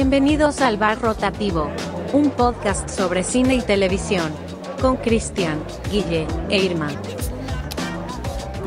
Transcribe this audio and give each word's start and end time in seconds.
Bienvenidos 0.00 0.60
al 0.60 0.76
Bar 0.76 1.00
Rotativo, 1.00 1.72
un 2.12 2.30
podcast 2.30 2.88
sobre 2.88 3.24
cine 3.24 3.56
y 3.56 3.62
televisión, 3.62 4.32
con 4.80 4.96
Cristian, 4.98 5.60
Guille 5.90 6.24
e 6.48 6.56
Irma. 6.56 6.86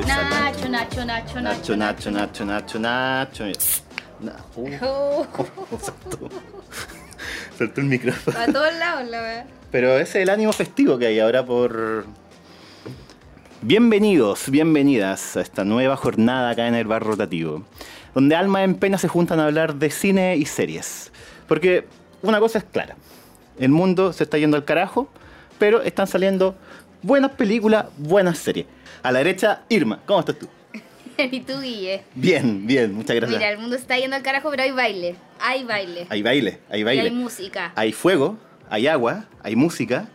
Nacho, 0.06 0.68
Nacho, 0.68 1.06
Nacho, 1.06 1.06
Nacho, 1.06 1.42
Nacho. 1.42 1.78
Nacho, 1.78 2.12
Nacho, 2.12 2.46
Nacho, 2.46 2.80
Nacho. 2.80 3.46
Na- 4.20 4.36
uh, 4.58 4.70
Oh, 4.82 5.26
saltó. 5.80 6.30
Saltó 7.58 7.80
el 7.80 7.88
micrófono. 7.88 8.38
a 8.38 8.46
todos 8.48 8.74
lados, 8.78 9.08
la 9.10 9.22
verdad. 9.22 9.46
Pero 9.72 9.94
ese 10.00 10.20
es 10.20 10.24
el 10.24 10.30
ánimo 10.32 10.52
festivo 10.52 10.98
que 10.98 11.08
hay 11.08 11.20
ahora 11.22 11.46
por... 11.46 12.08
Bienvenidos, 13.62 14.50
bienvenidas 14.50 15.38
a 15.38 15.42
esta 15.42 15.64
nueva 15.64 15.96
jornada 15.96 16.50
acá 16.50 16.68
en 16.68 16.76
el 16.76 16.88
bar 16.88 17.04
rotativo, 17.04 17.64
donde 18.14 18.36
almas 18.36 18.64
en 18.64 18.76
pena 18.76 18.98
se 18.98 19.08
juntan 19.08 19.40
a 19.40 19.46
hablar 19.46 19.76
de 19.76 19.90
cine 19.90 20.36
y 20.38 20.46
series. 20.46 21.12
Porque 21.48 21.86
una 22.22 22.40
cosa 22.40 22.58
es 22.60 22.64
clara, 22.66 22.96
el 23.60 23.70
mundo 23.70 24.14
se 24.14 24.24
está 24.24 24.38
yendo 24.38 24.58
al 24.58 24.66
carajo, 24.66 25.10
pero 25.60 25.82
están 25.82 26.08
saliendo 26.08 26.56
buenas 27.02 27.32
películas, 27.32 27.86
buenas 27.98 28.38
series. 28.38 28.66
A 29.04 29.12
la 29.12 29.20
derecha, 29.20 29.64
Irma, 29.70 30.00
¿cómo 30.06 30.20
estás 30.22 30.38
tú? 30.40 30.48
Y 31.18 31.42
tú, 31.42 31.60
Guille. 31.62 32.04
Bien, 32.16 32.66
bien, 32.66 32.94
muchas 32.94 33.16
gracias. 33.16 33.38
Mira, 33.40 33.52
el 33.52 33.60
mundo 33.60 33.76
está 33.76 33.98
yendo 33.98 34.16
al 34.16 34.24
carajo, 34.24 34.50
pero 34.50 34.64
hay 34.64 34.72
baile. 34.72 35.16
Hay 35.40 35.64
baile. 35.64 36.08
Hay 36.10 36.22
baile, 36.24 36.60
hay 36.70 36.82
Y 36.82 36.84
baile. 36.84 37.02
hay 37.04 37.12
música. 37.12 37.74
Hay 37.76 37.92
fuego, 37.92 38.38
hay 38.70 38.88
agua, 38.88 39.26
hay 39.44 39.56
música, 39.56 40.08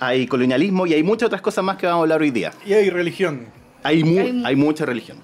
hay 0.00 0.26
colonialismo 0.26 0.86
y 0.86 0.94
hay 0.94 1.02
muchas 1.02 1.26
otras 1.26 1.42
cosas 1.42 1.64
más 1.64 1.76
que 1.76 1.86
vamos 1.86 2.00
a 2.00 2.02
hablar 2.02 2.22
hoy 2.22 2.30
día. 2.30 2.52
Y 2.64 2.72
hay 2.72 2.88
religión. 2.88 3.46
Hay, 3.82 4.04
mu- 4.04 4.20
Hay 4.20 4.32
mu- 4.32 4.46
hay 4.46 4.56
mucha 4.56 4.86
religión. 4.86 5.18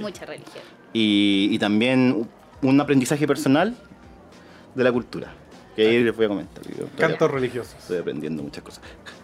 Mucha 0.00 0.24
religión. 0.26 0.64
Y, 0.92 1.48
y 1.50 1.58
también 1.58 2.28
un 2.62 2.80
aprendizaje 2.80 3.26
personal 3.26 3.76
de 4.74 4.84
la 4.84 4.92
cultura. 4.92 5.32
Que 5.74 5.88
ahí 5.88 6.04
les 6.04 6.14
voy 6.14 6.26
a 6.26 6.28
comentar. 6.28 6.62
Cantos 6.98 7.30
religiosos. 7.30 7.74
Estoy 7.78 7.98
aprendiendo 7.98 8.42
muchas 8.42 8.62
cosas. 8.62 8.82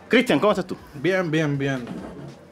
Cristian, 0.08 0.40
¿cómo 0.40 0.52
estás 0.52 0.66
tú? 0.66 0.76
Bien, 0.94 1.30
bien, 1.30 1.58
bien. 1.58 1.84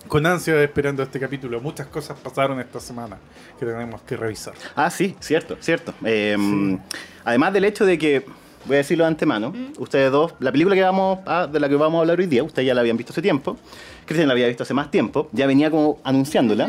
Con 0.07 0.25
ansia 0.27 0.63
esperando 0.63 1.03
este 1.03 1.19
capítulo. 1.19 1.61
Muchas 1.61 1.87
cosas 1.87 2.19
pasaron 2.21 2.61
esta 2.61 2.79
semana 2.79 3.17
que 3.59 3.65
tenemos 3.65 4.03
que 4.03 4.17
revisar. 4.17 4.53
Ah, 4.75 4.91
sí, 4.91 5.17
cierto, 5.21 5.57
cierto. 5.61 5.95
Eh, 6.05 6.79
Además 7.25 7.53
del 7.55 7.65
hecho 7.65 7.85
de 7.87 7.99
que, 7.99 8.25
voy 8.67 8.75
a 8.75 8.79
decirlo 8.79 9.05
de 9.05 9.09
antemano, 9.09 9.53
ustedes 9.79 10.13
dos, 10.13 10.35
la 10.39 10.53
película 10.53 10.77
que 10.77 10.83
vamos 10.83 11.19
a- 11.27 11.47
de 11.49 11.59
la 11.59 11.69
que 11.69 11.75
vamos 11.75 11.99
a 11.99 12.01
hablar 12.03 12.21
hoy 12.21 12.27
día, 12.27 12.45
ustedes 12.45 12.67
ya 12.67 12.75
la 12.75 12.83
habían 12.83 12.97
visto 12.97 13.13
hace 13.13 13.23
tiempo, 13.23 13.57
Cristian 14.05 14.29
la 14.29 14.35
había 14.35 14.47
visto 14.47 14.63
hace 14.63 14.75
más 14.75 14.91
tiempo, 14.93 15.29
ya 15.33 15.47
venía 15.49 15.71
como 15.71 15.99
anunciándola, 16.05 16.69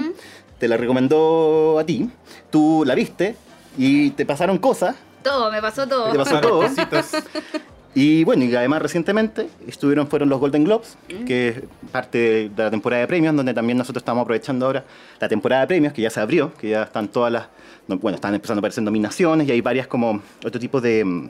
te 0.59 0.67
la 0.67 0.77
recomendó 0.77 1.77
a 1.80 1.86
ti, 1.86 2.09
tú 2.50 2.83
la 2.86 2.95
viste 2.95 3.36
y 3.77 4.11
te 4.11 4.25
pasaron 4.25 4.58
cosas, 4.58 4.95
Todo, 5.23 5.52
me 5.52 5.61
pasó 5.61 5.88
todo. 5.88 6.11
Te 6.11 6.17
pasó 6.17 6.39
todo. 6.39 6.63
y 7.95 8.23
bueno, 8.23 8.45
y 8.45 8.55
además 8.55 8.81
recientemente 8.81 9.50
estuvieron, 9.67 10.08
fueron 10.08 10.30
los 10.30 10.39
Golden 10.39 10.63
Globes, 10.63 10.97
que 11.25 11.50
es 11.50 11.61
parte 11.91 12.50
de 12.50 12.63
la 12.63 12.72
temporada 12.72 13.02
de 13.02 13.08
premios, 13.08 13.35
donde 13.35 13.53
también 13.53 13.78
nosotros 13.78 14.02
estamos 14.02 14.22
aprovechando 14.22 14.66
ahora 14.66 14.85
la 15.19 15.28
temporada 15.28 15.61
de 15.61 15.67
premios, 15.67 15.94
que 15.94 16.02
ya 16.02 16.09
se 16.09 16.19
abrió, 16.19 16.53
que 16.53 16.69
ya 16.69 16.83
están 16.83 17.08
todas 17.09 17.31
las, 17.31 17.47
no, 17.88 17.97
bueno, 17.97 18.16
están 18.16 18.33
empezando 18.33 18.59
a 18.59 18.61
aparecer 18.61 18.83
nominaciones 18.83 19.47
y 19.47 19.52
hay 19.52 19.61
varias 19.61 19.88
como 19.88 20.22
otro 20.45 20.59
tipo 20.59 20.80
de, 20.80 21.03
mm, 21.03 21.30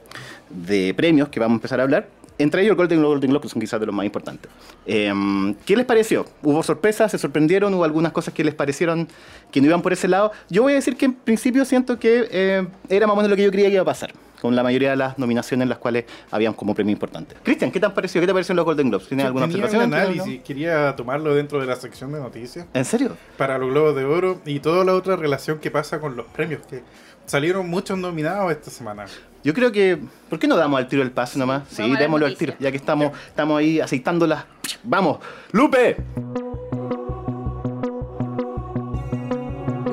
de 0.50 0.94
premios 0.94 1.30
que 1.30 1.40
vamos 1.40 1.56
a 1.56 1.58
empezar 1.58 1.80
a 1.80 1.84
hablar. 1.84 2.08
Entre 2.40 2.62
ellos 2.62 2.72
el 2.72 2.78
Golden 2.78 3.00
Globe, 3.00 3.16
Golden 3.16 3.32
Globe, 3.32 3.44
que 3.44 3.50
son 3.50 3.60
quizás 3.60 3.80
de 3.80 3.86
los 3.86 3.96
más 3.96 4.06
importantes. 4.06 4.52
Em, 4.86 5.56
¿Qué 5.66 5.76
les 5.76 5.86
pareció? 5.86 6.26
¿Hubo 6.44 6.62
sorpresas? 6.62 7.12
¿Se 7.12 7.18
sorprendieron? 7.18 7.74
¿Hubo 7.74 7.84
algunas 7.84 8.12
cosas 8.12 8.34
que 8.34 8.44
les 8.44 8.54
parecieron 8.54 9.08
que 9.52 9.60
no 9.60 9.68
iban 9.68 9.82
por 9.82 9.94
ese 9.94 10.08
lado? 10.08 10.32
Yo 10.50 10.62
voy 10.64 10.74
a 10.74 10.76
decir 10.76 10.96
que 10.98 11.06
en 11.06 11.14
principio 11.14 11.66
siento 11.66 11.98
que 11.98 12.28
eh, 12.32 12.68
era 12.90 13.08
más 13.08 13.14
o 13.14 13.18
menos 13.18 13.30
lo 13.30 13.36
que 13.36 13.44
yo 13.44 13.52
creía 13.52 13.68
que 13.68 13.74
iba 13.74 13.82
a 13.82 13.86
pasar, 13.86 14.14
con 14.40 14.56
la 14.56 14.62
mayoría 14.62 14.92
de 14.92 14.98
las 14.98 15.18
nominaciones 15.18 15.64
en 15.64 15.70
las 15.70 15.80
cuales 15.80 16.06
habían 16.30 16.54
como 16.54 16.76
premio 16.76 16.94
importante. 16.94 17.36
Cristian, 17.42 17.72
¿qué 17.72 17.80
te 17.80 17.88
han 17.88 17.94
parecido? 17.94 18.22
¿Qué 18.22 18.28
te 18.28 18.34
parecieron 18.34 18.58
los 18.58 18.66
Golden 18.66 18.90
Globes? 18.90 19.08
¿Tienes 19.08 19.26
alguna 19.26 19.46
observación? 19.46 19.86
un 19.86 19.94
análisis. 19.94 20.42
Quería 20.44 20.96
tomarlo 20.96 21.34
dentro 21.34 21.60
de 21.60 21.66
la 21.66 21.76
sección 21.76 22.12
de 22.12 22.20
noticias. 22.20 22.68
¿En 22.74 22.86
serio? 22.86 23.18
Para 23.38 23.58
los 23.58 23.70
Globos 23.72 23.96
de 23.96 24.06
Oro 24.06 24.42
y 24.46 24.60
toda 24.60 24.86
la 24.86 24.94
otra 24.94 25.16
relación 25.16 25.58
que 25.60 25.72
pasa 25.72 26.00
con 26.00 26.16
los 26.16 26.28
premios. 26.28 26.62
Que 26.68 26.84
salieron 27.26 27.68
muchos 27.70 27.98
nominados 27.98 28.52
esta 28.52 28.70
semana. 28.70 29.06
Yo 29.48 29.54
creo 29.54 29.72
que. 29.72 29.98
¿Por 30.30 30.40
qué 30.40 30.48
no 30.50 30.58
damos 30.58 30.78
al 30.78 30.90
tiro 30.90 31.02
el 31.04 31.12
paso 31.12 31.40
nomás? 31.40 31.64
Sí, 31.70 31.82
Vamos 31.82 31.92
a 31.92 31.94
la 31.94 32.02
démoslo 32.02 32.26
al 32.26 32.36
tiro, 32.36 32.54
ya 32.60 32.70
que 32.70 32.76
estamos, 32.76 33.18
estamos 33.30 33.58
ahí 33.58 33.80
aceitándolas. 33.80 34.44
¡Vamos! 34.84 35.20
¡Lupe! 35.54 35.96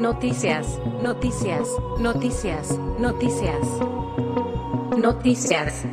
Noticias, 0.01 0.81
noticias, 1.05 1.69
noticias, 2.01 2.77
noticias. 2.99 3.61
Noticias. 4.99 5.85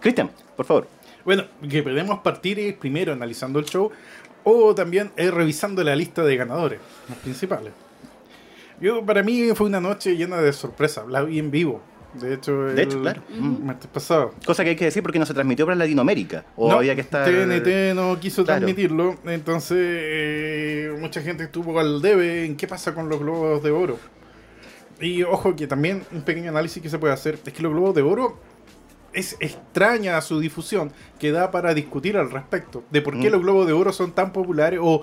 Cristian, 0.00 0.30
por 0.56 0.64
favor. 0.64 0.88
Bueno, 1.26 1.44
que 1.68 1.82
podemos 1.82 2.20
partir 2.20 2.78
primero 2.78 3.12
analizando 3.12 3.58
el 3.58 3.66
show 3.66 3.90
o 4.44 4.74
también 4.74 5.12
eh, 5.18 5.30
revisando 5.30 5.84
la 5.84 5.94
lista 5.94 6.24
de 6.24 6.36
ganadores, 6.36 6.80
los 7.06 7.18
principales. 7.18 7.74
Yo, 8.80 9.04
para 9.04 9.22
mí 9.22 9.48
fue 9.54 9.66
una 9.66 9.80
noche 9.80 10.16
llena 10.16 10.38
de 10.38 10.52
sorpresas. 10.52 11.06
La 11.08 11.22
vi 11.22 11.38
en 11.38 11.50
vivo. 11.50 11.80
De 12.14 12.34
hecho, 12.34 12.62
De 12.64 12.82
hecho, 12.82 13.00
claro. 13.00 13.22
Mm. 13.28 13.64
martes 13.66 13.88
pasado. 13.88 14.34
Cosa 14.44 14.64
que 14.64 14.70
hay 14.70 14.76
que 14.76 14.86
decir 14.86 15.02
porque 15.02 15.18
no 15.20 15.26
se 15.26 15.34
transmitió 15.34 15.64
para 15.64 15.76
Latinoamérica. 15.76 16.44
O 16.56 16.68
No, 16.70 16.78
había 16.78 16.94
que 16.96 17.02
estar. 17.02 17.24
TNT 17.24 17.94
no 17.94 18.18
quiso 18.18 18.44
Claro. 18.44 18.60
transmitirlo, 18.60 19.16
entonces 19.26 19.78
eh, 19.80 20.96
mucha 20.98 21.20
gente 21.22 21.44
estuvo 21.44 21.78
al 21.78 22.02
debe 22.02 22.44
en 22.46 22.56
qué 22.56 22.66
pasa 22.66 22.94
con 22.94 23.08
los 23.08 23.20
globos 23.20 23.62
de 23.62 23.70
oro. 23.70 23.96
Y 25.00 25.22
ojo 25.22 25.54
que 25.54 25.66
también 25.68 26.02
un 26.12 26.22
pequeño 26.22 26.50
análisis 26.50 26.82
que 26.82 26.90
se 26.90 26.98
puede 26.98 27.12
hacer 27.14 27.38
es 27.46 27.52
que 27.52 27.62
los 27.62 27.72
globos 27.72 27.94
de 27.94 28.02
oro 28.02 28.38
es 29.12 29.36
extraña 29.40 30.20
su 30.20 30.40
difusión 30.40 30.92
que 31.18 31.30
da 31.32 31.50
para 31.52 31.74
discutir 31.74 32.16
al 32.16 32.30
respecto 32.30 32.82
de 32.90 33.02
por 33.02 33.18
qué 33.20 33.28
Mm. 33.28 33.32
los 33.32 33.42
globos 33.42 33.66
de 33.68 33.72
oro 33.72 33.92
son 33.92 34.12
tan 34.12 34.32
populares 34.32 34.80
o 34.82 35.02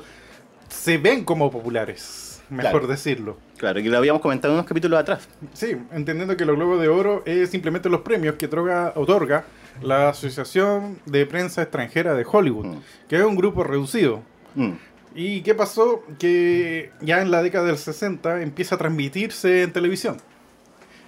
se 0.67 0.97
ven 0.97 1.23
como 1.23 1.49
populares, 1.49 2.26
mejor 2.49 2.71
Claro. 2.71 2.87
decirlo. 2.87 3.37
Claro, 3.57 3.81
que 3.81 3.89
lo 3.89 3.97
habíamos 3.97 4.21
comentado 4.21 4.53
en 4.53 4.59
unos 4.59 4.67
capítulos 4.67 4.99
atrás. 4.99 5.27
Sí, 5.53 5.75
entendiendo 5.91 6.37
que 6.37 6.45
los 6.45 6.55
Globos 6.55 6.79
de 6.79 6.87
Oro 6.87 7.23
es 7.25 7.49
simplemente 7.49 7.89
los 7.89 8.01
premios 8.01 8.35
que 8.35 8.45
otorga, 8.45 8.93
otorga 8.95 9.45
la 9.81 10.09
Asociación 10.09 10.99
de 11.05 11.25
Prensa 11.25 11.61
Extranjera 11.61 12.13
de 12.15 12.25
Hollywood, 12.29 12.65
Mm. 12.65 12.79
que 13.09 13.15
es 13.17 13.23
un 13.23 13.35
grupo 13.35 13.63
reducido. 13.63 14.21
Mm. 14.55 14.71
¿Y 15.15 15.41
qué 15.41 15.55
pasó? 15.55 16.03
Que 16.19 16.91
ya 17.01 17.21
en 17.21 17.31
la 17.31 17.41
década 17.41 17.65
del 17.65 17.77
60 17.77 18.41
empieza 18.41 18.75
a 18.75 18.77
transmitirse 18.77 19.63
en 19.63 19.73
televisión. 19.73 20.17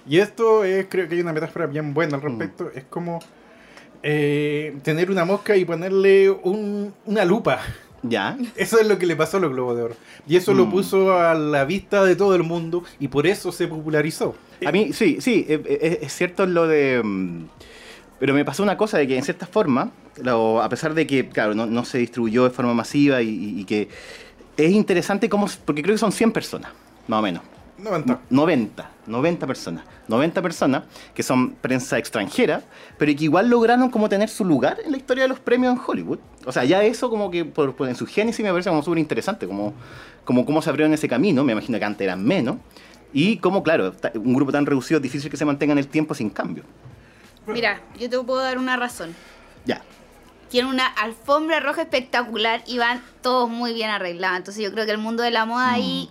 Y 0.06 0.18
esto 0.18 0.64
es, 0.64 0.86
creo 0.88 1.08
que 1.08 1.14
hay 1.14 1.20
una 1.20 1.32
metáfora 1.32 1.66
bien 1.66 1.94
buena 1.94 2.16
al 2.16 2.22
respecto. 2.22 2.70
Es 2.74 2.84
como 2.84 3.20
eh, 4.02 4.76
tener 4.82 5.10
una 5.10 5.24
mosca 5.26 5.56
y 5.56 5.64
ponerle 5.64 6.30
un- 6.30 6.92
una 7.04 7.24
lupa. 7.24 7.60
Ya. 8.02 8.38
Eso 8.56 8.80
es 8.80 8.86
lo 8.88 8.98
que 8.98 9.04
le 9.06 9.14
pasó 9.16 9.36
a 9.36 9.40
los 9.40 9.50
Globos 9.52 9.76
de 9.76 9.82
Oro. 9.82 9.94
Y 10.26 10.36
eso 10.36 10.54
lo 10.54 10.66
Mm. 10.66 10.70
puso 10.70 11.12
a 11.18 11.34
la 11.34 11.64
vista 11.64 12.02
de 12.04 12.16
todo 12.16 12.34
el 12.34 12.42
mundo 12.42 12.82
y 12.98 13.08
por 13.08 13.26
eso 13.26 13.52
se 13.52 13.68
popularizó. 13.68 14.34
A 14.64 14.72
mí, 14.72 14.92
sí, 14.92 15.18
sí, 15.20 15.44
eh, 15.48 15.62
eh, 15.66 15.98
es, 16.02 16.12
cierto 16.14 16.46
lo 16.46 16.66
de... 16.66 17.02
mm, 17.04 17.44
Pero 18.18 18.34
me 18.34 18.44
pasó 18.44 18.62
una 18.62 18.76
cosa 18.76 18.98
de 18.98 19.06
que 19.06 19.16
en 19.16 19.22
cierta 19.24 19.46
forma, 19.46 19.90
lo- 20.22 20.60
a 20.62 20.68
pesar 20.68 20.92
de 20.94 21.06
que, 21.06 21.28
claro, 21.28 21.54
no, 21.54 21.64
no 21.66 21.84
se 21.86 21.98
distribuyó 21.98 22.44
de 22.44 22.50
forma 22.50 22.74
masiva 22.74 23.22
y 23.22 23.64
que 23.64 23.88
es 24.58 24.72
interesante 24.72 25.28
cómo... 25.30 25.46
Porque 25.64 25.82
creo 25.82 25.94
que 25.94 25.98
son 25.98 26.12
100 26.12 26.32
personas, 26.32 26.70
más 27.08 27.18
o 27.18 27.22
menos. 27.22 27.42
90. 27.78 28.20
90, 28.28 28.90
90 29.06 29.46
personas. 29.46 29.84
90 30.06 30.42
personas 30.42 30.82
que 31.14 31.22
son 31.22 31.52
prensa 31.52 31.96
extranjera, 31.96 32.62
pero 32.98 33.10
que 33.16 33.24
igual 33.24 33.48
lograron 33.48 33.88
como 33.90 34.08
tener 34.10 34.28
su 34.28 34.44
lugar 34.44 34.78
en 34.84 34.90
la 34.92 34.98
historia 34.98 35.24
de 35.24 35.28
los 35.28 35.38
premios 35.40 35.74
en 35.74 35.80
Hollywood. 35.86 36.18
O 36.46 36.52
sea, 36.52 36.64
ya 36.64 36.82
eso 36.82 37.10
como 37.10 37.30
que 37.30 37.44
por, 37.44 37.74
por 37.76 37.88
en 37.88 37.94
su 37.94 38.06
génesis 38.06 38.42
me 38.44 38.50
parece 38.50 38.70
como 38.70 38.82
súper 38.82 38.98
interesante, 38.98 39.46
como, 39.46 39.74
como 40.24 40.46
cómo 40.46 40.62
se 40.62 40.70
abrieron 40.70 40.94
ese 40.94 41.08
camino, 41.08 41.44
me 41.44 41.52
imagino 41.52 41.78
que 41.78 41.84
antes 41.84 42.04
eran 42.04 42.24
menos, 42.24 42.56
y 43.12 43.36
como, 43.38 43.62
claro, 43.62 43.94
un 44.14 44.34
grupo 44.34 44.52
tan 44.52 44.64
reducido 44.66 44.98
es 44.98 45.02
difícil 45.02 45.30
que 45.30 45.36
se 45.36 45.44
mantenga 45.44 45.72
en 45.72 45.78
el 45.78 45.88
tiempo 45.88 46.14
sin 46.14 46.30
cambio. 46.30 46.62
Mira, 47.46 47.80
yo 47.98 48.08
te 48.08 48.18
puedo 48.20 48.40
dar 48.40 48.58
una 48.58 48.76
razón. 48.76 49.14
Ya. 49.64 49.82
Tiene 50.48 50.68
una 50.68 50.86
alfombra 50.86 51.60
roja 51.60 51.82
espectacular 51.82 52.62
y 52.66 52.78
van 52.78 53.02
todos 53.22 53.48
muy 53.50 53.72
bien 53.72 53.90
arreglados. 53.90 54.38
Entonces 54.38 54.64
yo 54.64 54.72
creo 54.72 54.84
que 54.86 54.92
el 54.92 54.98
mundo 54.98 55.22
de 55.22 55.30
la 55.30 55.44
moda 55.44 55.72
ahí 55.72 56.10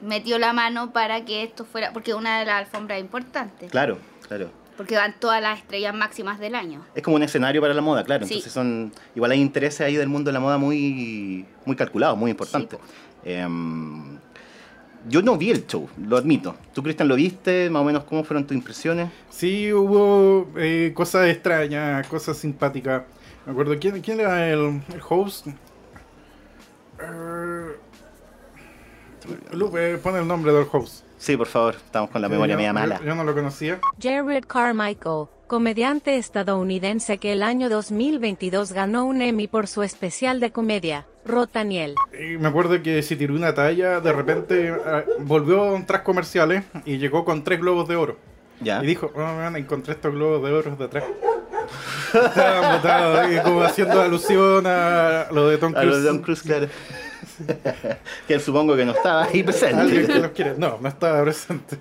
Mm. 0.00 0.06
metió 0.08 0.38
la 0.38 0.52
mano 0.52 0.92
para 0.92 1.24
que 1.24 1.42
esto 1.42 1.64
fuera, 1.64 1.92
porque 1.92 2.10
es 2.12 2.16
una 2.16 2.38
de 2.38 2.46
las 2.46 2.60
alfombras 2.60 3.00
importantes. 3.00 3.70
Claro, 3.70 3.98
claro. 4.26 4.50
Porque 4.76 4.96
van 4.96 5.14
todas 5.18 5.40
las 5.40 5.58
estrellas 5.58 5.94
máximas 5.94 6.38
del 6.38 6.54
año. 6.54 6.84
Es 6.94 7.02
como 7.02 7.16
un 7.16 7.22
escenario 7.22 7.60
para 7.60 7.72
la 7.74 7.80
moda, 7.80 8.04
claro. 8.04 8.26
Sí. 8.26 8.34
Entonces 8.34 8.52
son. 8.52 8.92
Igual 9.14 9.30
hay 9.30 9.40
intereses 9.40 9.80
ahí 9.80 9.96
del 9.96 10.08
mundo 10.08 10.28
de 10.28 10.34
la 10.34 10.40
moda 10.40 10.58
muy, 10.58 11.46
muy 11.64 11.76
calculados, 11.76 12.18
muy 12.18 12.30
importantes. 12.30 12.78
Em, 13.24 14.18
yo 15.08 15.22
no 15.22 15.38
vi 15.38 15.50
el 15.50 15.66
show, 15.66 15.88
lo 15.98 16.16
admito. 16.16 16.56
¿Tú, 16.74 16.82
Cristian, 16.82 17.08
lo 17.08 17.16
viste? 17.16 17.70
Más 17.70 17.82
o 17.82 17.84
menos, 17.84 18.04
¿cómo 18.04 18.24
fueron 18.24 18.46
tus 18.46 18.56
impresiones? 18.56 19.08
Sí, 19.30 19.72
hubo 19.72 20.48
eh, 20.56 20.92
cosas 20.94 21.28
extrañas, 21.28 22.06
cosas 22.08 22.36
simpáticas. 22.36 23.04
Me 23.46 23.52
acuerdo, 23.52 23.78
¿quién, 23.78 24.00
quién 24.02 24.20
era 24.20 24.48
el, 24.48 24.82
el 24.92 25.00
host? 25.08 25.46
Eh, 27.00 27.76
Lupe, 29.52 29.98
pon 29.98 30.16
el 30.16 30.26
nombre 30.26 30.52
del 30.52 30.66
host. 30.70 31.05
Sí, 31.18 31.36
por 31.36 31.46
favor, 31.46 31.74
estamos 31.74 32.10
con 32.10 32.20
la 32.22 32.28
memoria 32.28 32.54
Yo- 32.54 32.58
media 32.58 32.70
yo- 32.70 32.74
mala. 32.74 33.00
Yo, 33.04 33.14
no 33.14 33.24
lo 33.24 33.34
conocía. 33.34 33.80
Jared 34.00 34.44
Carmichael, 34.46 35.26
comediante 35.46 36.16
estadounidense 36.16 37.18
que 37.18 37.32
el 37.32 37.42
año 37.42 37.68
2022 37.68 38.72
ganó 38.72 39.06
un 39.06 39.22
Emmy 39.22 39.46
por 39.48 39.66
su 39.66 39.82
especial 39.82 40.40
de 40.40 40.50
comedia, 40.52 41.06
Rotaniel. 41.24 41.94
Y 42.18 42.36
me 42.38 42.48
acuerdo 42.48 42.82
que 42.82 43.02
se 43.02 43.16
tiró 43.16 43.34
una 43.34 43.54
talla, 43.54 44.00
de 44.00 44.12
repente 44.12 44.74
ah, 44.84 45.04
volvió 45.20 45.82
tras 45.86 46.02
comerciales 46.02 46.64
y 46.84 46.98
llegó 46.98 47.24
con 47.24 47.44
tres 47.44 47.60
globos 47.60 47.88
de 47.88 47.96
oro. 47.96 48.16
Ya. 48.60 48.82
Y 48.82 48.86
dijo, 48.86 49.10
oh, 49.14 49.18
man, 49.18 49.56
encontré 49.56 49.94
estos 49.94 50.12
globos 50.14 50.42
de 50.46 50.52
oro 50.54 50.76
de 50.76 50.84
atrás. 50.84 51.04
Estaban 52.14 52.76
botados 52.76 53.40
como 53.42 53.62
haciendo 53.62 54.00
alusión 54.00 54.64
a 54.66 55.26
lo 55.30 55.48
de 55.48 55.58
Tom 55.58 55.72
A 55.76 55.80
Cruise. 55.80 55.96
lo 55.96 56.00
de 56.02 56.08
Tom 56.08 56.18
Cruise, 56.22 56.42
claro. 56.42 56.68
Que 58.28 58.40
supongo 58.40 58.76
que 58.76 58.84
no 58.84 58.92
estaba 58.92 59.24
ahí 59.24 59.42
presente. 59.42 60.06
que 60.06 60.18
los 60.18 60.30
quiere. 60.32 60.54
No, 60.56 60.78
no 60.80 60.88
estaba 60.88 61.22
presente. 61.22 61.78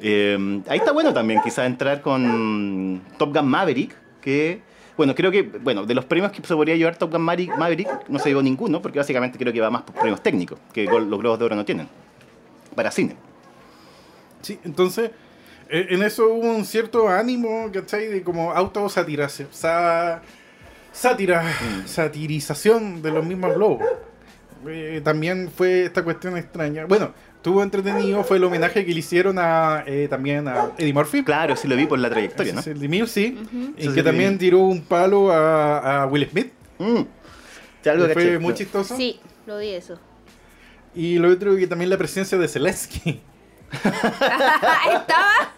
Eh, 0.00 0.62
ahí 0.68 0.78
está 0.78 0.92
bueno 0.92 1.12
también 1.12 1.40
quizás 1.42 1.66
entrar 1.66 2.00
con 2.00 3.02
Top 3.16 3.34
Gun 3.34 3.46
Maverick, 3.46 3.94
que, 4.20 4.60
bueno, 4.96 5.14
creo 5.14 5.30
que, 5.30 5.42
bueno, 5.42 5.84
de 5.86 5.94
los 5.94 6.04
premios 6.04 6.32
que 6.32 6.42
se 6.42 6.54
podría 6.54 6.76
llevar 6.76 6.96
Top 6.96 7.12
Gun 7.12 7.22
Maverick, 7.22 7.56
Maverick 7.56 8.08
no 8.08 8.18
se 8.18 8.28
llevó 8.28 8.42
ninguno, 8.42 8.82
porque 8.82 8.98
básicamente 8.98 9.38
creo 9.38 9.52
que 9.52 9.60
va 9.60 9.70
más 9.70 9.82
por 9.82 9.94
premios 9.94 10.22
técnicos, 10.22 10.58
que 10.72 10.84
los 10.84 11.18
Globos 11.18 11.38
de 11.38 11.44
Oro 11.44 11.56
no 11.56 11.64
tienen, 11.64 11.88
para 12.74 12.90
cine. 12.90 13.16
Sí, 14.42 14.58
entonces, 14.64 15.10
eh, 15.68 15.86
en 15.90 16.02
eso 16.02 16.28
hubo 16.28 16.54
un 16.54 16.64
cierto 16.64 17.08
ánimo, 17.08 17.70
¿cachai? 17.72 18.08
De 18.08 18.22
como 18.22 18.52
autosatiración. 18.52 19.48
Sa 19.50 20.22
sátira, 20.94 21.44
satirización 21.86 23.02
de 23.02 23.10
los 23.10 23.24
mismos 23.24 23.54
globos. 23.54 23.86
Eh, 24.68 25.00
también 25.04 25.50
fue 25.54 25.84
esta 25.84 26.02
cuestión 26.02 26.36
extraña. 26.36 26.86
Bueno, 26.86 27.12
tuvo 27.42 27.62
entretenido, 27.62 28.24
fue 28.24 28.38
el 28.38 28.44
homenaje 28.44 28.84
que 28.84 28.92
le 28.92 28.98
hicieron 28.98 29.38
a 29.38 29.84
eh, 29.86 30.08
también 30.08 30.48
a 30.48 30.70
Eddie 30.78 30.92
Murphy. 30.92 31.22
Claro, 31.22 31.56
sí 31.56 31.68
lo 31.68 31.76
vi 31.76 31.86
por 31.86 31.98
la 31.98 32.10
trayectoria, 32.10 32.54
¿no? 32.54 32.62
Mil, 32.88 33.08
sí. 33.08 33.38
Y 33.76 33.88
que 33.88 34.02
también 34.02 34.32
vi. 34.32 34.38
tiró 34.38 34.60
un 34.60 34.82
palo 34.82 35.30
a, 35.30 36.02
a 36.02 36.06
Will 36.06 36.28
Smith. 36.30 36.52
Mm. 36.78 37.02
Sí, 37.82 37.88
algo 37.88 38.06
que 38.06 38.14
caché. 38.14 38.28
fue 38.28 38.38
muy 38.38 38.54
chistoso. 38.54 38.96
Sí, 38.96 39.20
lo 39.46 39.58
vi 39.58 39.70
eso. 39.70 39.98
Y 40.94 41.18
lo 41.18 41.30
otro 41.30 41.56
que 41.56 41.66
también 41.66 41.90
la 41.90 41.98
presencia 41.98 42.38
de 42.38 42.48
Zelensky. 42.48 43.20
Estaba, 43.72 45.52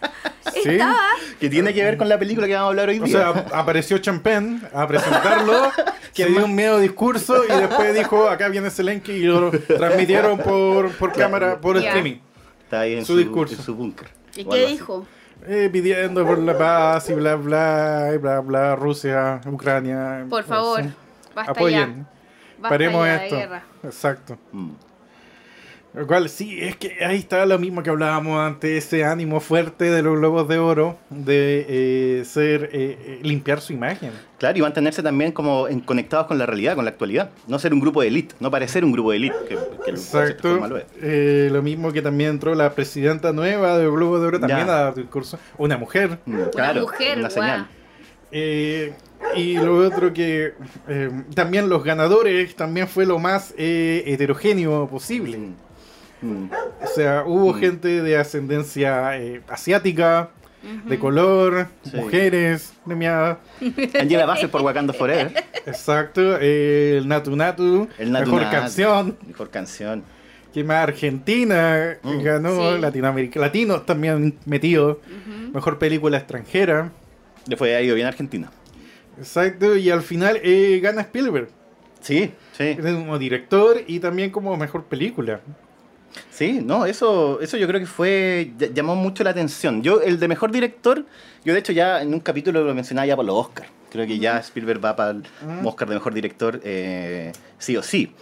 Sí. 0.53 0.71
estaba. 0.71 0.97
Que 1.41 1.49
tiene 1.51 1.73
que 1.75 1.83
ver 1.85 1.97
con 1.97 2.09
la 2.09 2.19
película 2.19 2.47
que 2.47 2.55
vamos 2.55 2.67
a 2.67 2.71
hablar 2.71 2.89
hoy 2.89 3.01
O 3.01 3.05
día. 3.05 3.19
sea, 3.33 3.47
apareció 3.59 3.99
Champagne 3.99 4.61
a 4.73 4.87
presentarlo, 4.87 5.71
que 6.15 6.27
dio 6.27 6.45
un 6.45 6.55
medio 6.55 6.79
discurso 6.79 7.45
y 7.45 7.49
después 7.61 7.95
dijo, 7.95 8.29
acá 8.29 8.49
viene 8.49 8.71
Zelensky 8.71 9.13
y 9.13 9.23
lo 9.25 9.51
transmitieron 9.51 10.39
por, 10.39 10.91
por 10.93 11.13
cámara, 11.13 11.61
por 11.61 11.77
streaming. 11.77 12.19
Está 12.65 12.81
ahí 12.81 12.95
en 12.95 13.05
su 13.05 13.13
su, 13.13 13.19
discurso. 13.19 13.55
en 13.57 13.63
su 13.63 13.75
búnker. 13.75 14.09
¿Y 14.35 14.45
o 14.47 14.51
qué 14.51 14.67
dijo? 14.67 15.07
Eh, 15.47 15.69
pidiendo 15.73 16.27
por 16.27 16.39
la 16.39 16.57
paz 16.57 17.09
y 17.11 17.15
bla 17.15 17.37
bla 17.37 18.11
y 18.15 18.19
bla 18.19 18.41
bla, 18.41 18.75
Rusia, 18.75 19.41
Ucrania. 19.47 20.27
Por 20.29 20.43
favor, 20.45 20.83
basta 21.35 21.53
Apoyen. 21.53 21.97
ya. 22.07 22.11
Basta 22.59 22.69
Paremos 22.71 23.07
ya 23.07 23.19
de 23.19 23.25
esto. 23.25 23.37
guerra. 23.37 23.63
Exacto. 23.85 24.39
Mm. 24.53 24.71
Lo 25.97 26.07
cual 26.07 26.29
sí, 26.29 26.59
es 26.61 26.77
que 26.77 27.03
ahí 27.03 27.17
está 27.17 27.47
lo 27.47 27.59
mismo 27.59 27.83
que 27.83 27.89
hablábamos 27.89 28.39
antes, 28.39 28.85
ese 28.85 29.03
ánimo 29.05 29.41
fuerte 29.41 29.91
de 29.91 30.03
los 30.03 30.19
globos 30.19 30.47
de 30.47 30.59
oro 30.59 30.99
de 31.09 31.65
eh, 32.21 32.25
ser 32.27 32.65
eh, 32.73 32.99
eh, 33.01 33.21
limpiar 33.23 33.63
su 33.63 33.73
imagen. 33.73 34.11
Claro, 34.37 34.59
y 34.59 34.61
mantenerse 34.61 35.03
también 35.03 35.33
como 35.33 35.69
en- 35.69 35.81
conectados 35.81 36.27
con 36.27 36.37
la 36.37 36.45
realidad, 36.45 36.75
con 36.75 36.85
la 36.85 36.91
actualidad. 36.91 37.31
No 37.49 37.59
ser 37.59 37.73
un 37.73 37.81
grupo 37.81 38.03
de 38.03 38.09
élite, 38.09 38.35
no 38.41 38.51
parecer 38.51 38.85
un 38.85 38.93
grupo 38.93 39.11
de 39.13 39.17
élite, 39.17 39.37
que, 39.49 39.57
que 39.87 39.93
de 39.93 39.99
Exacto. 39.99 40.51
forma 40.51 40.69
lo 40.69 40.77
es. 40.77 40.85
Eh, 41.01 41.49
lo 41.51 41.63
mismo 41.63 41.91
que 41.91 42.03
también 42.03 42.29
entró 42.29 42.55
la 42.55 42.75
presidenta 42.75 43.33
nueva 43.33 43.79
del 43.79 43.91
Globo 43.91 44.21
de 44.21 44.27
Oro 44.27 44.39
también 44.39 44.67
Ya. 44.67 44.79
a 44.79 44.83
dar 44.85 44.95
discurso. 44.95 45.39
Una 45.57 45.79
mujer. 45.79 46.19
Mm, 46.27 46.37
claro, 46.53 46.83
mujer, 46.83 47.19
una 47.21 47.31
señal. 47.31 47.69
Eh, 48.33 48.93
y 49.35 49.55
lo 49.55 49.77
otro 49.79 50.13
que 50.13 50.53
eh, 50.89 51.11
también 51.35 51.71
los 51.71 51.83
ganadores 51.85 52.55
también 52.55 52.87
fue 52.87 53.07
lo 53.07 53.19
más 53.19 53.55
eh, 53.57 54.03
heterogéneo 54.07 54.87
posible. 54.89 55.39
Mm. 56.26 56.50
O 56.82 56.87
sea, 56.94 57.25
hubo 57.26 57.52
Mm. 57.55 57.58
gente 57.61 58.02
de 58.02 58.17
ascendencia 58.19 59.17
eh, 59.19 59.40
asiática, 59.49 60.31
de 60.87 60.99
color, 60.99 61.69
Sí. 61.84 61.96
mujeres 61.96 62.73
premiadas. 62.84 63.38
Angela 64.00 64.26
Bassett 64.26 64.50
por 64.50 64.62
Wakanda 64.62 64.93
Forever. 64.93 65.32
Exacto. 65.64 66.38
eh, 66.40 66.96
el 66.99 67.06
Natu 67.06 67.37
Natu, 67.37 67.88
El 67.99 68.11
Natu 68.12 68.26
mejor 68.26 68.43
Natu. 68.43 68.56
canción. 68.56 69.17
Mejor 69.26 69.50
canción. 69.50 70.02
que 70.52 70.64
más 70.64 70.84
Argentina 70.84 71.99
Mm. 72.02 72.23
ganó 72.23 72.75
Sí. 72.76 72.81
Latinoamérica, 72.81 73.38
latinos 73.38 73.84
también 73.84 74.38
metidos. 74.46 74.96
Mejor 75.52 75.78
película 75.78 76.17
extranjera. 76.17 76.90
Le 77.46 77.56
fue 77.58 77.76
ha 77.76 77.82
ido 77.82 77.94
bien 77.94 78.06
a 78.06 78.08
Argentina. 78.08 78.50
Exacto. 79.19 79.76
Y 79.76 79.90
al 79.90 80.00
final 80.02 80.40
eh, 80.43 80.81
gana 80.82 81.02
Spielberg. 81.02 81.49
Sí, 82.00 82.32
sí. 82.56 82.76
Como 82.81 83.19
director 83.19 83.76
y 83.87 84.00
también 84.00 84.31
como 84.31 84.56
mejor 84.56 84.84
película. 84.84 85.40
Sí, 86.31 86.61
no, 86.63 86.87
eso, 86.87 87.41
eso 87.41 87.57
yo 87.57 87.67
creo 87.67 87.81
que 87.81 87.87
fue, 87.87 88.51
ll- 88.59 88.73
llamó 88.73 88.95
mucho 88.97 89.25
la 89.25 89.31
atención. 89.31 89.83
Yo, 89.83 90.01
el 90.01 90.19
de 90.21 90.29
mejor 90.29 90.51
director, 90.53 91.05
yo 91.45 91.53
de 91.55 91.59
hecho 91.61 91.73
ya 91.73 92.03
en 92.03 92.13
un 92.15 92.21
capítulo 92.21 92.63
lo 92.65 92.75
mencionaba 92.75 93.07
ya 93.07 93.17
por 93.17 93.25
los 93.25 93.37
Oscars. 93.37 93.69
Creo 93.91 94.07
que 94.07 94.19
ya 94.19 94.39
Spielberg 94.41 94.85
va 94.85 94.95
para 94.97 95.11
el 95.13 95.23
Mm. 95.43 95.67
Oscar 95.67 95.89
de 95.89 95.95
mejor 95.95 96.13
director, 96.15 96.61
eh, 96.65 97.33
sí 97.59 97.77
o 97.77 97.83
sí. 97.83 98.13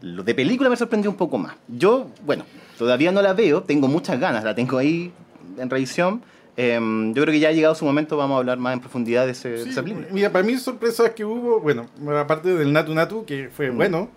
Lo 0.00 0.22
de 0.22 0.34
película 0.34 0.70
me 0.70 0.76
sorprendió 0.76 1.10
un 1.10 1.16
poco 1.16 1.38
más. 1.38 1.54
Yo, 1.66 2.08
bueno, 2.24 2.44
todavía 2.78 3.10
no 3.12 3.20
la 3.20 3.32
veo, 3.34 3.62
tengo 3.62 3.88
muchas 3.88 4.18
ganas, 4.20 4.44
la 4.44 4.54
tengo 4.54 4.78
ahí 4.78 5.12
en 5.58 5.68
revisión. 5.68 6.22
Em, 6.56 7.12
yo 7.14 7.22
creo 7.22 7.32
que 7.32 7.40
ya 7.40 7.48
ha 7.50 7.52
llegado 7.52 7.74
su 7.74 7.84
momento, 7.84 8.16
vamos 8.16 8.36
a 8.36 8.38
hablar 8.38 8.58
más 8.58 8.72
en 8.74 8.80
profundidad 8.80 9.26
de, 9.26 9.32
ese, 9.32 9.48
de 9.50 9.64
Sí, 9.64 9.70
esa 9.70 9.82
película. 9.82 10.06
mira, 10.10 10.30
para 10.32 10.44
mí 10.44 10.56
sorpresas 10.56 11.10
que 11.10 11.24
hubo, 11.24 11.60
bueno, 11.60 11.86
aparte 12.18 12.54
del 12.54 12.72
Natu 12.72 12.94
Natu, 12.94 13.24
que 13.24 13.48
fue 13.52 13.70
Mm. 13.70 13.76
bueno. 13.76 14.08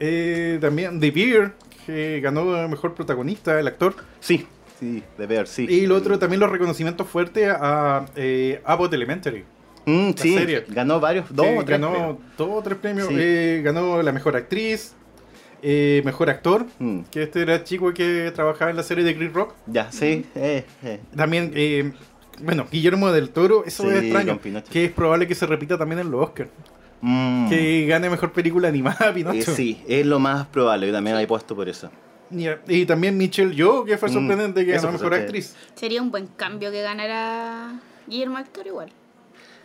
eh, 0.00 0.58
también 0.60 0.98
The 1.00 1.10
Beer, 1.10 1.52
que 1.86 2.20
ganó 2.20 2.68
mejor 2.68 2.94
protagonista, 2.94 3.58
el 3.60 3.66
actor. 3.66 3.94
Sí, 4.20 4.46
sí, 4.80 5.02
de 5.18 5.26
ver, 5.26 5.46
sí. 5.46 5.66
Y 5.68 5.86
lo 5.86 5.96
otro, 5.96 6.18
también 6.18 6.40
los 6.40 6.50
reconocimientos 6.50 7.08
fuertes 7.08 7.48
a 7.50 8.06
eh, 8.16 8.60
Abbott 8.64 8.92
Elementary. 8.94 9.44
Mm, 9.86 10.10
la 10.10 10.22
sí, 10.22 10.34
serie. 10.34 10.64
ganó 10.68 10.98
varios, 11.00 11.26
dos 11.34 11.46
Sí, 11.46 11.52
o 11.58 11.64
tres. 11.64 11.80
ganó 11.80 12.18
dos 12.38 12.48
o 12.50 12.62
tres 12.62 12.78
premios. 12.78 13.08
Sí. 13.08 13.14
Eh, 13.18 13.60
ganó 13.62 14.02
la 14.02 14.12
mejor 14.12 14.34
actriz, 14.36 14.94
eh, 15.62 16.00
mejor 16.04 16.30
actor, 16.30 16.66
Mm. 16.78 17.00
que 17.10 17.22
este 17.24 17.42
era 17.42 17.54
el 17.56 17.64
chico 17.64 17.92
que 17.92 18.30
trabajaba 18.34 18.70
en 18.70 18.76
la 18.78 18.82
serie 18.82 19.04
de 19.04 19.14
Chris 19.16 19.32
Rock. 19.32 19.54
Ya, 19.66 19.92
sí, 19.92 20.24
eh, 20.34 20.64
eh. 20.82 21.00
También, 21.14 21.94
bueno, 22.42 22.66
Guillermo 22.70 23.12
del 23.12 23.28
Toro, 23.30 23.64
eso 23.66 23.82
Sí, 23.84 23.90
es 23.90 24.02
extraño, 24.04 24.40
que 24.70 24.86
es 24.86 24.92
probable 24.92 25.26
que 25.28 25.34
se 25.34 25.46
repita 25.46 25.76
también 25.78 26.00
en 26.00 26.10
los 26.10 26.22
Oscars. 26.28 26.50
Mm. 27.06 27.50
Que 27.50 27.84
gane 27.86 28.08
mejor 28.08 28.32
película 28.32 28.68
animada, 28.68 29.08
Eh, 29.10 29.12
Pinocho. 29.12 29.54
sí, 29.54 29.82
es 29.86 30.06
lo 30.06 30.18
más 30.18 30.46
probable. 30.46 30.86
Yo 30.86 30.92
también 30.94 31.18
he 31.18 31.26
puesto 31.26 31.54
por 31.54 31.68
eso. 31.68 31.90
Y, 32.30 32.46
y 32.66 32.86
también 32.86 33.16
Michelle 33.18 33.54
Yeoh, 33.54 33.84
que 33.84 33.98
fue 33.98 34.08
Mm, 34.08 34.12
sorprendente, 34.12 34.64
que 34.64 34.74
eso 34.74 34.86
ganó 34.86 34.98
mejor 34.98 35.14
actriz. 35.14 35.54
Sería 35.74 36.00
un 36.00 36.10
buen 36.10 36.26
cambio 36.28 36.70
que 36.70 36.80
ganara 36.80 37.74
Guillermo 38.06 38.38
del 38.38 38.46
Toro 38.48 38.68
igual. 38.68 38.90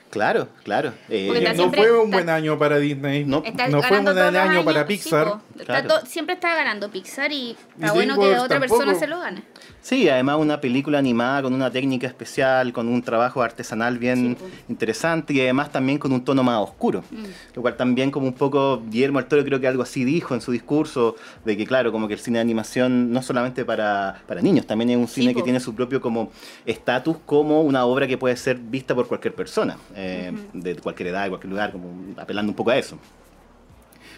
Claro, 0.10 0.50
claro. 0.64 0.92
Eh, 1.08 1.28
no 1.56 1.70
fue 1.72 1.92
un 1.92 2.06
está- 2.06 2.18
buen 2.18 2.30
año 2.30 2.58
para 2.58 2.78
Disney. 2.80 3.24
No. 3.26 3.44
Fue 3.44 4.00
un 4.00 4.06
buen 4.06 4.18
año 4.18 4.66
para 4.66 4.80
años, 4.82 4.88
Pixar. 4.88 5.34
sí. 5.56 5.62
Está 5.62 6.06
siempre 6.06 6.34
está 6.36 6.56
ganando 6.56 6.90
Pixar 6.90 7.32
y 7.32 7.52
está 7.76 7.88
Y 7.88 7.90
bueno 7.92 8.16
que 8.20 8.26
otra 8.38 8.60
tampoco. 8.60 8.80
persona 8.80 9.00
se 9.00 9.06
lo 9.08 9.20
gane. 9.20 9.44
Sí, 9.90 10.08
además 10.08 10.38
una 10.38 10.62
película 10.62 11.00
animada 11.00 11.42
con 11.42 11.52
una 11.52 11.72
técnica 11.72 12.06
especial, 12.06 12.72
con 12.72 12.88
un 12.88 13.02
trabajo 13.02 13.42
artesanal 13.42 13.98
bien 13.98 14.18
Sí, 14.18 14.36
pues. 14.40 14.54
interesante 14.70 15.34
y 15.34 15.42
además 15.42 15.72
también 15.72 15.98
con 15.98 16.12
un 16.12 16.24
tono 16.24 16.44
más 16.44 16.60
oscuro. 16.60 17.04
Mm. 17.10 17.24
Lo 17.56 17.62
cual 17.64 17.76
también 17.76 18.12
como 18.12 18.28
un 18.28 18.34
poco 18.34 18.84
Guillermo 18.88 19.18
del 19.18 19.28
Toro 19.28 19.44
creo 19.44 19.60
que 19.60 19.68
algo 19.68 19.82
así 19.82 20.04
dijo 20.04 20.36
en 20.36 20.42
su 20.42 20.52
discurso, 20.52 21.16
de 21.44 21.58
que 21.58 21.66
claro, 21.66 21.92
como 21.92 22.08
que 22.08 22.14
el 22.14 22.20
cine 22.20 22.38
de 22.38 22.42
animación 22.42 23.12
no 23.12 23.24
solamente 23.24 23.66
para, 23.66 24.22
para 24.28 24.44
niños, 24.44 24.68
también 24.68 24.92
es 24.92 24.98
un 24.98 25.08
Sí, 25.08 25.22
cine 25.22 25.34
que 25.34 25.40
po. 25.40 25.46
tiene 25.46 25.60
su 25.60 25.74
propio 25.74 26.00
como 26.00 26.30
estatus 26.68 27.18
como 27.26 27.64
una 27.64 27.84
obra 27.86 28.06
que 28.06 28.16
puede 28.20 28.38
ser 28.38 28.58
vista 28.60 28.94
por 28.94 29.08
cualquier 29.08 29.34
persona, 29.34 29.76
eh, 29.96 30.32
de 30.54 30.76
cualquier 30.76 31.10
edad, 31.10 31.24
de 31.24 31.30
cualquier 31.30 31.50
lugar, 31.50 31.72
como 31.72 31.90
apelando 32.16 32.52
un 32.52 32.56
poco 32.56 32.70
a 32.70 32.78
eso. 32.78 33.00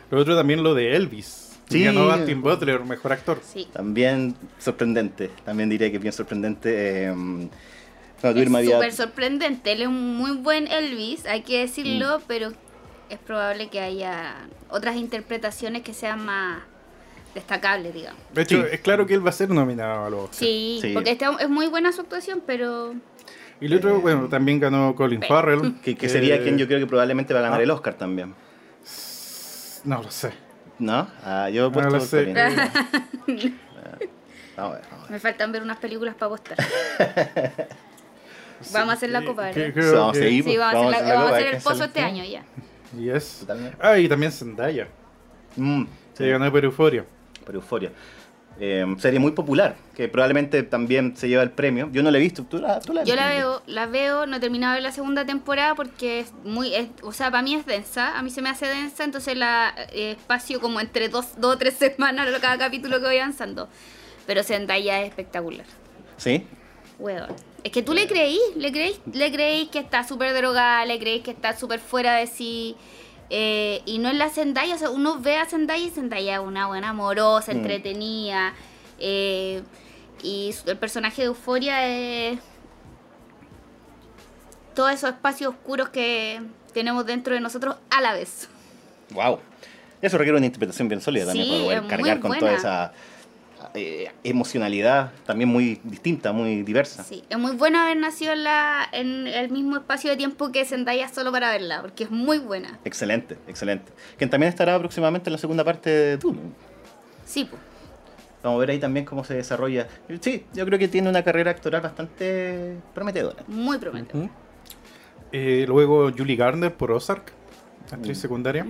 Lo 0.10 0.20
otro 0.20 0.36
también 0.36 0.62
lo 0.63 0.74
de 0.74 0.98
Elvis. 0.98 1.40
Sí. 1.72 1.84
Ganó 1.84 2.12
Austin 2.12 2.42
Butler, 2.42 2.84
mejor 2.86 3.13
actor. 3.13 3.40
Sí. 3.44 3.68
También 3.72 4.36
sorprendente, 4.60 5.30
también 5.46 5.70
diría 5.70 5.90
que 5.90 5.98
es 5.98 6.01
bien 6.01 6.13
sorprendente. 6.13 7.06
eh, 7.06 7.12
bueno, 7.12 7.50
tú, 8.22 8.28
Es 8.42 8.54
había- 8.56 8.75
súper 8.75 8.94
sorprendente. 8.94 9.72
Él 9.72 9.82
es 9.84 9.88
un 9.88 10.16
muy 10.18 10.32
buen 10.38 10.68
Elvis, 10.68 11.25
hay 11.25 11.42
que 11.42 11.60
decirlo, 11.60 12.20
Mm. 12.20 12.22
pero 12.28 12.51
es 13.10 13.18
probable 13.20 13.70
que 13.70 13.80
haya 13.80 14.36
otras 14.70 14.96
interpretaciones 14.96 15.82
que 15.82 15.94
sean 15.94 16.24
más 16.25 16.62
destacables, 17.34 17.94
digamos. 17.94 18.20
De 18.34 18.42
hecho, 18.44 18.62
Sí. 18.62 18.68
es 18.74 18.80
claro 18.82 19.06
que 19.08 19.13
él 19.16 19.25
va 19.25 19.30
a 19.30 19.34
ser 19.34 19.50
nominado 19.50 20.06
a 20.06 20.10
los 20.10 20.20
Oscars. 20.25 20.38
Sí, 20.38 20.80
Sí. 20.82 20.92
porque 20.94 21.12
esta 21.12 21.32
es 21.40 21.50
muy 21.50 21.68
buena 21.68 21.92
su 21.92 22.01
actuación, 22.01 22.44
pero 22.46 22.94
Y 23.60 23.66
el 23.68 23.74
otro, 23.75 24.01
bueno, 24.01 24.28
también 24.28 24.60
ganó 24.60 24.96
Colin 24.96 25.22
Farrell. 25.22 25.75
Que, 25.84 25.96
que 25.96 26.10
sería 26.10 26.36
eh, 26.36 26.42
quien 26.44 26.58
yo 26.58 26.68
creo 26.68 26.80
que 26.80 26.88
probablemente 26.88 27.34
va 27.34 27.40
a 27.40 27.44
ganar 27.44 27.60
ah. 27.60 27.63
el 27.63 27.72
Oscar 27.72 27.94
también. 27.96 28.34
No 29.84 30.01
lo 30.04 30.12
sé. 30.12 30.32
¿No? 30.81 31.07
Ah, 31.23 31.50
yo 31.50 31.67
he 31.67 31.69
No 31.69 31.71
puesto 31.71 31.91
lo 31.91 32.00
sé. 32.01 32.33
Colin. 32.33 32.35
Vamos 34.57 34.73
a 34.75 34.77
ver, 34.77 34.81
vamos 34.91 35.00
a 35.00 35.01
ver. 35.03 35.11
Me 35.11 35.19
faltan 35.19 35.51
ver 35.51 35.61
unas 35.63 35.77
películas 35.77 36.15
para 36.15 36.25
apostar. 36.27 36.57
vamos 38.73 38.89
a 38.89 38.93
hacer 38.93 39.09
la 39.09 39.23
copa, 39.23 39.43
Vamos 39.43 39.55
a 39.55 40.11
que- 40.13 40.19
seguir. 40.19 40.43
Sí, 40.43 40.57
vamos, 40.57 40.75
a 40.75 40.89
hacer, 40.97 41.01
la- 41.03 41.07
la 41.07 41.13
vamos 41.13 41.25
a 41.25 41.27
copa, 41.29 41.35
hacer 41.38 41.47
hay 41.50 41.55
el 41.55 41.61
pozo 41.61 41.83
este 41.85 42.00
año 42.01 42.23
ya. 42.25 42.43
Yes. 42.97 43.38
Totalmente. 43.41 43.77
Ah, 43.79 43.97
y 43.97 44.07
también 44.09 44.31
Zendaya. 44.31 44.88
Mm, 45.55 45.83
Se 46.13 46.29
ganó 46.29 46.51
por 46.51 46.63
Euforia. 46.63 47.05
por 47.45 47.55
Euforia. 47.55 47.91
Eh, 48.60 48.86
serie 49.00 49.20
muy 49.20 49.31
popular, 49.31 49.75
que 49.96 50.08
probablemente 50.08 50.62
también 50.62 51.15
se 51.17 51.27
lleva 51.27 51.41
el 51.41 51.50
premio. 51.51 51.89
Yo 51.91 52.03
no 52.03 52.12
la 52.12 52.17
he 52.20 52.22
visto, 52.22 52.43
¿tú 52.43 52.60
la, 52.60 52.79
tú 52.79 52.93
la 52.93 53.03
Yo 53.03 53.15
la 53.15 53.29
veo, 53.29 53.63
la 53.65 53.88
veo, 53.88 54.27
no 54.27 54.38
he 54.38 54.39
terminado 54.39 54.74
de 54.74 54.77
ver 54.77 54.84
la 54.84 54.91
segunda 54.91 55.25
temporada 55.25 55.74
porque 55.74 56.20
es 56.20 56.34
muy, 56.43 56.75
es- 56.75 56.89
o 57.01 57.12
sea, 57.12 57.31
para 57.31 57.41
mí 57.41 57.55
es 57.55 57.65
densa, 57.65 58.17
a 58.17 58.22
mí 58.22 58.29
se 58.29 58.41
me 58.43 58.50
hace 58.50 58.67
densa, 58.67 59.03
entonces 59.03 59.36
la 59.36 59.74
eh, 59.93 60.12
espacio 60.12 60.60
como 60.60 60.79
entre 60.79 61.10
dos, 61.10 61.39
dos 61.39 61.55
o 61.55 61.58
tres 61.58 61.74
semanas 61.75 62.27
cada 62.41 62.58
capítulo 62.58 63.00
que 63.00 63.05
voy 63.08 63.17
avanzando. 63.17 63.67
Pero 64.27 64.43
Zendaya 64.43 65.01
es 65.01 65.08
espectacular. 65.10 65.65
Sí, 66.17 66.46
Weón. 67.00 67.29
Es 67.63 67.72
que 67.72 67.81
tú 67.81 67.93
le 67.93 68.08
creí, 68.08 68.39
le 68.55 68.72
creí, 68.72 68.96
le 69.12 69.31
creí 69.31 69.67
que 69.67 69.79
está 69.79 70.03
súper 70.03 70.36
drogada, 70.36 70.86
le 70.86 71.00
creí 71.00 71.22
que 71.22 71.31
está 71.31 71.55
súper 71.58 71.79
fuera 71.79 72.15
de 72.15 72.27
sí. 72.27 72.75
Eh, 73.33 73.81
y 73.85 73.97
no 74.00 74.09
es 74.09 74.15
la 74.15 74.29
Zendaya, 74.29 74.75
o 74.75 74.77
sea, 74.77 74.89
uno 74.89 75.19
ve 75.19 75.38
a 75.38 75.45
Zendaya 75.45 75.83
y 75.85 75.89
Zendaya 75.89 76.35
es 76.35 76.41
una 76.41 76.67
buena 76.67 76.89
amorosa, 76.89 77.53
Mm. 77.53 77.57
entretenida. 77.57 78.53
eh, 79.00 79.63
y 80.21 80.53
el 80.67 80.77
personaje 80.77 81.23
de 81.23 81.27
Euforia 81.29 81.88
es 81.88 82.38
todos 84.75 84.91
esos 84.91 85.09
espacios 85.09 85.53
oscuros 85.53 85.89
que 85.89 86.41
tenemos 86.73 87.05
dentro 87.05 87.33
de 87.33 87.41
nosotros 87.41 87.75
a 87.89 88.01
la 88.01 88.13
vez. 88.13 88.47
wow. 89.11 89.39
Eso 90.01 90.17
requiere 90.17 90.38
una 90.38 90.47
interpretación 90.47 90.88
bien 90.88 91.00
sólida 91.00 91.27
también 91.27 91.47
para 91.47 91.63
poder 91.63 91.88
cargar 91.88 92.19
con 92.19 92.38
toda 92.39 92.53
esa 92.53 92.91
eh, 93.74 94.12
emocionalidad 94.24 95.12
también 95.25 95.50
muy 95.50 95.80
distinta, 95.84 96.32
muy 96.32 96.63
diversa. 96.63 97.04
Sí, 97.04 97.24
es 97.30 97.38
muy 97.38 97.56
bueno 97.56 97.80
haber 97.80 97.98
nacido 97.98 98.34
en, 98.34 98.44
la, 98.44 98.88
en 98.92 99.28
el 99.28 99.50
mismo 99.51 99.78
espacio 99.78 100.10
de 100.12 100.18
tiempo 100.18 100.51
que 100.51 100.66
Zendaya 100.66 101.08
solo 101.10 101.32
para 101.32 101.51
verla, 101.51 101.82
porque 101.82 102.04
es 102.06 102.12
muy 102.12 102.38
buena. 102.40 102.80
Excelente, 102.86 103.38
excelente. 103.48 103.92
Quien 104.18 104.30
también 104.30 104.50
estará 104.50 104.78
próximamente 104.80 105.30
en 105.30 105.34
la 105.34 105.38
segunda 105.38 105.63
parte 105.63 105.90
de 105.90 106.18
Dune. 106.18 106.40
Sí, 107.25 107.46
pues. 107.50 107.62
Vamos 108.44 108.58
a 108.58 108.60
ver 108.62 108.72
ahí 108.72 108.80
también 108.80 109.06
cómo 109.06 109.24
se 109.24 109.36
desarrolla. 109.36 109.88
Sí, 110.20 110.46
yo 110.54 110.66
creo 110.66 110.80
que 110.80 110.88
tiene 110.88 111.08
una 111.10 111.24
carrera 111.24 111.51
actoral 111.51 111.82
bastante 111.82 112.75
prometedora. 112.94 113.44
Muy 113.48 113.78
prometedor. 113.78 114.30
Eh, 115.32 115.66
luego 115.68 116.12
Julie 116.12 116.36
Garner 116.36 116.74
por 116.74 116.92
Ozark, 116.92 117.32
actriz 117.92 118.18
Mm. 118.18 118.22
secundaria. 118.22 118.66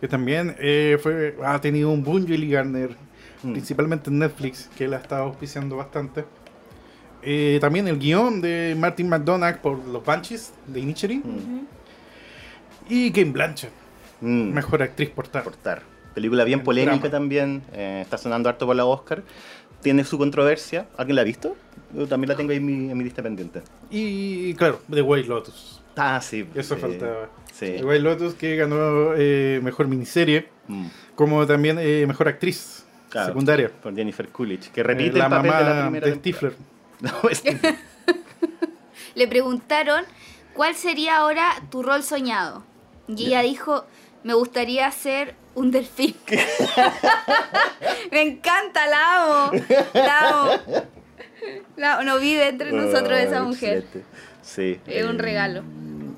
Que 0.00 0.08
también 0.08 0.54
eh, 0.58 0.98
fue, 1.02 1.36
ha 1.44 1.60
tenido 1.60 1.90
un 1.90 2.02
boom 2.04 2.22
Julie 2.22 2.50
Garner, 2.50 2.96
Mm. 3.44 3.52
principalmente 3.52 4.10
en 4.10 4.18
Netflix, 4.18 4.68
que 4.76 4.88
la 4.88 4.96
está 4.96 5.18
auspiciando 5.18 5.76
bastante. 5.76 6.24
Eh, 7.22 7.58
también 7.60 7.88
el 7.88 7.98
guion 7.98 8.40
de 8.40 8.74
Martin 8.78 9.08
McDonagh 9.08 9.60
por 9.60 9.78
Los 9.86 10.04
Banshees 10.04 10.52
de 10.66 10.80
Inisherin. 10.80 11.20
Mm. 11.24 11.66
Y 12.88 13.10
Game 13.10 13.32
Blanchett, 13.32 13.70
Mm. 14.20 14.52
mejor 14.52 14.82
actriz 14.82 15.10
portada. 15.10 15.44
Portar. 15.44 15.82
Película 16.14 16.44
bien 16.44 16.60
El 16.60 16.64
polémica 16.64 16.96
drama. 16.96 17.10
también. 17.10 17.62
eh, 17.72 18.00
está 18.02 18.18
sonando 18.18 18.48
harto 18.48 18.66
por 18.66 18.76
la 18.76 18.84
Oscar. 18.84 19.22
Tiene 19.82 20.04
su 20.04 20.16
controversia. 20.18 20.86
¿Alguien 20.96 21.16
la 21.16 21.22
ha 21.22 21.24
visto? 21.24 21.56
Yo 21.94 22.06
también 22.06 22.28
la 22.30 22.36
tengo 22.36 22.50
ahí 22.52 22.56
en 22.58 22.66
mi, 22.66 22.90
en 22.90 22.96
mi 22.96 23.04
lista 23.04 23.22
pendiente. 23.22 23.62
Y 23.90 24.54
claro, 24.54 24.80
The 24.90 25.02
White 25.02 25.28
Lotus. 25.28 25.82
Ah, 25.96 26.20
sí. 26.22 26.46
Eso 26.54 26.76
faltaba. 26.76 27.28
Sí. 27.52 27.74
The 27.78 27.84
White 27.84 28.00
Lotus 28.00 28.34
que 28.34 28.56
ganó 28.56 29.12
eh, 29.16 29.60
mejor 29.62 29.88
miniserie, 29.88 30.48
Mm, 30.66 30.86
como 31.14 31.46
también 31.46 31.76
eh, 31.78 32.06
mejor 32.08 32.26
actriz 32.26 32.83
claro, 33.14 33.28
secundaria. 33.28 33.70
Por 33.82 33.94
Jennifer 33.96 34.28
Coolidge, 34.28 34.70
que 34.70 34.80
Eh, 34.80 34.84
repite 34.84 35.18
la 35.18 35.24
el 35.24 35.30
papel 35.30 35.50
mamá 35.50 35.62
de 35.62 35.74
la 35.74 35.82
primera 35.82 36.06
de. 36.08 36.14
Stifler. 36.16 36.54
No, 37.00 37.10
Stifler. 37.32 37.74
Le 39.14 39.28
preguntaron 39.28 40.04
cuál 40.54 40.74
sería 40.74 41.16
ahora 41.18 41.50
tu 41.70 41.82
rol 41.82 42.02
soñado. 42.02 42.64
Y 43.08 43.26
ella 43.26 43.42
dijo, 43.42 43.84
me 44.22 44.34
gustaría 44.34 44.90
ser 44.90 45.34
un 45.54 45.70
delfín. 45.70 46.14
me 48.10 48.22
encanta, 48.22 48.86
la 48.86 49.24
amo. 49.48 49.52
La 49.94 50.18
amo. 50.30 50.50
La- 51.76 52.02
no 52.02 52.18
vive 52.18 52.48
entre 52.48 52.72
nosotros 52.72 53.18
esa 53.18 53.42
mujer. 53.42 53.78
excelente. 53.78 54.04
Sí. 54.42 54.80
Es 54.86 55.04
un 55.04 55.16
eh, 55.16 55.22
regalo. 55.22 55.62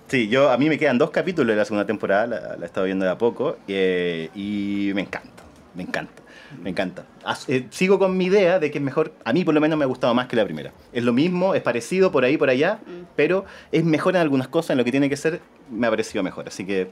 Sí, 0.09 0.29
yo 0.29 0.51
a 0.51 0.57
mí 0.59 0.69
me 0.69 0.79
quedan 0.79 0.99
dos 0.99 1.11
capítulos 1.11 1.49
de 1.49 1.57
la 1.57 1.65
segunda 1.65 1.85
temporada, 1.87 2.27
la, 2.27 2.41
la 2.57 2.63
he 2.63 2.67
estado 2.67 2.87
viendo 2.87 3.05
de 3.05 3.11
a 3.11 3.19
poco, 3.19 3.57
eh, 3.67 4.31
y 4.37 4.93
me 4.95 5.01
encanta, 5.01 5.43
me 5.75 5.83
encanta, 5.83 6.23
me 6.63 6.71
encanta. 6.71 7.05
As- 7.25 7.49
eh, 7.49 7.67
sigo 7.71 7.99
con 7.99 8.17
mi 8.17 8.27
idea 8.27 8.59
de 8.59 8.71
que 8.71 8.79
es 8.79 8.85
mejor, 8.85 9.13
a 9.25 9.33
mí 9.33 9.45
por 9.45 9.55
lo 9.55 9.61
menos 9.61 9.79
me 9.79 9.85
ha 9.85 9.89
gustado 9.89 10.15
más 10.15 10.27
que 10.29 10.37
la 10.37 10.45
primera. 10.45 10.73
Es 10.93 11.05
lo 11.05 11.13
mismo, 11.13 11.55
es 11.55 11.63
parecido 11.63 12.11
por 12.13 12.25
ahí, 12.25 12.37
por 12.37 12.51
allá, 12.51 12.81
Mm. 12.87 13.05
pero 13.17 13.45
es 13.73 13.85
mejor 13.85 14.15
en 14.17 14.23
algunas 14.23 14.49
cosas, 14.49 14.71
en 14.71 14.79
lo 14.79 14.85
que 14.85 14.91
tiene 14.91 15.09
que 15.09 15.17
ser, 15.17 15.41
me 15.71 15.87
ha 15.87 15.91
parecido 15.91 16.23
mejor, 16.23 16.49
así 16.49 16.65
que 16.65 16.91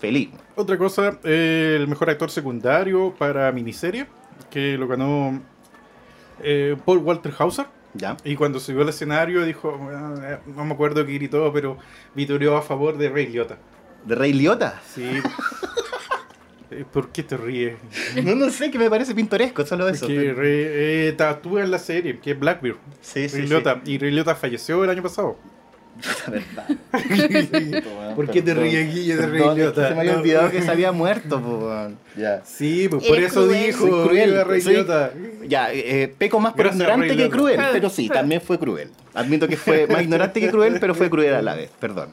feliz. 0.00 0.30
Otra 0.56 0.78
cosa, 0.78 1.18
eh, 1.24 1.76
el 1.78 1.88
mejor 1.88 2.10
actor 2.10 2.30
secundario 2.30 3.14
para 3.18 3.50
miniserie, 3.52 4.06
que 4.50 4.76
lo 4.78 4.86
ganó 4.88 5.40
eh, 6.42 6.76
Paul 6.84 6.98
Walter 6.98 7.32
Hauser. 7.38 7.66
¿Ya? 7.94 8.16
Y 8.22 8.36
cuando 8.36 8.60
subió 8.60 8.82
al 8.82 8.90
escenario 8.90 9.44
dijo, 9.44 9.76
"Ah, 9.90 10.38
no 10.46 10.64
me 10.66 10.74
acuerdo 10.74 11.04
qué 11.06 11.14
gritó, 11.14 11.50
pero 11.52 11.78
vitoreó 12.14 12.56
a 12.56 12.62
favor 12.62 12.96
de 12.98 13.08
Ray 13.08 13.26
Liotta. 13.28 13.56
¿De 14.04 14.14
Rey 14.14 14.32
Liotta? 14.34 14.80
Sí. 14.86 15.02
Eh, 16.70 16.84
¿Por 16.92 17.08
qué 17.10 17.22
te 17.22 17.36
ríes? 17.36 17.76
No, 18.22 18.34
no 18.34 18.50
sé, 18.50 18.70
que 18.70 18.78
me 18.78 18.90
parece 18.90 19.14
pintoresco, 19.14 19.64
solo 19.64 19.88
eso. 19.88 20.06
Porque 20.06 20.34
Ray, 20.34 20.50
eh, 20.52 21.14
tatúa 21.16 21.62
en 21.64 21.70
la 21.70 21.78
serie, 21.78 22.18
que 22.18 22.32
es 22.32 22.38
Blackbeard. 22.38 22.76
Sí, 23.00 23.28
sí. 23.28 23.42
Liotta. 23.42 23.80
Y 23.86 23.98
Ray 23.98 24.10
Liotta 24.10 24.34
falleció 24.34 24.84
el 24.84 24.90
año 24.90 25.02
pasado. 25.02 25.36
Verdad. 26.28 26.68
¿Por 28.14 28.30
qué 28.30 28.42
te 28.42 28.54
ríes, 28.54 28.94
Guille, 28.94 29.16
de 29.16 29.32
que 29.32 29.54
Liotta? 29.54 29.88
Se 29.88 29.94
me 29.94 30.00
había 30.00 30.12
No. 30.12 30.18
olvidado 30.20 30.50
que 30.50 30.62
se 30.62 30.70
había 30.70 30.92
muerto, 30.92 31.40
po, 31.42 31.58
weón. 31.66 31.98
Ya. 32.16 32.42
Sí, 32.44 32.86
pues 32.88 33.04
por 33.04 33.18
eso 33.18 33.46
cruel. 33.46 33.66
dijo 33.66 34.04
cruel. 34.06 35.48
Ya, 35.48 35.72
eh, 35.72 36.14
peco 36.16 36.38
más 36.38 36.52
por 36.52 36.64
Gracias, 36.66 36.80
ignorante 36.82 37.16
que 37.16 37.28
cruel, 37.30 37.60
pero 37.72 37.90
sí, 37.90 38.08
también 38.08 38.40
fue 38.40 38.58
cruel. 38.58 38.90
Admito 39.14 39.48
que 39.48 39.56
fue 39.56 39.86
más 39.90 40.02
ignorante 40.02 40.40
que 40.40 40.50
cruel, 40.50 40.76
pero 40.80 40.94
fue 40.94 41.10
cruel 41.10 41.34
a 41.34 41.42
la 41.42 41.54
vez, 41.56 41.70
perdón. 41.80 42.12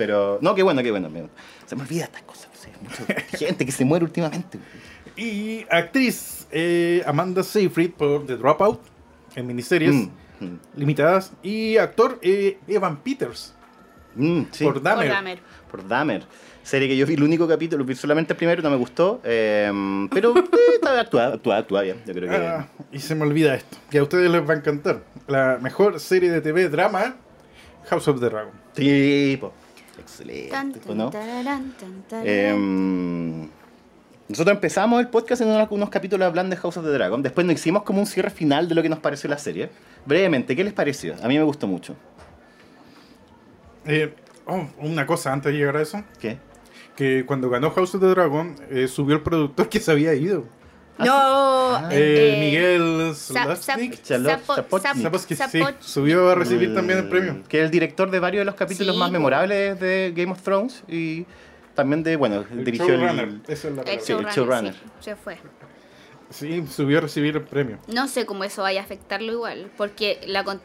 Pero, 0.00 0.38
no, 0.40 0.54
qué 0.54 0.62
bueno, 0.62 0.82
qué 0.82 0.90
bueno. 0.90 1.10
me- 1.10 1.28
Se 1.66 1.76
me 1.76 1.82
olvida 1.82 2.04
estas 2.04 2.22
cosas. 2.22 2.48
sí, 2.54 2.70
mucha 2.80 3.20
gente 3.36 3.66
que 3.66 3.70
se 3.72 3.84
muere 3.84 4.02
últimamente. 4.06 4.58
Y 5.14 5.66
actriz 5.70 6.46
eh, 6.50 7.02
Amanda 7.06 7.42
Seyfried 7.42 7.90
por 7.90 8.24
The 8.26 8.36
Dropout 8.38 8.80
en 9.36 9.46
miniseries 9.46 9.94
Mm, 9.94 10.44
mm, 10.44 10.58
limitadas. 10.76 11.32
Y 11.42 11.76
actor 11.76 12.18
eh, 12.22 12.56
Evan 12.66 12.96
Peters 13.02 13.52
mm, 14.14 14.42
sí, 14.52 14.64
por 14.64 14.74
por, 14.74 14.82
Dahmer. 14.82 15.38
Por 15.70 15.86
Dahmer. 15.86 16.24
Serie 16.62 16.88
que 16.88 16.96
yo 16.96 17.04
vi 17.04 17.12
el 17.14 17.22
único 17.22 17.46
capítulo, 17.46 17.84
vi 17.84 17.94
solamente 17.94 18.32
el 18.32 18.36
primero, 18.38 18.62
no 18.62 18.70
me 18.70 18.76
gustó. 18.76 19.20
eh, 19.24 19.70
pero 20.10 20.34
eh, 20.34 20.44
estaba 20.76 21.00
actuada, 21.00 21.34
actuada, 21.34 21.60
actuada 21.60 21.84
bien. 21.84 21.98
Yo 22.06 22.14
creo 22.14 22.30
que. 22.30 22.36
Ah, 22.36 22.68
y 22.90 23.00
se 23.00 23.14
me 23.14 23.24
olvida 23.24 23.54
esto, 23.54 23.76
que 23.90 23.98
a 23.98 24.02
ustedes 24.02 24.30
les 24.30 24.48
va 24.48 24.54
a 24.54 24.56
encantar. 24.56 25.02
La 25.26 25.58
mejor 25.60 26.00
serie 26.00 26.30
de 26.30 26.40
TV 26.40 26.70
drama, 26.70 27.16
House 27.90 28.08
of 28.08 28.18
the 28.20 28.30
Dragon. 28.30 28.52
Sí, 28.74 29.36
po. 29.38 29.52
Excelente, 30.00 30.50
Tan, 30.50 30.72
po, 30.72 30.80
tan, 30.80 30.96
¿no? 30.98 31.10
tararán, 31.10 31.72
tan, 31.78 32.02
tararán. 32.08 32.26
Em, 32.28 33.48
nosotros 34.28 34.54
empezamos 34.54 35.00
el 35.00 35.08
podcast 35.08 35.42
en 35.42 35.48
unos, 35.48 35.68
unos 35.70 35.90
capítulos 35.90 36.26
hablando 36.26 36.54
de 36.54 36.60
House 36.60 36.76
of 36.76 36.84
the 36.84 36.90
Dragon. 36.90 37.22
Después 37.22 37.46
nos 37.46 37.54
hicimos 37.54 37.82
como 37.82 38.00
un 38.00 38.06
cierre 38.06 38.30
final 38.30 38.68
de 38.68 38.74
lo 38.74 38.82
que 38.82 38.88
nos 38.88 39.00
pareció 39.00 39.28
la 39.28 39.38
serie. 39.38 39.70
Brevemente, 40.06 40.54
¿qué 40.54 40.64
les 40.64 40.72
pareció? 40.72 41.14
A 41.22 41.28
mí 41.28 41.36
me 41.36 41.44
gustó 41.44 41.66
mucho. 41.66 41.96
Eh, 43.86 44.14
oh, 44.46 44.66
una 44.78 45.06
cosa 45.06 45.32
antes 45.32 45.52
de 45.52 45.58
llegar 45.58 45.76
a 45.76 45.82
eso, 45.82 46.04
¿Qué? 46.20 46.38
que 46.96 47.24
cuando 47.26 47.48
ganó 47.50 47.70
House 47.70 47.94
of 47.94 48.00
the 48.02 48.08
Dragon, 48.08 48.56
eh, 48.70 48.86
subió 48.88 49.16
el 49.16 49.22
productor 49.22 49.68
que 49.68 49.80
se 49.80 49.90
había 49.90 50.14
ido. 50.14 50.44
No, 51.06 51.50
Ah. 51.76 51.88
Eh, 51.92 52.34
eh, 52.36 52.40
Miguel 52.40 53.14
Sa- 53.14 53.56
Slasnik. 53.56 53.94
Sap- 53.94 54.02
Charlotte 54.04 54.32
Sapo- 54.46 54.54
Sapotnik. 54.56 54.82
Sapo- 54.92 55.02
Sapos 55.02 55.26
que 55.26 55.36
sí, 55.36 55.62
subió 55.80 56.30
a 56.30 56.34
recibir 56.34 56.74
también 56.74 56.98
el 57.00 57.08
premio. 57.08 57.42
Que 57.48 57.58
es 57.60 57.64
el 57.64 57.70
director 57.70 58.10
de 58.10 58.18
varios 58.20 58.40
de 58.40 58.44
los 58.46 58.54
capítulos 58.54 58.94
Sí, 58.94 58.98
más 59.00 59.10
memorables 59.10 59.78
de 59.80 60.12
Game 60.16 60.32
of 60.32 60.42
Thrones 60.42 60.82
y 60.88 61.26
también 61.74 62.02
de, 62.02 62.16
bueno, 62.16 62.44
El 62.50 62.64
dirigió 62.64 62.88
showrunner, 62.88 63.28
el... 63.48 64.00
showrunner, 64.32 64.74
se 65.00 65.16
fue. 65.16 65.38
Sí, 66.30 66.64
subió 66.70 66.98
a 66.98 67.00
recibir 67.02 67.36
el 67.36 67.42
premio. 67.42 67.78
No 67.88 68.06
sé 68.06 68.24
cómo 68.26 68.44
eso 68.44 68.62
vaya 68.62 68.80
a 68.80 68.84
afectarlo 68.84 69.32
igual, 69.32 69.70
porque 69.76 70.20
la, 70.26 70.44
con- 70.44 70.60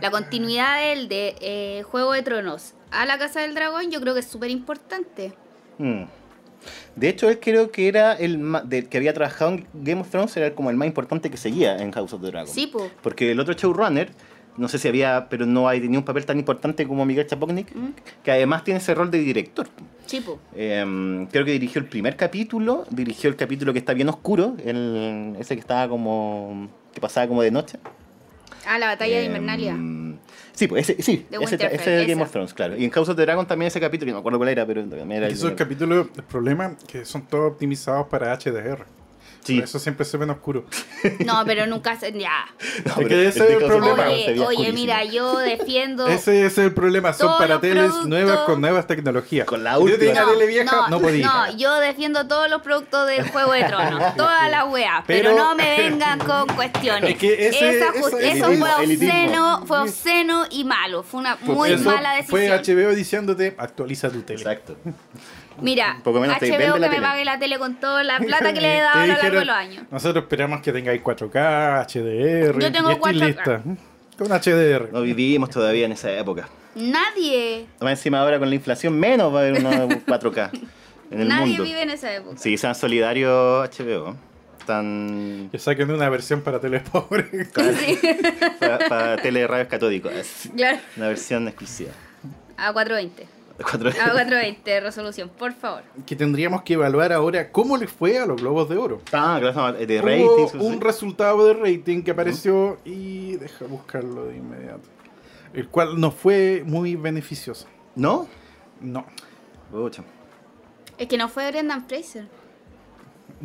la 0.00 0.10
continuidad 0.10 0.78
de 0.78 0.92
él 0.92 1.08
de 1.08 1.36
eh, 1.40 1.82
Juego 1.84 2.12
de 2.12 2.22
Tronos 2.22 2.74
a 2.90 3.04
la 3.06 3.18
Casa 3.18 3.40
del 3.40 3.54
Dragón 3.54 3.90
yo 3.90 4.00
creo 4.00 4.14
que 4.14 4.20
es 4.20 4.26
súper 4.28 4.50
importante. 4.50 5.34
Mm. 5.78 6.04
De 6.96 7.08
hecho, 7.08 7.28
él 7.28 7.38
creo 7.40 7.70
que 7.70 7.88
era 7.88 8.12
el 8.14 8.40
que 8.90 8.96
había 8.96 9.12
trabajado 9.14 9.52
en 9.52 9.66
Game 9.74 10.00
of 10.00 10.10
Thrones, 10.10 10.36
era 10.36 10.54
como 10.54 10.70
el 10.70 10.76
más 10.76 10.86
importante 10.86 11.30
que 11.30 11.36
seguía 11.36 11.76
en 11.78 11.92
House 11.92 12.12
of 12.12 12.20
the 12.22 12.28
Dragon. 12.28 12.52
Sí, 12.52 12.66
po. 12.66 12.88
Porque 13.02 13.30
el 13.30 13.40
otro 13.40 13.54
showrunner, 13.54 14.10
no 14.56 14.66
sé 14.68 14.78
si 14.78 14.88
había, 14.88 15.28
pero 15.30 15.46
no 15.46 15.68
hay 15.68 15.80
un 15.86 16.02
papel 16.02 16.26
tan 16.26 16.38
importante 16.38 16.86
como 16.86 17.04
Miguel 17.06 17.26
Chapoknik, 17.26 17.74
Mm. 17.74 17.88
que 18.24 18.32
además 18.32 18.64
tiene 18.64 18.78
ese 18.78 18.94
rol 18.94 19.10
de 19.10 19.18
director. 19.18 19.68
Sí, 20.06 20.20
po. 20.20 20.38
Eh, 20.56 21.26
creo 21.30 21.44
que 21.44 21.52
dirigió 21.52 21.80
el 21.80 21.86
primer 21.86 22.16
capítulo, 22.16 22.84
dirigió 22.90 23.30
el 23.30 23.36
capítulo 23.36 23.72
que 23.72 23.78
está 23.78 23.92
bien 23.94 24.08
oscuro, 24.08 24.56
el, 24.64 25.36
ese 25.38 25.54
que 25.54 25.60
estaba 25.60 25.88
como 25.88 26.68
que 26.92 27.00
pasaba 27.00 27.28
como 27.28 27.42
de 27.42 27.50
noche. 27.52 27.78
Ah, 28.68 28.78
la 28.78 28.86
batalla 28.88 29.18
de 29.18 29.24
Invernalia. 29.24 29.76
Sí, 30.52 30.66
pues 30.66 30.90
ese, 30.90 31.02
sí, 31.02 31.24
De 31.30 31.38
ese, 31.40 31.54
ese 31.54 32.00
es 32.02 32.08
Game 32.08 32.12
esa. 32.14 32.22
of 32.24 32.30
Thrones, 32.32 32.52
claro. 32.52 32.76
Y 32.76 32.84
en 32.84 32.90
House 32.90 33.08
of 33.08 33.16
the 33.16 33.22
Dragon 33.22 33.46
también 33.46 33.68
ese 33.68 33.80
capítulo, 33.80 34.08
que 34.08 34.12
no 34.12 34.16
me 34.16 34.20
acuerdo 34.20 34.38
cuál 34.38 34.50
era, 34.50 34.66
pero 34.66 34.84
también 34.84 35.12
era... 35.12 35.28
Esos 35.28 35.52
capítulos, 35.52 36.08
el 36.16 36.24
problema 36.24 36.76
que 36.86 37.04
son 37.04 37.22
todos 37.26 37.52
optimizados 37.52 38.08
para 38.08 38.36
HDR. 38.36 38.84
Sí. 39.48 39.54
Por 39.56 39.64
eso 39.64 39.78
siempre 39.78 40.04
se 40.04 40.16
ven 40.16 40.30
oscuros. 40.30 40.64
No, 41.24 41.42
pero 41.46 41.66
nunca 41.66 41.98
se. 41.98 42.12
Ya. 42.12 42.46
No, 42.84 42.92
Es 42.92 42.94
pero 42.96 43.08
que 43.08 43.26
ese 43.28 43.44
es 43.44 43.50
el 43.62 43.66
problema. 43.66 44.04
Oye, 44.46 44.72
mira, 44.72 45.04
yo 45.04 45.38
defiendo. 45.38 46.06
Ese 46.08 46.46
es 46.46 46.58
el 46.58 46.72
problema. 46.72 47.12
Son 47.12 47.28
Todos 47.28 47.40
para 47.40 47.60
teles 47.60 47.84
productos- 47.84 48.06
nuevas 48.08 48.38
con 48.40 48.60
nuevas 48.60 48.86
tecnologías. 48.86 49.46
Con 49.46 49.64
la 49.64 49.72
Si 49.74 49.76
yo 49.78 49.84
última. 49.84 49.98
tenía 49.98 50.24
tele 50.26 50.46
vieja, 50.46 50.88
no, 50.90 51.00
podía. 51.00 51.26
No, 51.26 51.56
yo 51.56 51.74
defiendo 51.80 52.26
todos 52.28 52.48
los 52.50 52.62
productos 52.62 53.06
de 53.08 53.22
Juego 53.28 53.52
de 53.52 53.64
Tronos, 53.64 54.16
toda 54.16 54.48
la 54.48 54.64
weá, 54.66 55.02
pero, 55.06 55.30
Pero- 55.30 55.42
no 55.44 55.54
me 55.54 55.76
vengan 55.78 56.18
con 56.18 56.46
cuestiones. 56.48 57.10
Es 57.10 57.18
que 57.18 57.48
ese- 57.48 57.78
Esa 57.78 57.92
ju- 57.92 58.18
ese- 58.18 58.32
eso 58.38 58.52
fue 58.52 58.70
obsceno, 58.84 59.64
fue 59.66 59.78
obsceno 59.80 60.44
y 60.50 60.64
malo. 60.64 61.02
Fue 61.02 61.20
una 61.20 61.36
muy 61.42 61.72
Eso 61.72 61.84
mala 61.84 62.12
decisión. 62.14 62.30
Fue 62.30 62.48
HBO 62.74 62.94
diciéndote, 62.94 63.54
actualiza 63.58 64.10
tu 64.10 64.22
tele. 64.22 64.40
Exacto. 64.40 64.76
Mira, 65.62 65.98
Poco 66.04 66.20
menos 66.20 66.38
te 66.38 66.46
HBO 66.50 66.58
vende 66.58 66.64
que 66.74 66.80
la 66.80 66.88
me 66.88 66.94
tele. 66.94 67.06
pague 67.06 67.24
la 67.24 67.38
tele 67.38 67.58
con 67.58 67.74
toda 67.76 68.02
la 68.04 68.18
plata 68.20 68.52
que 68.52 68.60
le 68.60 68.78
he 68.78 68.80
dado 68.80 68.98
a 69.00 69.06
lo 69.06 69.12
largo 69.14 69.38
de 69.38 69.44
los 69.44 69.56
años. 69.56 69.84
Nosotros 69.90 70.24
esperamos 70.24 70.60
que 70.60 70.72
tengáis 70.72 71.02
4K, 71.02 71.84
HDR. 71.86 72.58
Yo 72.60 72.72
tengo 72.72 72.90
y 72.90 72.94
estoy 72.94 73.12
4K. 73.14 73.26
lista. 73.26 73.62
Con 74.18 74.28
HDR. 74.28 74.92
No 74.92 75.02
vivimos 75.02 75.50
todavía 75.50 75.86
en 75.86 75.92
esa 75.92 76.10
época. 76.12 76.48
Nadie, 76.74 77.66
Más 77.80 77.90
encima 77.92 78.20
ahora 78.20 78.38
con 78.38 78.48
la 78.48 78.54
inflación 78.54 78.98
menos 78.98 79.32
va 79.34 79.38
a 79.38 79.42
haber 79.42 79.54
unos 79.60 79.74
4K 80.06 80.50
en 81.10 81.20
el 81.20 81.28
nadie 81.28 81.46
mundo. 81.46 81.64
vive 81.64 81.82
en 81.82 81.90
esa 81.90 82.14
época. 82.14 82.36
Sí, 82.38 82.56
sean 82.56 82.74
solidarios 82.74 83.68
HBO. 83.76 84.16
Están 84.60 85.48
Que 85.50 85.58
saquen 85.58 85.90
una 85.90 86.08
versión 86.10 86.42
para 86.42 86.60
teles 86.60 86.82
pobres. 86.82 87.26
Sí, 87.30 87.98
para, 88.60 89.16
tele 89.16 89.40
de 89.40 89.46
radios 89.46 89.68
catódicos. 89.68 90.12
Claro. 90.54 90.78
Una 90.96 91.08
versión 91.08 91.48
exclusiva. 91.48 91.90
A 92.56 92.72
420. 92.72 93.26
De 93.58 93.64
cuatro- 93.64 93.90
A 93.90 93.92
420 94.12 94.80
resolución, 94.80 95.28
por 95.30 95.52
favor. 95.52 95.82
que 96.06 96.14
tendríamos 96.14 96.62
que 96.62 96.74
evaluar 96.74 97.12
ahora 97.12 97.50
cómo 97.50 97.76
les 97.76 97.90
fue 97.90 98.16
a 98.18 98.24
los 98.26 98.40
Globos 98.40 98.68
de 98.68 98.76
Oro. 98.76 99.00
Ah, 99.12 99.38
claro, 99.40 99.72
de 99.72 99.98
Hubo 99.98 100.06
ratings. 100.06 100.54
o 100.62 100.66
un 100.66 100.74
sí. 100.74 100.80
resultado 100.80 101.44
de 101.46 101.54
rating 101.54 102.02
que 102.02 102.12
apareció 102.12 102.78
y 102.84 103.36
deja 103.36 103.64
buscarlo 103.66 104.26
de 104.26 104.36
inmediato. 104.36 104.88
El 105.52 105.68
cual 105.68 106.00
no 106.00 106.10
fue 106.12 106.62
muy 106.64 106.94
beneficioso. 106.94 107.66
¿No? 107.96 108.28
No. 108.80 109.04
Pucha. 109.72 110.04
Es 110.96 111.08
que 111.08 111.16
no 111.18 111.28
fue 111.28 111.50
Brendan 111.50 111.84
Fraser. 111.86 112.26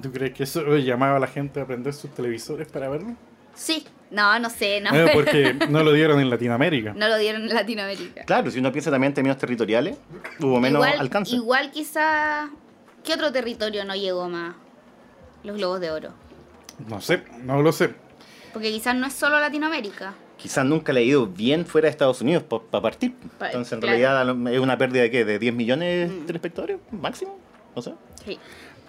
¿Tú 0.02 0.12
crees 0.12 0.34
que 0.34 0.44
eso 0.44 0.62
llamaba 0.78 1.18
a 1.18 1.20
la 1.20 1.28
gente 1.28 1.60
a 1.62 1.66
prender 1.66 1.94
sus 1.94 2.12
televisores 2.14 2.68
para 2.68 2.88
verlo? 2.90 3.16
Sí. 3.56 3.86
No, 4.14 4.38
no 4.40 4.50
sé, 4.50 4.80
no. 4.80 4.94
Eh, 4.96 5.10
porque 5.14 5.54
no 5.70 5.84
lo 5.84 5.92
dieron 5.92 6.20
en 6.20 6.30
Latinoamérica. 6.30 6.94
No 6.94 7.08
lo 7.08 7.18
dieron 7.18 7.42
en 7.44 7.50
Latinoamérica. 7.54 8.24
Claro, 8.26 8.52
si 8.52 8.60
uno 8.60 8.72
piensa 8.72 8.92
también 8.92 9.10
en 9.12 9.16
términos 9.16 9.38
territoriales, 9.38 9.98
hubo 10.40 10.60
menos 10.60 10.86
igual, 10.86 11.00
alcance. 11.00 11.36
igual 11.36 11.72
quizá... 11.72 12.50
¿Qué 13.04 13.14
otro 13.16 13.32
territorio 13.34 13.84
no 13.84 13.96
llegó 13.96 14.30
más? 14.30 14.56
Los 15.44 15.58
Globos 15.58 15.82
de 15.82 15.92
Oro. 15.92 16.14
No 16.88 17.02
sé, 17.02 17.24
no 17.44 17.62
lo 17.62 17.72
sé. 17.74 17.90
Porque 18.54 18.72
quizás 18.72 18.96
no 18.96 19.08
es 19.08 19.14
solo 19.14 19.40
Latinoamérica. 19.40 20.14
Quizás 20.38 20.64
nunca 20.66 20.94
le 20.94 21.02
ha 21.02 21.04
ido 21.04 21.28
bien 21.28 21.66
fuera 21.66 21.88
de 21.88 21.92
Estados 21.92 22.22
Unidos 22.22 22.44
para 22.44 22.82
partir. 22.82 23.14
Pa- 23.40 23.48
Entonces, 23.48 23.74
en 23.74 23.80
claro. 23.82 23.98
realidad, 23.98 24.54
es 24.54 24.60
una 24.60 24.78
pérdida 24.78 25.02
de 25.04 25.12
qué? 25.12 25.26
¿De 25.26 25.40
10 25.40 25.54
millones 25.54 26.10
Mm. 26.12 26.26
de 26.28 26.34
espectadores? 26.34 26.78
¿Máximo? 26.92 27.38
No 27.76 27.82
sé. 27.82 27.94
Sí. 28.26 28.40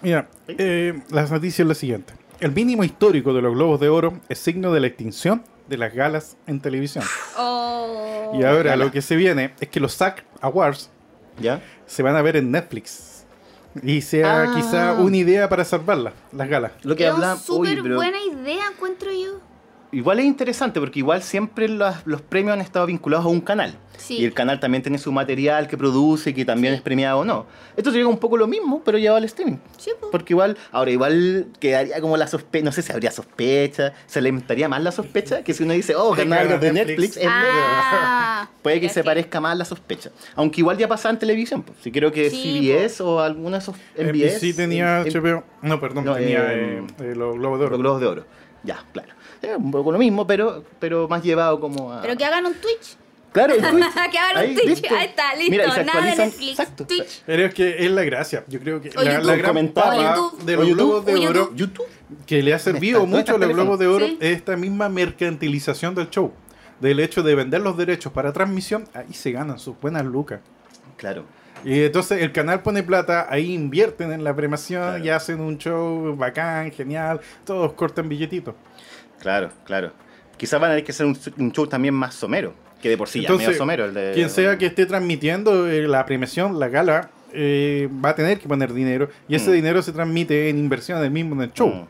Mira, 0.02 0.28
eh, 0.48 1.00
las 1.10 1.30
noticias 1.30 1.60
es 1.60 1.66
la 1.66 1.74
siguiente. 1.74 2.12
El 2.44 2.52
mínimo 2.52 2.85
histórico 2.85 3.33
de 3.33 3.40
los 3.40 3.54
Globos 3.54 3.80
de 3.80 3.88
Oro 3.88 4.20
es 4.28 4.38
signo 4.38 4.70
de 4.74 4.80
la 4.80 4.87
extinción 4.88 5.42
de 5.66 5.78
las 5.78 5.94
galas 5.94 6.37
en 6.46 6.61
televisión. 6.61 7.02
Oh, 7.38 8.33
Y 8.38 8.44
ahora 8.44 8.72
gala. 8.72 8.85
lo 8.85 8.92
que 8.92 9.00
se 9.00 9.16
viene 9.16 9.54
es 9.61 9.68
que 9.70 9.80
los 9.80 9.94
SAG 9.94 10.24
Awards 10.42 10.90
¿Ya? 11.40 11.62
se 11.87 12.02
van 12.02 12.16
a 12.16 12.20
ver 12.20 12.37
en 12.37 12.50
Netflix. 12.50 13.24
Y 13.83 14.02
sea 14.02 14.42
Ah. 14.42 14.52
quizá 14.54 14.92
una 14.92 15.16
idea 15.16 15.48
para 15.48 15.64
salvarlas, 15.64 16.12
las 16.33 16.46
galas. 16.46 16.72
Lo 16.83 16.94
que 16.94 17.07
es 17.07 17.12
habla. 17.14 17.33
una 17.33 17.37
súper 17.42 17.80
buena 17.83 18.18
idea, 18.22 18.64
encuentro 18.70 19.11
yo. 19.11 19.40
Igual 19.94 20.18
es 20.20 20.24
interesante 20.26 20.80
porque 20.80 20.98
igual 20.98 21.22
siempre 21.22 21.68
los, 21.68 21.94
los 22.07 22.20
premios 22.20 22.54
han 22.54 22.61
estado 22.61 22.87
vinculados 22.87 23.24
a 23.26 23.28
un 23.28 23.40
canal. 23.40 23.76
Sí. 23.96 24.18
Y 24.18 24.24
el 24.24 24.35
canal 24.35 24.59
también 24.59 24.83
tiene 24.83 24.98
su 24.98 25.12
material 25.12 25.68
que 25.68 25.78
produce 25.78 26.30
y 26.30 26.35
que 26.35 26.44
también 26.44 26.72
Sí. 26.74 26.78
es 26.78 26.83
premiado 26.83 27.20
o 27.20 27.24
no. 27.24 27.46
Esto 27.76 27.90
sería 27.92 28.09
un 28.09 28.18
poco 28.18 28.37
lo 28.37 28.48
mismo, 28.48 28.83
pero 28.85 28.98
llevado 28.98 29.18
al 29.18 29.24
streaming. 29.24 29.59
Sí, 29.78 29.92
po. 30.00 30.11
Porque 30.11 30.33
igual, 30.33 30.57
ahora 30.72 30.90
igual 30.90 31.46
quedaría 31.61 32.00
como 32.00 32.16
la 32.16 32.26
sospecha, 32.26 32.64
no 32.64 32.72
sé 32.72 32.83
si 32.83 32.90
habría 32.92 33.12
sospecha, 33.12 33.92
se 34.07 34.18
alimentaría 34.18 34.68
más 34.68 34.83
la 34.83 34.90
sospecha 34.90 35.42
que 35.44 35.54
si 35.54 35.62
uno 35.62 35.74
dice, 35.74 35.94
oh, 35.94 36.12
gana 36.12 36.44
de 36.44 36.72
Netflix. 36.72 36.74
Netflix, 36.88 37.16
es 37.18 37.28
Ah, 37.30 38.48
Puede 38.62 38.80
que 38.80 38.88
se 38.88 39.00
sí. 39.00 39.07
parezca 39.07 39.40
más 39.40 39.57
la 39.57 39.64
sospecha. 39.64 40.11
Aunque 40.35 40.61
igual 40.61 40.76
ya 40.76 40.88
pasaba 40.88 41.12
en 41.12 41.18
televisión. 41.20 41.62
Pues. 41.62 41.78
Si 41.80 41.92
creo 41.92 42.11
que 42.11 42.30
Sí, 42.30 42.68
CBS 42.68 43.00
o 43.02 43.20
alguna 43.20 43.59
de 43.59 43.62
esos 43.62 43.76
MBS. 43.96 44.38
NBC 44.42 44.57
tenía 44.57 45.02
en- 45.02 45.07
HBO. 45.12 45.44
No, 45.62 45.78
perdón, 45.80 46.04
No, 46.04 46.14
tenía 46.16 46.52
eh, 46.52 46.78
eh, 46.78 46.87
eh, 46.98 47.14
los 47.14 47.37
Globos 47.37 47.61
de 47.61 47.66
Oro. 47.66 47.70
Los 47.76 47.80
Globos 47.80 48.00
de 48.00 48.07
Oro. 48.09 48.26
Ya, 48.64 48.83
claro. 48.92 49.13
Es 49.52 49.57
un 49.57 49.70
poco 49.70 49.92
lo 49.92 49.98
mismo, 49.98 50.26
pero, 50.26 50.64
pero 50.78 51.07
más 51.09 51.22
llevado 51.22 51.61
como 51.61 51.92
a. 51.92 52.02
Pero 52.02 52.16
que 52.16 52.24
hagan 52.24 52.46
un 52.46 52.54
Twitch. 52.54 52.96
Claro, 53.33 53.54
el 53.54 53.61
Twitch. 53.61 53.92
que 54.12 54.18
hagan 54.18 54.37
Ahí, 54.37 54.48
un 54.50 54.54
Twitch. 54.54 54.66
listo. 54.68 54.94
Ahí 54.94 55.07
está, 55.07 55.35
listo. 55.35 55.50
Mira, 55.50 55.83
Nada 55.85 56.00
de 56.07 56.16
Netflix. 56.16 56.50
exacto. 56.50 56.87
Twitch. 56.87 57.22
Pero 57.26 57.46
es 57.46 57.54
que 57.54 57.85
es 57.85 57.90
la 57.90 58.04
gracia. 58.04 58.44
Yo 58.46 58.61
creo 58.61 58.80
que 58.80 58.90
O 58.96 59.02
la, 59.02 59.12
YouTube. 59.14 59.26
la 59.26 59.37
gran 59.37 59.68
papa 59.68 59.96
de 60.44 60.57
los. 60.57 60.68
Globos 60.68 61.04
de 61.04 61.26
Oro 61.28 61.52
YouTube. 61.54 61.87
Que 62.26 62.42
le 62.42 62.54
ha 62.54 62.59
servido 62.59 63.07
mucho 63.07 63.35
a 63.35 63.38
los 63.38 63.48
Globos 63.48 63.78
de 63.78 63.87
Oro 63.88 64.07
Sí. 64.07 64.18
es 64.20 64.37
esta 64.37 64.57
misma 64.57 64.88
mercantilización 64.88 65.94
del 65.94 66.11
show. 66.11 66.33
Del 66.80 67.00
hecho 67.00 67.22
de 67.22 67.35
vender 67.35 67.61
los 67.61 67.76
derechos 67.76 68.12
para 68.12 68.33
transmisión, 68.33 68.85
ahí 68.94 69.12
se 69.14 69.33
ganan 69.33 69.59
sus 69.59 69.78
buenas 69.80 70.04
lucas. 70.04 70.40
Claro. 70.96 71.24
Y 71.64 71.85
entonces 71.85 72.22
el 72.22 72.31
canal 72.33 72.62
pone 72.62 72.83
plata, 72.83 73.27
ahí 73.31 73.53
invierten 73.55 74.12
en 74.12 74.22
la 74.22 74.35
premiación 74.37 74.83
Claro. 74.83 75.05
y 75.05 75.09
hacen 75.09 75.40
un 75.40 75.57
show 75.59 76.14
bacán, 76.16 76.70
genial, 76.70 77.20
todos 77.44 77.72
cortan 77.72 78.09
billetitos. 78.09 78.55
Claro, 79.20 79.50
claro. 79.64 79.92
Quizás 80.37 80.61
van 80.61 80.70
a 80.70 80.74
tener 80.74 80.85
que 80.85 80.92
ser 80.92 81.07
un, 81.07 81.16
un 81.38 81.53
show 81.53 81.66
también 81.66 81.94
más 81.94 82.14
somero. 82.14 82.53
Que 82.83 82.90
de 82.90 82.98
por 82.98 83.09
sí 83.09 83.20
ya 83.20 83.22
es 83.22 83.31
Entonces, 83.31 83.48
medio 83.48 83.59
somero. 83.59 83.85
El 83.87 83.94
de, 83.94 84.12
Quien 84.14 84.29
sea 84.29 84.59
que 84.59 84.66
esté 84.66 84.85
transmitiendo 84.85 85.66
eh, 85.70 85.88
la 85.88 86.05
premiación, 86.05 86.59
la 86.61 86.68
gala, 86.68 87.09
eh, 87.33 87.88
va 88.05 88.11
a 88.11 88.14
tener 88.14 88.38
que 88.38 88.46
poner 88.46 88.72
dinero 88.74 89.09
y 89.27 89.35
ese 89.37 89.50
Mm. 89.50 89.55
dinero 89.55 89.83
se 89.83 89.92
transmite 89.92 90.50
en 90.50 90.59
inversión 90.59 91.00
del 91.00 91.11
mismo 91.11 91.35
en 91.37 91.42
el 91.42 91.53
show. 91.53 91.68
Mm. 91.68 91.87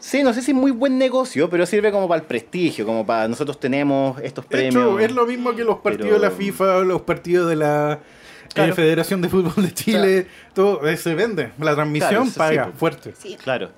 Sí, 0.00 0.22
no 0.22 0.32
sé 0.32 0.40
si 0.42 0.50
es 0.52 0.56
muy 0.56 0.70
buen 0.70 0.98
negocio, 0.98 1.48
pero 1.50 1.66
sirve 1.66 1.92
como 1.92 2.08
para 2.08 2.20
el 2.22 2.26
prestigio, 2.26 2.86
como 2.86 3.04
para 3.06 3.28
nosotros 3.28 3.60
tenemos 3.60 4.18
estos 4.22 4.44
De 4.46 4.48
premios. 4.50 4.74
hecho, 4.74 4.98
es 4.98 5.12
lo 5.12 5.26
mismo 5.26 5.54
que 5.54 5.62
los 5.62 5.78
partidos 5.78 6.06
Pero- 6.08 6.20
de 6.20 6.26
la 6.28 6.30
FIFA 6.30 6.76
o 6.78 6.82
los 6.84 7.02
partidos 7.02 7.48
de 7.50 7.56
la 7.56 8.00
eh, 8.02 8.52
Claro. 8.54 8.74
Federación 8.74 9.20
de 9.22 9.28
Fútbol 9.28 9.62
de 9.64 9.72
Chile. 9.74 10.26
Todo 10.54 10.84
eh, 10.88 10.96
se 10.96 11.14
vende. 11.14 11.52
La 11.60 11.74
transmisión 11.74 12.30
Claro, 12.30 12.34
paga 12.36 12.64
sí, 12.64 12.70
fuerte. 12.76 13.14
Sí. 13.16 13.36
Claro. 13.40 13.70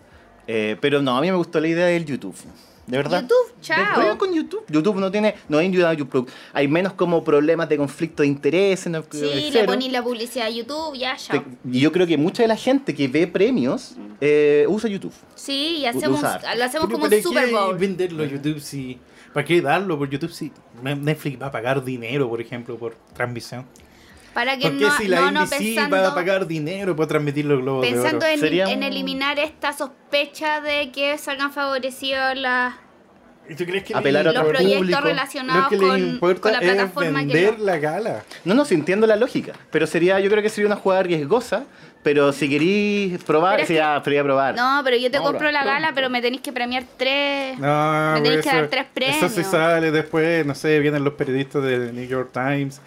Eh, 0.46 0.76
pero 0.80 1.02
no, 1.02 1.16
a 1.16 1.20
mí 1.20 1.30
me 1.30 1.36
gustó 1.36 1.60
la 1.60 1.68
idea 1.68 1.86
del 1.86 2.04
YouTube. 2.06 2.34
De 2.86 2.96
verdad. 2.96 3.22
YouTube, 3.22 3.60
chao. 3.60 4.18
Con 4.18 4.34
YouTube. 4.34 4.64
YouTube 4.68 4.96
no 4.96 5.10
tiene, 5.10 5.34
no 5.48 5.58
hay 5.58 5.68
ayuda 5.68 5.90
a 5.90 5.94
YouTube. 5.94 6.28
Hay 6.52 6.66
menos 6.66 6.92
como 6.94 7.22
problemas 7.22 7.68
de 7.68 7.76
conflicto 7.76 8.22
de 8.22 8.28
intereses. 8.28 8.90
No, 8.90 9.04
Sí, 9.10 9.50
le 9.52 9.64
ponéis 9.64 9.92
la 9.92 10.02
publicidad 10.02 10.46
a 10.46 10.50
YouTube, 10.50 10.96
ya, 10.98 11.14
Te- 11.14 11.22
chao. 11.22 11.44
Y 11.70 11.80
yo 11.80 11.92
creo 11.92 12.06
que 12.06 12.16
mucha 12.18 12.42
de 12.42 12.48
la 12.48 12.56
gente 12.56 12.94
que 12.94 13.06
ve 13.08 13.26
premios 13.28 13.94
eh, 14.20 14.66
usa 14.68 14.90
YouTube. 14.90 15.12
Sí, 15.36 15.78
y 15.78 15.86
hacemos, 15.86 16.20
lo 16.22 16.64
hacemos 16.64 16.88
como 16.90 17.04
un 17.04 17.10
¿para 17.10 17.22
Super 17.22 17.50
Bowl. 17.50 17.76
venderlo 17.78 18.24
a 18.24 18.26
YouTube 18.26 18.60
si... 18.60 18.98
¿Para 19.32 19.46
qué 19.46 19.62
darlo 19.62 19.96
por 19.98 20.10
YouTube 20.10 20.30
si 20.30 20.52
Netflix 20.82 21.40
va 21.40 21.46
a 21.46 21.50
pagar 21.50 21.82
dinero, 21.82 22.28
por 22.28 22.40
ejemplo, 22.42 22.76
por 22.76 22.94
transmisión? 23.14 23.64
Para 24.34 24.56
que 24.56 24.68
¿Por 24.68 24.78
qué 24.78 24.84
no, 24.86 24.96
si 24.96 25.08
la 25.08 25.20
no, 25.20 25.30
no 25.32 25.40
NBC 25.42 25.50
pensando, 25.58 25.96
va 25.96 26.08
a 26.08 26.14
pagar 26.14 26.46
dinero 26.46 26.96
por 26.96 27.06
transmitir 27.06 27.44
los 27.44 27.60
globos 27.60 27.82
de 27.82 27.92
pensando 27.92 28.24
oro? 28.24 28.34
en, 28.34 28.40
Sería 28.40 28.70
en 28.70 28.82
eliminar 28.82 29.38
esta 29.38 29.72
sospecha 29.72 30.60
de 30.60 30.90
que 30.90 31.18
salgan 31.18 31.52
favorecidos 31.52 32.36
las... 32.36 32.74
¿Y 33.48 33.56
tú 33.56 33.64
crees 33.66 33.82
que 33.84 33.92
Apelar 33.94 34.28
a 34.28 34.32
le- 34.32 34.38
los 34.38 34.48
proyectos 34.48 34.78
público 34.78 35.00
relacionados 35.00 35.64
lo 35.64 35.68
que 35.68 35.76
con- 35.76 36.00
le 36.00 36.06
importa 36.08 36.40
con 36.40 36.52
la 36.52 36.60
plataforma 36.60 37.20
que 37.20 37.26
vender 37.26 37.58
lo- 37.58 37.64
la 37.66 37.76
gala? 37.78 38.22
No, 38.44 38.54
no, 38.54 38.64
sí 38.64 38.74
entiendo 38.74 39.06
la 39.06 39.16
lógica. 39.16 39.52
Pero 39.70 39.86
sería, 39.86 40.18
yo 40.20 40.30
creo 40.30 40.42
que 40.42 40.48
sería 40.48 40.66
una 40.68 40.76
jugada 40.76 41.02
riesgosa. 41.02 41.64
Pero 42.04 42.32
si 42.32 42.48
querís 42.48 43.22
probar, 43.22 43.64
sería, 43.64 44.00
sería 44.02 44.24
probar. 44.24 44.56
No, 44.56 44.80
pero 44.82 44.96
yo 44.96 45.08
te 45.08 45.18
No, 45.18 45.24
compro 45.24 45.52
la 45.52 45.62
gala, 45.64 45.92
pero 45.94 46.10
me 46.10 46.20
tenéis 46.20 46.42
que 46.42 46.52
premiar 46.52 46.82
tres. 46.96 47.56
No, 47.60 48.14
Me 48.14 48.20
tenéis 48.22 48.42
que 48.44 48.48
dar 48.56 48.66
tres 48.68 48.86
Eso 48.96 49.28
se 49.28 49.34
premios. 49.34 49.50
sale 49.52 49.90
después, 49.92 50.44
no 50.44 50.54
sé, 50.56 50.80
vienen 50.80 51.04
los 51.04 51.14
periodistas 51.14 51.62
del 51.62 51.94
New 51.94 52.06
York 52.08 52.30
Times 52.32 52.80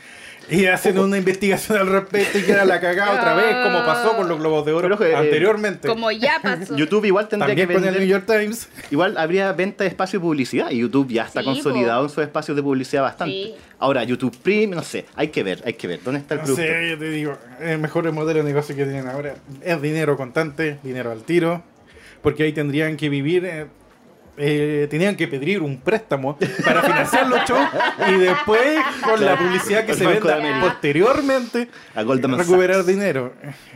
y 0.49 0.65
hacen 0.67 0.99
una 0.99 1.17
investigación 1.17 1.77
al 1.79 1.87
respecto 1.87 2.37
y 2.37 2.43
queda 2.43 2.65
la 2.65 2.79
cagada 2.79 3.13
otra 3.13 3.33
vez, 3.33 3.55
como 3.63 3.79
pasó 3.85 4.15
con 4.15 4.27
los 4.29 4.39
Globos 4.39 4.65
de 4.65 4.73
Oro 4.73 5.03
eh, 5.03 5.15
anteriormente. 5.15 5.87
Como 5.87 6.11
ya 6.11 6.39
pasó. 6.41 6.75
YouTube 6.77 7.05
igual 7.05 7.27
tendría 7.27 7.47
También 7.55 7.67
que 7.67 7.73
con 7.73 7.83
el 7.83 7.89
vender. 7.95 8.01
New 8.01 8.09
York 8.09 8.25
Times. 8.27 8.69
Igual 8.91 9.17
habría 9.17 9.51
venta 9.53 9.83
de 9.83 9.89
espacio 9.89 10.19
de 10.19 10.23
publicidad 10.23 10.69
y 10.71 10.77
YouTube 10.79 11.09
ya 11.11 11.23
está 11.23 11.39
Sí, 11.41 11.45
consolidado 11.45 12.03
en 12.03 12.09
sus 12.09 12.23
espacios 12.23 12.55
de 12.55 12.63
publicidad 12.63 13.01
bastante. 13.01 13.33
Sí. 13.33 13.55
Ahora, 13.79 14.03
YouTube 14.03 14.35
Premium, 14.37 14.71
no 14.75 14.83
sé, 14.83 15.05
hay 15.15 15.29
que 15.29 15.43
ver, 15.43 15.61
hay 15.65 15.73
que 15.73 15.87
ver. 15.87 15.99
¿Dónde 16.03 16.19
está 16.21 16.35
el 16.35 16.41
No 16.41 16.45
producto? 16.45 16.63
sé, 16.71 16.89
yo 16.91 16.97
te 16.99 17.09
digo, 17.09 17.37
el 17.59 17.79
mejor 17.79 18.09
modelo 18.11 18.39
de 18.39 18.45
negocio 18.45 18.75
que 18.75 18.83
tienen 18.85 19.07
ahora 19.07 19.35
es 19.61 19.81
dinero 19.81 20.15
contante, 20.15 20.77
dinero 20.83 21.11
al 21.11 21.23
tiro, 21.23 21.63
porque 22.21 22.43
ahí 22.43 22.53
tendrían 22.53 22.97
que 22.97 23.09
vivir 23.09 23.45
eh, 23.45 23.65
eh, 24.37 24.87
tenían 24.89 25.15
que 25.15 25.27
pedir 25.27 25.61
un 25.61 25.77
préstamo 25.79 26.37
para 26.65 26.81
financiar 26.81 27.27
los 27.27 27.39
shows 27.45 27.67
y 28.09 28.17
después 28.19 28.77
con 29.03 29.23
la 29.23 29.37
publicidad 29.37 29.85
que 29.85 29.91
El 29.93 29.97
se 29.97 30.05
venda 30.07 30.59
posteriormente 30.61 31.69
A 31.95 32.03
Goldman 32.03 32.37
recuperar 32.39 32.75
Sachs. 32.77 32.87
dinero. 32.87 33.33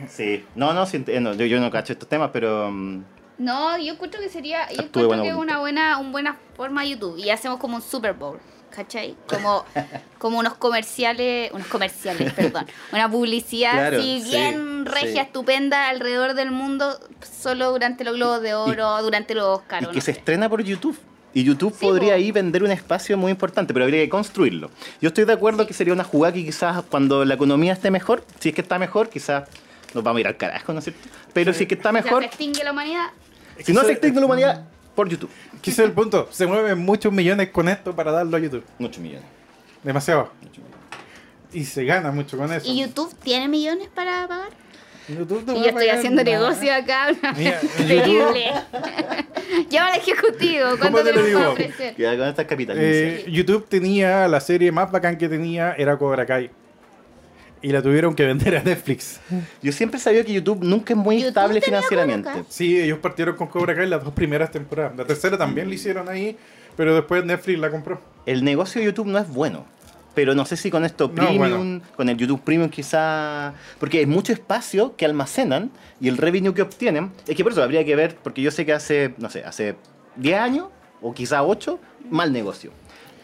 Sí. 0.10 0.46
No, 0.56 0.74
no, 0.74 0.86
sí 0.86 0.98
entiendo. 0.98 1.34
Yo, 1.34 1.46
yo 1.46 1.60
no 1.60 1.70
cacho 1.72 1.94
estos 1.94 2.08
temas, 2.10 2.30
pero. 2.34 2.70
mm, 2.72 3.04
No, 3.38 3.78
yo 3.78 3.94
encuentro 3.94 4.20
que 4.22 4.30
sería, 4.30 4.68
yo 4.72 4.84
encuentro 4.84 5.22
que 5.24 5.30
es 5.30 5.36
una 5.36 5.60
buena, 5.60 5.98
una 5.98 6.12
buena 6.12 6.38
forma 6.56 6.82
de 6.84 6.90
YouTube 6.90 7.18
y 7.18 7.30
hacemos 7.30 7.58
como 7.60 7.78
un 7.78 7.82
Super 7.82 8.14
Bowl, 8.14 8.38
¿cachai? 8.84 9.16
Como, 9.28 9.66
como 10.18 10.40
unos 10.40 10.54
comerciales, 10.56 11.52
unos 11.54 11.68
comerciales, 11.68 12.32
perdón, 12.34 12.66
una 12.94 13.10
publicidad 13.12 13.74
Claro, 13.74 13.98
así 14.00 14.22
sí, 14.24 14.30
bien 14.32 14.86
regia, 14.86 15.12
sí. 15.12 15.18
estupenda 15.20 15.90
alrededor 15.90 16.34
del 16.34 16.52
mundo, 16.52 16.98
solo 17.42 17.72
durante 17.72 18.04
los 18.06 18.16
Globos 18.16 18.42
de 18.42 18.54
Oro, 18.54 19.02
durante 19.02 19.36
los 19.36 19.60
Oscars. 19.60 19.84
Y 19.84 19.88
que 19.90 19.96
no 19.96 20.02
se 20.02 20.14
sé. 20.14 20.20
estrena 20.20 20.48
por 20.50 20.64
YouTube. 20.64 20.98
Y 21.34 21.44
YouTube 21.44 21.74
Sí, 21.78 21.86
podría 21.86 22.14
po. 22.14 22.16
ahí 22.16 22.32
vender 22.32 22.64
un 22.64 22.72
espacio 22.72 23.16
muy 23.18 23.32
importante, 23.32 23.72
pero 23.74 23.86
habría 23.86 24.02
que 24.04 24.10
construirlo. 24.10 24.72
Yo 25.00 25.10
estoy 25.10 25.26
de 25.26 25.34
acuerdo 25.34 25.68
que 25.68 25.74
sería 25.74 25.94
una 25.94 26.04
jugada 26.04 26.34
que 26.34 26.44
quizás 26.44 26.82
cuando 26.90 27.24
la 27.24 27.36
economía 27.36 27.74
esté 27.74 27.92
mejor, 27.92 28.24
si 28.40 28.50
es 28.50 28.56
que 28.56 28.62
está 28.62 28.80
mejor, 28.80 29.10
quizás 29.10 29.48
nos 29.94 30.04
vamos 30.04 30.18
a 30.18 30.22
ir 30.22 30.28
al 30.28 30.38
carajo, 30.38 30.74
¿no 30.74 30.80
es 30.80 30.86
cierto? 30.86 31.08
Pero 31.34 31.54
si 31.54 31.64
es 31.64 31.68
que 31.70 31.76
está 31.76 31.92
mejor, 31.92 32.22
Se 32.24 32.28
extingue 32.30 32.64
la 32.64 32.72
humanidad. 32.72 33.08
si 33.64 33.74
no 33.74 33.82
Se- 33.84 33.92
extingue 33.92 34.20
la 34.20 34.26
humanidad, 34.26 34.66
por 35.00 35.08
YouTube. 35.08 35.30
Es 35.64 35.80
el 35.80 35.94
punto. 35.94 36.28
Se 36.30 36.46
mueven 36.46 36.78
muchos 36.78 37.14
millones 37.14 37.52
con 37.52 37.70
esto 37.70 37.96
para 37.96 38.12
darlo 38.12 38.36
a 38.36 38.40
YouTube. 38.42 38.66
Muchos 38.80 39.02
millones. 39.02 39.24
Demasiado. 39.82 40.30
Y 41.54 41.64
se 41.64 41.86
gana 41.86 42.12
mucho 42.12 42.38
con 42.38 42.52
eso. 42.52 42.70
¿Y 42.70 42.82
YouTube 42.82 43.16
tiene 43.24 43.48
millones 43.48 43.88
para 43.96 44.28
pagar? 44.28 44.50
YouTube 45.08 45.46
no 45.46 45.56
Y 45.56 45.62
yo 45.62 45.70
estoy 45.70 45.88
haciendo 45.88 46.22
nada. 46.22 46.38
negocio 46.38 46.74
acá, 46.74 47.16
Mira, 47.38 47.62
increíble. 47.80 48.52
Llama 49.70 49.88
al 49.94 50.00
ejecutivo, 50.00 50.66
¿Cómo 50.72 50.80
¿cuánto 50.82 51.04
te 51.06 51.14
lo 51.14 51.24
digo? 51.24 51.56
Cuidado 51.96 52.18
con 52.18 52.28
estas 52.28 52.46
capitales. 52.46 52.84
Eh, 52.84 53.26
YouTube 53.32 53.70
tenía 53.70 54.28
la 54.28 54.42
serie 54.42 54.70
más 54.70 54.92
bacán 54.92 55.18
que 55.18 55.30
tenía 55.30 55.76
era 55.78 55.98
Cobra 55.98 56.26
Kai. 56.26 56.52
Y 57.62 57.72
la 57.72 57.82
tuvieron 57.82 58.16
que 58.16 58.26
vender 58.26 58.56
a 58.56 58.64
Netflix. 58.64 59.20
Yo 59.62 59.72
siempre 59.72 60.00
sabía 60.00 60.24
que 60.24 60.34
YouTube 60.34 60.64
nunca 60.64 60.94
es 60.94 60.98
muy 60.98 61.18
YouTube 61.18 61.28
estable 61.30 61.62
financieramente. 61.62 62.30
Sí, 62.48 62.80
ellos 62.80 63.00
partieron 63.00 63.36
con 63.36 63.48
Cobra 63.48 63.76
Kai 63.76 63.88
las 63.88 64.04
dos 64.04 64.14
primeras 64.14 64.52
temporadas. 64.52 64.96
La 64.98 65.06
tercera 65.06 65.38
también 65.38 65.68
la 65.68 65.76
hicieron 65.76 66.08
ahí, 66.08 66.38
pero 66.78 66.96
después 66.96 67.26
Netflix 67.26 67.60
la 67.60 67.70
compró. 67.70 68.00
El 68.26 68.44
negocio 68.44 68.80
de 68.80 68.86
YouTube 68.86 69.08
no 69.08 69.18
es 69.20 69.28
bueno. 69.28 69.66
Pero 70.16 70.34
no 70.34 70.44
sé 70.44 70.58
si 70.58 70.72
con 70.72 70.86
esto 70.86 71.08
No, 71.08 71.14
premium, 71.14 71.38
bueno. 71.38 71.82
con 71.96 72.10
el 72.10 72.18
YouTube 72.18 72.42
Premium 72.42 72.70
quizá... 72.70 73.54
Porque 73.80 74.02
es 74.02 74.08
mucho 74.08 74.34
espacio 74.34 74.96
que 74.96 75.06
almacenan 75.06 75.72
y 76.02 76.08
el 76.08 76.18
revenue 76.18 76.54
que 76.54 76.62
obtienen. 76.62 77.12
Es 77.28 77.36
que 77.36 77.44
por 77.44 77.54
eso 77.54 77.62
habría 77.62 77.86
que 77.86 77.96
ver, 77.96 78.18
porque 78.24 78.42
yo 78.42 78.52
sé 78.52 78.66
que 78.66 78.74
hace, 78.74 79.14
no 79.18 79.30
sé, 79.30 79.44
hace 79.44 79.76
10 80.16 80.40
años 80.40 80.68
o 81.02 81.14
quizá 81.14 81.44
8, 81.44 81.80
mal 82.10 82.34
negocio. 82.34 82.72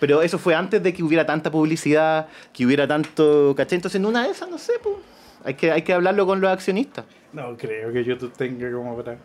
Pero 0.05 0.21
eso 0.21 0.37
fue 0.37 0.53
antes 0.53 0.83
de 0.83 0.93
que 0.93 1.01
hubiera 1.01 1.25
tanta 1.25 1.49
publicidad, 1.49 2.27
que 2.53 2.63
hubiera 2.63 2.87
tanto... 2.87 3.55
¿Cachai? 3.57 3.77
Entonces 3.77 3.99
en 3.99 4.05
una 4.05 4.23
de 4.23 4.29
esas, 4.29 4.47
no 4.47 4.59
sé, 4.59 4.73
pues, 4.83 4.97
hay 5.43 5.55
que, 5.55 5.71
hay 5.71 5.81
que 5.81 5.93
hablarlo 5.93 6.27
con 6.27 6.39
los 6.39 6.51
accionistas. 6.51 7.05
No 7.33 7.57
creo 7.57 7.91
que 7.91 8.03
YouTube 8.03 8.31
tenga 8.37 8.71
como 8.71 8.95
para. 8.95 9.17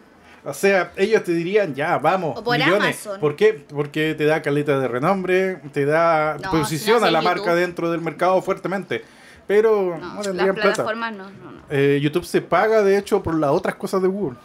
O 0.43 0.55
sea, 0.55 0.91
ellos 0.97 1.23
te 1.23 1.33
dirían, 1.33 1.75
ya, 1.75 1.99
vamos. 1.99 2.39
O 2.39 2.43
por 2.43 2.57
millones. 2.57 3.05
Amazon. 3.07 3.21
¿Por 3.21 3.37
qué? 3.37 3.63
Porque 3.69 4.15
te 4.15 4.25
da 4.25 4.41
caleta 4.41 4.81
de 4.81 4.89
renombre, 4.89 5.61
te 5.71 5.85
da. 5.85 6.39
No, 6.43 6.51
posiciona 6.51 7.09
si 7.09 7.13
la 7.13 7.21
marca 7.21 7.55
dentro 7.55 7.91
del 7.91 8.01
mercado 8.01 8.41
fuertemente. 8.41 9.05
Pero 9.47 9.99
no, 10.01 10.15
No, 10.15 10.23
las 10.23 10.33
plata. 10.33 10.55
plataformas 10.55 11.13
no, 11.13 11.25
no, 11.25 11.53
no. 11.53 11.61
Eh, 11.69 12.01
YouTube 12.01 12.25
se 12.25 12.41
paga, 12.41 12.83
de 12.83 12.97
hecho, 12.97 13.23
por 13.23 13.35
las 13.35 13.51
otras 13.51 13.75
cosas 13.75 14.01
de 14.01 14.09
Google. 14.09 14.39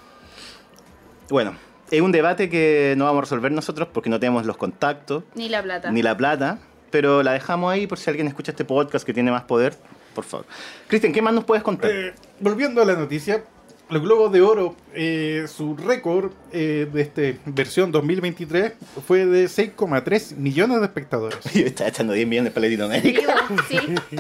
Bueno, 1.30 1.56
es 1.92 2.02
un 2.02 2.12
debate 2.12 2.50
que 2.50 2.96
no 2.98 3.06
vamos 3.06 3.20
a 3.20 3.22
resolver 3.22 3.52
nosotros 3.52 3.88
porque 3.94 4.10
no 4.10 4.20
tenemos 4.20 4.46
los 4.46 4.58
contactos. 4.58 5.24
Ni 5.36 5.50
la 5.50 5.62
plata. 5.64 5.92
ni 5.92 6.02
la 6.02 6.18
plata, 6.18 6.60
pero 6.92 7.24
la 7.24 7.34
dejamos 7.34 7.72
ahí 7.72 7.88
por 7.88 7.98
si 7.98 8.10
alguien 8.10 8.28
escucha 8.28 8.52
este 8.52 8.66
podcast 8.66 9.06
que 9.06 9.14
tiene 9.14 9.32
más 9.32 9.44
poder, 9.44 9.76
por 10.14 10.24
favor. 10.24 10.46
Cristian, 10.88 11.14
¿qué 11.14 11.22
más 11.22 11.34
nos 11.34 11.44
puedes 11.44 11.64
contar? 11.64 11.92
Eh, 11.92 12.14
volviendo 12.40 12.82
a 12.82 12.86
la 12.86 12.94
noticia, 12.94 13.44
los 13.90 14.02
Globos 14.02 14.32
de 14.32 14.42
Oro, 14.42 14.76
eh, 14.94 15.46
su 15.48 15.76
récord 15.78 16.32
eh, 16.52 16.88
de 16.92 17.02
esta 17.02 17.22
versión 17.46 17.92
2023 17.92 18.74
fue 19.06 19.26
de 19.26 19.46
6,3 19.46 20.36
millones 20.38 20.80
de 20.80 20.86
espectadores. 20.86 21.40
Yo 21.54 21.66
estaba 21.66 21.90
echando 21.90 22.14
10 22.14 22.28
millones 22.28 22.52
para 22.52 22.66
Latinoamérica. 22.66 23.22
Sí, 23.70 23.78
sí. 24.10 24.18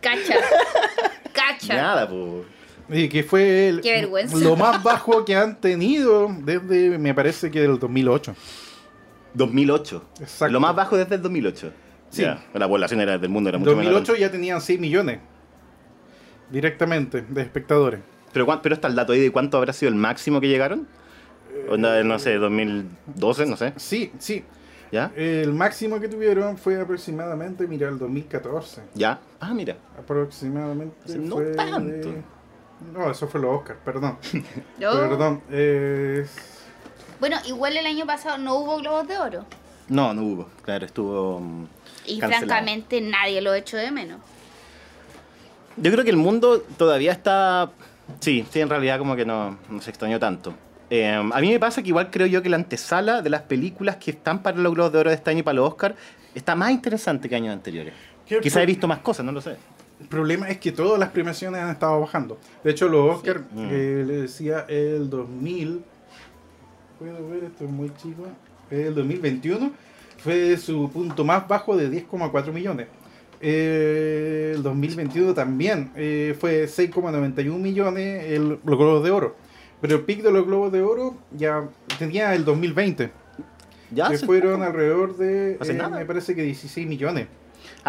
Cacha. 0.00 0.36
Cacha. 1.32 1.74
Nada, 1.74 2.08
pues. 2.08 2.55
Y 2.88 3.08
que 3.08 3.22
fue 3.24 3.68
el- 3.68 3.80
Qué 3.80 3.92
vergüenza. 3.92 4.36
lo 4.38 4.54
más 4.56 4.82
bajo 4.82 5.24
que 5.24 5.34
han 5.34 5.60
tenido 5.60 6.28
desde, 6.44 6.98
me 6.98 7.14
parece 7.14 7.50
que 7.50 7.60
del 7.60 7.78
2008. 7.78 8.34
2008. 9.34 10.04
Exacto. 10.20 10.52
Lo 10.52 10.60
más 10.60 10.74
bajo 10.74 10.96
desde 10.96 11.16
el 11.16 11.22
2008. 11.22 11.72
Sí. 12.10 12.22
Ya, 12.22 12.44
la 12.54 12.68
población 12.68 13.00
era, 13.00 13.18
del 13.18 13.28
mundo 13.30 13.48
era 13.50 13.56
En 13.56 13.62
mucho 13.62 13.74
2008 13.74 14.12
menor. 14.12 14.18
ya 14.20 14.30
tenían 14.30 14.60
6 14.60 14.78
millones 14.78 15.18
directamente 16.50 17.22
de 17.28 17.42
espectadores. 17.42 18.00
Pero, 18.32 18.46
cuán- 18.46 18.60
pero 18.62 18.74
está 18.74 18.88
el 18.88 18.94
dato 18.94 19.12
ahí 19.12 19.20
de 19.20 19.32
cuánto 19.32 19.56
habrá 19.58 19.72
sido 19.72 19.88
el 19.90 19.96
máximo 19.96 20.40
que 20.40 20.48
llegaron. 20.48 20.86
Onda, 21.70 22.02
no 22.04 22.18
sé, 22.18 22.34
2012, 22.36 23.46
no 23.46 23.56
sé. 23.56 23.72
Sí, 23.76 24.12
sí. 24.18 24.44
¿Ya? 24.92 25.10
El 25.16 25.52
máximo 25.52 25.98
que 25.98 26.06
tuvieron 26.08 26.56
fue 26.58 26.80
aproximadamente, 26.80 27.66
mira, 27.66 27.88
el 27.88 27.98
2014. 27.98 28.82
¿Ya? 28.94 29.18
Ah, 29.40 29.52
mira. 29.52 29.76
Aproximadamente. 29.98 31.18
No 31.18 31.36
fue 31.36 31.46
tanto. 31.54 32.10
de- 32.12 32.35
No, 32.92 33.10
eso 33.10 33.26
fue 33.28 33.40
los 33.40 33.54
Oscars, 33.60 33.78
perdón. 33.84 34.18
No. 34.78 34.92
Perdón. 34.92 35.42
es- 35.50 36.62
Bueno, 37.20 37.36
igual 37.46 37.76
el 37.76 37.86
año 37.86 38.06
pasado 38.06 38.38
no 38.38 38.56
hubo 38.56 38.76
globos 38.78 39.08
de 39.08 39.18
oro. 39.18 39.44
No, 39.88 40.12
no 40.12 40.22
hubo. 40.22 40.48
Claro, 40.62 40.84
estuvo. 40.86 41.40
mm, 41.40 41.66
Y 42.06 42.18
cancelado. 42.18 42.46
francamente 42.46 43.00
nadie 43.00 43.40
lo 43.40 43.54
echó 43.54 43.76
de 43.76 43.90
menos. 43.90 44.20
Yo 45.76 45.92
creo 45.92 46.04
que 46.04 46.10
el 46.10 46.16
mundo 46.16 46.60
todavía 46.76 47.12
está. 47.12 47.70
Sí, 48.20 48.46
sí, 48.50 48.60
en 48.60 48.68
realidad 48.68 48.98
como 48.98 49.16
que 49.16 49.24
no, 49.26 49.58
no 49.68 49.80
se 49.80 49.90
extrañó 49.90 50.18
tanto. 50.18 50.54
Eh, 50.88 51.12
a 51.12 51.40
mí 51.40 51.50
me 51.50 51.58
pasa 51.58 51.82
que 51.82 51.88
igual 51.88 52.10
creo 52.10 52.26
yo 52.28 52.42
que 52.42 52.48
la 52.48 52.56
antesala 52.56 53.20
de 53.20 53.28
las 53.30 53.42
películas 53.42 53.96
que 53.96 54.12
están 54.12 54.42
para 54.42 54.56
los 54.58 54.72
Globos 54.72 54.92
de 54.92 54.98
Oro 54.98 55.10
de 55.10 55.16
este 55.16 55.30
año 55.30 55.40
y 55.40 55.42
para 55.42 55.56
los 55.56 55.68
Oscar 55.68 55.96
está 56.34 56.54
más 56.54 56.70
interesante 56.70 57.28
que 57.28 57.34
años 57.34 57.52
anteriores. 57.52 57.92
¿Qué 58.24 58.40
Quizá 58.40 58.62
he 58.62 58.66
visto 58.66 58.86
más 58.86 59.00
cosas, 59.00 59.24
no 59.26 59.32
lo 59.32 59.40
sé. 59.40 59.56
El 60.00 60.08
problema 60.08 60.48
es 60.48 60.58
que 60.58 60.72
todas 60.72 60.98
las 60.98 61.08
premiaciones 61.10 61.60
han 61.60 61.70
estado 61.70 62.00
bajando. 62.00 62.38
De 62.62 62.70
hecho, 62.70 62.88
los 62.88 63.16
Oscars, 63.16 63.40
Mm. 63.52 63.68
eh, 63.70 64.04
le 64.06 64.16
decía 64.22 64.66
el 64.68 65.08
2000. 65.08 65.82
Puedo 66.98 67.28
ver, 67.28 67.44
esto 67.44 67.64
es 67.64 67.70
muy 67.70 67.90
chico. 68.02 68.26
El 68.70 68.94
2021 68.94 69.70
fue 70.18 70.56
su 70.56 70.90
punto 70.90 71.24
más 71.24 71.46
bajo 71.48 71.76
de 71.76 71.88
10,4 71.90 72.52
millones. 72.52 72.88
Eh, 73.40 74.52
el 74.56 74.62
2021 74.62 75.34
también 75.34 75.90
eh, 75.94 76.34
fue 76.38 76.66
6,91 76.66 77.58
millones 77.58 78.24
el, 78.24 78.48
los 78.64 78.78
Globos 78.78 79.04
de 79.04 79.10
Oro. 79.10 79.36
Pero 79.80 79.96
el 79.96 80.02
pic 80.02 80.22
de 80.22 80.32
los 80.32 80.46
Globos 80.46 80.72
de 80.72 80.82
Oro 80.82 81.16
ya 81.32 81.68
tenía 81.98 82.34
el 82.34 82.44
2020. 82.44 83.10
Ya, 83.90 84.08
que 84.08 84.18
fueron 84.18 84.54
poco. 84.54 84.64
alrededor 84.64 85.16
de, 85.16 85.52
eh, 85.52 85.88
me 85.90 86.04
parece 86.06 86.34
que 86.34 86.42
16 86.42 86.86
millones. 86.86 87.28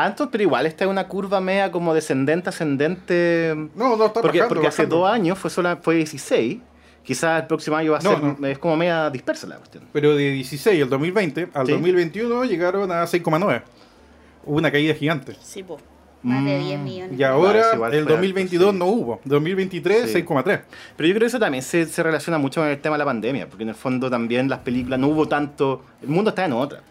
Entonces, 0.05 0.29
pero 0.31 0.43
igual 0.43 0.65
esta 0.65 0.83
es 0.85 0.89
una 0.89 1.07
curva 1.07 1.41
media 1.41 1.71
como 1.71 1.93
descendente, 1.93 2.49
ascendente. 2.49 3.53
No, 3.75 3.97
no 3.97 4.05
está 4.05 4.21
Porque, 4.21 4.37
bajando, 4.39 4.47
porque 4.55 4.67
hace 4.67 4.83
bajando. 4.83 4.97
dos 4.97 5.09
años 5.09 5.37
fue, 5.39 5.49
sola, 5.49 5.77
fue 5.81 5.95
16. 5.95 6.59
Quizás 7.03 7.41
el 7.41 7.47
próximo 7.47 7.75
año 7.77 7.93
va 7.93 7.97
a 7.99 8.01
No, 8.01 8.09
ser. 8.11 8.39
no. 8.39 8.47
Es 8.47 8.57
como 8.59 8.75
media 8.77 9.09
dispersa 9.09 9.47
la 9.47 9.55
cuestión. 9.57 9.85
Pero 9.93 10.15
de 10.15 10.31
16 10.31 10.83
al 10.83 10.89
2020, 10.89 11.47
al 11.53 11.65
Sí. 11.65 11.71
2021 11.71 12.43
llegaron 12.45 12.91
a 12.91 13.07
6,9. 13.07 13.63
Hubo 14.45 14.57
una 14.57 14.71
caída 14.71 14.93
gigante. 14.93 15.35
Sí, 15.41 15.63
po. 15.63 15.77
Más 16.23 16.43
de 16.43 16.59
Mm, 16.59 16.63
10 16.65 16.79
millones. 16.79 17.19
Y 17.19 17.23
ahora, 17.23 17.59
Igual, 17.59 17.75
igual 17.75 17.93
el 17.93 18.03
fue 18.03 18.11
2022 18.13 18.67
alto, 18.73 18.73
sí. 18.73 18.79
no 18.79 18.85
hubo. 18.91 19.21
2023, 19.23 20.05
Sí. 20.05 20.13
6,3. 20.13 20.61
Pero 20.97 21.07
yo 21.07 21.13
creo 21.13 21.19
que 21.21 21.25
eso 21.27 21.39
también 21.39 21.63
se, 21.63 21.85
se 21.85 22.03
relaciona 22.03 22.37
mucho 22.37 22.59
con 22.61 22.69
el 22.69 22.79
tema 22.79 22.95
de 22.95 22.99
la 22.99 23.05
pandemia, 23.05 23.47
porque 23.47 23.63
en 23.63 23.69
el 23.69 23.75
fondo 23.75 24.09
también 24.09 24.49
las 24.49 24.59
películas 24.59 24.99
no 24.99 25.07
hubo 25.07 25.27
tanto. 25.27 25.83
El 26.01 26.09
mundo 26.09 26.29
está 26.31 26.43
en 26.45 26.53
otra. 26.53 26.81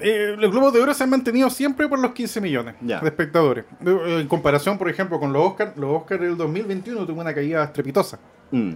Eh, 0.00 0.34
los 0.38 0.50
Globos 0.50 0.72
de 0.72 0.80
Oro 0.80 0.94
se 0.94 1.04
han 1.04 1.10
mantenido 1.10 1.50
siempre 1.50 1.88
por 1.88 1.98
los 1.98 2.12
15 2.12 2.40
millones 2.40 2.74
de 2.80 3.08
espectadores. 3.08 3.64
Eh, 3.84 4.18
En 4.20 4.28
comparación, 4.28 4.78
por 4.78 4.88
ejemplo, 4.88 5.18
con 5.20 5.32
los 5.32 5.42
Oscars, 5.44 5.76
los 5.76 5.90
Oscars 6.02 6.20
del 6.20 6.36
2021 6.36 7.04
tuvo 7.06 7.20
una 7.20 7.34
caída 7.34 7.64
estrepitosa. 7.64 8.18
Mm. 8.50 8.72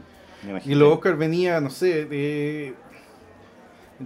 Y 0.64 0.74
los 0.74 0.92
Oscars 0.94 1.16
venía, 1.16 1.60
no 1.60 1.70
sé, 1.70 2.04
de 2.04 2.74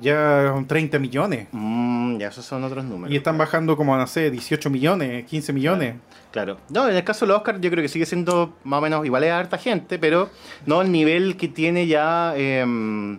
ya 0.01 0.51
con 0.53 0.67
30 0.67 0.99
millones. 0.99 1.49
Mm, 1.53 2.19
ya 2.19 2.29
esos 2.29 2.45
son 2.45 2.63
otros 2.65 2.85
números. 2.85 3.13
Y 3.13 3.17
están 3.17 3.39
bajando 3.39 3.77
como, 3.77 3.97
no 3.97 4.07
sé, 4.07 4.31
18 4.31 4.69
millones, 4.69 5.25
15 5.25 5.53
millones. 5.55 5.95
Claro. 6.31 6.59
No, 6.69 6.89
en 6.89 6.95
el 6.97 7.05
caso 7.05 7.25
de 7.25 7.29
los 7.29 7.39
Oscar 7.39 7.59
yo 7.61 7.71
creo 7.71 7.83
que 7.83 7.89
sigue 7.89 8.05
siendo 8.05 8.55
más 8.65 8.79
o 8.79 8.83
menos 8.83 9.07
igual 9.07 9.25
a 9.25 9.39
harta 9.39 9.57
gente, 9.57 9.99
pero 9.99 10.29
no 10.67 10.83
el 10.83 10.93
nivel 10.93 11.37
que 11.39 11.49
tiene 11.49 11.87
ya... 11.87 12.35
eh, 12.37 13.19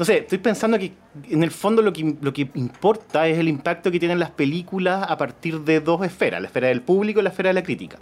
no 0.00 0.06
sé, 0.06 0.20
estoy 0.20 0.38
pensando 0.38 0.78
que 0.78 0.92
en 1.28 1.42
el 1.42 1.50
fondo 1.50 1.82
lo 1.82 1.92
que, 1.92 2.16
lo 2.22 2.32
que 2.32 2.48
importa 2.54 3.28
es 3.28 3.38
el 3.38 3.48
impacto 3.48 3.90
que 3.90 3.98
tienen 3.98 4.18
las 4.18 4.30
películas 4.30 5.04
a 5.06 5.18
partir 5.18 5.60
de 5.60 5.80
dos 5.80 6.02
esferas, 6.02 6.40
la 6.40 6.46
esfera 6.46 6.68
del 6.68 6.80
público 6.80 7.20
y 7.20 7.22
la 7.22 7.28
esfera 7.28 7.50
de 7.50 7.52
la 7.52 7.62
crítica. 7.62 7.98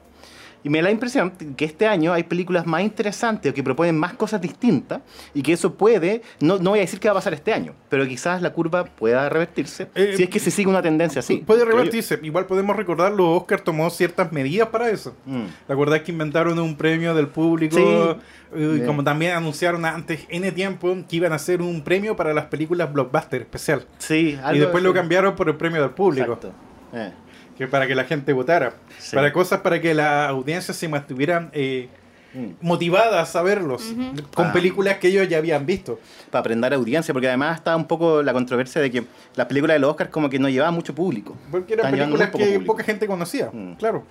Y 0.64 0.70
me 0.70 0.78
da 0.78 0.84
la 0.84 0.90
impresión 0.90 1.30
que 1.56 1.64
este 1.64 1.86
año 1.86 2.12
hay 2.12 2.24
películas 2.24 2.66
más 2.66 2.82
interesantes 2.82 3.50
o 3.50 3.54
que 3.54 3.62
proponen 3.62 3.96
más 3.96 4.14
cosas 4.14 4.40
distintas 4.40 5.00
y 5.32 5.42
que 5.42 5.52
eso 5.52 5.74
puede, 5.74 6.22
no, 6.40 6.58
no 6.58 6.70
voy 6.70 6.80
a 6.80 6.82
decir 6.82 6.98
qué 6.98 7.08
va 7.08 7.12
a 7.12 7.14
pasar 7.14 7.34
este 7.34 7.52
año, 7.52 7.74
pero 7.88 8.06
quizás 8.06 8.42
la 8.42 8.52
curva 8.52 8.84
pueda 8.84 9.28
revertirse 9.28 9.88
Eh, 9.94 10.14
si 10.16 10.24
es 10.24 10.28
que 10.28 10.38
se 10.38 10.50
sigue 10.50 10.68
una 10.68 10.82
tendencia 10.82 11.20
así. 11.20 11.38
Puede 11.38 11.64
revertirse. 11.64 12.18
Igual 12.22 12.46
podemos 12.46 12.76
recordar, 12.76 13.12
los 13.12 13.40
Oscar 13.40 13.60
tomó 13.60 13.88
ciertas 13.90 14.32
medidas 14.32 14.68
para 14.68 14.90
eso. 14.90 15.14
Mm. 15.26 15.44
¿Te 15.66 15.72
acuerdas 15.72 16.00
que 16.02 16.12
inventaron 16.12 16.58
un 16.58 16.76
premio 16.76 17.14
del 17.14 17.28
público? 17.28 17.76
Sí. 17.76 18.20
Eh, 18.54 18.82
como 18.86 19.04
también 19.04 19.32
anunciaron 19.32 19.84
antes, 19.84 20.20
N 20.28 20.50
tiempo, 20.52 20.96
que 21.08 21.16
iban 21.16 21.32
a 21.32 21.36
hacer 21.36 21.60
un 21.62 21.82
premio 21.82 22.16
para 22.16 22.32
las 22.32 22.46
películas 22.46 22.92
blockbuster 22.92 23.42
especial. 23.42 23.86
Sí, 23.98 24.30
y 24.30 24.40
algo 24.42 24.60
después 24.62 24.82
lo 24.82 24.94
cambiaron 24.94 25.36
por 25.36 25.48
el 25.48 25.56
premio 25.56 25.82
del 25.82 25.90
público. 25.90 26.32
Exacto. 26.32 26.52
Eh. 26.92 27.12
Que 27.58 27.66
para 27.66 27.86
que 27.86 27.94
la 27.94 28.04
gente 28.04 28.32
votara. 28.32 28.74
Sí. 28.98 29.14
Para 29.16 29.32
cosas 29.32 29.60
para 29.60 29.80
que 29.80 29.92
la 29.92 30.28
audiencia 30.28 30.72
se 30.72 30.88
mantuvieran 30.88 31.50
eh, 31.52 31.88
Mm. 32.34 32.50
motivadas 32.60 33.34
a 33.36 33.42
verlos. 33.42 33.94
Con 34.34 34.48
Ah. 34.48 34.52
películas 34.52 34.98
que 34.98 35.08
ellos 35.08 35.26
ya 35.28 35.38
habían 35.38 35.64
visto. 35.64 35.98
Para 36.30 36.40
aprender 36.40 36.74
audiencia, 36.74 37.14
porque 37.14 37.26
además 37.26 37.56
está 37.56 37.74
un 37.74 37.86
poco 37.86 38.22
la 38.22 38.34
controversia 38.34 38.82
de 38.82 38.90
que 38.90 39.04
las 39.34 39.46
películas 39.46 39.76
de 39.76 39.78
los 39.78 39.90
Oscars 39.92 40.10
como 40.10 40.28
que 40.28 40.38
no 40.38 40.48
llevaban 40.50 40.74
mucho 40.74 40.94
público. 40.94 41.34
Porque 41.50 41.72
eran 41.72 41.90
películas 41.90 42.28
que 42.30 42.38
público. 42.38 42.64
poca 42.66 42.84
gente 42.84 43.06
conocía, 43.06 43.48
Mm. 43.50 43.72
claro. 43.76 44.04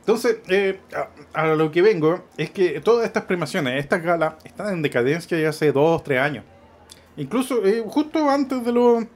Entonces, 0.00 0.38
eh, 0.48 0.80
a, 1.32 1.40
a 1.40 1.46
lo 1.54 1.70
que 1.70 1.82
vengo 1.82 2.24
es 2.36 2.50
que 2.50 2.80
todas 2.80 3.06
estas 3.06 3.22
premiaciones, 3.26 3.78
estas 3.78 4.02
galas, 4.02 4.34
están 4.42 4.72
en 4.74 4.82
decadencia 4.82 5.38
ya 5.38 5.50
hace 5.50 5.70
dos, 5.70 6.02
tres 6.02 6.18
años. 6.18 6.44
Incluso 7.16 7.64
eh, 7.64 7.84
justo 7.86 8.28
antes 8.28 8.64
de 8.64 8.72
lo 8.72 9.06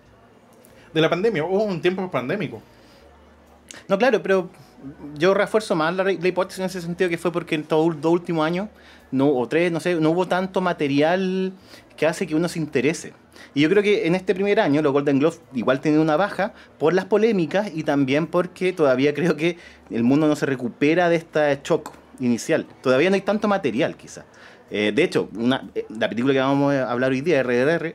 de 0.94 1.00
la 1.00 1.10
pandemia, 1.10 1.42
o 1.44 1.64
un 1.64 1.80
tiempo 1.82 2.08
pandémico. 2.08 2.62
No, 3.88 3.98
claro, 3.98 4.22
pero 4.22 4.50
yo 5.16 5.34
refuerzo 5.34 5.74
más 5.74 5.94
la, 5.94 6.04
la 6.04 6.12
hipótesis 6.12 6.60
en 6.60 6.66
ese 6.66 6.80
sentido 6.80 7.10
que 7.10 7.18
fue 7.18 7.32
porque 7.32 7.54
en 7.54 7.62
estos 7.62 7.84
ul- 7.84 8.00
dos 8.00 8.12
últimos 8.12 8.44
años, 8.46 8.68
no, 9.10 9.28
o 9.28 9.46
tres, 9.48 9.70
no 9.72 9.80
sé, 9.80 9.94
no 9.96 10.10
hubo 10.10 10.26
tanto 10.26 10.60
material 10.60 11.52
que 11.96 12.06
hace 12.06 12.26
que 12.26 12.34
uno 12.34 12.48
se 12.48 12.58
interese. 12.58 13.12
Y 13.54 13.62
yo 13.62 13.68
creo 13.70 13.82
que 13.82 14.06
en 14.06 14.14
este 14.14 14.34
primer 14.34 14.60
año 14.60 14.82
los 14.82 14.92
Golden 14.92 15.18
Globes 15.18 15.40
igual 15.54 15.80
tienen 15.80 16.00
una 16.00 16.16
baja 16.16 16.52
por 16.78 16.92
las 16.94 17.04
polémicas 17.06 17.70
y 17.74 17.82
también 17.84 18.26
porque 18.26 18.72
todavía 18.72 19.14
creo 19.14 19.36
que 19.36 19.58
el 19.90 20.02
mundo 20.04 20.26
no 20.26 20.36
se 20.36 20.46
recupera 20.46 21.08
de 21.08 21.16
este 21.16 21.60
shock 21.62 21.92
inicial. 22.20 22.66
Todavía 22.82 23.10
no 23.10 23.14
hay 23.14 23.22
tanto 23.22 23.46
material, 23.48 23.96
quizás. 23.96 24.24
Eh, 24.70 24.92
de 24.94 25.04
hecho, 25.04 25.28
una, 25.36 25.68
eh, 25.74 25.86
la 25.90 26.08
película 26.08 26.32
que 26.34 26.40
vamos 26.40 26.74
a 26.74 26.90
hablar 26.90 27.12
hoy 27.12 27.20
día, 27.20 27.40
RRR, 27.42 27.94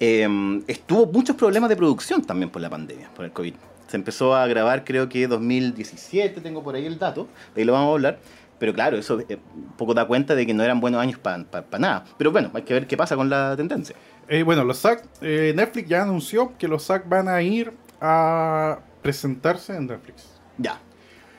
eh, 0.00 0.62
estuvo 0.66 1.06
muchos 1.06 1.36
problemas 1.36 1.68
de 1.68 1.76
producción 1.76 2.22
también 2.22 2.50
por 2.50 2.62
la 2.62 2.70
pandemia, 2.70 3.10
por 3.14 3.24
el 3.24 3.32
COVID. 3.32 3.54
Se 3.86 3.96
empezó 3.96 4.34
a 4.34 4.46
grabar 4.46 4.84
creo 4.84 5.08
que 5.08 5.26
2017, 5.26 6.40
tengo 6.40 6.62
por 6.62 6.74
ahí 6.74 6.86
el 6.86 6.98
dato, 6.98 7.26
de 7.54 7.62
ahí 7.62 7.64
lo 7.64 7.72
vamos 7.72 7.88
a 7.88 7.92
hablar. 7.92 8.18
Pero 8.58 8.74
claro, 8.74 8.96
eso 8.96 9.20
eh, 9.28 9.38
poco 9.76 9.94
da 9.94 10.06
cuenta 10.06 10.34
de 10.34 10.44
que 10.44 10.52
no 10.52 10.62
eran 10.62 10.80
buenos 10.80 11.00
años 11.00 11.18
para 11.18 11.44
nada. 11.78 12.04
Pero 12.16 12.32
bueno, 12.32 12.50
hay 12.54 12.62
que 12.62 12.74
ver 12.74 12.86
qué 12.86 12.96
pasa 12.96 13.16
con 13.16 13.30
la 13.30 13.56
tendencia. 13.56 13.94
Eh, 14.28 14.42
bueno, 14.42 14.64
los 14.64 14.78
SAG, 14.78 15.02
eh, 15.20 15.52
Netflix 15.56 15.88
ya 15.88 16.02
anunció 16.02 16.56
que 16.58 16.68
los 16.68 16.82
SAG 16.82 17.08
van 17.08 17.28
a 17.28 17.40
ir 17.40 17.72
a 18.00 18.78
presentarse 19.00 19.74
en 19.74 19.86
Netflix. 19.86 20.28
Ya, 20.58 20.80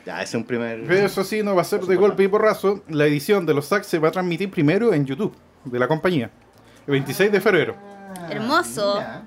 ya, 0.05 0.23
ese 0.23 0.23
es 0.23 0.35
un 0.35 0.43
primer... 0.45 0.85
Pero 0.87 1.05
eso 1.05 1.23
sí, 1.23 1.43
no 1.43 1.55
va 1.55 1.61
a 1.61 1.65
ser 1.65 1.81
de 1.81 1.95
golpe 1.95 2.23
y 2.23 2.27
porrazo. 2.27 2.83
La 2.87 3.05
edición 3.05 3.45
de 3.45 3.53
los 3.53 3.65
SAG 3.65 3.83
se 3.83 3.99
va 3.99 4.07
a 4.07 4.11
transmitir 4.11 4.49
primero 4.49 4.93
en 4.93 5.05
YouTube 5.05 5.35
de 5.65 5.77
la 5.77 5.87
compañía, 5.87 6.31
el 6.87 6.91
26 6.93 7.31
de 7.31 7.41
febrero. 7.41 7.98
Hermoso. 8.29 8.99
Ya, 8.99 9.23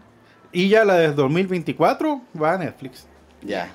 Y 0.52 0.68
ya 0.68 0.84
la 0.84 0.94
de 0.96 1.12
2024 1.12 2.20
va 2.40 2.54
a 2.54 2.58
Netflix. 2.58 3.06
ya. 3.42 3.70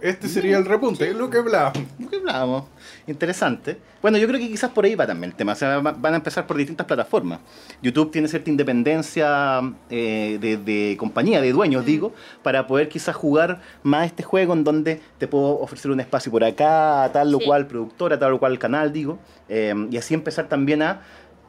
Este 0.00 0.26
sería 0.26 0.58
el 0.58 0.64
repunte, 0.64 1.14
lo 1.14 1.30
que 1.30 1.38
hablábamos. 1.38 1.84
¿Qué 2.10 2.16
hablábamos? 2.16 2.64
Interesante. 3.06 3.78
Bueno, 4.02 4.18
yo 4.18 4.26
creo 4.26 4.40
que 4.40 4.48
quizás 4.48 4.68
por 4.72 4.84
ahí 4.84 4.96
va 4.96 5.06
también 5.06 5.30
el 5.30 5.36
tema. 5.36 5.52
O 5.52 5.54
sea, 5.54 5.78
va- 5.78 5.92
van 5.92 6.14
a 6.14 6.16
empezar 6.16 6.44
por 6.44 6.56
distintas 6.56 6.88
plataformas. 6.88 7.38
YouTube 7.82 8.10
tiene 8.10 8.26
cierta 8.26 8.50
independencia 8.50 9.60
eh, 9.90 10.38
de, 10.40 10.56
de 10.56 10.96
compañía, 10.98 11.40
de 11.40 11.52
dueños, 11.52 11.84
digo, 11.84 12.12
para 12.42 12.66
poder 12.66 12.88
quizás 12.88 13.14
jugar 13.14 13.60
más 13.84 14.06
este 14.06 14.24
juego 14.24 14.54
en 14.54 14.64
donde 14.64 15.00
te 15.18 15.28
puedo 15.28 15.60
ofrecer 15.60 15.92
un 15.92 16.00
espacio 16.00 16.32
por 16.32 16.42
acá, 16.42 17.04
a 17.04 17.12
tal 17.12 17.32
o 17.32 17.38
Sí. 17.38 17.44
cual 17.46 17.68
productora, 17.68 18.16
a 18.16 18.18
tal 18.18 18.32
o 18.32 18.40
cual 18.40 18.58
canal, 18.58 18.92
digo. 18.92 19.20
eh, 19.48 19.72
y 19.88 19.96
así 19.98 20.14
empezar 20.14 20.48
también 20.48 20.82
a. 20.82 21.02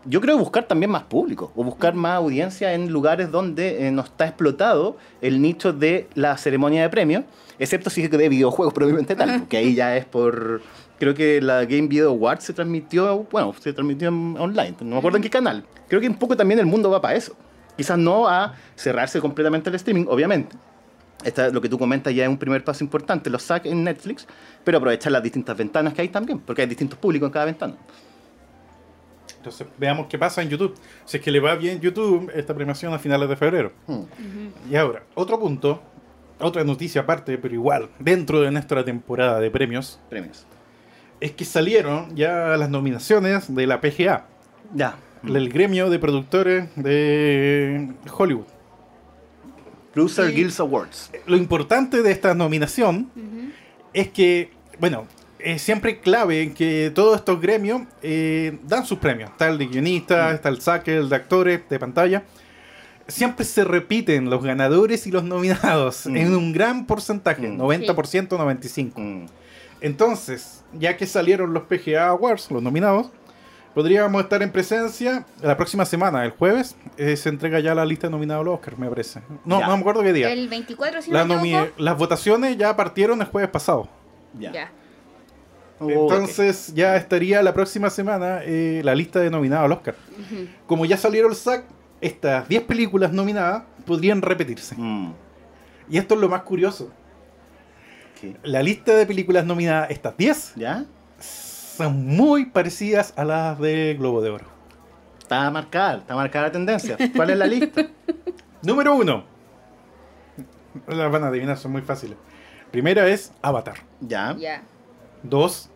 Yo 0.06 0.20
creo 0.20 0.38
buscar 0.38 0.66
también 0.66 0.92
más 0.92 1.04
público 1.04 1.54
o 1.56 1.63
buscar 1.63 1.94
más 1.94 2.18
audiencia 2.18 2.74
en 2.74 2.92
lugares 2.92 3.32
donde 3.32 3.88
eh, 3.88 3.92
no 3.92 4.02
está 4.02 4.28
explotado 4.28 4.98
el 5.22 5.42
nicho 5.42 5.72
de 5.72 6.10
la 6.13 6.36
ceremonia 6.38 6.82
de 6.82 6.89
premios, 6.89 7.24
excepto 7.58 7.89
si 7.89 8.04
es 8.04 8.12
de 8.12 8.30
videojuegos 8.30 8.74
probablemente 8.76 9.16
tal, 9.16 9.39
porque 9.39 9.58
ahí 9.58 9.76
ya 9.76 9.96
es 9.96 10.06
por... 10.06 10.62
Creo 11.00 11.13
que 11.13 11.42
la 11.42 11.66
Game 11.66 11.88
Video 11.88 12.10
Awards 12.10 12.44
se 12.44 12.54
transmitió, 12.54 13.26
bueno, 13.32 13.54
se 13.60 13.74
transmitió 13.74 14.10
online, 14.10 14.76
no 14.82 14.92
me 14.92 14.98
acuerdo 14.98 15.18
en 15.18 15.24
qué 15.24 15.30
canal. 15.30 15.66
Creo 15.88 16.00
que 16.00 16.08
un 16.08 16.16
poco 16.16 16.38
también 16.38 16.60
el 16.60 16.66
mundo 16.66 16.89
va 16.89 17.02
para 17.02 17.16
eso. 17.16 17.36
Quizás 17.76 17.98
no 17.98 18.28
a 18.28 18.54
cerrarse 18.76 19.20
completamente 19.20 19.70
el 19.70 19.76
streaming, 19.76 20.06
obviamente. 20.08 20.56
Esta, 21.24 21.50
lo 21.50 21.62
que 21.62 21.70
tú 21.70 21.80
comentas 21.80 22.13
ya 22.13 22.24
es 22.24 22.30
un 22.30 22.38
primer 22.38 22.63
paso 22.63 22.84
importante, 22.84 23.30
los 23.30 23.44
SAC 23.44 23.66
en 23.66 23.84
Netflix, 23.84 24.28
pero 24.63 24.78
aprovechar 24.78 25.12
las 25.12 25.24
distintas 25.24 25.58
ventanas 25.58 25.94
que 25.94 26.02
hay 26.02 26.10
también, 26.10 26.39
porque 26.39 26.62
hay 26.62 26.68
distintos 26.68 27.00
públicos 27.00 27.28
en 27.28 27.34
cada 27.34 27.46
ventana. 27.46 27.76
Entonces, 29.43 29.67
veamos 29.77 30.08
qué 30.08 30.17
pasa 30.17 30.41
en 30.41 30.47
YouTube. 30.47 30.73
Si 31.03 31.17
es 31.17 31.23
que 31.23 31.29
le 31.29 31.41
va 31.41 31.56
bien 31.56 31.82
YouTube 31.82 32.32
esta 32.34 32.53
premiación 32.56 32.93
a 32.93 32.97
finales 32.99 33.27
de 33.27 33.36
febrero. 33.36 33.73
Hmm. 33.88 34.03
Y 34.71 34.75
ahora, 34.77 35.03
otro 35.15 35.38
punto, 35.38 35.82
otra 36.39 36.63
noticia 36.63 37.01
aparte, 37.01 37.38
pero 37.38 37.53
igual, 37.53 37.89
dentro 37.99 38.39
de 38.39 38.49
nuestra 38.51 38.86
temporada 38.86 39.41
de 39.41 39.51
premios, 39.51 39.99
Premios. 40.10 40.45
es 41.19 41.34
que 41.34 41.43
salieron 41.43 42.15
ya 42.15 42.56
las 42.56 42.69
nominaciones 42.69 43.53
de 43.53 43.67
la 43.67 43.82
PGA, 43.82 44.27
Ya. 44.73 44.95
el 45.27 45.49
gremio 45.49 45.89
de 45.89 45.99
productores 45.99 46.69
de 46.77 47.91
Hollywood. 48.17 48.45
Producer 49.93 50.34
Guilds 50.34 50.58
Awards. 50.62 51.12
Lo 51.27 51.36
importante 51.36 52.01
de 52.01 52.12
esta 52.12 52.34
nominación 52.34 53.10
es 53.91 54.08
que, 54.08 54.51
bueno, 54.79 55.06
es 55.43 55.62
siempre 55.62 55.99
clave 55.99 56.53
que 56.53 56.91
todos 56.93 57.17
estos 57.17 57.39
gremios 57.41 57.82
eh, 58.01 58.58
dan 58.63 58.86
sus 58.86 58.99
premios. 58.99 59.29
Está 59.32 59.47
el 59.49 59.58
de 59.58 59.67
guionistas, 59.67 60.34
está 60.36 60.49
el 60.49 60.62
SAC, 60.62 60.88
el 60.89 61.10
de 61.10 61.15
actores, 61.15 61.62
de 61.69 61.79
pantalla. 61.79 62.23
Siempre 63.08 63.43
se 63.45 63.63
repiten 63.65 64.29
los 64.29 64.43
ganadores 64.43 65.06
y 65.08 65.12
los 65.12 65.23
nominados 65.23 66.06
Mm. 66.06 66.15
en 66.17 66.36
un 66.36 66.53
gran 66.53 66.86
porcentaje, 66.86 67.47
Mm. 67.49 67.58
90%, 67.58 68.38
95%. 68.38 68.93
Mm. 69.01 69.25
Entonces, 69.82 70.63
ya 70.73 70.95
que 70.95 71.06
salieron 71.06 71.53
los 71.53 71.63
PGA 71.63 72.08
Awards, 72.08 72.49
los 72.51 72.63
nominados, 72.63 73.08
podríamos 73.73 74.23
estar 74.23 74.41
en 74.41 74.51
presencia 74.51 75.25
la 75.41 75.58
próxima 75.58 75.84
semana, 75.84 76.23
el 76.23 76.32
jueves, 76.32 76.77
eh, 76.97 77.17
se 77.17 77.27
entrega 77.27 77.60
ya 77.60 77.75
la 77.75 77.84
lista 77.86 78.08
de 78.08 78.12
nominados 78.12 78.41
a 78.41 78.45
los 78.45 78.53
Oscar, 78.56 78.77
me 78.79 78.88
parece. 78.88 79.19
No, 79.43 79.60
Ya. 79.60 79.67
no 79.67 79.75
me 79.75 79.82
acuerdo 79.82 80.01
qué 80.03 80.13
día. 80.13 80.32
El 80.32 80.47
24, 80.47 81.01
si 81.01 81.12
no 81.12 81.17
La 81.17 81.25
me 81.25 81.36
nomi- 81.36 81.56
equivoco. 81.60 81.82
las 81.82 81.97
votaciones 81.97 82.56
ya 82.58 82.73
partieron 82.77 83.19
el 83.19 83.27
jueves 83.27 83.49
pasado. 83.49 83.89
Ya. 84.39 84.51
Ya. 84.53 84.71
Oh, 85.84 85.89
Entonces 85.89 86.74
ya 86.74 86.96
estaría 86.96 87.41
la 87.41 87.54
próxima 87.54 87.89
semana 87.89 88.41
eh, 88.43 88.82
la 88.84 88.96
lista 88.96 89.19
de 89.19 89.30
nominados 89.30 89.65
al 89.65 89.72
Oscar. 89.74 89.96
Como 90.67 90.86
ya 90.86 90.98
salieron 90.98 91.32
el 91.32 91.38
SAC, 91.38 91.65
estas 92.02 92.48
10 92.48 92.63
películas 92.63 93.12
nominadas 93.12 93.63
podrían 93.86 94.22
repetirse. 94.22 94.76
Mm. 94.78 95.13
Y 95.89 95.98
esto 95.98 96.15
es 96.15 96.22
lo 96.22 96.30
más 96.30 96.43
curioso. 96.43 96.91
¿Qué? 98.19 98.36
La 98.43 98.63
lista 98.63 98.96
de 98.96 99.06
películas 99.06 99.46
nominadas, 99.46 99.91
estas 99.91 100.15
10, 100.17 100.54
¿Ya? 100.56 100.86
son 101.19 102.06
muy 102.06 102.46
parecidas 102.46 103.13
a 103.17 103.26
las 103.26 103.60
de 103.60 103.96
Globo 103.98 104.22
de 104.22 104.30
Oro. 104.30 104.46
Está 105.19 105.50
marcada, 105.50 105.98
está 105.98 106.15
marcada 106.15 106.48
la 106.48 106.52
tendencia. 106.52 106.98
¿Cuál 107.15 107.32
es 107.32 107.38
la 107.38 107.48
lista? 107.48 107.88
Número 108.62 108.96
1. 108.96 109.24
Las 110.88 111.12
van 111.12 111.24
a 111.24 111.28
adivinar, 111.28 111.58
son 111.58 111.72
muy 111.72 111.82
fáciles. 111.82 112.17
Primera 112.72 113.08
es 113.08 113.32
Avatar. 113.41 113.78
Ya. 114.02 114.36
Ya. 114.38 114.63
2. 115.24 115.69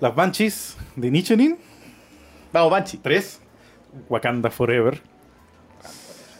Las 0.00 0.14
Banshees 0.14 0.76
de 0.96 1.10
Nichirin. 1.10 1.58
Vamos, 2.52 2.70
Banchi. 2.70 2.98
3. 2.98 3.40
Wakanda 4.08 4.50
Forever. 4.50 5.00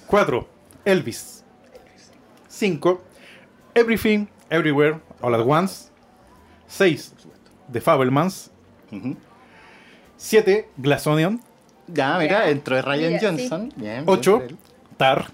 4. 0.06 0.48
Elvis. 0.84 1.44
5. 2.48 3.00
Everything, 3.74 4.26
Everywhere, 4.50 5.00
All 5.20 5.34
at 5.34 5.40
Once. 5.46 5.90
6. 6.68 7.12
The 7.72 7.80
Fabelmans. 7.80 8.50
Ujú. 8.92 9.16
7. 10.16 10.68
Glass 10.76 11.06
Onion. 11.06 11.40
Ya, 11.88 12.16
mira, 12.18 12.44
Ya. 12.44 12.50
entró 12.50 12.76
de 12.76 12.82
Ryan 12.82 13.12
Mira, 13.12 13.20
Johnson. 13.22 13.68
Bien, 13.76 14.04
bien 14.04 14.04
8. 14.06 14.32
por 14.38 14.42
él. 14.42 14.56
Tar. 14.96 15.26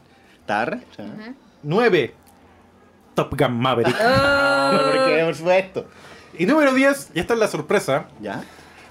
Tar. 0.46 0.80
ya. 0.98 1.04
Ajá. 1.04 1.34
9. 1.62 2.14
Top 3.14 3.34
Gun 3.38 3.52
Maverick. 3.60 3.96
Ah, 4.00 4.72
porque, 4.92 5.22
por 5.24 5.34
supuesto. 5.34 5.86
Y 6.40 6.46
número 6.46 6.72
10, 6.72 7.10
y 7.14 7.20
esta 7.20 7.34
es 7.34 7.40
la 7.40 7.48
sorpresa, 7.48 8.06
Ya. 8.22 8.42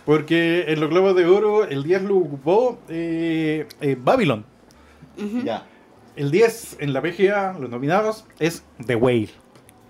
porque 0.05 0.65
en 0.67 0.79
los 0.79 0.87
Globos 0.91 1.15
de 1.15 1.25
Oro 1.25 1.65
el 1.65 1.81
10 1.81 2.03
lo 2.03 2.17
ocupó 2.17 2.77
eh, 2.89 3.65
eh, 3.81 3.97
Babylon. 3.99 4.45
Ya. 5.43 5.65
El 6.15 6.29
10 6.29 6.77
en 6.79 6.93
la 6.93 7.01
PGA, 7.01 7.57
los 7.59 7.71
nominados, 7.71 8.25
es 8.37 8.63
The 8.85 8.95
Whale. 8.95 9.29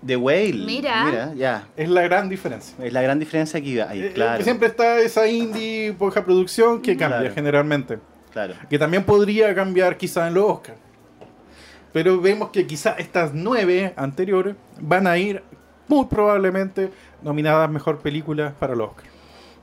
The 0.06 0.16
Whale. 0.16 0.54
Mira. 0.64 1.34
ya. 1.36 1.68
Es 1.76 1.90
la 1.90 2.00
gran 2.00 2.30
diferencia. 2.30 2.74
Es 2.82 2.94
la 2.94 3.02
gran 3.02 3.18
diferencia 3.18 3.60
que 3.60 3.82
hay, 3.82 4.04
Eh, 4.04 4.12
claro. 4.14 4.42
Siempre 4.42 4.68
está 4.68 4.98
esa 5.00 5.28
indie, 5.28 5.92
poca 5.98 6.24
producción 6.24 6.80
que 6.80 6.96
cambia 6.96 7.18
Claro. 7.20 7.34
generalmente. 7.34 7.98
Claro. 8.32 8.54
Que 8.70 8.78
también 8.78 9.04
podría 9.04 9.54
cambiar 9.54 9.98
quizá 9.98 10.28
en 10.28 10.32
los 10.34 10.44
Oscars. 10.50 10.78
Pero 11.92 12.20
vemos 12.22 12.50
que 12.50 12.66
quizá 12.66 12.92
estas 12.92 13.32
nueve 13.34 13.92
anteriores 13.96 14.54
van 14.80 15.06
a 15.06 15.18
ir 15.18 15.42
muy 15.90 16.06
probablemente 16.06 16.92
nominadas 17.20 17.68
mejor 17.68 17.98
película 17.98 18.54
para 18.58 18.76
los 18.76 18.90
Oscars. 18.90 19.10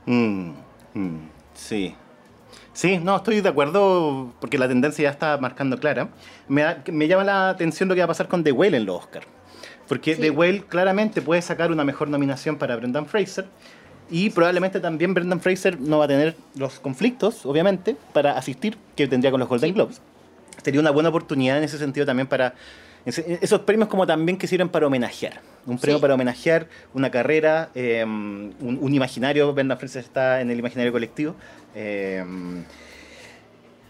Mm, 0.04 0.50
mm, 0.92 1.28
sí. 1.54 1.94
Sí, 2.74 2.98
no, 2.98 3.16
estoy 3.16 3.40
de 3.40 3.48
acuerdo 3.48 4.30
porque 4.38 4.58
la 4.58 4.68
tendencia 4.68 5.04
ya 5.04 5.10
está 5.10 5.38
marcando 5.38 5.78
clara. 5.78 6.10
Me, 6.46 7.08
llama 7.08 7.24
la 7.24 7.48
atención 7.48 7.88
lo 7.88 7.94
que 7.94 8.02
va 8.02 8.04
a 8.04 8.08
pasar 8.08 8.28
con 8.28 8.44
The 8.44 8.52
Whale 8.52 8.76
en 8.76 8.84
los 8.84 8.96
Oscars. 9.04 9.26
Porque 9.88 10.14
Sí. 10.14 10.20
The 10.20 10.30
Whale 10.30 10.64
claramente 10.68 11.22
puede 11.22 11.40
sacar 11.40 11.72
una 11.72 11.82
mejor 11.82 12.08
nominación 12.08 12.56
para 12.56 12.76
Brendan 12.76 13.06
Fraser. 13.06 13.46
Y 14.10 14.28
probablemente 14.30 14.80
también 14.80 15.14
Brendan 15.14 15.40
Fraser 15.40 15.80
no 15.80 15.98
va 15.98 16.04
a 16.04 16.08
tener 16.08 16.36
los 16.56 16.78
conflictos, 16.78 17.46
obviamente, 17.46 17.96
para 18.12 18.36
asistir 18.36 18.76
que 18.96 19.08
tendría 19.08 19.30
con 19.30 19.40
los 19.40 19.48
Golden 19.48 19.72
Globes. 19.72 20.02
Sería 20.62 20.80
una 20.80 20.90
buena 20.90 21.08
oportunidad 21.08 21.56
en 21.56 21.64
ese 21.64 21.78
sentido 21.78 22.04
también 22.04 22.28
para... 22.28 22.54
ese- 23.06 23.38
Esos 23.40 23.60
premios 23.60 23.88
como 23.88 24.06
también 24.06 24.36
que 24.38 24.46
sirven 24.46 24.68
para 24.68 24.86
homenajear. 24.86 25.40
Un 25.66 25.78
premio 25.78 25.98
Sí. 25.98 26.02
para 26.02 26.14
homenajear 26.14 26.66
una 26.94 27.10
carrera, 27.10 27.70
eh, 27.74 28.02
un, 28.04 28.54
un 28.80 28.94
imaginario. 28.94 29.52
Brendan 29.52 29.78
Fraser 29.78 30.02
está 30.02 30.40
en 30.40 30.50
el 30.50 30.58
imaginario 30.58 30.92
colectivo. 30.92 31.34
Eh, 31.74 32.24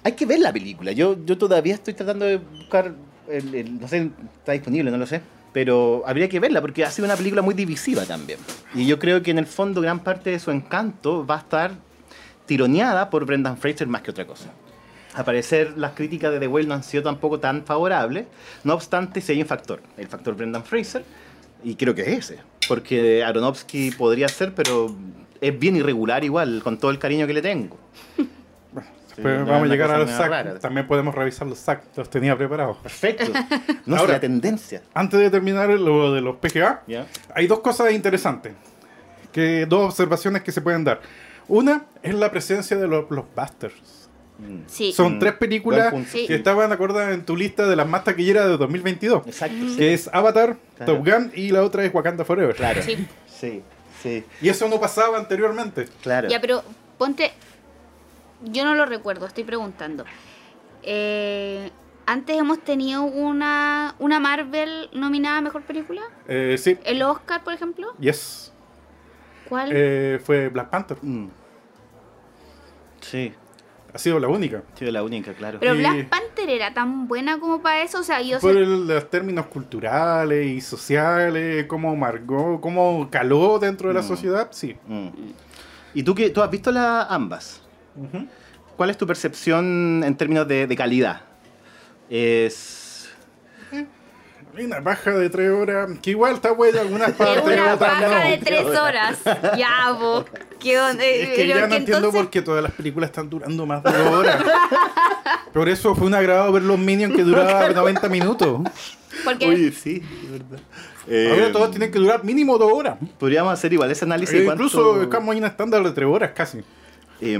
hay 0.04 0.12
que 0.12 0.26
ver 0.26 0.38
la 0.40 0.52
película. 0.52 0.92
Yo, 0.92 1.16
yo 1.24 1.36
todavía 1.38 1.74
estoy 1.74 1.94
tratando 1.94 2.24
de 2.24 2.38
buscar... 2.38 2.92
el- 3.28 3.54
el- 3.54 3.80
no 3.80 3.86
sé, 3.88 4.10
está 4.38 4.52
disponible, 4.52 4.90
no 4.90 4.96
lo 4.96 5.06
sé. 5.06 5.20
Pero 5.52 6.02
habría 6.06 6.28
que 6.28 6.40
verla 6.40 6.60
porque 6.60 6.84
ha 6.84 6.90
sido 6.90 7.06
una 7.06 7.16
película 7.16 7.42
muy 7.42 7.54
divisiva 7.54 8.04
también. 8.04 8.38
Y 8.74 8.86
yo 8.86 8.98
creo 8.98 9.22
que 9.22 9.30
en 9.30 9.38
el 9.38 9.46
fondo 9.46 9.80
gran 9.80 10.00
parte 10.00 10.30
de 10.30 10.38
su 10.38 10.50
encanto 10.50 11.26
va 11.26 11.36
a 11.36 11.38
estar 11.38 11.72
tironeada 12.46 13.10
por 13.10 13.24
Brendan 13.26 13.56
Fraser 13.58 13.86
más 13.86 14.02
que 14.02 14.10
otra 14.10 14.26
cosa. 14.26 14.50
Al 15.14 15.24
parecer 15.24 15.74
las 15.76 15.92
críticas 15.92 16.32
de 16.32 16.38
The 16.40 16.46
Whale 16.48 16.66
no 16.66 16.74
han 16.74 16.82
sido 16.82 17.02
tampoco 17.02 17.40
tan 17.40 17.64
favorables. 17.64 18.26
No 18.64 18.74
obstante, 18.74 19.20
sí 19.20 19.32
hay 19.32 19.40
un 19.42 19.48
factor, 19.48 19.80
el 19.96 20.06
factor 20.06 20.34
Brendan 20.36 20.64
Fraser, 20.64 21.04
y 21.64 21.74
creo 21.74 21.94
que 21.94 22.02
es 22.02 22.08
ese. 22.30 22.38
Porque 22.68 23.24
Aronofsky 23.24 23.90
podría 23.92 24.28
ser, 24.28 24.54
pero 24.54 24.94
es 25.40 25.58
bien 25.58 25.76
irregular 25.76 26.22
igual, 26.24 26.60
con 26.62 26.78
todo 26.78 26.90
el 26.90 26.98
cariño 26.98 27.26
que 27.26 27.32
le 27.34 27.42
tengo. 27.42 27.76
Pero 29.20 29.44
vamos 29.46 29.64
a 29.64 29.66
llegar 29.72 29.90
a 29.90 29.98
los 29.98 30.10
SAC. 30.10 30.60
También 30.60 30.86
podemos 30.86 31.12
revisar 31.12 31.44
los 31.48 31.58
SAC. 31.58 31.82
Los 31.96 32.08
tenía 32.08 32.36
preparados. 32.36 32.76
Perfecto. 32.76 33.32
No 33.86 33.96
Ahora- 33.96 34.12
la 34.12 34.20
tendencia. 34.20 34.82
Antes 34.94 35.18
de 35.18 35.28
terminar 35.30 35.68
lo 35.70 36.12
de 36.12 36.20
los 36.20 36.36
PGA, 36.36 36.82
¿Ya? 36.86 37.06
hay 37.34 37.48
dos 37.48 37.58
cosas 37.60 37.90
interesantes. 37.92 38.52
Que, 39.32 39.66
dos 39.66 39.86
observaciones 39.86 40.42
que 40.42 40.52
se 40.52 40.60
pueden 40.60 40.84
dar. 40.84 41.00
Una 41.48 41.86
es 42.02 42.14
la 42.14 42.30
presencia 42.30 42.76
de 42.76 42.86
los 42.86 43.08
blockbusters. 43.08 43.97
Mm. 44.38 44.60
Sí. 44.66 44.92
Son 44.92 45.16
Mm, 45.16 45.18
tres 45.18 45.32
películas 45.34 45.92
Sí. 46.08 46.26
que 46.26 46.34
estaban 46.36 46.70
acordadas 46.72 47.12
en 47.12 47.24
tu 47.24 47.36
lista 47.36 47.66
de 47.66 47.74
las 47.76 47.88
más 47.88 48.04
taquilleras 48.04 48.46
de 48.46 48.56
2022. 48.56 49.26
Exacto. 49.26 49.56
sí. 49.70 49.76
Que 49.76 49.94
es 49.94 50.08
Avatar, 50.12 50.56
Claro. 50.76 50.94
Top 50.94 51.04
Gun 51.06 51.32
y 51.34 51.50
la 51.50 51.64
otra 51.64 51.84
es 51.84 51.92
Wakanda 51.92 52.24
Forever. 52.24 52.54
Claro. 52.54 52.80
Sí. 52.82 52.96
Sí, 53.26 53.62
sí, 54.02 54.24
Y 54.40 54.48
eso 54.48 54.68
no 54.68 54.80
pasaba 54.80 55.18
anteriormente. 55.18 55.86
claro. 56.02 56.28
Ya, 56.28 56.40
pero 56.40 56.62
ponte. 56.98 57.32
Yo 58.44 58.64
no 58.64 58.74
lo 58.76 58.86
recuerdo, 58.86 59.26
estoy 59.26 59.42
preguntando. 59.44 60.04
Eh, 60.84 61.70
antes 62.06 62.36
hemos 62.38 62.60
tenido 62.60 63.02
una, 63.02 63.96
una 63.98 64.20
Marvel 64.20 64.88
nominada 64.92 65.38
a 65.38 65.40
mejor 65.40 65.62
película. 65.62 66.02
Eh, 66.28 66.56
sí, 66.58 66.78
El 66.84 67.02
Oscar, 67.02 67.42
por 67.44 67.52
ejemplo. 67.54 67.92
yes. 67.98 68.52
¿Cuál? 69.48 69.70
Eh, 69.72 70.20
fue 70.24 70.48
Black 70.48 70.70
Panther. 70.70 70.98
Mm. 71.02 71.28
Sí, 73.00 73.32
Ha 73.94 73.98
sido 73.98 74.18
la 74.20 74.28
única. 74.28 74.62
ha 74.74 74.78
sido 74.78 74.92
la 74.92 75.02
única, 75.02 75.32
claro. 75.32 75.58
pero 75.60 75.74
y- 75.74 75.78
Black 75.78 76.08
Panther 76.10 76.50
era 76.50 76.74
tan 76.74 77.08
buena 77.08 77.40
como 77.40 77.62
para 77.62 77.82
eso. 77.82 78.00
O 78.00 78.02
sea, 78.02 78.20
yo 78.20 78.38
Por 78.38 78.52
sé. 78.52 78.58
el- 78.60 78.86
los 78.86 79.08
términos 79.10 79.46
culturales 79.46 80.46
y 80.46 80.60
sociales, 80.60 81.64
cómo 81.66 81.96
marcó, 81.96 82.60
cómo 82.60 83.08
caló 83.10 83.58
dentro 83.58 83.88
de 83.88 83.94
la 83.94 84.02
Mm. 84.02 84.08
sociedad, 84.08 84.48
sí. 84.50 84.76
Mm. 84.86 85.08
¿Y 85.94 86.02
tú, 86.02 86.14
qué, 86.14 86.28
tú 86.30 86.42
has 86.42 86.50
visto 86.50 86.70
las 86.70 87.06
ambas? 87.10 87.62
¿Cuál 88.76 88.90
es 88.90 88.98
tu 88.98 89.06
percepción 89.06 90.02
en 90.04 90.14
términos 90.16 90.46
de, 90.46 90.66
de 90.66 90.76
calidad? 90.76 91.22
Es... 92.10 92.77
Hay 94.58 94.64
una 94.64 94.80
baja 94.80 95.12
de 95.12 95.30
tres 95.30 95.50
horas, 95.52 95.88
que 96.02 96.10
igual 96.10 96.34
está 96.34 96.50
buena 96.50 96.80
en 96.80 96.86
algunas 96.88 97.06
De 97.08 97.12
partes, 97.12 97.44
una 97.44 97.76
baja 97.76 98.24
no. 98.24 98.30
de 98.30 98.38
tres 98.38 98.66
horas. 98.66 99.18
Ya, 99.56 99.92
vos. 99.92 100.24
¿Qué 100.58 100.80
onda? 100.80 101.04
Es 101.04 101.28
que 101.28 101.34
Pero 101.36 101.48
ya 101.48 101.54
no 101.60 101.68
que 101.68 101.76
entiendo 101.76 101.96
entonces- 102.08 102.20
por 102.22 102.30
qué 102.30 102.42
todas 102.42 102.62
las 102.64 102.72
películas 102.72 103.10
están 103.10 103.30
durando 103.30 103.64
más 103.66 103.84
de 103.84 103.92
dos 103.92 104.14
horas. 104.14 104.42
Por 105.52 105.68
eso 105.68 105.94
fue 105.94 106.08
un 106.08 106.14
agrado 106.14 106.50
ver 106.52 106.62
los 106.62 106.78
Minions 106.78 107.14
que 107.14 107.22
duraba 107.22 107.68
90 107.72 108.08
minutos. 108.08 108.60
Porque 109.24 109.70
sí, 109.72 110.02
es 110.24 110.30
verdad. 110.32 110.58
Ahora 111.32 111.52
todos 111.52 111.70
tienen 111.70 111.90
que 111.92 111.98
durar 112.00 112.24
mínimo 112.24 112.58
dos 112.58 112.72
horas. 112.72 112.96
Podríamos 113.18 113.52
hacer 113.52 113.72
igual 113.72 113.90
ese 113.92 114.04
análisis 114.04 114.34
Eh, 114.34 114.38
de 114.40 114.44
cuánto... 114.44 114.64
incluso 114.64 115.02
estamos 115.02 115.36
en 115.36 115.42
un 115.44 115.48
estándar 115.48 115.82
de 115.84 115.92
tres 115.92 116.08
horas 116.08 116.32
casi. 116.34 116.58
Eh, 117.20 117.38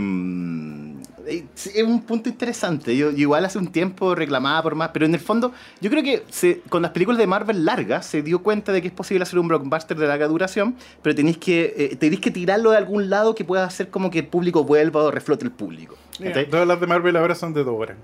es 1.29 1.83
un 1.85 2.03
punto 2.03 2.29
interesante. 2.29 2.97
Yo, 2.97 3.11
yo 3.11 3.17
igual 3.19 3.45
hace 3.45 3.59
un 3.59 3.69
tiempo 3.71 4.15
reclamaba 4.15 4.63
por 4.63 4.75
más, 4.75 4.91
pero 4.93 5.07
en 5.07 5.15
el 5.15 5.21
fondo 5.21 5.53
yo 5.81 5.91
creo 5.91 6.03
que 6.03 6.25
se- 6.31 6.61
con 6.69 6.83
las 6.83 6.91
películas 6.93 7.19
de 7.19 7.27
Marvel 7.27 7.65
largas 7.65 8.07
se 8.07 8.23
dio 8.23 8.43
cuenta 8.43 8.73
de 8.73 8.81
que 8.83 8.89
es 8.89 8.95
posible 8.95 9.23
hacer 9.23 9.39
un 9.39 9.49
blockbuster 9.49 9.97
de 9.97 10.07
larga 10.07 10.27
duración, 10.29 10.77
pero 11.03 11.15
tenéis 11.15 11.39
que, 11.39 11.75
eh, 11.77 11.97
tenéis 11.97 12.21
que 12.21 12.31
tirarlo 12.31 12.71
de 12.71 12.77
algún 12.79 13.11
lado 13.11 13.35
que 13.35 13.45
pueda 13.45 13.65
hacer 13.65 13.91
como 13.91 14.11
que 14.11 14.21
el 14.21 14.27
público 14.27 14.65
vuelva 14.65 15.03
o 15.03 15.11
reflote 15.11 15.45
el 15.45 15.51
público. 15.53 15.97
¿Cachai? 16.23 16.49
todas 16.51 16.67
las 16.67 16.81
de 16.81 16.87
Marvel 16.87 17.17
ahora 17.17 17.35
son 17.35 17.53
de 17.55 17.63
dos 17.63 17.75
horas. 17.79 17.97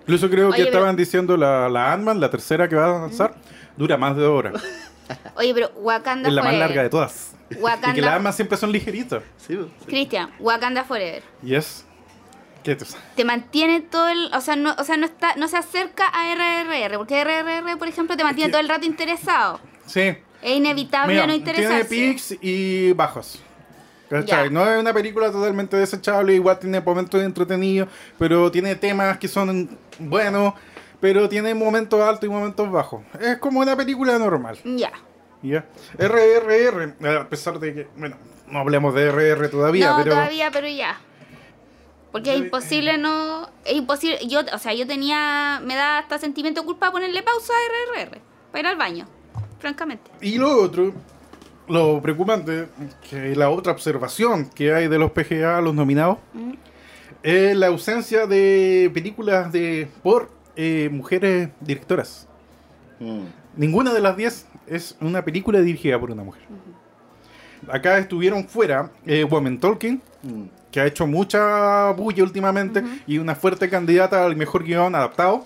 Incluso 0.00 0.28
creo 0.30 0.48
que 0.50 0.54
Oye, 0.54 0.64
pero- 0.64 0.78
estaban 0.78 0.96
diciendo 0.96 1.36
la, 1.36 1.68
la 1.68 1.92
Ant-Man, 1.92 2.18
la 2.20 2.30
tercera 2.30 2.68
que 2.68 2.74
va 2.74 2.86
a 2.96 3.00
lanzar, 3.02 3.34
dura 3.76 3.96
más 3.96 4.16
de 4.16 4.22
dos 4.22 4.32
horas. 4.36 4.54
Oye, 5.36 5.52
pero 5.54 5.70
Wakanda 5.76 6.28
es 6.28 6.34
la 6.34 6.42
más 6.42 6.54
larga 6.54 6.82
de 6.82 6.88
todas. 6.88 7.32
Y 7.50 7.54
que 7.54 7.60
las 7.60 7.62
Wakanda. 7.80 8.14
Ant-Man 8.14 8.32
siempre 8.32 8.56
son 8.56 8.72
ligeritas. 8.72 9.22
Sí, 9.36 9.54
sí. 9.56 9.86
Cristian, 9.86 10.30
Wakanda 10.38 10.84
Forever. 10.84 11.22
Yes. 11.42 11.84
¿Qué 12.62 12.76
te 13.16 13.24
mantiene 13.24 13.80
todo 13.80 14.08
el. 14.08 14.30
O 14.34 14.40
sea, 14.40 14.56
no, 14.56 14.74
o 14.78 14.84
sea, 14.84 14.96
no 14.96 15.06
está, 15.06 15.34
no 15.36 15.48
se 15.48 15.56
acerca 15.56 16.06
a 16.06 16.32
RRR. 16.34 16.96
Porque 16.98 17.22
RRR, 17.24 17.76
por 17.78 17.88
ejemplo, 17.88 18.16
te 18.16 18.24
mantiene 18.24 18.48
que- 18.48 18.52
todo 18.52 18.60
el 18.60 18.68
rato 18.68 18.84
interesado. 18.86 19.60
Sí. 19.86 20.14
Es 20.42 20.56
inevitable 20.56 21.14
Mira, 21.14 21.26
no 21.26 21.32
tiene 21.34 21.50
interesarse. 21.50 21.84
pics 21.88 22.36
y 22.40 22.92
bajos. 22.92 23.42
¿Cachai? 24.08 24.44
Ya. 24.44 24.50
No 24.50 24.68
es 24.68 24.80
una 24.80 24.92
película 24.92 25.30
totalmente 25.30 25.76
desechable, 25.76 26.34
igual 26.34 26.58
tiene 26.58 26.80
momentos 26.80 27.22
entretenidos, 27.22 27.88
pero 28.18 28.50
tiene 28.50 28.74
temas 28.74 29.18
que 29.18 29.28
son 29.28 29.78
buenos, 29.98 30.54
pero 31.00 31.28
tiene 31.28 31.54
momentos 31.54 32.00
altos 32.00 32.24
y 32.24 32.28
momentos 32.28 32.70
bajos. 32.70 33.02
Es 33.20 33.38
como 33.38 33.60
una 33.60 33.76
película 33.76 34.18
normal. 34.18 34.58
Ya. 34.64 34.90
¿ya? 35.42 35.64
RRR, 35.98 36.94
a 37.18 37.28
pesar 37.28 37.58
de 37.60 37.74
que, 37.74 37.88
bueno, 37.96 38.16
no 38.48 38.58
hablemos 38.58 38.94
de 38.94 39.06
RR 39.10 39.48
todavía, 39.48 39.90
no, 39.90 39.98
pero... 39.98 40.10
todavía, 40.12 40.50
pero 40.50 40.66
ya. 40.68 41.00
Porque 42.12 42.34
es 42.34 42.40
imposible 42.40 42.98
no. 42.98 43.48
Es 43.64 43.74
imposible. 43.74 44.18
Yo, 44.26 44.40
o 44.52 44.58
sea, 44.58 44.74
yo 44.74 44.86
tenía. 44.86 45.60
Me 45.64 45.74
da 45.76 45.98
hasta 45.98 46.18
sentimiento 46.18 46.60
de 46.62 46.66
culpa 46.66 46.90
ponerle 46.90 47.22
pausa 47.22 47.52
a 47.52 48.00
RRR. 48.02 48.18
Para 48.50 48.60
ir 48.60 48.66
al 48.66 48.76
baño. 48.76 49.06
Francamente. 49.58 50.10
Y 50.20 50.38
lo 50.38 50.60
otro, 50.62 50.92
lo 51.68 52.00
preocupante, 52.02 52.66
que 53.08 53.36
la 53.36 53.50
otra 53.50 53.72
observación 53.72 54.48
que 54.50 54.72
hay 54.74 54.88
de 54.88 54.98
los 54.98 55.10
PGA, 55.12 55.60
los 55.60 55.74
nominados, 55.74 56.18
Mm. 56.32 56.52
es 57.22 57.56
la 57.56 57.66
ausencia 57.68 58.26
de 58.26 58.90
películas 58.94 59.52
de 59.52 59.88
por 60.02 60.30
eh, 60.56 60.88
mujeres 60.90 61.50
directoras. 61.60 62.26
Mm. 62.98 63.20
Ninguna 63.56 63.92
de 63.92 64.00
las 64.00 64.16
10 64.16 64.46
es 64.66 64.96
una 65.00 65.22
película 65.24 65.60
dirigida 65.60 65.98
por 66.00 66.10
una 66.10 66.24
mujer. 66.24 66.42
Acá 67.70 67.98
estuvieron 67.98 68.48
fuera 68.48 68.90
eh, 69.06 69.24
Woman 69.24 69.58
Talking, 69.60 70.00
Mm. 70.22 70.44
Que 70.70 70.80
ha 70.80 70.86
hecho 70.86 71.06
mucha 71.06 71.90
bulla 71.92 72.22
últimamente 72.22 72.82
y 73.06 73.18
una 73.18 73.34
fuerte 73.34 73.68
candidata 73.68 74.24
al 74.24 74.36
mejor 74.36 74.64
guion 74.64 74.94
adaptado. 74.94 75.44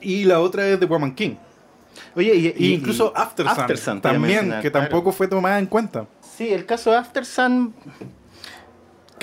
Y 0.00 0.24
la 0.24 0.40
otra 0.40 0.66
es 0.68 0.78
The 0.78 0.86
Woman 0.86 1.14
King. 1.14 1.34
Oye, 2.14 2.34
y, 2.34 2.46
Y 2.56 2.66
y- 2.70 2.74
incluso 2.74 3.12
y- 3.16 3.20
After 3.20 3.46
Sun, 3.46 3.58
Aftersun, 3.60 4.00
te 4.00 4.08
iba 4.08 4.10
a 4.10 4.20
también, 4.20 4.44
que 4.62 4.70
claro. 4.70 4.88
tampoco 4.88 5.12
fue 5.12 5.28
tomada 5.28 5.58
en 5.58 5.66
cuenta. 5.66 6.06
Sí, 6.36 6.52
el 6.52 6.64
caso 6.66 6.90
de 6.90 6.96
After 6.98 7.24
Sun. 7.24 7.74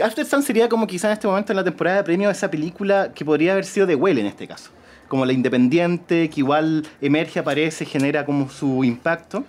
After 0.03 0.25
Sun 0.25 0.41
sería 0.41 0.67
como 0.69 0.87
quizá 0.87 1.07
en 1.07 1.13
este 1.13 1.27
momento 1.27 1.51
en 1.53 1.57
la 1.57 1.63
temporada 1.63 1.97
de 1.97 2.03
premios 2.03 2.35
esa 2.35 2.49
película 2.49 3.11
que 3.13 3.23
podría 3.23 3.51
haber 3.53 3.65
sido 3.65 3.85
de 3.85 3.95
Well 3.95 4.17
en 4.17 4.25
este 4.25 4.47
caso. 4.47 4.71
Como 5.07 5.25
la 5.25 5.33
independiente, 5.33 6.29
que 6.29 6.39
igual 6.41 6.87
emerge, 7.01 7.39
aparece, 7.39 7.85
genera 7.85 8.25
como 8.25 8.49
su 8.49 8.83
impacto. 8.83 9.43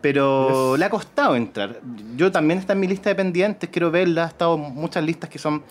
Pero 0.00 0.76
le 0.76 0.84
ha 0.84 0.90
costado 0.90 1.34
entrar. 1.34 1.80
Yo 2.16 2.30
también 2.30 2.58
está 2.60 2.72
en 2.74 2.80
mi 2.80 2.86
lista 2.86 3.10
de 3.10 3.16
pendientes, 3.16 3.68
quiero 3.70 3.90
verla. 3.90 4.24
Ha 4.24 4.28
estado 4.28 4.56
muchas 4.56 5.02
listas 5.04 5.28
que 5.28 5.38
son 5.38 5.62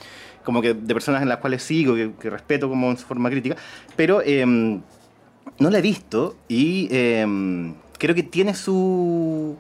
como 0.44 0.62
que 0.62 0.74
de 0.74 0.94
personas 0.94 1.22
en 1.22 1.30
las 1.30 1.38
cuales 1.38 1.64
sigo, 1.64 1.96
que, 1.96 2.12
que 2.20 2.30
respeto 2.30 2.68
como 2.70 2.90
en 2.90 2.98
su 2.98 3.06
forma 3.06 3.30
crítica. 3.30 3.56
Pero 3.96 4.22
em, 4.22 4.82
no 5.60 5.70
la 5.70 5.80
he 5.80 5.82
visto 5.82 6.36
y 6.48 6.88
em, 6.92 7.74
creo 7.98 8.14
que 8.16 8.24
tiene 8.24 8.54
su... 8.54 9.56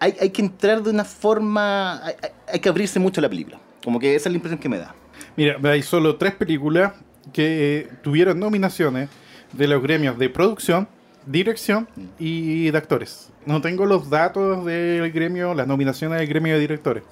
Hay, 0.00 0.14
hay 0.20 0.30
que 0.30 0.42
entrar 0.42 0.82
de 0.82 0.90
una 0.90 1.04
forma... 1.04 2.04
Hay, 2.04 2.14
hay- 2.22 2.30
hay 2.54 2.60
que 2.60 2.68
abrirse 2.68 2.98
mucho 3.00 3.20
a 3.20 3.22
la 3.22 3.28
película. 3.28 3.58
Como 3.82 3.98
que 3.98 4.14
esa 4.14 4.28
es 4.28 4.32
la 4.32 4.36
impresión 4.36 4.58
que 4.60 4.68
me 4.68 4.78
da. 4.78 4.94
Mira, 5.36 5.58
hay 5.70 5.82
solo 5.82 6.16
tres 6.16 6.34
películas 6.34 6.92
que 7.32 7.78
eh, 7.80 7.88
tuvieron 8.02 8.38
nominaciones 8.38 9.08
de 9.52 9.66
los 9.66 9.82
gremios 9.82 10.18
de 10.18 10.28
producción, 10.28 10.88
dirección 11.26 11.88
y 12.18 12.70
de 12.70 12.78
actores. 12.78 13.30
No 13.46 13.60
tengo 13.60 13.86
los 13.86 14.10
datos 14.10 14.64
del 14.64 15.10
gremio, 15.12 15.54
las 15.54 15.66
nominaciones 15.66 16.18
del 16.18 16.28
gremio 16.28 16.54
de 16.54 16.60
directores. 16.60 17.02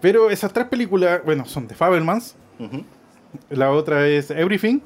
Pero 0.00 0.30
esas 0.30 0.52
tres 0.52 0.66
películas, 0.66 1.20
bueno, 1.24 1.44
son 1.44 1.68
de 1.68 1.74
Fabelmans, 1.74 2.34
la 3.50 3.70
otra 3.70 4.06
es 4.08 4.30
Everything 4.30 4.80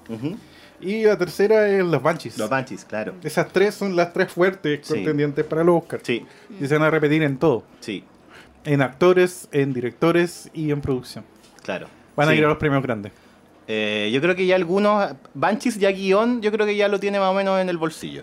y 0.81 1.05
la 1.05 1.17
tercera 1.17 1.69
es 1.69 1.85
Los 1.85 2.03
Banshees. 2.03 2.37
Los 2.37 2.51
Banshees, 2.51 2.85
claro. 2.85 3.15
Esas 3.23 3.49
tres 3.53 3.75
son 3.77 3.95
las 3.95 4.13
tres 4.13 4.31
fuertes 4.33 4.81
Sí. 4.83 4.95
contendientes 4.95 5.45
para 5.45 5.63
los 5.63 5.83
Oscars. 5.83 6.03
Sí, 6.05 6.27
Y 6.61 6.67
se 6.67 6.75
van 6.77 6.83
a 6.87 6.91
repetir 6.91 7.23
en 7.23 7.39
todo. 7.39 7.63
sí, 7.81 8.05
En 8.65 8.81
actores, 8.83 9.49
en 9.53 9.73
directores 9.73 10.51
y 10.53 10.71
en 10.71 10.81
producción. 10.81 11.25
claro. 11.63 11.87
Van 12.17 12.29
a 12.29 12.35
ir 12.35 12.45
a 12.45 12.49
los 12.49 12.59
premios 12.59 12.81
grandes. 12.83 13.11
Eh, 13.67 14.09
yo 14.13 14.21
creo 14.21 14.37
que 14.37 14.47
ya 14.47 14.55
algunos... 14.57 15.15
Banshees 15.35 15.79
ya 15.81 15.91
guion, 15.91 16.41
yo 16.43 16.53
creo 16.53 16.65
que 16.67 16.77
ya 16.77 16.87
lo 16.89 17.01
tiene 17.01 17.19
más 17.19 17.29
o 17.31 17.35
menos 17.35 17.61
en 17.61 17.69
el 17.69 17.77
bolsillo. 17.77 18.23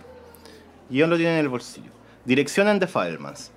Guión 0.90 1.10
lo 1.10 1.18
tiene 1.18 1.34
en 1.34 1.40
el 1.40 1.50
bolsillo. 1.50 1.90
Dirección 2.26 2.68
en 2.68 2.80
The 2.80 2.88
Fireman's. 2.88 3.52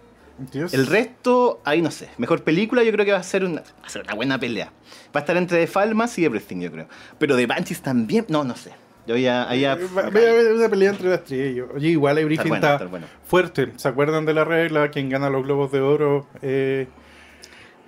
Dios. 0.52 0.74
El 0.74 0.86
resto, 0.86 1.60
ahí 1.64 1.80
no 1.80 1.90
sé. 1.92 2.08
Mejor 2.18 2.42
película, 2.42 2.82
yo 2.82 2.90
creo 2.90 3.04
que 3.04 3.12
va 3.12 3.18
a 3.18 3.22
ser 3.22 3.44
una, 3.44 3.60
va 3.60 3.86
a 3.86 3.88
ser 3.88 4.02
una 4.02 4.14
buena 4.14 4.38
pelea. 4.40 4.72
Va 5.14 5.18
a 5.18 5.18
estar 5.20 5.36
entre 5.36 5.60
The 5.60 5.66
Falmas 5.68 6.18
y 6.18 6.24
Everything, 6.24 6.58
yo 6.60 6.72
creo. 6.72 6.88
Pero 7.18 7.36
de 7.36 7.46
Banshees 7.46 7.82
también, 7.82 8.26
no, 8.28 8.42
no 8.42 8.56
sé. 8.56 8.72
Yo 9.06 9.16
ya, 9.16 9.54
ya- 9.54 9.74
Eh, 9.74 9.86
va- 9.96 10.06
a 10.06 10.10
ver 10.10 10.52
una 10.54 10.68
pelea 10.68 10.90
entre 10.90 11.08
las 11.10 11.22
tres. 11.24 11.54
Yo- 11.54 11.68
Oye, 11.74 11.88
igual 11.90 12.18
Everything 12.18 12.48
bueno, 12.48 12.56
está 12.66 12.74
está 12.74 12.86
bueno. 12.86 13.06
fuerte. 13.26 13.72
¿Se 13.76 13.86
acuerdan 13.86 14.24
de 14.24 14.34
la 14.34 14.44
regla? 14.44 14.90
Quien 14.90 15.08
gana 15.08 15.28
los 15.30 15.44
Globos 15.44 15.70
de 15.70 15.80
Oro. 15.80 16.26
Eh, 16.42 16.88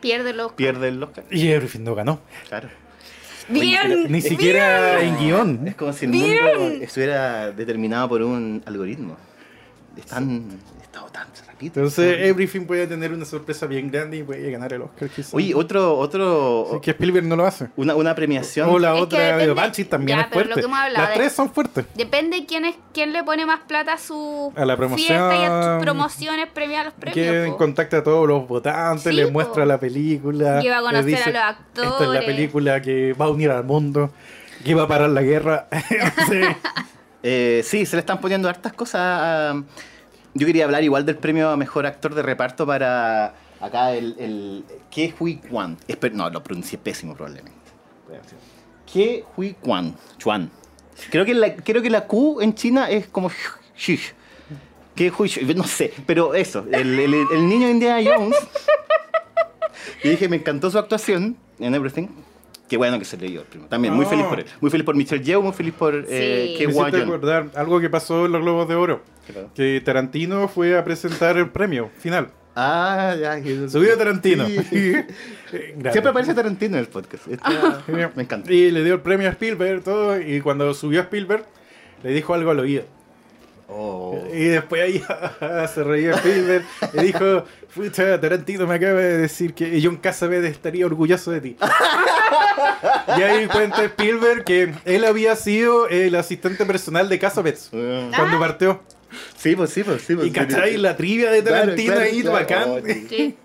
Pierde 0.01 0.33
los. 0.35 0.53
pierde 0.53 0.89
el 0.89 1.03
Oscar. 1.03 1.25
y 1.31 1.49
Everything 1.49 1.81
no 1.81 1.95
ganó. 1.95 2.21
Claro. 2.49 2.69
Bien. 3.49 4.07
Ni 4.13 4.21
siquiera 4.21 5.01
en 5.03 5.17
guion. 5.19 5.67
Es 5.67 5.75
como 5.75 5.93
si 5.93 6.05
el 6.05 6.13
mundo 6.13 6.37
estuviera 6.83 7.51
determinado 7.53 8.09
por 8.09 8.23
un 8.23 8.63
algoritmo. 8.67 9.17
Están, 9.97 10.47
estado 10.83 11.07
tan 11.09 11.27
rapidito. 11.47 11.81
Entonces, 11.81 12.19
Everything 12.21 12.67
puede 12.67 12.87
tener 12.87 13.13
una 13.13 13.25
sorpresa 13.25 13.67
bien 13.67 13.91
grande 13.91 14.19
y 14.19 14.23
puede 14.23 14.51
ganar 14.51 14.73
el 14.73 14.83
Oscar. 14.83 15.09
quizás. 15.09 15.33
Oye, 15.35 15.55
otro, 15.55 15.97
otro, 15.99 16.69
Así 16.73 16.81
que 16.81 16.91
Spielberg 16.93 17.27
no 17.27 17.37
lo 17.37 17.47
hace. 17.47 17.69
una, 17.77 17.95
una 17.95 18.15
premiación. 18.15 18.69
O 18.69 18.79
la 18.79 18.91
Es 18.91 18.97
que 18.97 19.03
otra 19.03 19.19
de 19.21 19.33
depende- 19.33 19.55
Banshees 19.55 19.89
también 19.91 20.19
Ya, 20.19 20.25
es 20.25 20.29
pero 20.31 20.41
lo 20.41 20.47
fuerte. 20.47 20.61
que 20.61 20.67
hemos 20.67 20.79
hablado 20.79 21.05
Las 21.05 21.09
de- 21.15 21.17
tres 21.21 21.33
son 21.33 21.51
fuertes. 21.53 21.85
Depende 21.95 22.47
quién 22.47 22.65
es 22.67 22.75
quién 22.93 23.13
le 23.13 23.25
pone 23.25 23.47
más 23.47 23.61
plata 23.67 23.95
a 23.95 23.99
su 23.99 24.53
A 24.55 24.65
la 24.65 24.77
promoción. 24.77 25.07
fiesta 25.07 25.37
y 25.37 25.45
a 25.45 25.63
sus 25.77 25.83
promociones 25.83 26.49
premias 26.53 26.81
a 26.81 26.85
los 26.85 26.95
Que 26.95 27.01
premios. 27.01 27.49
po. 27.51 27.57
contacta 27.57 27.99
a 27.99 28.03
todos 28.03 28.27
los 28.29 28.47
votantes, 28.47 29.03
Sí, 29.05 29.13
les 29.13 29.27
po. 29.27 29.33
muestra 29.33 29.65
la 29.67 29.79
película. 29.81 30.61
Lleva 30.61 30.79
a 30.79 30.81
les 30.83 30.89
conocer 30.91 31.05
dice, 31.07 31.23
a 31.23 31.33
los 31.33 31.59
Esta 31.59 31.83
es 31.83 31.89
la 31.89 31.89
actores". 31.97 32.25
película 32.25 32.81
que 32.83 33.13
va 33.15 33.25
a 33.27 33.31
unir 33.31 33.51
al 33.51 33.65
mundo, 33.65 34.11
que 34.65 34.75
va 34.75 34.85
a 34.85 34.89
parar 34.89 35.11
la 35.11 35.23
guerra. 35.23 35.69
Sí. 36.31 36.41
Eh, 37.23 37.63
sí, 37.65 37.87
se 37.87 37.97
le 37.97 38.01
están 38.01 38.21
poniendo 38.21 38.49
hartas 38.49 38.73
cosas. 38.73 39.57
Yo 40.35 40.47
quería 40.47 40.65
hablar 40.65 40.85
igual 40.85 41.07
del 41.07 41.17
premio 41.17 41.49
a 41.49 41.57
mejor 41.57 41.87
actor 41.87 42.15
de 42.15 42.23
reparto 42.23 42.67
para 42.67 43.35
acá 43.61 43.93
el. 43.95 44.15
el 44.19 44.65
Ke 44.91 45.15
Hui 45.19 45.37
Kwan. 45.37 45.79
No, 46.13 46.31
lo 46.31 46.43
pronuncié 46.43 46.79
pésimo 46.79 47.15
probablemente. 47.15 47.57
Ke 48.93 49.25
Hui 49.37 49.55
Kwan. 49.55 49.95
Chuan. 50.19 50.51
Creo 51.11 51.25
que, 51.25 51.35
la, 51.35 51.55
creo 51.57 51.83
que 51.83 51.91
la 51.91 52.07
Q 52.07 52.41
en 52.41 52.55
China 52.55 52.89
es 52.91 53.07
como. 53.09 53.31
Shish. 53.77 54.15
Que 54.95 55.11
Hui 55.11 55.31
No 55.55 55.65
sé, 55.65 55.93
pero 56.07 56.35
eso. 56.35 56.65
El, 56.71 56.99
el, 56.99 57.15
el 57.15 57.49
niño 57.49 57.69
Indiana 57.69 58.01
Jones. 58.05 58.37
Y 60.03 60.11
dije, 60.11 60.29
me 60.29 60.37
encantó 60.37 60.71
su 60.71 60.79
actuación 60.79 61.37
en 61.59 61.75
Everything. 61.75 62.09
Qué 62.69 62.77
bueno 62.77 62.99
que 62.99 63.05
se 63.05 63.17
le 63.17 63.29
dio 63.29 63.41
el 63.43 63.47
premio. 63.47 63.69
También, 63.69 63.95
muy 63.95 64.07
feliz 64.07 64.25
por 64.27 64.41
él. 64.41 64.47
Muy 64.61 64.71
feliz 64.71 64.85
por 64.85 64.97
Michelle 64.97 65.23
Yeoh, 65.23 65.41
muy 65.43 65.53
feliz 65.53 65.73
por 65.75 65.95
eh, 66.09 66.49
Sí. 66.53 66.59
Ke 66.59 66.67
Me 66.67 66.73
hiciste 66.73 66.91
Jung. 66.99 67.03
acordar 67.09 67.47
algo 67.55 67.81
que 67.81 67.89
pasó 67.91 68.27
en 68.27 68.33
los 68.33 68.43
Globos 68.43 68.69
de 68.69 68.75
Oro. 68.75 69.03
Que 69.55 69.81
Tarantino 69.85 70.49
fue 70.49 70.77
a 70.77 70.85
presentar 70.85 71.37
el 71.37 71.49
premio 71.51 71.91
final. 71.99 72.29
Ah, 72.57 73.15
ya. 73.21 73.37
Subió 73.69 73.97
Tarantino. 73.99 74.47
Sí. 74.47 74.93
Grande. 75.53 75.93
Siempre 75.93 76.11
aparece 76.11 76.35
Tarantino 76.35 76.75
en 76.77 76.81
el 76.81 76.89
podcast. 76.89 77.29
Esto- 77.29 77.51
me 78.17 78.23
encanta. 78.23 78.53
Y 78.53 78.71
le 78.71 78.83
dio 78.83 78.95
el 78.95 79.01
premio 79.01 79.29
a 79.29 79.33
Spielberg 79.33 79.83
todo. 79.85 80.21
Y 80.21 80.41
cuando 80.41 80.73
subió 80.75 81.01
a 81.01 81.03
Spielberg, 81.05 81.45
le 82.03 82.11
dijo 82.11 82.35
algo 82.35 82.51
al 82.51 82.59
oído. 82.61 82.85
Oh. 83.69 84.17
Y 84.33 84.45
después 84.45 84.83
ahí 84.83 85.03
se 85.75 85.83
reía 85.85 86.13
Spielberg 86.15 86.65
y 86.93 87.01
dijo, 87.01 87.45
pucha, 87.75 88.21
Tarantino 88.21 88.67
me 88.67 88.75
acaba 88.77 89.01
de 89.01 89.19
decir 89.19 89.55
que 89.55 89.81
John 89.83 89.97
Cassavetes 89.97 90.53
estaría 90.53 90.87
orgulloso 90.87 91.33
de 91.33 91.41
ti. 91.41 91.57
y 93.19 93.23
ahí 93.23 93.47
cuenta 93.49 93.85
Spielberg 93.85 94.45
que 94.45 94.73
él 94.85 95.05
había 95.05 95.35
sido 95.37 95.89
el 95.89 96.15
asistente 96.15 96.65
personal 96.65 97.09
de 97.09 97.19
Cassavetes 97.19 97.71
Ah. 97.75 98.11
cuando 98.17 98.39
partió. 98.39 98.81
Sí, 99.37 99.57
pues 99.57 99.71
sí, 99.71 99.83
pues 99.83 100.03
sí. 100.03 100.15
Pues, 100.15 100.29
Y 100.29 100.31
cachai 100.31 100.77
la 100.77 100.97
trivia 100.97 101.31
de 101.31 101.43
Tarantino 101.43 101.93
claro, 101.95 102.01
ahí, 102.09 102.21
claro. 102.23 102.33
bacán. 102.37 102.69
Oh. 102.69 102.81
Sí. 103.09 103.37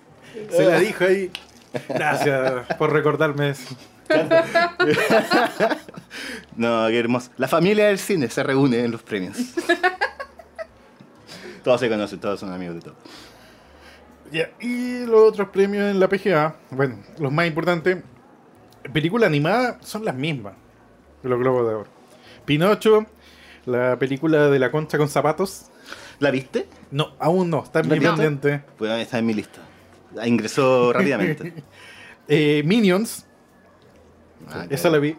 Se 0.52 0.66
la 0.66 0.80
dijo 0.80 1.04
ahí. 1.04 1.32
Gracias 1.90 2.66
por 2.78 2.92
recordarme 2.94 3.50
eso. 3.52 3.76
No, 6.56 6.88
qué 6.88 7.00
hermoso. 7.00 7.32
La 7.38 7.48
familia 7.48 7.88
del 7.88 7.98
cine 7.98 8.30
se 8.30 8.44
reúne 8.44 8.84
en 8.84 8.92
los 8.92 9.02
premios. 9.02 9.38
todos 11.64 11.80
se 11.80 11.90
conocen, 11.90 12.20
todos 12.20 12.40
son 12.40 12.52
amigos 12.52 12.76
de 12.76 12.82
todos. 12.82 12.98
Ya, 14.32 14.50
Y 14.60 15.06
los 15.06 15.22
otros 15.30 15.50
premios 15.50 15.90
en 15.90 16.00
la 16.00 16.08
PGA, 16.08 16.56
bueno, 16.72 16.98
los 17.20 17.32
más 17.32 17.48
importantes, 17.48 18.04
película 18.94 19.28
animada 19.28 19.78
son 19.82 20.06
las 20.06 20.16
mismas 20.16 20.54
de 21.24 21.30
los 21.30 21.40
Globos 21.40 21.68
de 21.68 21.76
Oro. 21.76 21.88
Pinocho, 22.46 23.06
la 23.66 23.98
película 24.00 24.50
de 24.50 24.60
la 24.60 24.72
concha 24.72 24.98
con 24.98 25.10
zapatos. 25.10 25.66
¿La 26.20 26.32
viste? 26.32 26.68
No, 26.92 27.14
aún 27.20 27.50
no, 27.50 27.64
está 27.64 27.80
en 27.80 27.90
¿La 27.90 27.96
mi 27.96 28.02
pendiente. 28.02 28.64
Pues 28.78 28.92
está 29.02 29.20
en 29.20 29.26
mi 29.26 29.34
lista. 29.34 29.60
Ingresó 30.26 30.94
rápidamente. 30.94 31.54
Eh, 32.28 32.62
Minions, 32.66 33.26
Ah, 34.50 34.66
esa 34.70 34.90
la 34.90 35.00
vi. 35.00 35.16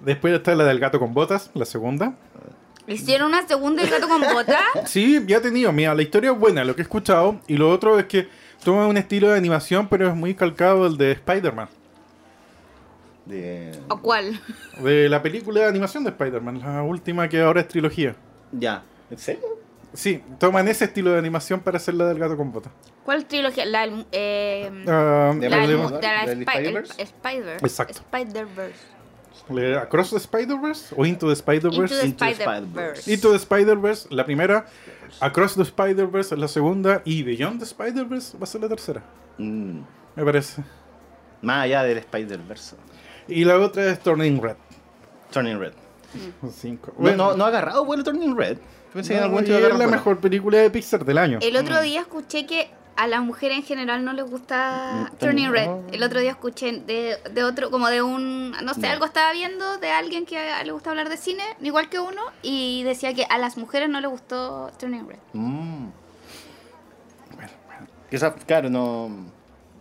Después 0.00 0.34
está 0.34 0.54
la 0.54 0.64
del 0.64 0.78
gato 0.78 0.98
con 0.98 1.14
botas, 1.14 1.50
la 1.54 1.64
segunda. 1.64 2.14
¿Hicieron 2.86 3.28
una 3.28 3.46
segunda 3.46 3.82
el 3.82 3.90
gato 3.90 4.08
con 4.08 4.20
bota? 4.20 4.60
Sí, 4.86 5.22
ya 5.26 5.38
he 5.38 5.40
tenido, 5.40 5.72
mira, 5.72 5.94
la 5.94 6.02
historia 6.02 6.32
es 6.32 6.38
buena, 6.38 6.64
lo 6.64 6.74
que 6.74 6.82
he 6.82 6.84
escuchado. 6.84 7.40
Y 7.46 7.56
lo 7.56 7.70
otro 7.70 7.98
es 7.98 8.06
que 8.06 8.28
toma 8.62 8.86
un 8.86 8.96
estilo 8.96 9.30
de 9.30 9.38
animación, 9.38 9.88
pero 9.88 10.08
es 10.08 10.14
muy 10.14 10.34
calcado 10.34 10.86
el 10.86 10.96
de 10.96 11.12
Spider-Man. 11.12 11.68
De... 13.24 13.72
¿O 13.88 14.00
cuál? 14.00 14.38
De 14.82 15.08
la 15.08 15.22
película 15.22 15.60
de 15.60 15.66
animación 15.68 16.04
de 16.04 16.10
Spider-Man, 16.10 16.60
la 16.60 16.82
última 16.82 17.28
que 17.28 17.40
ahora 17.40 17.62
es 17.62 17.68
trilogía. 17.68 18.14
Ya. 18.52 18.82
¿En 19.10 19.18
serio? 19.18 19.63
Sí, 19.94 20.22
toman 20.38 20.66
ese 20.68 20.86
estilo 20.86 21.12
de 21.12 21.18
animación 21.18 21.60
para 21.60 21.76
hacer 21.78 21.94
la 21.94 22.06
del 22.06 22.18
gato 22.18 22.36
con 22.36 22.50
botas. 22.52 22.72
¿Cuál 23.04 23.24
trilogía? 23.26 23.64
La 23.64 23.82
del. 23.82 24.04
Eh, 24.12 24.70
De 24.72 24.84
la 25.48 25.56
del- 25.58 25.76
Miles 25.78 25.90
de 25.92 26.02
la 26.02 26.26
¿Del 26.26 26.42
Spi- 26.42 26.56
el- 26.58 26.76
Spider-Verse? 26.98 27.64
Exacto. 27.66 27.92
Spider-Verse. 28.00 28.80
¿le- 29.50 29.76
¿Across 29.78 30.10
the 30.10 30.16
Spider-Verse 30.16 30.94
o 30.96 31.04
Into 31.06 31.26
the 31.28 31.32
Spider-Verse? 31.34 32.06
Into 32.06 32.24
the 32.24 32.30
Spider-Verse. 32.32 33.12
Into 33.12 33.30
the 33.30 33.36
Spider-Verse, 33.36 34.08
la 34.10 34.24
primera. 34.24 34.66
Across 35.20 35.54
the 35.56 35.62
Spider-Verse 35.62 36.34
es 36.34 36.40
la 36.40 36.48
segunda. 36.48 37.02
Y 37.04 37.22
Beyond 37.22 37.58
the 37.60 37.64
Spider-Verse 37.64 38.36
va 38.38 38.44
a 38.44 38.46
ser 38.46 38.62
la 38.62 38.68
tercera, 38.68 39.02
Mm. 39.38 39.80
me 40.16 40.24
parece. 40.24 40.62
Más 41.42 41.64
allá 41.64 41.82
del 41.84 41.98
Spider-Verse. 41.98 42.76
Y 43.28 43.44
la 43.44 43.58
otra 43.58 43.84
es 43.90 44.00
Turning 44.00 44.40
Red. 44.42 44.56
Turning 45.30 45.58
Red. 45.58 45.72
Cinco. 46.52 46.92
No, 46.98 47.12
no, 47.16 47.36
no 47.36 47.44
ha 47.44 47.48
agarrado 47.48 47.84
vuelo 47.84 48.02
Turning 48.02 48.36
Red. 48.36 48.58
Pensé 48.94 49.08
que 49.10 49.14
en 49.16 49.20
No, 49.20 49.38
algún 49.38 49.44
es 49.52 49.78
la 49.78 49.86
mejor 49.88 50.18
película 50.20 50.58
de 50.58 50.70
Pixar 50.70 51.04
del 51.04 51.18
año. 51.18 51.38
El 51.42 51.56
otro 51.56 51.80
día 51.82 52.00
escuché 52.00 52.46
que 52.46 52.70
a 52.96 53.08
las 53.08 53.20
mujeres 53.22 53.58
en 53.58 53.64
general 53.64 54.04
no 54.04 54.12
les 54.12 54.24
gusta 54.24 55.08
Mm, 55.12 55.16
Turning 55.16 55.50
Red. 55.50 55.68
El 55.92 56.02
otro 56.04 56.20
día 56.20 56.30
escuché 56.30 56.70
de, 56.72 57.18
de 57.32 57.42
otro, 57.44 57.70
como 57.72 57.88
de 57.88 58.02
un, 58.02 58.52
no 58.52 58.72
sé, 58.72 58.82
Ya. 58.82 58.92
algo 58.92 59.04
estaba 59.04 59.32
viendo 59.32 59.78
de 59.78 59.90
alguien 59.90 60.24
que 60.26 60.38
le 60.64 60.70
gusta 60.70 60.90
hablar 60.90 61.08
de 61.08 61.16
cine, 61.16 61.42
igual 61.60 61.88
que 61.90 61.98
uno, 61.98 62.22
y 62.42 62.84
decía 62.84 63.12
que 63.12 63.24
a 63.28 63.36
las 63.38 63.56
mujeres 63.56 63.88
no 63.88 64.00
les 64.00 64.08
gustó 64.10 64.70
Turning 64.78 65.08
Red. 65.08 65.18
Mm. 65.32 65.88
Quizás, 68.10 68.32
claro, 68.46 68.70
no. 68.70 69.10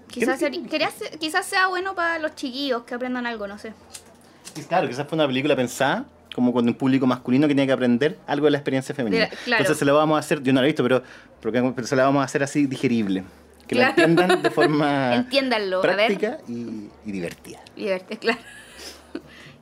Quizás, 0.07 0.39
¿Qué- 0.39 0.47
seri- 0.51 0.67
quería 0.67 0.89
ser- 0.89 1.19
quizás 1.19 1.45
sea 1.45 1.67
bueno 1.67 1.93
para 1.93 2.17
los 2.17 2.33
chiquillos 2.35 2.83
que 2.83 2.95
aprendan 2.95 3.27
algo, 3.27 3.45
no 3.47 3.59
sé. 3.59 3.73
Claro, 4.67 4.87
quizás 4.87 5.07
fue 5.07 5.15
una 5.17 5.27
película 5.27 5.55
pensada 5.55 6.05
como 6.33 6.51
cuando 6.51 6.71
un 6.71 6.77
público 6.77 7.05
masculino 7.07 7.47
que 7.47 7.53
tenía 7.53 7.67
que 7.67 7.73
aprender 7.73 8.17
algo 8.27 8.45
de 8.45 8.51
la 8.51 8.57
experiencia 8.57 8.93
femenina. 8.95 9.23
La- 9.25 9.29
claro. 9.29 9.61
Entonces 9.61 9.77
se 9.77 9.85
la 9.85 9.93
vamos 9.93 10.15
a 10.15 10.19
hacer, 10.19 10.41
yo 10.43 10.51
no 10.53 10.61
la 10.61 10.65
he 10.67 10.69
visto, 10.69 10.83
pero, 10.83 11.03
pero, 11.41 11.73
pero 11.75 11.87
se 11.87 11.95
la 11.95 12.03
vamos 12.05 12.21
a 12.21 12.25
hacer 12.25 12.43
así 12.43 12.65
digerible. 12.65 13.23
Que 13.67 13.75
la 13.75 13.93
Claro. 13.93 14.09
entiendan 14.11 14.41
de 14.43 14.49
forma 14.51 15.15
Entiéndanlo, 15.15 15.81
práctica 15.81 16.37
y, 16.47 16.89
y 17.05 17.11
divertida. 17.11 17.59
Liberte, 17.75 18.17
claro. 18.17 18.39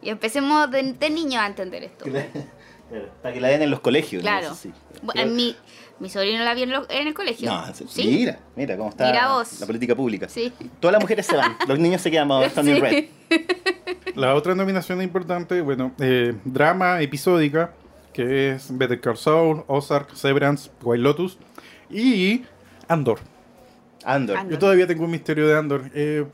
Y 0.01 0.09
empecemos 0.09 0.71
de, 0.71 0.93
de 0.93 1.09
niños 1.11 1.41
a 1.43 1.45
entender 1.47 1.83
esto. 1.83 2.05
Para 3.21 3.33
que 3.33 3.39
la 3.39 3.49
den 3.49 3.61
en 3.61 3.69
los 3.69 3.79
colegios. 3.81 4.23
¿no? 4.23 4.29
Claro. 4.29 4.47
Eso 4.47 4.55
sí. 4.55 4.71
Bueno, 5.03 5.25
mi, 5.31 5.55
mi 5.99 6.09
sobrino 6.09 6.43
la 6.43 6.53
vio 6.55 6.63
en, 6.63 6.71
lo- 6.71 6.89
en 6.89 7.07
el 7.07 7.13
colegio. 7.13 7.49
No, 7.51 7.63
sí. 7.73 7.85
Mira, 8.07 8.39
mira 8.55 8.75
cómo 8.75 8.89
está 8.89 9.05
Mira 9.05 9.27
la 9.59 9.65
política 9.67 9.95
pública. 9.95 10.27
Sí. 10.27 10.51
Todas 10.79 10.93
las 10.93 11.01
mujeres 11.01 11.25
se 11.27 11.35
van, 11.37 11.55
los 11.67 11.77
niños 11.77 12.01
se 12.01 12.09
quedan. 12.09 12.27
Red. 12.55 13.05
La 14.15 14.35
otra 14.35 14.55
nominación 14.55 15.01
importante, 15.01 15.61
bueno, 15.61 15.91
eh, 15.99 16.33
drama 16.45 17.01
episódica, 17.01 17.73
que 18.13 18.51
es 18.51 18.75
Better 18.77 18.99
Call 18.99 19.17
Saul, 19.17 19.63
Ozark, 19.67 20.15
Severance, 20.15 20.69
White 20.83 21.01
Lotus 21.01 21.37
y 21.89 22.43
Andor. 22.87 23.19
Andor. 24.03 24.37
Andor. 24.37 24.51
Yo 24.53 24.59
todavía 24.59 24.87
tengo 24.87 25.05
un 25.05 25.11
misterio 25.11 25.47
de 25.47 25.57
Andor. 25.57 25.83
Eh, 25.93 26.25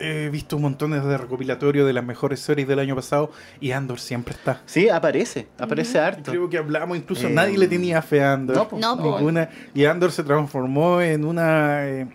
he 0.00 0.28
visto 0.28 0.58
montones 0.58 1.04
de 1.04 1.16
recopilatorio 1.16 1.86
de 1.86 1.92
las 1.92 2.04
mejores 2.04 2.40
series 2.40 2.66
del 2.66 2.80
año 2.80 2.96
pasado 2.96 3.30
y 3.60 3.70
Andor 3.70 4.00
siempre 4.00 4.34
está. 4.34 4.60
Sí, 4.66 4.88
aparece, 4.88 5.46
aparece 5.56 6.00
harto. 6.00 6.32
Creo 6.32 6.48
que 6.50 6.58
hablamos, 6.58 6.96
incluso 6.96 7.28
Eh, 7.28 7.30
nadie 7.30 7.56
le 7.58 7.68
tenía 7.68 8.02
fe 8.02 8.20
a 8.22 8.32
Andor. 8.32 8.56
no, 8.56 8.68
po. 8.68 8.78
No, 8.78 8.96
po. 8.96 9.16
Ninguna. 9.18 9.50
Y 9.72 9.84
Andor 9.84 10.10
se 10.10 10.24
transformó 10.24 11.00
en 11.00 11.24
una. 11.24 11.86
eh, 11.86 12.08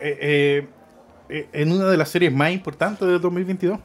eh, 0.00 0.68
en 1.52 1.72
una 1.72 1.86
de 1.86 1.96
las 1.96 2.08
series 2.10 2.32
más 2.32 2.50
importantes 2.52 3.06
del 3.08 3.20
2022. 3.20 3.78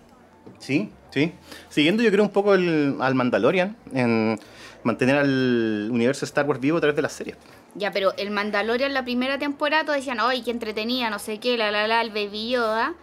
Sí, 0.59 0.91
sí. 1.11 1.33
Siguiendo 1.69 2.03
yo 2.03 2.11
creo 2.11 2.23
un 2.23 2.31
poco 2.31 2.53
el- 2.53 2.95
al 2.99 3.15
Mandalorian, 3.15 3.75
en 3.93 4.39
mantener 4.83 5.17
al 5.17 5.89
universo 5.91 6.25
Star 6.25 6.45
Wars 6.45 6.59
vivo 6.59 6.77
a 6.77 6.81
través 6.81 6.95
de 6.95 7.01
las 7.01 7.13
series. 7.13 7.37
Ya, 7.75 7.91
pero 7.91 8.13
el 8.17 8.31
Mandalorian 8.31 8.93
la 8.93 9.03
primera 9.03 9.37
temporada 9.37 9.83
todos 9.83 9.97
decían, 9.97 10.17
ay, 10.19 10.41
qué 10.41 10.51
entretenida, 10.51 11.09
no 11.09 11.19
sé 11.19 11.39
qué, 11.39 11.57
la 11.57 11.69
la 11.71 11.87
la, 11.87 12.01
el 12.01 12.09
Baby 12.09 12.49
Yoda. 12.51 12.93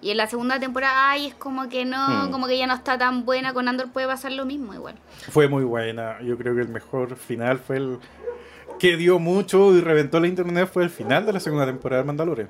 Y 0.00 0.10
en 0.10 0.16
la 0.16 0.26
segunda 0.26 0.58
temporada, 0.58 1.10
ay, 1.10 1.26
es 1.28 1.34
como 1.34 1.68
que 1.68 1.84
no, 1.84 2.26
Hmm. 2.26 2.30
como 2.32 2.46
que 2.48 2.58
ya 2.58 2.66
no 2.66 2.74
está 2.74 2.98
tan 2.98 3.24
buena, 3.24 3.52
con 3.52 3.68
Andor 3.68 3.90
puede 3.92 4.06
pasar 4.08 4.32
lo 4.32 4.44
mismo 4.44 4.74
igual. 4.74 4.96
Fue 5.30 5.46
muy 5.48 5.62
buena. 5.64 6.20
Yo 6.22 6.36
creo 6.36 6.54
que 6.56 6.62
el 6.62 6.68
mejor 6.68 7.14
final 7.16 7.58
fue 7.58 7.76
el. 7.76 7.98
que 8.80 8.96
dio 8.96 9.20
mucho 9.20 9.72
y 9.76 9.80
reventó 9.80 10.18
la 10.18 10.26
internet 10.26 10.68
fue 10.72 10.82
el 10.82 10.90
final 10.90 11.24
de 11.24 11.32
la 11.34 11.38
segunda 11.40 11.66
temporada 11.66 12.02
de 12.02 12.06
Mandalorian. 12.06 12.48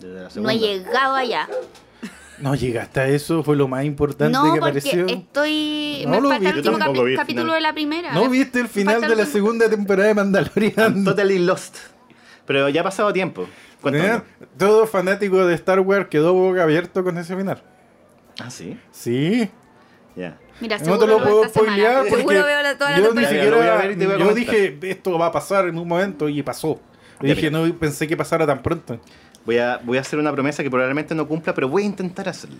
Desde 0.00 0.22
la 0.22 0.42
No 0.42 0.50
he 0.50 0.58
llegado 0.58 1.14
allá. 1.14 1.48
No 2.38 2.54
llegaste 2.54 3.00
a 3.00 3.08
eso, 3.08 3.42
fue 3.42 3.56
lo 3.56 3.66
más 3.66 3.84
importante 3.84 4.30
No, 4.36 4.42
que 4.52 4.60
porque 4.60 4.78
apareció. 4.78 5.06
estoy... 5.06 6.02
No 6.04 6.10
me 6.10 6.20
lo 6.20 6.28
falta 6.28 6.38
vi, 6.40 6.46
el 6.50 6.56
último 6.58 6.78
tampoco 6.78 7.00
capi- 7.00 7.06
vi 7.06 7.12
el 7.12 7.18
capítulo 7.18 7.42
final. 7.44 7.54
de 7.56 7.60
la 7.62 7.72
primera. 7.72 8.12
¿No 8.12 8.28
viste 8.28 8.60
el 8.60 8.68
final 8.68 9.00
de 9.00 9.16
la 9.16 9.24
segunda 9.26 9.70
temporada 9.70 10.08
de 10.08 10.14
Mandalorian? 10.14 11.04
Totally 11.04 11.38
Lost. 11.38 11.76
Pero 12.44 12.68
ya 12.68 12.82
ha 12.82 12.84
pasado 12.84 13.10
tiempo. 13.12 13.48
¿Eh? 13.84 14.20
Todo 14.58 14.86
fanático 14.86 15.46
de 15.46 15.54
Star 15.54 15.80
Wars 15.80 16.08
quedó 16.10 16.34
boca 16.34 16.62
abierto 16.64 17.02
con 17.04 17.16
ese 17.18 17.36
final. 17.36 17.62
Ah, 18.38 18.50
sí. 18.50 18.78
Sí. 18.90 19.48
Ya. 20.14 20.38
Mira, 20.60 20.78
No 20.78 20.84
seguro 20.84 21.00
te 21.00 21.06
lo 21.06 21.16
veo 21.18 21.24
puedo 21.26 21.48
spoilear 21.48 22.06
porque 22.08 22.24
veo 22.26 22.62
la, 22.62 22.76
toda 22.78 22.90
la 22.90 22.98
yo 22.98 23.14
ni 23.14 23.24
siquiera 23.24 23.76
ver 23.76 23.90
y 23.92 23.96
te 23.96 24.06
voy 24.06 24.14
a 24.14 24.18
yo 24.18 24.34
dije 24.34 24.78
esto 24.82 25.18
va 25.18 25.26
a 25.26 25.32
pasar 25.32 25.68
en 25.68 25.78
un 25.78 25.86
momento 25.88 26.28
y 26.28 26.42
pasó. 26.42 26.80
Y 27.22 27.28
dije 27.28 27.50
no 27.50 27.64
pensé 27.78 28.06
que 28.06 28.16
pasara 28.16 28.46
tan 28.46 28.62
pronto. 28.62 28.98
Voy 29.46 29.58
a, 29.58 29.80
voy 29.84 29.96
a 29.96 30.00
hacer 30.02 30.18
una 30.18 30.32
promesa 30.32 30.62
que 30.62 30.70
probablemente 30.70 31.14
no 31.14 31.26
cumpla, 31.26 31.54
pero 31.54 31.68
voy 31.68 31.84
a 31.84 31.86
intentar 31.86 32.28
hacerlo. 32.28 32.56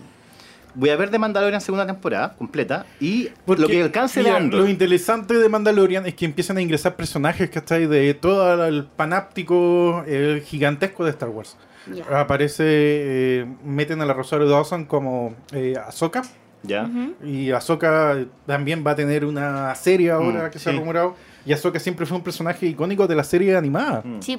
Voy 0.73 0.89
a 0.89 0.95
ver 0.95 1.09
de 1.09 1.17
Mandalorian 1.19 1.59
segunda 1.59 1.85
temporada 1.87 2.35
completa 2.37 2.85
y 2.99 3.29
Porque, 3.45 3.61
lo 3.63 3.67
que 3.67 3.81
alcance 3.83 4.19
de 4.19 4.25
mira, 4.25 4.37
Andor. 4.37 4.61
Lo 4.61 4.67
interesante 4.69 5.33
de 5.33 5.49
Mandalorian 5.49 6.05
es 6.05 6.13
que 6.13 6.25
empiezan 6.25 6.57
a 6.57 6.61
ingresar 6.61 6.95
personajes, 6.95 7.49
¿cachai? 7.49 7.87
De 7.87 8.13
todo 8.13 8.63
el 8.65 8.85
panáptico 8.85 10.03
eh, 10.07 10.43
gigantesco 10.45 11.03
de 11.03 11.11
Star 11.11 11.29
Wars. 11.29 11.57
Ya. 11.91 12.19
Aparece, 12.19 12.63
eh, 12.67 13.45
meten 13.63 14.01
a 14.01 14.05
la 14.05 14.13
Rosario 14.13 14.47
Dawson 14.47 14.85
como 14.85 15.35
eh, 15.51 15.73
Ahsoka. 15.87 16.21
Ya. 16.63 16.83
Ujú. 16.83 17.25
Y 17.25 17.51
Ahsoka 17.51 18.17
también 18.45 18.83
va 18.85 18.91
a 18.91 18.95
tener 18.95 19.25
una 19.25 19.73
serie 19.75 20.11
ahora 20.11 20.47
Mm, 20.47 20.51
que 20.51 20.59
se 20.59 20.69
ha 20.69 20.73
sí. 20.73 20.79
rumorado. 20.79 21.15
Y 21.45 21.53
Ahsoka 21.53 21.79
siempre 21.79 22.05
fue 22.05 22.17
un 22.17 22.23
personaje 22.23 22.65
icónico 22.67 23.07
de 23.07 23.15
la 23.15 23.23
serie 23.23 23.55
animada. 23.55 24.01
Mm. 24.05 24.21
Sí. 24.21 24.37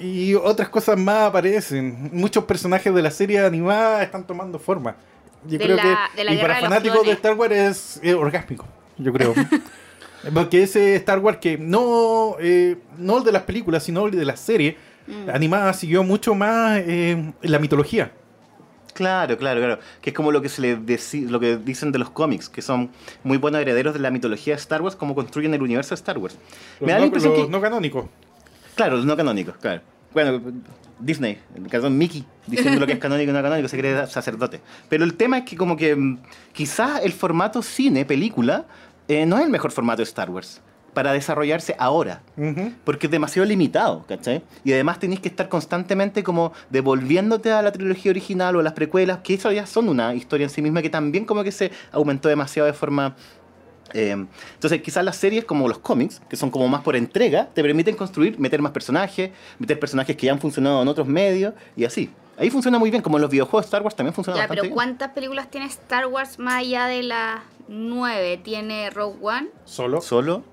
Y 0.00 0.34
otras 0.34 0.68
cosas 0.68 0.96
más 0.98 1.28
aparecen. 1.28 2.10
Muchos 2.12 2.44
personajes 2.44 2.94
de 2.94 3.02
la 3.02 3.10
serie 3.10 3.40
animada 3.40 4.02
están 4.02 4.26
tomando 4.26 4.58
forma. 4.58 4.96
Yo 5.44 5.58
De 5.58 5.64
creo 5.64 5.76
la- 5.76 5.82
que 5.82 6.16
de 6.18 6.24
la 6.24 6.34
y 6.34 6.38
para 6.38 6.60
fanáticos 6.60 7.04
de. 7.06 7.12
Star 7.12 7.34
Wars 7.34 7.54
es, 7.54 8.00
es 8.02 8.14
orgásmico, 8.14 8.66
yo 8.96 9.12
creo. 9.12 9.34
Porque 10.34 10.62
ese 10.64 10.96
Star 10.96 11.20
Wars 11.20 11.38
que 11.38 11.56
no, 11.58 12.36
eh, 12.40 12.76
no 12.98 13.18
el 13.18 13.24
de 13.24 13.32
las 13.32 13.42
películas, 13.42 13.84
sino 13.84 14.06
el 14.06 14.16
de 14.16 14.24
la 14.24 14.36
serie 14.36 14.76
Mm. 15.08 15.30
animada 15.30 15.72
siguió 15.72 16.02
mucho 16.04 16.34
más 16.34 16.82
eh, 16.84 17.32
la 17.40 17.58
mitología. 17.58 18.12
Claro, 18.92 19.38
claro, 19.38 19.58
claro. 19.60 19.78
Que 20.02 20.10
es 20.10 20.14
como 20.16 20.30
lo 20.32 20.42
que 20.42 20.50
se 20.50 20.60
le 20.60 20.76
lo 21.30 21.40
que 21.40 21.56
dicen 21.56 21.92
de 21.92 21.98
los 21.98 22.10
cómics, 22.10 22.50
que 22.50 22.60
son 22.60 22.90
muy 23.24 23.38
buenos 23.38 23.58
herederos 23.62 23.94
de 23.94 24.00
la 24.00 24.10
mitología 24.10 24.54
de 24.54 24.60
Star 24.60 24.82
Wars, 24.82 24.96
como 24.96 25.14
construyen 25.14 25.54
el 25.54 25.62
universo 25.62 25.90
de 25.90 25.94
Star 25.94 26.18
Wars. 26.18 26.36
Los, 26.78 26.86
Me 26.86 26.92
da 26.92 26.98
no, 26.98 27.00
la 27.00 27.06
impresión 27.06 27.32
los 27.32 27.46
que. 27.46 27.50
no 27.50 27.58
canónicos. 27.60 28.04
Claro, 28.78 28.96
los 28.96 29.06
no 29.06 29.16
canónicos, 29.16 29.56
claro. 29.56 29.80
Bueno, 30.14 30.40
Disney, 31.00 31.36
en 31.56 31.64
el 31.64 31.68
caso 31.68 31.84
de 31.84 31.90
Mickey, 31.90 32.24
diciendo 32.46 32.78
lo 32.78 32.86
que 32.86 32.92
es 32.92 33.00
canónico 33.00 33.32
y 33.32 33.34
no 33.34 33.42
canónico, 33.42 33.66
se 33.66 33.76
cree 33.76 34.06
sacerdote. 34.06 34.60
Pero 34.88 35.02
el 35.02 35.14
tema 35.14 35.38
es 35.38 35.44
que 35.46 35.56
como 35.56 35.76
que 35.76 35.96
mm, 35.96 36.18
quizás 36.52 37.02
el 37.02 37.12
formato 37.12 37.60
cine, 37.60 38.04
película, 38.04 38.66
eh, 39.08 39.26
no 39.26 39.36
es 39.36 39.44
el 39.44 39.50
mejor 39.50 39.72
formato 39.72 39.96
de 39.96 40.04
Star 40.04 40.30
Wars 40.30 40.60
para 40.94 41.12
desarrollarse 41.12 41.74
ahora. 41.78 42.22
Porque 42.84 43.06
es 43.06 43.10
demasiado 43.10 43.46
limitado, 43.46 44.04
¿cachai? 44.06 44.42
Y 44.64 44.72
además 44.72 44.98
tenéis 44.98 45.20
que 45.20 45.28
estar 45.28 45.48
constantemente 45.48 46.22
como 46.22 46.52
devolviéndote 46.70 47.52
a 47.52 47.62
la 47.62 47.72
trilogía 47.72 48.10
original 48.10 48.56
o 48.56 48.60
a 48.60 48.62
las 48.62 48.72
precuelas, 48.72 49.18
que 49.24 49.34
eso 49.34 49.50
ya 49.52 49.66
son 49.66 49.88
una 49.88 50.14
historia 50.14 50.44
en 50.44 50.50
sí 50.50 50.62
misma 50.62 50.82
que 50.82 50.90
también 50.90 51.24
como 51.24 51.44
que 51.44 51.52
se 51.52 51.72
aumentó 51.90 52.28
demasiado 52.28 52.66
de 52.66 52.72
forma... 52.72 53.16
eh, 53.94 54.26
entonces 54.54 54.82
quizás 54.82 55.04
las 55.04 55.16
series 55.16 55.44
como 55.44 55.68
los 55.68 55.78
cómics, 55.78 56.20
que 56.28 56.36
son 56.36 56.50
como 56.50 56.68
más 56.68 56.82
por 56.82 56.96
entrega, 56.96 57.48
te 57.54 57.62
permiten 57.62 57.96
construir, 57.96 58.38
meter 58.38 58.60
más 58.62 58.72
personajes, 58.72 59.30
meter 59.58 59.78
personajes 59.80 60.16
que 60.16 60.26
ya 60.26 60.32
han 60.32 60.40
funcionado 60.40 60.82
en 60.82 60.88
otros 60.88 61.06
medios 61.06 61.54
y 61.76 61.84
así. 61.84 62.10
Ahí 62.36 62.50
funciona 62.50 62.78
muy 62.78 62.90
bien, 62.90 63.02
como 63.02 63.16
en 63.18 63.22
los 63.22 63.30
videojuegos 63.30 63.64
de 63.64 63.66
Star 63.66 63.82
Wars 63.82 63.96
también 63.96 64.14
funciona 64.14 64.36
Ya, 64.36 64.42
bastante 64.42 64.56
pero 64.60 64.62
bien. 64.62 64.74
¿cuántas 64.74 65.10
películas 65.12 65.50
tiene 65.50 65.66
Star 65.66 66.06
Wars 66.06 66.38
más 66.38 66.54
allá 66.60 66.86
de 66.86 67.02
las 67.02 67.40
nueve? 67.66 68.40
Tiene 68.42 68.90
Rogue 68.90 69.18
One. 69.20 69.48
Solo. 69.64 70.00
Solo... 70.00 70.44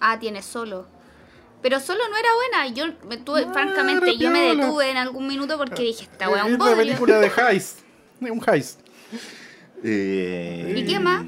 Ah, 0.00 0.18
tiene 0.18 0.40
Solo. 0.42 0.86
Pero 1.62 1.80
Solo 1.80 2.00
no 2.10 2.16
era 2.16 2.28
buena. 2.34 2.74
Yo 2.74 2.86
me 3.08 3.16
tuve, 3.18 3.44
Ah, 3.48 3.52
francamente, 3.52 4.16
yo 4.18 4.30
me 4.30 4.54
detuve 4.54 4.90
en 4.90 4.96
algún 4.98 5.26
minuto 5.26 5.56
porque 5.58 5.82
dije, 5.82 6.04
esta 6.04 6.26
Eh, 6.26 6.28
weá 6.28 6.42
es 6.42 6.46
es 6.48 6.54
un 6.54 6.62
una 6.62 6.76
película 6.76 7.18
de 7.20 7.30
heist. 7.50 7.78
Un 8.20 8.42
heist. 8.46 8.80
eh, 9.82 10.74
¿Y 10.76 10.84
qué 10.86 10.98
más? 10.98 11.24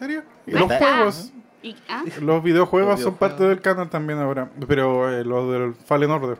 ¿En 0.00 0.06
serio? 0.08 0.22
Y 0.46 0.54
Ahí 0.54 0.58
los 0.60 0.72
juegos. 0.78 1.32
Y- 1.62 1.76
ah, 1.90 2.04
Los 2.22 2.42
videojuegos 2.42 2.92
Los 2.92 3.00
son 3.00 3.12
videojuegos. 3.12 3.18
parte 3.18 3.44
del 3.44 3.60
canon 3.60 3.90
también 3.90 4.18
ahora. 4.18 4.50
Pero 4.66 5.10
eh, 5.12 5.24
los 5.24 5.52
del 5.52 5.74
Fallen 5.74 6.10
Order. 6.10 6.38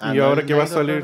ah, 0.00 0.12
y 0.14 0.18
¿no 0.18 0.24
ahora 0.24 0.44
que 0.44 0.54
va 0.54 0.64
a 0.64 0.66
salir. 0.66 1.02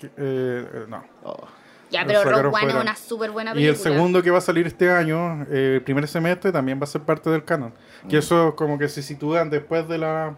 Que- 0.00 0.06
eh, 0.06 0.10
eh, 0.16 0.84
no. 0.88 1.04
Oh. 1.24 1.46
Ya, 1.90 2.04
pero 2.06 2.22
Rogue 2.42 2.54
One 2.64 2.68
es 2.68 2.74
una 2.74 2.94
súper 2.96 3.30
buena 3.30 3.52
Y 3.52 3.54
película. 3.54 3.70
el 3.72 3.76
segundo 3.82 4.22
que 4.22 4.30
va 4.30 4.38
a 4.38 4.42
salir 4.42 4.66
este 4.66 4.90
año, 4.90 5.44
eh, 5.50 5.74
el 5.76 5.82
primer 5.82 6.06
semestre, 6.06 6.52
también 6.52 6.78
va 6.78 6.84
a 6.84 6.86
ser 6.86 7.00
parte 7.02 7.30
del 7.30 7.44
canon. 7.44 7.72
Que 8.08 8.16
Mm. 8.16 8.18
eso 8.18 8.56
como 8.56 8.78
que 8.78 8.88
se 8.88 9.02
sitúan 9.02 9.48
después 9.50 9.88
de 9.88 9.98
la. 9.98 10.34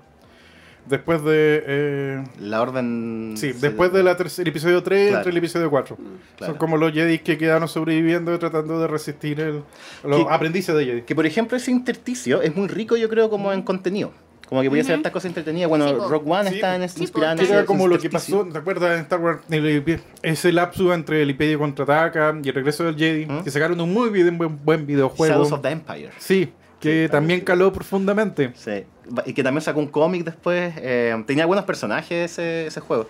Después 0.91 1.23
de. 1.25 1.63
eh, 1.67 2.25
La 2.41 2.61
orden... 2.61 3.35
sí, 3.37 3.53
después 3.53 3.93
del 3.93 4.09
episodio 4.09 4.83
3 4.83 5.01
Claro. 5.09 5.17
entre 5.19 5.31
el 5.31 5.37
episodio 5.39 5.71
4. 5.71 5.97
Claro. 6.37 6.53
Son 6.53 6.59
como 6.59 6.77
los 6.77 6.93
Jedi 6.93 7.21
que 7.21 7.39
quedaron 7.39 7.69
sobreviviendo 7.69 8.37
tratando 8.39 8.81
de 8.81 8.89
resistir 8.89 9.41
el, 9.41 9.63
los 10.05 10.25
Que- 10.27 10.33
aprendices 10.35 10.75
de 10.77 10.85
Jedi. 10.85 11.03
Que 11.03 11.15
por 11.15 11.25
ejemplo 11.27 11.57
ese 11.57 11.71
intersticio 11.71 12.43
es 12.43 12.55
muy 12.57 12.69
rico 12.69 12.97
yo 12.97 13.09
creo 13.09 13.31
como 13.31 13.53
en 13.53 13.63
contenido. 13.63 14.13
Como 14.49 14.63
que 14.63 14.69
voy 14.69 14.81
a 14.81 14.83
hacer 14.83 14.95
Ujú. 14.95 14.99
estas 15.01 15.13
cosas 15.13 15.27
entretenidas. 15.29 15.69
Bueno, 15.69 15.89
Sí. 15.89 15.95
Rock 16.09 16.27
One 16.27 16.49
Sí, 16.51 16.57
está 16.57 16.75
en, 16.75 16.89
Sí, 16.89 16.97
en 16.99 17.05
está 17.05 17.35
ese- 17.35 17.53
Era 17.53 17.65
como 17.65 17.87
lo 17.87 17.97
que 18.01 18.11
pasó, 18.11 18.45
¿te 18.53 18.59
acuerdas 18.59 18.97
en 18.97 19.03
Star 19.03 19.21
Wars? 19.21 19.43
El- 19.49 20.01
ese 20.23 20.51
lapso 20.51 20.93
entre 20.93 21.23
el 21.23 21.31
Imperio 21.31 21.61
contraataca 21.61 22.37
y 22.43 22.49
el 22.49 22.55
regreso 22.57 22.83
del 22.83 22.97
Jedi, 22.97 23.27
¿Mm? 23.27 23.45
que 23.45 23.51
sacaron 23.53 23.81
un 23.81 23.93
muy 23.95 24.09
bien, 24.11 24.37
buen, 24.37 24.59
buen 24.65 24.85
videojuego. 24.89 25.33
Shadows 25.35 25.53
of 25.53 25.63
the 25.63 25.71
Empire. 25.71 26.11
Sí, 26.19 26.53
que 26.81 27.05
Sí, 27.07 27.13
también 27.13 27.41
caló 27.43 27.73
profundamente. 27.73 28.53
Sí. 28.57 28.85
Y 29.27 29.33
que 29.35 29.43
también 29.43 29.63
sacó 29.63 29.81
un 29.81 29.89
cómic 29.89 30.25
después. 30.25 30.75
eh, 30.79 31.23
tenía 31.27 31.47
buenos 31.47 31.65
personajes 31.65 32.33
ese, 32.33 32.67
ese 32.67 32.81
juego. 32.81 33.07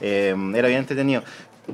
Eh, 0.00 0.34
era 0.54 0.68
bien 0.68 0.80
entretenido. 0.80 1.22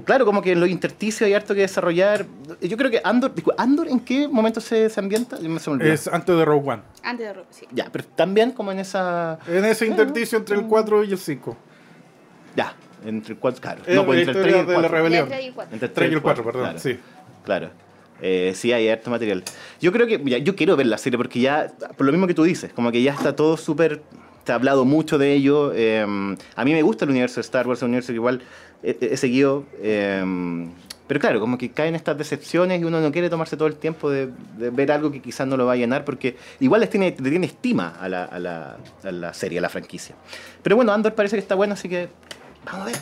Claro, 0.05 0.27
como 0.27 0.43
que 0.43 0.53
en 0.53 0.61
los 0.61 0.69
intersticios 0.69 1.27
hay 1.27 1.35
harto 1.35 1.55
que 1.55 1.61
desarrollar. 1.61 2.27
Yo 2.61 2.77
creo 2.77 2.91
que 2.91 3.01
Andor. 3.03 3.33
¿Andor 3.57 3.89
en 3.89 4.01
qué 4.01 4.29
momento 4.29 4.61
se, 4.61 4.91
se 4.91 5.01
ambienta? 5.01 5.39
Yo 5.41 5.49
me 5.49 5.59
se. 5.59 5.71
Es 5.93 6.09
antes 6.09 6.37
de 6.37 6.45
Rogue 6.45 6.71
One. 6.71 6.83
Antes 7.03 7.27
de 7.27 7.33
Rogue, 7.33 7.47
sí. 7.51 7.67
Ya, 7.73 7.87
pero 7.91 8.05
también 8.05 8.51
como 8.51 8.73
en 8.73 8.81
esa. 8.81 9.39
En 9.47 9.65
ese 9.65 9.87
intersticio 9.87 10.39
entre 10.39 10.57
el 10.57 10.67
4 10.67 11.05
y 11.05 11.13
el 11.13 11.19
5. 11.19 11.57
Ya, 12.57 12.75
entre 13.05 13.35
el 13.35 13.39
4. 13.39 13.61
Claro. 13.63 13.83
No, 13.89 14.05
pues 14.05 14.27
entre 14.27 14.33
el 14.33 14.37
historia 14.39 14.43
3 14.43 14.55
y 14.57 14.59
el 14.59 14.67
de 14.67 14.73
la 14.73 14.81
4. 14.81 14.97
rebelión. 14.97 15.29
Entre 15.73 15.87
el 15.89 15.95
3 15.95 16.11
y 16.11 16.15
el 16.15 16.23
4, 16.23 16.23
cuatro, 16.23 16.45
perdón. 16.45 16.63
claro. 16.63 16.79
Sí. 16.79 16.99
Claro. 17.45 17.71
Eh, 18.23 18.53
sí, 18.55 18.73
hay 18.73 18.89
harto 18.89 19.11
material. 19.11 19.43
Yo 19.81 19.93
creo 19.93 20.07
que, 20.07 20.41
yo 20.43 20.57
quiero 20.57 20.77
ver 20.77 20.87
la 20.87 20.99
serie 20.99 21.17
porque 21.19 21.41
ya, 21.41 21.73
por 21.97 22.07
lo 22.07 22.13
mismo 22.13 22.27
que 22.27 22.35
tú 22.35 22.45
dices, 22.45 22.73
como 22.73 22.91
que 22.93 23.03
ya 23.03 23.13
está 23.13 23.37
todo 23.37 23.57
súper, 23.57 24.03
se 24.45 24.53
ha 24.53 24.55
hablado 24.55 24.85
mucho 24.85 25.19
de 25.19 25.33
ello. 25.35 25.73
eh, 25.75 26.03
a 26.55 26.65
mí 26.65 26.73
me 26.73 26.83
gusta 26.83 27.05
el 27.05 27.11
universo 27.11 27.37
de 27.37 27.43
Star 27.43 27.67
Wars, 27.67 27.83
el 27.83 27.89
universo 27.89 28.09
que 28.09 28.15
igual 28.17 28.43
he, 28.83 28.97
he 29.01 29.17
seguido. 29.17 29.65
eh, 29.83 30.25
Pero 31.07 31.21
claro, 31.21 31.39
como 31.41 31.57
que 31.59 31.71
caen 31.71 31.95
estas 31.95 32.17
decepciones 32.19 32.81
y 32.81 32.85
uno 32.85 33.01
no 33.01 33.13
quiere 33.13 33.29
tomarse 33.31 33.57
todo 33.57 33.69
el 33.69 33.77
tiempo 33.77 34.11
de, 34.11 34.31
de 34.59 34.71
ver 34.71 34.91
algo 34.91 35.13
que 35.13 35.21
quizás 35.21 35.47
no 35.47 35.57
lo 35.57 35.65
va 35.67 35.75
a 35.75 35.77
llenar 35.77 36.05
porque 36.05 36.37
igual 36.59 36.81
les 36.81 36.91
tiene, 36.91 37.15
le 37.17 37.31
tiene 37.31 37.47
estima 37.47 37.95
a 38.01 38.09
la, 38.09 38.25
a, 38.25 38.39
la, 38.41 38.77
a 39.05 39.11
la 39.13 39.33
serie, 39.35 39.59
a 39.59 39.63
la 39.63 39.69
franquicia. 39.69 40.17
Pero 40.63 40.75
bueno, 40.75 40.93
Andor 40.93 41.15
parece 41.15 41.37
que 41.37 41.41
está 41.41 41.55
bueno, 41.55 41.75
así 41.75 41.89
que 41.89 42.09
vamos 42.65 42.83
a 42.83 42.85
ver. 42.87 42.97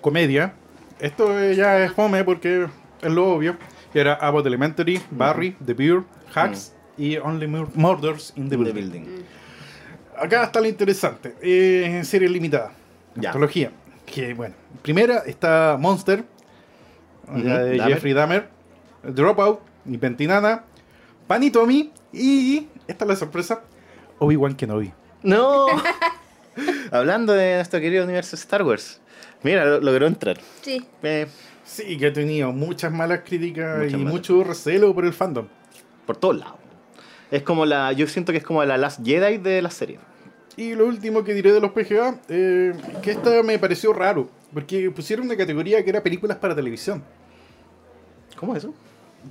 Comedia. 0.00 0.52
Esto 0.98 1.52
ya 1.52 1.84
es 1.84 1.92
fome 1.92 2.24
porque 2.24 2.66
es 3.02 3.10
lo 3.12 3.34
obvio. 3.34 3.56
Era 3.94 4.14
Abbott 4.14 4.46
Elementary, 4.46 5.00
Barry, 5.10 5.56
The 5.64 5.74
Beer, 5.74 6.02
Hacks 6.34 6.72
y 6.96 7.16
Only 7.16 7.46
Mur- 7.46 7.70
Murders 7.74 8.32
in 8.36 8.48
the 8.48 8.56
The 8.56 8.62
Building. 8.72 8.74
Building. 9.04 9.24
Acá 10.20 10.44
está 10.44 10.60
lo 10.60 10.66
interesante. 10.68 11.34
Eh, 11.42 11.84
en 11.86 12.04
serie 12.04 12.28
limitada. 12.28 12.72
Ya. 13.14 13.30
Antología. 13.30 13.70
Que 14.04 14.34
bueno. 14.34 14.54
Primera 14.82 15.18
está 15.26 15.76
Monster. 15.78 16.24
De 17.34 17.42
Dahmer. 17.76 17.82
Jeffrey 17.94 18.12
Dahmer. 18.12 18.48
Dropout. 19.02 19.60
Pentinana. 20.00 20.64
Pan 21.26 21.42
y 21.42 21.50
Tommy. 21.50 21.92
Y. 22.12 22.66
Esta 22.86 23.04
es 23.04 23.08
la 23.08 23.16
sorpresa. 23.16 23.62
Obi-Wan 24.18 24.54
Kenobi. 24.54 24.92
No. 25.22 25.66
Hablando 26.90 27.32
de 27.34 27.56
nuestro 27.56 27.80
querido 27.80 28.04
universo 28.04 28.34
Star 28.36 28.62
Wars. 28.64 29.00
Mira, 29.42 29.64
lo- 29.64 29.80
logró 29.80 30.06
entrar. 30.06 30.38
Sí. 30.62 30.84
Eh, 31.02 31.26
Sí, 31.68 31.98
que 31.98 32.06
ha 32.06 32.12
tenido 32.12 32.50
muchas 32.52 32.90
malas 32.90 33.20
críticas 33.24 33.76
Muchas 33.78 33.92
y 33.92 33.96
malas. 33.98 34.12
mucho 34.12 34.42
recelo 34.42 34.94
por 34.94 35.04
el 35.04 35.12
fandom. 35.12 35.46
por 36.06 36.16
todos 36.16 36.38
lados. 36.38 36.56
Es 37.30 37.42
como 37.42 37.66
la. 37.66 37.92
Yo 37.92 38.06
siento 38.06 38.32
que 38.32 38.38
es 38.38 38.44
como 38.44 38.64
la 38.64 38.78
Last 38.78 39.04
Jedi 39.04 39.36
de 39.36 39.60
la 39.60 39.70
serie. 39.70 39.98
Y 40.56 40.74
lo 40.74 40.86
último 40.86 41.22
que 41.22 41.34
diré 41.34 41.52
de 41.52 41.60
los 41.60 41.72
PGA, 41.72 42.18
eh, 42.30 42.72
que 43.02 43.10
esta 43.10 43.42
me 43.42 43.58
pareció 43.58 43.92
raro, 43.92 44.30
porque 44.54 44.90
pusieron 44.90 45.26
una 45.26 45.36
categoría 45.36 45.84
que 45.84 45.90
era 45.90 46.02
películas 46.02 46.38
para 46.38 46.56
televisión. 46.56 47.04
¿Cómo 48.36 48.56
es 48.56 48.64
eso? 48.64 48.74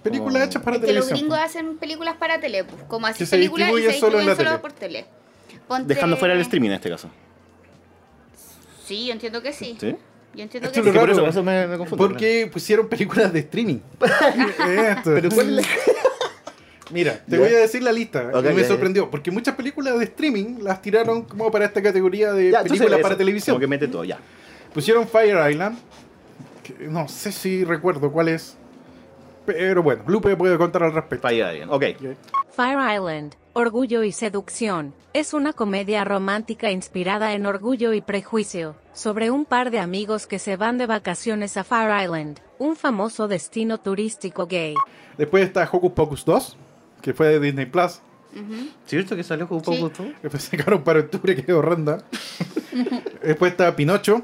Películas 0.04 0.44
Oh. 0.44 0.46
hechas 0.46 0.62
para 0.62 0.78
Es 0.78 0.82
que 0.84 0.94
los 0.94 1.08
televisión. 1.08 1.30
gringos 1.30 1.40
hacen 1.40 1.78
películas 1.78 2.16
para 2.18 2.40
tele, 2.40 2.64
pues, 2.64 2.84
como 2.84 3.08
así 3.08 3.18
Que 3.20 3.26
se 3.26 3.36
películas 3.38 3.70
y 3.72 3.74
se 3.74 3.94
solo 3.94 4.20
en 4.20 4.28
distribuyen 4.28 4.28
la 4.28 4.36
solo, 4.36 4.50
tele. 4.50 4.60
por 4.60 4.72
tele. 4.74 5.06
Ponte- 5.68 5.94
Dejando 5.96 6.16
fuera 6.18 6.34
el 6.36 6.42
streaming 6.42 6.70
en 6.70 6.76
este 6.76 6.90
caso. 6.92 7.10
Sí, 8.86 9.08
yo 9.08 9.14
entiendo 9.14 9.42
que 9.42 9.52
sí. 9.54 9.76
¿Sí? 9.80 9.96
Yo 10.36 10.44
entiendo 10.44 10.68
Esto 10.68 10.84
que 10.84 10.90
es 10.90 10.96
por 10.96 11.10
eso, 11.10 11.26
eso 11.28 11.44
me, 11.44 11.66
me 11.68 11.78
confundo. 11.78 12.08
Porque 12.08 12.50
pusieron 12.52 12.88
películas 12.88 13.34
de 13.34 13.40
streaming. 13.40 13.80
Esto. 14.00 15.12
Pero 15.14 15.30
¿cuál 15.30 15.50
es 15.50 15.56
la- 15.56 15.64
Mira, 16.92 17.20
te 17.30 17.38
voy 17.38 17.50
a 17.50 17.58
decir 17.58 17.84
la 17.84 17.92
lista. 17.92 18.32
Y 18.34 18.54
me 18.54 18.64
sorprendió. 18.64 19.10
Porque 19.10 19.32
muchas 19.32 19.56
películas 19.56 19.98
de 20.00 20.06
streaming 20.06 20.60
las 20.62 20.82
tiraron 20.82 21.24
como 21.24 21.52
para 21.52 21.66
esta 21.66 21.82
categoría 21.82 22.32
de 22.32 22.52
películas 22.52 22.94
eso, 22.94 23.02
para 23.02 23.18
televisión. 23.18 23.56
Como 23.56 23.62
que 23.62 23.68
mete 23.68 23.88
todo, 23.88 24.04
ya. 24.04 24.20
Pusieron 24.74 25.08
Fire 25.08 25.52
Island. 25.52 25.78
que 26.64 26.88
no 26.88 27.08
sé 27.08 27.32
si 27.32 27.64
recuerdo 27.66 28.12
cuál 28.12 28.30
es. 28.30 28.56
Pero 29.46 29.82
bueno, 29.82 30.04
Lupe 30.08 30.36
puede 30.36 30.58
contar 30.58 30.84
al 30.84 30.94
respecto. 30.94 31.28
Fire 31.28 31.54
Island. 31.56 31.72
Ok. 31.72 31.84
Fire 32.56 32.78
Island, 32.96 33.36
Orgullo 33.60 34.04
y 34.04 34.12
Seducción, 34.12 34.94
es 35.14 35.34
una 35.34 35.52
comedia 35.52 36.04
romántica 36.04 36.70
inspirada 36.70 37.34
en 37.34 37.48
Orgullo 37.48 37.92
y 37.94 38.02
Prejuicio, 38.02 38.76
sobre 38.94 39.32
un 39.32 39.46
par 39.46 39.72
de 39.72 39.80
amigos 39.80 40.28
que 40.28 40.38
se 40.38 40.58
van 40.58 40.78
de 40.78 40.86
vacaciones 40.86 41.58
a 41.58 41.64
Fire 41.64 42.04
Island, 42.04 42.40
un 42.60 42.76
famoso 42.76 43.28
destino 43.28 43.80
turístico 43.80 44.46
gay. 44.46 44.76
Después 45.18 45.44
está 45.44 45.68
Hocus 45.72 45.92
Pocus 45.94 46.24
2, 46.24 46.56
que 47.02 47.16
fue 47.16 47.30
de 47.30 47.40
Disney 47.40 47.66
Plus. 47.66 48.00
¿Cierto 48.86 49.16
que 49.16 49.24
salió 49.24 49.48
poco 49.48 49.74
Sí. 49.74 49.90
tú? 49.98 50.14
Después 50.22 50.44
sacaron 50.52 50.84
para 50.84 51.00
octubre, 51.00 51.36
que 51.44 51.52
horrenda. 51.52 52.04
Después 53.24 53.54
está 53.54 53.76
Pinocho. 53.76 54.22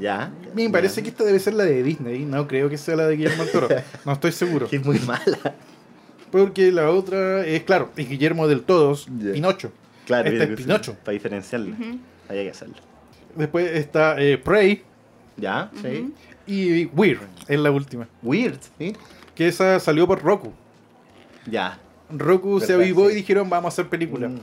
Ya. 0.00 0.32
Me 0.54 0.70
parece 0.70 1.02
que 1.02 1.10
esta 1.10 1.24
debe 1.24 1.40
ser 1.40 1.52
la 1.52 1.64
de 1.64 1.82
Disney. 1.82 2.24
No 2.24 2.48
creo 2.48 2.70
que 2.70 2.78
sea 2.78 2.96
la 2.96 3.06
de 3.06 3.16
Guillermo 3.18 3.42
del 3.44 3.52
Toro. 3.52 3.68
No 4.06 4.12
estoy 4.12 4.32
seguro. 4.32 4.66
Que 4.66 4.76
es 4.76 4.86
muy 4.86 4.98
mala. 5.00 5.56
Porque 6.30 6.70
la 6.72 6.90
otra 6.90 7.44
es, 7.46 7.62
claro, 7.64 7.90
es 7.96 8.08
Guillermo 8.08 8.46
del 8.48 8.62
Todos, 8.62 9.06
Ya. 9.18 9.32
Pinocho. 9.32 9.72
Claro. 10.06 10.28
Esta 10.30 10.46
que- 10.46 10.52
es 10.54 10.60
Pinocho. 10.60 10.94
Para 11.04 11.12
diferenciarlo. 11.12 11.74
Había 12.28 12.42
que 12.44 12.50
hacerlo. 12.50 12.76
Después 13.36 13.70
está 13.76 14.20
eh, 14.20 14.38
Prey 14.38 14.82
Ya, 15.36 15.70
sí. 15.80 16.12
y 16.46 16.84
Weird, 16.86 17.20
es 17.48 17.58
la 17.60 17.70
última. 17.70 18.08
Weird, 18.22 18.58
¿sí? 18.78 18.94
Que 19.34 19.48
esa 19.48 19.78
salió 19.80 20.06
por 20.06 20.22
Roku. 20.22 20.52
Ya. 21.46 21.78
Roku 22.10 22.60
se 22.60 22.72
avivó 22.74 23.06
sí. 23.08 23.12
y 23.12 23.16
dijeron 23.16 23.48
vamos 23.48 23.66
a 23.66 23.68
hacer 23.74 23.88
película. 23.88 24.28
Mm. 24.28 24.40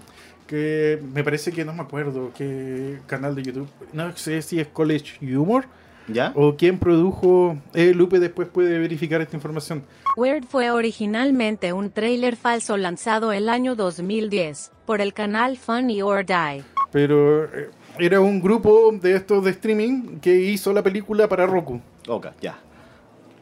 Que 0.47 1.01
me 1.13 1.23
parece 1.23 1.51
que 1.51 1.65
no 1.65 1.73
me 1.73 1.81
acuerdo 1.81 2.31
qué 2.37 2.99
canal 3.07 3.35
de 3.35 3.43
YouTube. 3.43 3.67
No 3.91 4.15
sé 4.15 4.41
si 4.41 4.59
es 4.61 4.67
College 4.67 5.19
Humor 5.35 5.65
¿Ya? 6.07 6.31
o 6.35 6.55
quién 6.55 6.79
produjo. 6.79 7.57
Eh, 7.73 7.93
Lupe 7.93 8.19
después 8.19 8.47
puede 8.47 8.77
verificar 8.79 9.21
esta 9.21 9.35
información. 9.35 9.83
Weird 10.15 10.45
fue 10.45 10.71
originalmente 10.71 11.73
un 11.73 11.91
tráiler 11.91 12.35
falso 12.35 12.77
lanzado 12.77 13.31
el 13.31 13.49
año 13.49 13.75
2010 13.75 14.71
por 14.85 15.01
el 15.01 15.13
canal 15.13 15.57
Funny 15.57 16.01
or 16.01 16.25
Die. 16.25 16.63
Pero 16.91 17.45
eh, 17.45 17.69
era 17.99 18.21
un 18.21 18.41
grupo 18.41 18.91
de 18.93 19.15
estos 19.15 19.43
de 19.43 19.51
streaming 19.51 20.19
que 20.19 20.35
hizo 20.35 20.73
la 20.73 20.81
película 20.83 21.27
para 21.27 21.45
Roku. 21.45 21.81
Ok, 22.07 22.27
ya. 22.41 22.57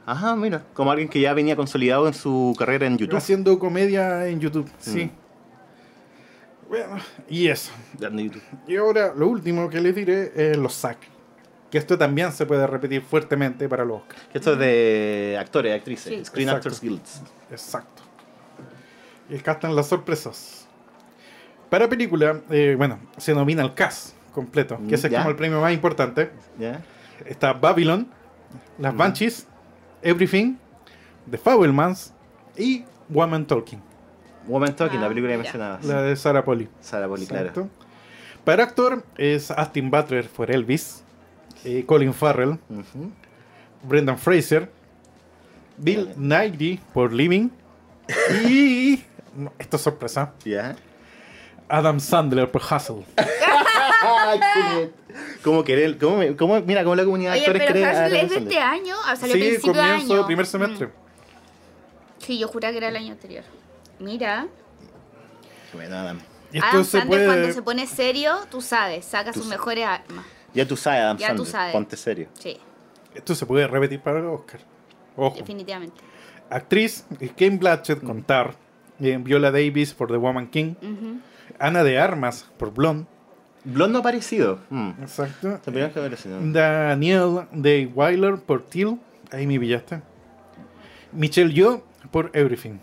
Ajá, 0.05 0.35
mira. 0.35 0.63
Como 0.73 0.91
alguien 0.91 1.09
que 1.09 1.19
ya 1.19 1.33
venía 1.33 1.55
consolidado 1.55 2.07
en 2.07 2.13
su 2.13 2.55
carrera 2.57 2.85
en 2.85 2.97
YouTube. 2.97 3.17
Haciendo 3.17 3.57
comedia 3.57 4.27
en 4.27 4.39
YouTube. 4.39 4.69
Sí. 4.79 5.05
Mm. 5.05 5.25
Bueno, 6.69 6.97
y 7.29 7.47
eso. 7.47 7.71
Y 8.67 8.75
ahora 8.75 9.13
lo 9.15 9.27
último 9.27 9.69
que 9.69 9.79
les 9.79 9.95
diré 9.95 10.31
es 10.35 10.57
los 10.57 10.73
SAC. 10.73 10.97
Que 11.75 11.79
esto 11.79 11.97
también 11.97 12.31
se 12.31 12.45
puede 12.45 12.65
repetir 12.67 13.01
fuertemente 13.01 13.67
para 13.67 13.83
los 13.83 13.97
Oscars. 14.03 14.21
Que 14.31 14.37
Esto 14.37 14.53
es 14.53 14.59
de 14.59 15.37
actores, 15.37 15.75
actrices. 15.75 16.05
Sí. 16.05 16.23
Screen 16.23 16.47
Exacto. 16.47 16.69
Actors 16.69 16.81
Guilds. 16.81 17.21
Exacto. 17.51 18.01
Y 19.29 19.35
acá 19.35 19.51
están 19.51 19.75
las 19.75 19.87
sorpresas. 19.87 20.67
Para 21.69 21.89
película, 21.89 22.39
eh, 22.49 22.75
bueno, 22.77 22.97
se 23.17 23.33
nomina 23.33 23.61
el 23.61 23.73
cast 23.73 24.15
completo, 24.31 24.79
que 24.87 24.95
ese 24.95 25.07
es 25.07 25.13
como 25.15 25.29
el 25.29 25.35
premio 25.35 25.59
más 25.59 25.73
importante. 25.73 26.31
¿Ya? 26.57 26.81
Está 27.25 27.51
Babylon, 27.51 28.07
Las 28.79 28.95
Banshees, 28.95 29.45
Everything, 30.01 30.55
The 31.29 31.37
Fablemans 31.37 32.13
y 32.55 32.85
Woman 33.09 33.45
Talking, 33.45 33.81
Woman 34.47 34.73
Talking, 34.77 35.01
la 35.01 35.07
Ah, 35.07 35.09
película 35.09 35.33
que 35.33 35.39
mencionabas. 35.39 35.83
la 35.83 36.03
de 36.03 36.15
Sarah 36.15 36.45
Polly. 36.45 36.69
Sara 36.79 37.05
Poli, 37.09 37.27
claro. 37.27 37.67
Para 38.45 38.63
actor 38.63 39.03
es 39.17 39.51
Austin 39.51 39.91
Butler 39.91 40.29
por 40.29 40.51
Elvis, 40.51 41.01
eh, 41.63 41.83
Colin 41.85 42.13
Farrell, 42.13 42.57
Ujú. 42.69 43.11
Brendan 43.83 44.17
Fraser, 44.17 44.69
Bill 45.77 46.09
Nighy 46.17 46.79
por 46.93 47.11
Living 47.13 47.49
y 48.47 49.03
esto 49.59 49.77
es 49.77 49.81
sorpresa, 49.83 50.33
¿Ya? 50.43 50.75
Adam 51.67 51.99
Sandler 51.99 52.49
por 52.51 52.61
Hustle. 52.61 53.03
¿Cómo 55.43 55.63
querer? 55.63 55.97
¿Cómo, 55.97 56.21
cómo- 56.37 56.59
mira, 56.61 56.83
cómo 56.83 56.95
la 56.95 57.03
comunidad 57.05 57.33
de 57.33 57.39
actores 57.39 57.61
pero 57.61 57.71
cree 57.73 57.83
Hustle 57.89 58.21
es 58.21 58.29
de 58.29 58.37
este 58.37 58.59
año, 58.59 58.95
ah, 59.05 59.15
salió 59.15 59.35
Sí, 59.35 59.41
principio 59.41 59.73
de 59.73 59.79
comienzo 59.79 60.13
año. 60.15 60.25
primer 60.25 60.45
semestre. 60.45 60.87
Mm. 60.87 60.91
Sí, 62.19 62.39
yo 62.39 62.47
juraba 62.47 62.71
que 62.71 62.77
era 62.77 62.87
el 62.89 62.95
año 62.95 63.11
anterior. 63.13 63.43
Mira, 63.99 64.47
Bueno, 65.73 65.95
Adam. 65.97 66.19
Adam 66.61 66.83
Sandler 66.85 67.25
cuando 67.25 67.41
puede 67.43 67.53
se 67.53 67.61
pone 67.61 67.87
serio, 67.87 68.35
tú 68.49 68.61
sabes, 68.61 69.05
saca 69.05 69.31
Tú 69.31 69.39
sus 69.39 69.47
sabes. 69.49 69.59
mejores 69.59 69.85
armas. 69.85 70.25
Ya 70.55 70.67
tú 70.67 70.75
sabes, 70.77 71.01
Adam 71.01 71.17
Ya 71.17 71.27
tú 71.35 71.45
Sandler. 71.45 71.51
sabes. 71.51 71.73
Ponte 71.73 71.97
serio. 71.97 72.27
Sí, 72.33 72.57
esto 73.13 73.35
se 73.35 73.45
puede 73.45 73.67
repetir 73.67 73.99
para 73.99 74.19
el 74.19 74.25
Oscar. 74.25 74.61
Ojo. 75.17 75.37
definitivamente. 75.37 76.01
Actriz 76.49 77.05
eh, 77.19 77.29
Kane 77.37 77.57
Blanchett 77.57 78.03
con 78.03 78.23
Tar, 78.23 78.55
eh, 78.99 79.17
Viola 79.21 79.51
Davis 79.51 79.93
por 79.93 80.09
The 80.09 80.17
Woman 80.17 80.47
King. 80.47 80.75
Ana 81.59 81.83
de 81.83 81.97
Armas 81.99 82.45
por 82.57 82.73
Blonde, 82.73 83.05
Blonde 83.63 83.93
no 83.93 83.97
ha 83.99 84.01
aparecido. 84.01 84.59
Mm. 84.69 84.89
exacto. 85.01 85.59
Aparecido. 85.65 86.39
Daniel 86.51 87.47
Day 87.51 87.85
Weiler 87.85 88.37
por 88.37 88.63
Till, 88.63 88.99
ahí 89.31 89.47
me 89.47 89.59
pillaste. 89.59 90.01
Michelle 91.11 91.53
Yeoh 91.53 91.81
por 92.11 92.29
Everything. 92.33 92.77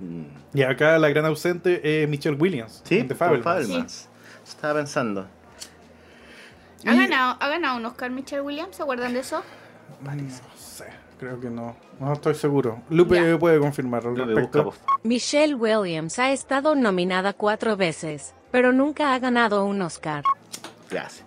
Mm. 0.00 0.24
Y 0.54 0.62
acá 0.62 0.98
la 0.98 1.08
gran 1.10 1.24
ausente 1.26 2.02
es 2.02 2.08
Michelle 2.08 2.36
Williams. 2.36 2.82
Sí, 2.84 3.02
de 3.02 3.14
Fabelmans. 3.14 3.44
Fabelmans. 3.44 4.08
Estaba 4.46 4.74
pensando. 4.80 5.26
¿Ha, 6.86 6.94
Y- 6.94 6.98
ganado, 6.98 7.36
¿Ha 7.40 7.48
ganado 7.48 7.76
un 7.76 7.86
Oscar 7.86 8.10
Michelle 8.10 8.42
Williams? 8.42 8.76
¿Se 8.76 8.82
acuerdan 8.82 9.12
de 9.12 9.20
eso? 9.20 9.42
No 10.02 10.12
sé, 10.56 10.84
creo 11.18 11.40
que 11.40 11.48
no. 11.50 11.76
No 11.98 12.12
estoy 12.12 12.34
seguro. 12.34 12.82
Lupe 12.90 13.16
Ya. 13.16 13.38
puede 13.38 13.58
confirmar 13.58 14.06
al 14.06 14.14
Lo 14.14 14.26
que 14.26 14.34
respecto. 14.34 14.74
Michelle 15.02 15.54
Williams 15.54 16.18
ha 16.18 16.30
estado 16.32 16.74
nominada 16.74 17.32
cuatro 17.32 17.76
veces, 17.76 18.34
pero 18.50 18.72
nunca 18.72 19.14
ha 19.14 19.18
ganado 19.18 19.64
un 19.64 19.80
Oscar. 19.82 20.22
Gracias. 20.90 21.24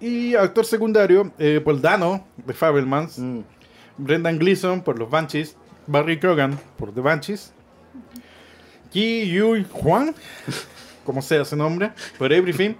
Y 0.00 0.36
actor 0.36 0.64
secundario, 0.64 1.32
eh, 1.38 1.60
Paul 1.64 1.82
Dano, 1.82 2.24
de 2.36 2.54
Fabelmans. 2.54 3.18
Mm. 3.18 3.40
Brendan 3.98 4.38
Gleeson 4.38 4.82
por 4.82 4.96
los 4.98 5.10
Banshees. 5.10 5.56
Barry 5.88 6.20
Cogan 6.20 6.58
por 6.76 6.94
The 6.94 7.00
Banshees. 7.00 7.52
Ki 8.92 9.28
Yu 9.30 9.64
Juan 9.72 10.14
como 11.04 11.20
sea 11.22 11.42
ese 11.42 11.56
nombre, 11.56 11.90
por 12.18 12.32
Everything. 12.32 12.74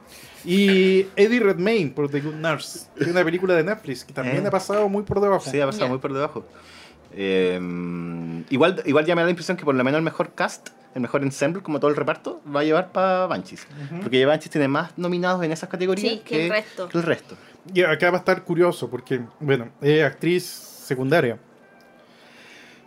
Y 0.44 1.06
Eddie 1.16 1.40
Redmayne 1.40 1.90
por 1.90 2.08
The 2.10 2.20
Good 2.20 2.34
Nurse, 2.34 2.86
que 2.96 3.04
es 3.04 3.10
una 3.10 3.24
película 3.24 3.54
de 3.54 3.64
Netflix 3.64 4.04
que 4.04 4.12
también 4.12 4.44
Eh. 4.44 4.48
ha 4.48 4.50
pasado 4.50 4.88
muy 4.88 5.02
por 5.02 5.20
debajo. 5.20 5.50
Sí, 5.50 5.60
ha 5.60 5.66
pasado 5.66 5.88
muy 5.88 5.98
por 5.98 6.12
debajo. 6.12 6.44
Eh, 7.12 7.58
igual, 8.50 8.82
igual 8.84 9.04
ya 9.04 9.14
me 9.14 9.22
da 9.22 9.26
la 9.26 9.30
impresión 9.30 9.56
que 9.56 9.64
por 9.64 9.74
lo 9.74 9.82
menos 9.82 9.98
el 9.98 10.04
mejor 10.04 10.30
cast, 10.34 10.68
el 10.94 11.00
mejor 11.02 11.22
ensemble, 11.22 11.62
como 11.62 11.80
todo 11.80 11.90
el 11.90 11.96
reparto, 11.96 12.40
va 12.54 12.60
a 12.60 12.64
llevar 12.64 12.92
para 12.92 13.26
Banshees. 13.26 13.66
Porque 14.02 14.24
Banshees 14.26 14.50
tiene 14.50 14.68
más 14.68 14.96
nominados 14.96 15.42
en 15.44 15.52
esas 15.52 15.68
categorías 15.68 16.12
Sí, 16.14 16.22
que 16.24 16.44
el 16.46 16.50
resto. 16.50 16.88
que 16.88 16.98
el 16.98 17.04
resto. 17.04 17.36
Y 17.74 17.82
acá 17.82 18.10
va 18.10 18.16
a 18.18 18.20
estar 18.20 18.42
curioso 18.44 18.88
porque, 18.88 19.20
bueno, 19.40 19.68
es 19.80 20.02
actriz 20.04 20.44
secundaria. 20.44 21.38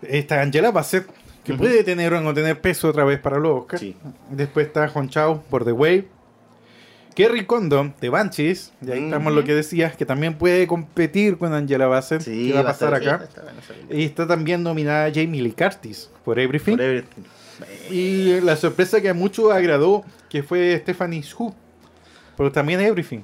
Está 0.01 0.41
Angela 0.41 0.71
Bassett, 0.71 1.07
que 1.43 1.53
puede 1.53 1.83
tener 1.83 2.13
o 2.13 2.21
no 2.21 2.33
tener 2.33 2.59
peso 2.59 2.89
otra 2.89 3.03
vez 3.03 3.19
para 3.19 3.37
los 3.37 3.59
Oscars. 3.61 3.79
Sí. 3.81 3.95
Después 4.29 4.67
está 4.67 4.87
Juan 4.87 5.09
Chao 5.09 5.41
por 5.49 5.63
The 5.65 5.71
Wave. 5.71 6.07
Kerry 7.15 7.45
Condon 7.45 7.93
de 7.99 8.09
Banshees, 8.09 8.71
y 8.81 8.91
ahí 8.91 8.97
Ujú. 8.99 9.07
estamos 9.07 9.33
lo 9.33 9.43
que 9.43 9.53
decías, 9.53 9.95
que 9.95 10.05
también 10.05 10.37
puede 10.37 10.65
competir 10.67 11.37
con 11.37 11.53
Angela 11.53 11.87
Bassett, 11.87 12.21
Sí, 12.21 12.47
que 12.49 12.53
va 12.53 12.61
a 12.61 12.63
pasar 12.63 12.93
acá. 12.93 13.21
está. 13.23 13.43
Y 13.89 14.05
está 14.05 14.25
también 14.27 14.63
nominada 14.63 15.09
Jamie 15.13 15.41
Lee 15.41 15.51
Curtis 15.51 16.09
por 16.23 16.39
Everything. 16.39 16.73
Por 16.77 16.81
Everything. 16.81 17.21
Y 17.89 18.39
la 18.41 18.55
sorpresa 18.55 19.01
que 19.01 19.09
a 19.09 19.13
muchos 19.13 19.51
agradó, 19.51 20.03
que 20.29 20.41
fue 20.41 20.77
Stephanie 20.79 21.21
Shu, 21.21 21.53
por 22.37 22.51
también 22.51 22.79
Everything. 22.79 23.21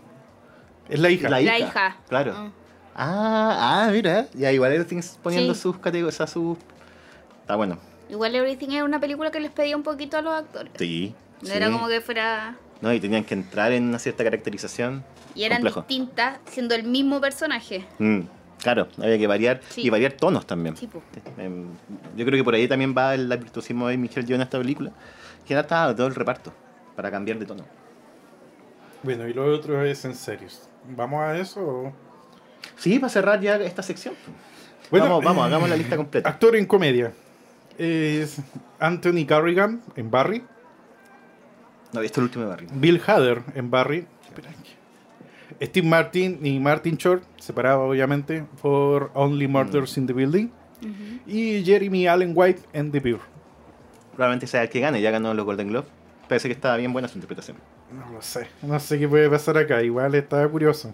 Es 0.89 0.99
la 0.99 1.09
hija. 1.09 1.29
La 1.29 1.41
La 1.41 1.57
hija. 1.57 1.67
hija. 1.67 1.97
Claro. 2.07 2.33
Mm. 2.33 2.51
Ah, 2.95 3.85
ah, 3.87 3.89
mira. 3.91 4.27
Ya 4.33 4.51
igual 4.51 4.71
Everything 4.73 5.01
poniendo 5.23 5.53
Sí. 5.55 5.61
sus 5.61 5.77
categorías, 5.79 6.19
a 6.21 6.27
sus... 6.27 6.57
Está 7.41 7.55
bueno. 7.55 7.77
Igual 8.09 8.35
Everything 8.35 8.69
era 8.71 8.83
una 8.85 8.99
película 8.99 9.31
que 9.31 9.39
les 9.39 9.51
pedía 9.51 9.75
un 9.75 9.83
poquito 9.83 10.17
a 10.17 10.21
los 10.21 10.33
actores. 10.33 10.71
Sí. 10.77 11.13
No 11.41 11.47
sí. 11.47 11.53
era 11.55 11.71
como 11.71 11.87
que 11.87 12.01
fuera... 12.01 12.57
No, 12.81 12.93
y 12.93 12.99
tenían 12.99 13.23
que 13.23 13.33
entrar 13.33 13.71
en 13.71 13.83
una 13.85 13.99
cierta 13.99 14.23
caracterización. 14.23 15.03
Y 15.35 15.43
eran 15.43 15.57
Complejo. 15.57 15.81
distintas 15.87 16.39
siendo 16.45 16.75
el 16.75 16.83
mismo 16.83 17.19
personaje. 17.21 17.85
Mm, 17.99 18.21
claro, 18.61 18.87
había 19.01 19.17
que 19.17 19.27
variar 19.27 19.61
Sí. 19.69 19.81
y 19.85 19.89
variar 19.89 20.13
tonos 20.13 20.45
también. 20.45 20.77
Sí. 20.77 20.87
Em, 21.37 21.67
Yo 22.15 22.25
creo 22.25 22.37
que 22.37 22.43
por 22.43 22.53
ahí 22.55 22.67
también 22.67 22.93
va 22.97 23.13
el 23.15 23.27
virtuosismo 23.27 23.87
de 23.87 23.97
Michelle 23.97 24.25
Yeoh 24.27 24.35
en 24.35 24.41
esta 24.41 24.57
película. 24.57 24.91
Que 25.45 25.53
era 25.53 25.61
estaba 25.61 25.95
todo 25.95 26.07
el 26.07 26.15
reparto 26.15 26.53
para 26.95 27.09
cambiar 27.11 27.39
de 27.39 27.45
tono. 27.45 27.63
Bueno, 29.03 29.27
y 29.27 29.33
lo 29.33 29.45
otro 29.53 29.83
es 29.83 30.03
en 30.05 30.15
serios. 30.15 30.67
¿Vamos 30.89 31.21
a 31.21 31.37
eso? 31.37 31.61
o? 31.61 31.93
Sí, 32.75 32.99
para 32.99 33.09
cerrar 33.09 33.39
ya 33.39 33.55
esta 33.57 33.81
sección. 33.83 34.15
Bueno, 34.89 35.05
vamos, 35.07 35.23
vamos, 35.23 35.43
eh, 35.43 35.47
hagamos 35.47 35.69
la 35.69 35.75
lista 35.75 35.95
completa. 35.97 36.29
Actor 36.29 36.55
en 36.55 36.65
comedia. 36.65 37.13
Es 37.77 38.37
Anthony 38.79 39.25
Carrigan 39.27 39.81
en 39.95 40.09
Barry. 40.09 40.43
No, 41.97 42.03
es 42.03 42.15
el 42.15 42.23
último 42.25 42.43
de 42.43 42.49
Barry. 42.51 42.67
Bill 42.71 43.01
Hader 43.07 43.41
en 43.55 43.71
Barry. 43.71 44.05
Steve 45.59 45.87
Martin 45.87 46.45
y 46.45 46.59
Martin 46.59 46.95
Short, 46.97 47.23
separados 47.39 47.89
obviamente, 47.89 48.45
por 48.61 49.09
Only 49.15 49.47
Murders 49.47 49.97
in 49.97 50.05
the 50.05 50.13
Building. 50.13 50.49
Y 51.25 51.63
Jeremy 51.65 52.05
Allen 52.05 52.33
White 52.35 52.61
en 52.73 52.91
The 52.91 52.99
Bear. 52.99 53.19
Probablemente 54.11 54.45
sea 54.45 54.61
el 54.61 54.69
que 54.69 54.79
gane, 54.79 55.01
ya 55.01 55.09
ganó 55.09 55.33
los 55.33 55.43
Golden 55.43 55.69
Globe. 55.69 55.87
Parece 56.29 56.47
que 56.47 56.53
estaba 56.53 56.77
bien 56.77 56.93
buena 56.93 57.07
su 57.07 57.17
interpretación. 57.17 57.57
No 57.91 58.11
lo 58.11 58.21
sé. 58.21 58.47
No 58.61 58.79
sé 58.79 58.99
qué 58.99 59.07
puede 59.07 59.27
pasar 59.27 59.57
acá. 59.57 59.81
Igual 59.81 60.13
está 60.13 60.47
curioso. 60.47 60.93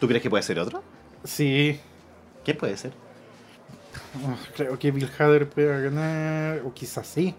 ¿Tú 0.00 0.08
crees 0.08 0.22
que 0.22 0.30
puede 0.30 0.42
ser 0.42 0.58
otro? 0.58 0.82
Sí. 1.24 1.78
¿Quién 2.46 2.56
puede 2.56 2.78
ser? 2.78 2.92
oh, 4.24 4.36
creo 4.56 4.78
que 4.78 4.90
Bill 4.90 5.10
Hader 5.18 5.50
puede 5.50 5.82
ganar. 5.82 6.62
O 6.64 6.72
quizás 6.72 7.06
sí. 7.06 7.34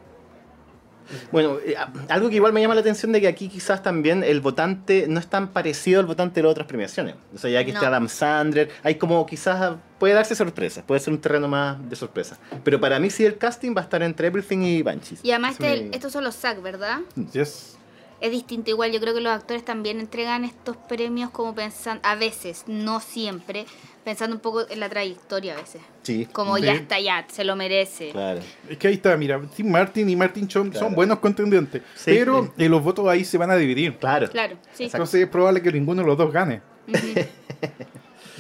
Bueno, 1.32 1.58
eh, 1.66 1.76
algo 2.10 2.30
que 2.30 2.36
igual 2.36 2.54
me 2.54 2.62
llama 2.62 2.76
la 2.76 2.82
atención 2.82 3.12
de 3.12 3.22
que 3.22 3.28
aquí 3.28 3.50
quizás 3.50 3.82
también 3.84 4.24
el 4.24 4.42
votante 4.42 5.06
no 5.08 5.20
es 5.20 5.28
tan 5.28 5.50
parecido 5.50 6.00
al 6.00 6.06
votante 6.06 6.40
de 6.40 6.44
las 6.44 6.52
otras 6.52 6.68
premiaciones. 6.68 7.16
O 7.34 7.38
sea, 7.38 7.50
ya 7.50 7.64
que 7.64 7.72
está 7.72 7.82
No. 7.82 7.88
Adam 7.88 8.08
Sandler, 8.10 8.70
hay 8.84 8.96
como 8.96 9.26
quizás 9.26 9.76
puede 10.00 10.14
darse 10.14 10.36
sorpresas, 10.36 10.84
puede 10.84 11.00
ser 11.00 11.14
un 11.14 11.20
terreno 11.22 11.48
más 11.48 11.78
de 11.90 11.96
sorpresa. 11.96 12.38
Pero 12.64 12.80
para 12.80 13.00
mí 13.00 13.10
sí 13.10 13.26
el 13.26 13.38
casting 13.38 13.74
va 13.76 13.82
a 13.82 13.84
estar 13.84 14.02
entre 14.04 14.28
Everything 14.28 14.60
y 14.60 14.82
Banshees. 14.82 15.20
Y 15.24 15.32
además 15.32 15.54
este- 15.60 15.90
estos 15.96 16.12
son 16.12 16.24
los 16.24 16.36
SAG, 16.36 16.62
¿verdad? 16.62 17.00
Yes. 17.32 17.78
Es 18.22 18.32
distinto 18.32 18.70
igual, 18.70 18.92
yo 18.94 19.02
creo 19.02 19.14
que 19.14 19.20
los 19.20 19.34
actores 19.34 19.66
también 19.66 20.00
entregan 20.00 20.46
estos 20.46 20.78
premios 20.78 21.30
como 21.32 21.54
pensando, 21.54 22.00
a 22.06 22.16
veces, 22.16 22.64
no 22.68 23.02
siempre, 23.02 23.66
pensando 24.04 24.36
un 24.36 24.42
poco 24.42 24.66
en 24.70 24.80
la 24.80 24.90
trayectoria 24.90 25.54
a 25.54 25.58
veces. 25.58 25.82
Sí. 26.04 26.28
Como 26.32 26.58
Sí. 26.58 26.64
ya 26.64 26.74
está, 26.74 27.00
ya, 27.00 27.26
se 27.32 27.44
lo 27.44 27.56
merece. 27.56 28.10
Claro. 28.12 28.40
Es 28.70 28.78
que 28.78 28.88
ahí 28.88 28.96
está, 28.96 29.16
mira, 29.18 29.42
Tim 29.56 29.70
Martin 29.70 30.10
y 30.10 30.16
Martin 30.16 30.48
Chong 30.48 30.72
Claro. 30.72 30.88
son 30.88 30.96
buenos 30.96 31.20
contendientes. 31.20 31.82
Sí, 31.96 32.12
pero 32.18 32.44
sí. 32.58 32.66
eh, 32.66 32.70
los 32.70 32.84
votos 32.84 33.08
ahí 33.08 33.24
se 33.26 33.38
van 33.38 33.52
a 33.52 33.56
dividir. 33.56 33.98
Claro. 33.98 34.30
Claro. 34.30 34.58
Entonces 34.78 35.22
es 35.22 35.28
probable 35.30 35.62
que 35.62 35.72
ninguno 35.72 36.02
de 36.02 36.08
los 36.08 36.18
dos 36.18 36.32
gane. 36.34 36.62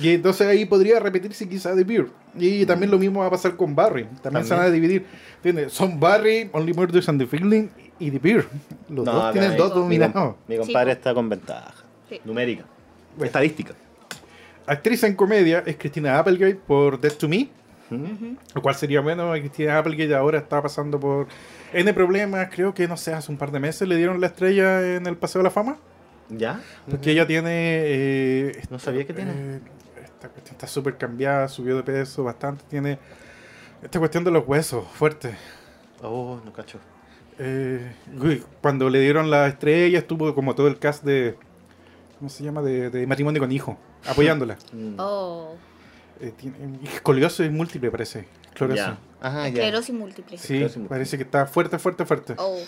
y 0.01 0.09
entonces 0.09 0.47
ahí 0.47 0.66
podría 0.66 0.99
repetirse 0.99 1.47
quizá 1.47 1.76
The 1.76 1.84
Beer. 1.84 2.07
Y 2.36 2.66
también 2.66 2.89
lo 2.91 2.97
mismo 2.97 3.20
va 3.22 3.28
a 3.28 3.30
pasar 3.30 3.55
con 3.55 3.76
Barry. 3.76 4.05
También, 4.22 4.45
se 4.45 4.53
van 4.53 4.64
a 4.66 4.70
dividir. 4.70 5.05
¿Entiendes? 5.38 5.72
Son 5.74 5.99
Barry, 5.99 6.49
Only 6.51 6.74
Murders 6.74 7.07
and 7.09 7.20
the 7.22 7.28
Feeling 7.28 7.68
y 7.99 8.09
The 8.11 8.20
Beer. 8.20 8.47
Los 8.89 9.05
No, 9.05 9.14
dos 9.14 9.32
tienen 9.34 9.55
dos 9.55 9.74
dominados. 9.74 10.36
Mi, 10.47 10.57
compadre 10.57 10.91
Sí. 10.93 10.97
está 10.97 11.14
con 11.14 11.30
ventaja. 11.30 11.74
Sí. 12.09 12.20
Numérica. 12.26 12.66
Bueno. 13.16 13.26
Estadística. 13.28 13.74
Actriz 14.68 15.03
en 15.03 15.16
comedia 15.16 15.64
es 15.66 15.76
Christina 15.78 16.18
Applegate 16.20 16.55
por 16.55 16.99
Death 16.99 17.18
to 17.18 17.28
Me. 17.28 17.49
Lo 18.55 18.61
cual 18.61 18.76
sería 18.76 19.01
bueno. 19.01 19.32
Christina 19.34 19.78
Applegate 19.78 20.16
ahora 20.16 20.39
está 20.39 20.61
pasando 20.61 20.99
por 20.99 21.28
N 21.74 21.93
problemas. 21.93 22.49
Creo 22.51 22.74
que, 22.74 22.88
no 22.88 22.97
sé, 22.97 23.14
hace 23.14 23.32
un 23.32 23.38
par 23.38 23.51
de 23.51 23.59
meses 23.59 23.88
le 23.88 23.97
dieron 23.97 24.20
la 24.20 24.28
estrella 24.28 24.95
en 24.95 25.05
el 25.05 25.16
Paseo 25.18 25.39
de 25.39 25.43
la 25.43 25.51
Fama. 25.51 25.78
¿Ya? 26.30 26.59
Porque 26.89 27.11
ella 27.11 27.28
tiene. 27.28 27.49
eh, 27.51 28.61
No 28.70 28.80
sabía 28.80 29.05
que 29.05 29.14
tiene. 29.14 29.32
eh, 29.36 29.59
esta 30.03 30.30
cuestión 30.30 30.53
está 30.55 30.68
súper 30.68 30.97
cambiada, 30.97 31.47
subió 31.49 31.76
de 31.76 31.84
peso 31.84 32.24
bastante. 32.24 32.64
Tiene 32.70 32.97
esta 33.84 33.99
cuestión 33.99 34.24
de 34.24 34.32
los 34.32 34.47
huesos 34.47 34.86
fuerte. 34.93 35.36
Oh, 36.01 36.39
no 36.43 36.51
cacho. 36.53 36.80
Eh, 37.38 37.93
uy, 38.20 38.43
cuando 38.61 38.89
le 38.89 38.99
dieron 39.01 39.30
la 39.30 39.47
estrella, 39.47 39.99
estuvo 39.99 40.34
como 40.34 40.55
todo 40.55 40.68
el 40.68 40.80
cast 40.80 41.03
de. 41.03 41.36
¿Cómo 42.18 42.30
se 42.30 42.43
llama? 42.43 42.61
De, 42.61 42.89
de 42.89 43.05
matrimonio 43.05 43.41
con 43.41 43.51
hijo, 43.51 43.78
apoyándola. 44.08 44.58
Mm. 44.72 44.95
Oh, 44.97 45.56
Eh, 46.20 46.32
tiene, 46.38 46.80
escoliosis 46.93 47.51
múltiple, 47.51 47.89
parece. 47.91 48.28
Esclerosis. 48.45 48.86
Ajá, 49.20 49.41
ya. 49.43 49.47
esclerosis 49.47 49.95
múltiple. 49.95 50.38
Sí, 50.38 50.43
Esclerosis 50.43 50.78
múltiple. 50.78 50.95
parece 50.95 51.18
que 51.18 51.24
está 51.24 51.45
fuerte, 51.47 51.80
fuerte, 51.80 52.06
fuerte. 52.06 52.36
Oh. 52.38 52.60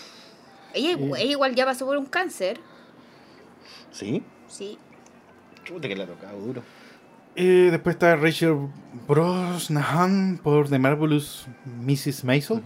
Ella, 0.74 0.92
ella 1.18 1.30
igual 1.30 1.54
ya 1.54 1.64
pasó 1.64 1.86
por 1.86 1.96
un 1.96 2.06
cáncer. 2.06 2.60
¿Sí? 3.92 4.22
Sí. 4.48 4.78
Chuta 5.64 5.88
que 5.88 5.96
le 5.96 6.02
ha 6.02 6.06
tocado 6.06 6.38
duro. 6.38 6.62
Eh, 7.34 7.68
después 7.70 7.94
está 7.96 8.16
Rachel 8.16 8.68
Brosnahan 9.06 10.38
por 10.42 10.68
The 10.68 10.78
Marvelous 10.78 11.46
Mrs. 11.64 12.24
Maisel. 12.24 12.62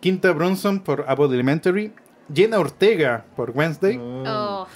Quinta 0.00 0.32
Bronson 0.32 0.80
por 0.80 1.04
Abbott 1.08 1.32
Elementary. 1.32 1.92
Jenna 2.32 2.58
Ortega 2.58 3.24
por 3.36 3.50
Wednesday. 3.50 3.98
Mm. 3.98 4.24
Oh, 4.26 4.66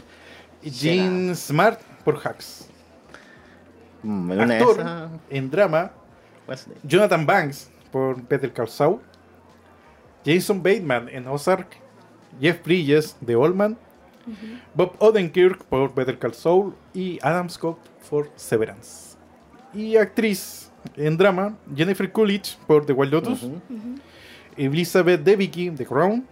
Y 0.62 0.70
Jean 0.70 1.34
Smart 1.36 1.80
por 2.04 2.18
Hacks. 2.26 2.68
Mm, 4.04 4.30
Actor 4.32 4.80
esas, 4.80 5.10
en 5.30 5.50
drama. 5.50 5.90
Wesley. 6.46 6.76
Jonathan 6.82 7.24
Banks 7.24 7.70
por 7.90 8.22
Better 8.28 8.52
Call 8.52 8.68
Saul. 8.68 9.00
Jason 10.24 10.62
Bateman 10.62 11.08
en 11.08 11.26
Ozark. 11.26 11.76
Jeff 12.40 12.62
Bridges 12.62 13.16
de 13.20 13.34
Allman. 13.34 13.76
Bob 14.74 14.94
Odenkirk 14.98 15.64
por 15.64 15.94
Better 15.94 16.18
Call 16.18 16.34
Saul. 16.34 16.74
Y 16.92 17.18
Adam 17.22 17.48
Scott 17.48 17.78
por 18.10 18.30
Severance. 18.36 19.16
Y 19.72 19.96
actriz 19.96 20.70
en 20.96 21.16
drama. 21.16 21.56
Jennifer 21.74 22.10
Coolidge 22.12 22.58
por 22.66 22.84
The 22.84 22.92
Wild 22.92 23.12
Lotus. 23.12 23.48
Elizabeth 24.56 25.22
Debicki 25.22 25.70
de 25.70 25.86
Crown. 25.86 26.26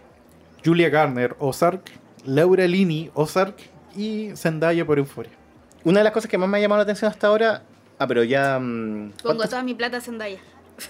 Julia 0.63 0.89
Garner 0.89 1.35
Ozark. 1.39 1.91
Laura 2.25 2.67
Linney 2.67 3.09
Ozark. 3.15 3.55
Y 3.95 4.31
Zendaya 4.35 4.85
por 4.85 4.97
Euphoria. 4.99 5.42
Una 5.83 5.99
de 5.99 6.03
las 6.05 6.13
cosas 6.13 6.29
que 6.29 6.37
más 6.37 6.47
me 6.49 6.57
ha 6.57 6.61
llamado 6.61 6.79
la 6.79 6.83
atención 6.83 7.09
hasta 7.11 7.27
ahora. 7.27 7.63
Ah, 7.99 8.07
pero 8.07 8.23
ya. 8.23 8.59
mm, 8.59 9.11
pongo 9.11 9.23
¿cuántas- 9.23 9.49
toda 9.49 9.63
mi 9.63 9.73
plata 9.73 9.97
a 9.97 10.01
Zendaya. 10.01 10.39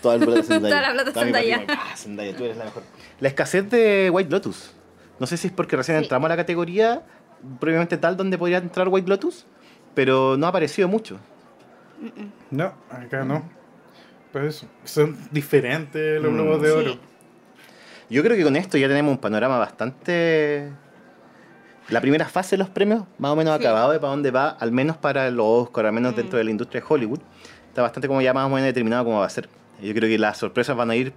Toda 0.02 0.18
la 0.18 0.26
plata 0.26 0.42
de 0.42 0.48
Zendaya. 0.48 0.76
Toda 0.76 0.82
la 0.82 0.94
plata 1.04 1.20
Zendaya. 1.20 1.58
patrimonio. 1.60 1.84
Ah, 1.92 1.98
Zendaya, 1.98 2.36
tú 2.36 2.44
eres 2.46 2.58
la 2.58 2.66
mejor. 2.66 2.84
La 3.20 3.28
escasez 3.28 3.70
de 3.70 4.10
White 4.12 4.30
Lotus. 4.30 4.72
No 5.20 5.28
sé 5.28 5.38
si 5.38 5.48
es 5.48 5.54
porque 5.54 5.76
recién 5.76 5.98
Sí. 5.98 6.04
entramos 6.04 6.26
a 6.28 6.30
la 6.30 6.36
categoría, 6.38 7.04
previamente 7.60 7.98
tal, 7.98 8.16
donde 8.18 8.38
podría 8.38 8.58
entrar 8.58 8.88
White 8.88 9.08
Lotus, 9.10 9.46
pero 9.94 10.38
no 10.38 10.46
ha 10.46 10.50
aparecido 10.50 10.88
mucho. 10.88 11.20
No, 12.52 12.74
acá 12.90 13.24
no. 13.24 13.44
Pues 14.32 14.66
son 14.84 15.18
diferentes 15.32 16.22
los 16.22 16.32
Mm, 16.32 16.36
globos 16.36 16.62
de 16.62 16.68
sí. 16.70 16.76
oro. 16.76 16.98
Yo 18.10 18.24
creo 18.24 18.36
que 18.36 18.44
con 18.44 18.56
esto 18.56 18.78
ya 18.78 18.88
tenemos 18.88 19.12
un 19.12 19.18
panorama 19.20 19.58
bastante. 19.60 20.72
La 21.90 22.02
primera 22.02 22.26
fase 22.28 22.52
de 22.56 22.60
los 22.60 22.70
premios, 22.70 23.04
más 23.18 23.32
o 23.32 23.36
menos 23.36 23.58
Sí. 23.58 23.64
acabado 23.64 23.92
de 23.92 24.00
para 24.00 24.12
dónde 24.12 24.32
va, 24.32 24.50
al 24.50 24.72
menos 24.72 24.98
para 24.98 25.30
los 25.32 25.46
Oscar, 25.46 25.86
al 25.86 25.94
menos 25.94 26.14
Mm. 26.14 26.16
dentro 26.16 26.38
de 26.38 26.44
la 26.46 26.52
industria 26.52 26.82
de 26.82 26.88
Hollywood. 26.90 27.20
Está 27.68 27.82
bastante 27.82 28.08
como 28.08 28.22
ya 28.22 28.34
más 28.34 28.46
o 28.46 28.50
menos 28.50 28.64
determinado 28.66 29.04
cómo 29.06 29.20
va 29.20 29.26
a 29.26 29.30
ser. 29.30 29.50
Yo 29.82 29.94
creo 29.94 30.08
que 30.10 30.18
las 30.18 30.38
sorpresas 30.38 30.76
van 30.78 30.92
a 30.92 30.96
ir. 30.96 31.14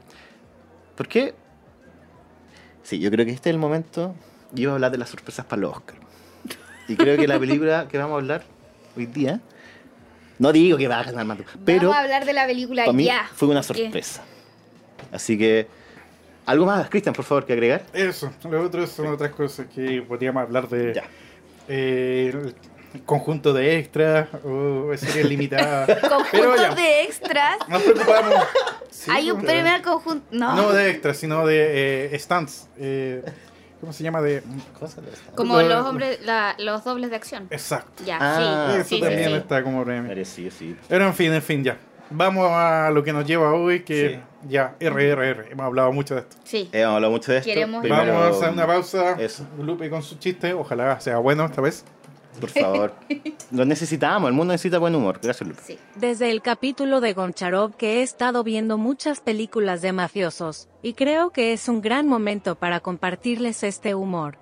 ¿Por 0.97 1.07
qué? 1.09 1.35
Sí, 2.83 2.99
yo 2.99 3.11
creo 3.11 3.25
que 3.27 3.33
este 3.33 3.51
es 3.51 3.55
el 3.55 3.61
momento 3.61 4.15
yo 4.53 4.63
iba 4.63 4.73
a 4.73 4.75
hablar 4.77 4.91
de 4.93 4.99
las 4.99 5.11
sorpresas 5.11 5.45
para 5.45 5.61
los 5.63 5.73
Oscar. 5.77 5.97
Y 6.89 6.97
creo 6.97 7.17
que 7.17 7.27
la 7.27 7.39
película 7.39 7.89
que 7.91 7.99
vamos 7.99 8.15
a 8.15 8.17
hablar 8.17 8.43
hoy 8.97 9.07
día, 9.07 9.41
no 10.39 10.53
digo 10.53 10.79
que 10.79 10.89
va 10.89 11.01
a 11.01 11.05
ganar 11.05 11.27
más, 11.27 11.39
pero 11.65 11.89
Vamos 11.89 11.97
a 11.97 12.01
hablar 12.01 12.25
de 12.25 12.33
la 12.33 12.47
película 12.47 12.85
para 12.85 12.93
mí 12.93 13.05
ya. 13.05 13.29
fue 13.35 13.49
una 13.49 13.63
sorpresa. 13.63 14.23
Así 15.13 15.37
que, 15.37 15.69
¿algo 16.47 16.67
más, 16.67 16.89
Cristian, 16.89 17.15
por 17.15 17.25
favor, 17.25 17.45
que 17.45 17.53
agregar? 17.53 17.83
Eso, 17.93 18.33
lo 18.49 18.63
otro 18.63 18.87
son 18.87 19.09
otras 19.09 19.31
cosas 19.33 19.67
que 19.75 20.03
podríamos 20.03 20.43
hablar 20.43 20.69
de 20.69 20.95
Ya. 20.95 21.05
eh, 21.69 22.33
el 22.95 23.03
conjunto 23.05 23.53
de 23.53 23.79
extras 23.79 24.29
o 24.45 24.91
series 24.97 25.27
limitadas. 25.29 25.99
Conjuntos 26.09 26.77
de 26.77 27.03
extras. 27.03 27.59
nos 27.69 27.83
preocupamos. 27.83 28.35
Sí, 28.89 29.11
Hay 29.13 29.31
un 29.31 29.43
primer 29.43 29.83
conjunto. 29.83 30.25
No. 30.31 30.57
No 30.57 30.73
de 30.73 30.89
extras, 30.91 31.19
sino 31.19 31.47
de 31.47 32.15
eh, 32.15 32.19
stunts. 32.19 32.67
eh, 32.79 33.23
¿Cómo 33.79 33.93
se 33.93 34.03
llama? 34.03 34.23
De. 34.23 34.43
Como 35.35 35.61
Lo- 35.61 35.69
los 35.69 35.87
hombres, 35.87 36.19
la- 36.25 36.57
los 36.59 36.83
dobles 36.83 37.11
de 37.11 37.17
acción. 37.17 37.47
Exacto. 37.51 38.03
Ya, 38.07 38.17
Ah, 38.19 38.69
sí. 38.71 38.79
Eso 38.81 38.89
sí, 38.89 39.01
también 39.01 39.29
sí. 39.29 39.35
está 39.35 39.63
como 39.63 39.85
premio. 39.85 40.15
Pero 40.89 41.05
en 41.07 41.15
fin, 41.15 41.33
en 41.35 41.43
fin, 41.43 41.63
ya. 41.63 41.77
Vamos 42.09 42.49
a 42.51 42.91
lo 42.91 43.05
que 43.05 43.13
nos 43.13 43.27
lleva 43.27 43.53
hoy, 43.53 43.81
que 43.81 44.11
Sí. 44.11 44.21
Ya, 44.49 44.77
RRR. 44.81 45.51
Hemos 45.51 45.67
hablado 45.67 45.93
mucho 45.93 46.15
de 46.15 46.21
esto. 46.23 46.37
Sí. 46.45 46.69
Hemos 46.73 46.95
hablado 46.97 47.13
mucho 47.13 47.33
de 47.33 47.39
esto. 47.39 47.49
Queremos- 47.51 47.81
Primero, 47.83 48.13
Vamos 48.15 48.37
a 48.37 48.39
hacer 48.41 48.53
una 48.53 48.67
pausa. 48.67 49.13
Eso. 49.21 49.47
Lupe 49.59 49.89
con 49.91 50.03
su 50.03 50.17
chiste. 50.17 50.53
Ojalá 50.55 50.99
sea 51.01 51.19
bueno 51.19 51.45
esta 51.45 51.61
vez. 51.61 51.85
Por 52.41 52.51
favor. 52.51 52.93
Lo 53.51 53.65
necesitamos, 53.65 54.29
el 54.29 54.35
mundo 54.35 54.53
necesita 54.53 54.77
buen 54.79 54.95
humor. 54.95 55.21
Gracias, 55.23 55.49
Lupe. 55.49 55.63
Sí. 55.65 55.79
Desde 55.95 56.31
el 56.31 56.43
capítulo 56.43 57.01
de 57.01 57.15
Goncharov 57.15 57.77
que 57.77 58.01
he 58.01 58.03
estado 58.03 58.45
viendo 58.45 58.77
muchas 58.77 59.21
películas 59.21 59.81
de 59.81 59.93
mafiosos, 59.93 60.69
y 60.83 60.93
creo 60.93 61.31
que 61.31 61.55
es 61.55 61.67
un 61.71 61.81
gran 61.81 62.07
momento 62.07 62.55
para 62.57 62.81
compartirles 62.81 63.63
este 63.63 63.95
humor. 63.95 64.37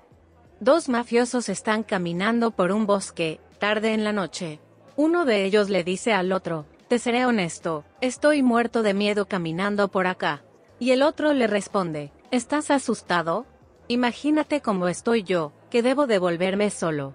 Dos 0.58 0.88
mafiosos 0.88 1.48
están 1.48 1.84
caminando 1.84 2.50
por 2.50 2.72
un 2.72 2.84
bosque, 2.86 3.38
tarde 3.60 3.92
en 3.94 4.02
la 4.02 4.12
noche. 4.12 4.58
Uno 4.96 5.24
de 5.24 5.44
ellos 5.44 5.70
le 5.70 5.84
dice 5.84 6.12
al 6.12 6.32
otro, 6.32 6.66
te 6.88 6.98
seré 6.98 7.24
honesto, 7.26 7.84
estoy 8.00 8.42
muerto 8.42 8.82
de 8.82 8.94
miedo 8.94 9.26
caminando 9.26 9.88
por 9.88 10.06
acá. 10.06 10.42
Y 10.78 10.90
el 10.90 11.02
otro 11.02 11.32
le 11.32 11.46
responde, 11.46 12.12
¿estás 12.30 12.70
asustado? 12.70 13.46
Imagínate 13.88 14.60
cómo 14.60 14.88
estoy 14.88 15.22
yo, 15.22 15.52
que 15.70 15.82
debo 15.82 16.06
devolverme 16.06 16.70
solo. 16.70 17.14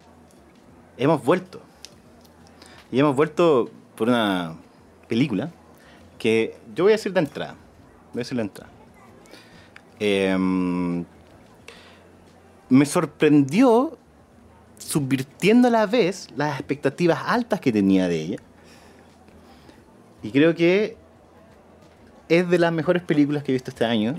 Hemos 0.97 1.23
vuelto. 1.23 1.61
Y 2.91 2.99
hemos 2.99 3.15
vuelto 3.15 3.69
por 3.95 4.09
una 4.09 4.55
película 5.07 5.51
que 6.17 6.57
yo 6.73 6.85
voy 6.85 6.93
a 6.93 6.95
decir 6.95 7.13
de 7.13 7.19
entrada. 7.19 7.55
Voy 8.13 8.21
a 8.21 8.23
decir 8.23 8.37
de 8.37 8.43
entrada. 8.43 8.71
Em, 9.99 11.05
me 12.69 12.85
sorprendió 12.85 13.97
subvirtiendo 14.77 15.67
a 15.67 15.71
la 15.71 15.85
vez 15.85 16.29
las 16.35 16.59
expectativas 16.59 17.19
altas 17.25 17.59
que 17.59 17.71
tenía 17.71 18.07
de 18.07 18.21
ella. 18.21 18.39
Y 20.23 20.31
creo 20.31 20.53
que 20.55 20.95
es 22.27 22.49
de 22.49 22.59
las 22.59 22.71
mejores 22.71 23.01
películas 23.03 23.43
que 23.43 23.51
he 23.51 23.53
visto 23.53 23.71
este 23.71 23.85
año. 23.85 24.15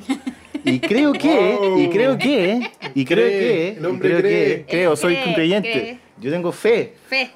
Y 0.64 0.80
creo 0.80 1.12
que, 1.12 1.58
y 1.78 1.88
creo 1.88 2.18
que, 2.18 2.60
y 2.94 3.04
creo 3.04 3.26
Cree, 3.26 3.38
que, 3.40 3.68
el 3.78 3.82
y 3.82 3.86
hombre 3.86 4.08
creo 4.10 4.20
cree. 4.20 4.56
que, 4.56 4.66
creo, 4.68 4.96
soy 4.96 5.14
Cree, 5.16 5.34
creyente. 5.34 6.00
Yo 6.20 6.30
tengo 6.30 6.52
fe. 6.52 6.94
Fe. 7.08 7.30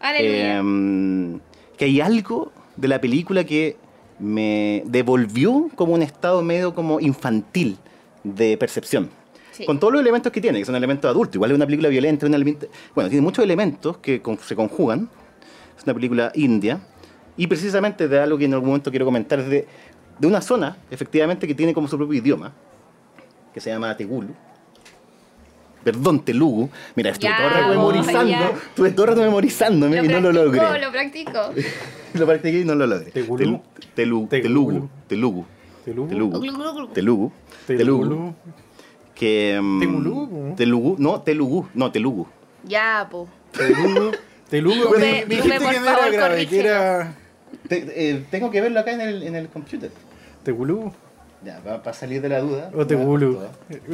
Aleluya. 0.00 0.58
Em, 0.58 1.40
que 1.76 1.84
hay 1.86 2.00
algo 2.00 2.52
de 2.76 2.88
la 2.88 3.00
película 3.00 3.44
que 3.44 3.76
me 4.18 4.82
devolvió 4.86 5.68
como 5.74 5.94
un 5.94 6.02
estado 6.02 6.42
medio 6.42 6.74
como 6.74 7.00
infantil 7.00 7.76
de 8.22 8.56
percepción. 8.56 9.10
Sí. 9.52 9.64
Con 9.66 9.78
todos 9.78 9.92
los 9.92 10.02
elementos 10.02 10.32
que 10.32 10.40
tiene, 10.40 10.58
que 10.58 10.64
son 10.64 10.74
elementos 10.74 11.08
adultos. 11.10 11.36
Igual 11.36 11.50
es 11.52 11.56
una 11.56 11.66
película 11.66 11.88
violenta, 11.88 12.26
un 12.26 12.34
elemento- 12.34 12.66
bueno, 12.94 13.10
tiene 13.10 13.22
muchos 13.22 13.44
elementos 13.44 13.98
que 13.98 14.20
con- 14.22 14.38
se 14.38 14.56
conjugan. 14.56 15.08
Es 15.76 15.84
una 15.84 15.94
película 15.94 16.32
india. 16.34 16.80
Y 17.36 17.46
precisamente 17.46 18.06
de 18.08 18.20
algo 18.20 18.38
que 18.38 18.44
en 18.44 18.54
algún 18.54 18.68
momento 18.68 18.90
quiero 18.90 19.04
comentar, 19.04 19.40
es 19.40 19.48
de, 19.48 19.66
de 20.18 20.26
una 20.26 20.40
zona, 20.40 20.76
efectivamente, 20.90 21.46
que 21.46 21.54
tiene 21.54 21.74
como 21.74 21.88
su 21.88 21.96
propio 21.96 22.18
idioma, 22.18 22.52
que 23.52 23.60
se 23.60 23.70
llama 23.70 23.96
Tegulu. 23.96 24.34
Perdón, 25.82 26.24
Telugu. 26.24 26.70
Mira, 26.94 27.10
estuve 27.10 27.28
Ya, 27.30 27.36
todo 27.36 27.48
el 27.48 27.54
rato 27.54 27.68
memorizando. 27.68 28.24
ya. 28.30 28.48
Estuve 28.50 28.90
todo 28.92 29.04
el 29.04 29.08
rato 29.10 29.22
memorizándome 29.22 30.02
y 30.02 30.08
no 30.08 30.20
lo 30.20 30.32
logré. 30.32 30.80
Lo 30.80 30.90
practico. 30.90 31.40
Lo 32.14 32.26
practiqué 32.26 32.60
y 32.60 32.64
no 32.64 32.76
lo 32.76 32.86
logré. 32.86 33.10
Tegulú. 33.10 33.60
Telugu. 33.94 34.28
Telugu. 34.28 34.88
Telugu. 35.08 35.46
Telugu. 35.84 36.40
Telugu. 36.94 36.94
Telugu. 36.94 37.32
Telugu. 37.66 38.34
Que. 39.16 39.58
mm. 39.60 40.54
Telugu. 40.54 40.96
No, 40.98 41.20
Telugu. 41.22 41.68
No, 41.74 41.90
Telugu. 41.90 42.26
Ya, 42.62 43.06
po. 43.10 43.28
Telugu. 43.52 44.12
Telugu. 44.48 44.94
Dijiste 45.28 45.58
que 45.58 45.76
era 45.76 46.08
grave, 46.10 46.46
que 46.46 46.60
era 46.60 47.16
Te- 47.68 48.10
eh, 48.10 48.24
tengo 48.30 48.50
que 48.50 48.60
verlo 48.60 48.80
acá 48.80 48.92
en 48.92 49.00
el, 49.00 49.22
en 49.22 49.34
el 49.36 49.48
computer. 49.48 49.90
Tegulú 50.42 50.92
Ya, 51.44 51.60
para 51.62 51.92
salir 51.92 52.20
de 52.22 52.28
la 52.28 52.40
duda. 52.40 52.70
o 52.74 52.86
Tegulu. 52.86 53.38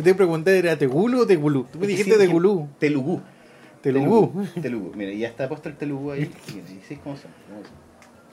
Te 0.03 0.15
pregunté, 0.15 0.59
¿era 0.59 0.77
Tegulu 0.77 1.23
o 1.23 1.27
Tegulú? 1.27 1.67
Tú 1.73 1.79
me 1.79 1.87
dijiste 1.87 2.17
Tegulú. 2.17 2.69
Telugu. 2.79 3.21
Telugu. 3.83 4.47
Telugu. 4.61 4.93
Mira, 4.95 5.13
ya 5.13 5.29
está 5.29 5.49
puesto 5.49 5.69
el 5.69 5.77
Telugu 5.77 6.11
ahí. 6.13 6.31
Mira, 6.55 6.67
¿y 6.71 6.81
sí 6.87 6.97
cómo 7.03 7.17
son? 7.17 7.31
¿Cómo 7.49 7.63
son? 7.63 7.73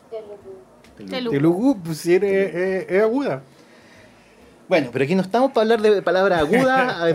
Telugu. 0.10 1.12
Telugu. 1.12 1.32
Telugu, 1.36 1.78
pues 1.84 1.98
si 2.00 2.16
eres- 2.16 2.90
es, 2.90 3.02
aguda. 3.02 3.42
Bueno, 4.68 4.90
pero 4.92 5.06
aquí 5.06 5.16
no 5.16 5.22
estamos 5.22 5.52
para 5.52 5.62
hablar 5.64 5.82
de 5.82 6.02
palabras 6.02 6.40
agudas 6.42 6.68
a. 7.02 7.08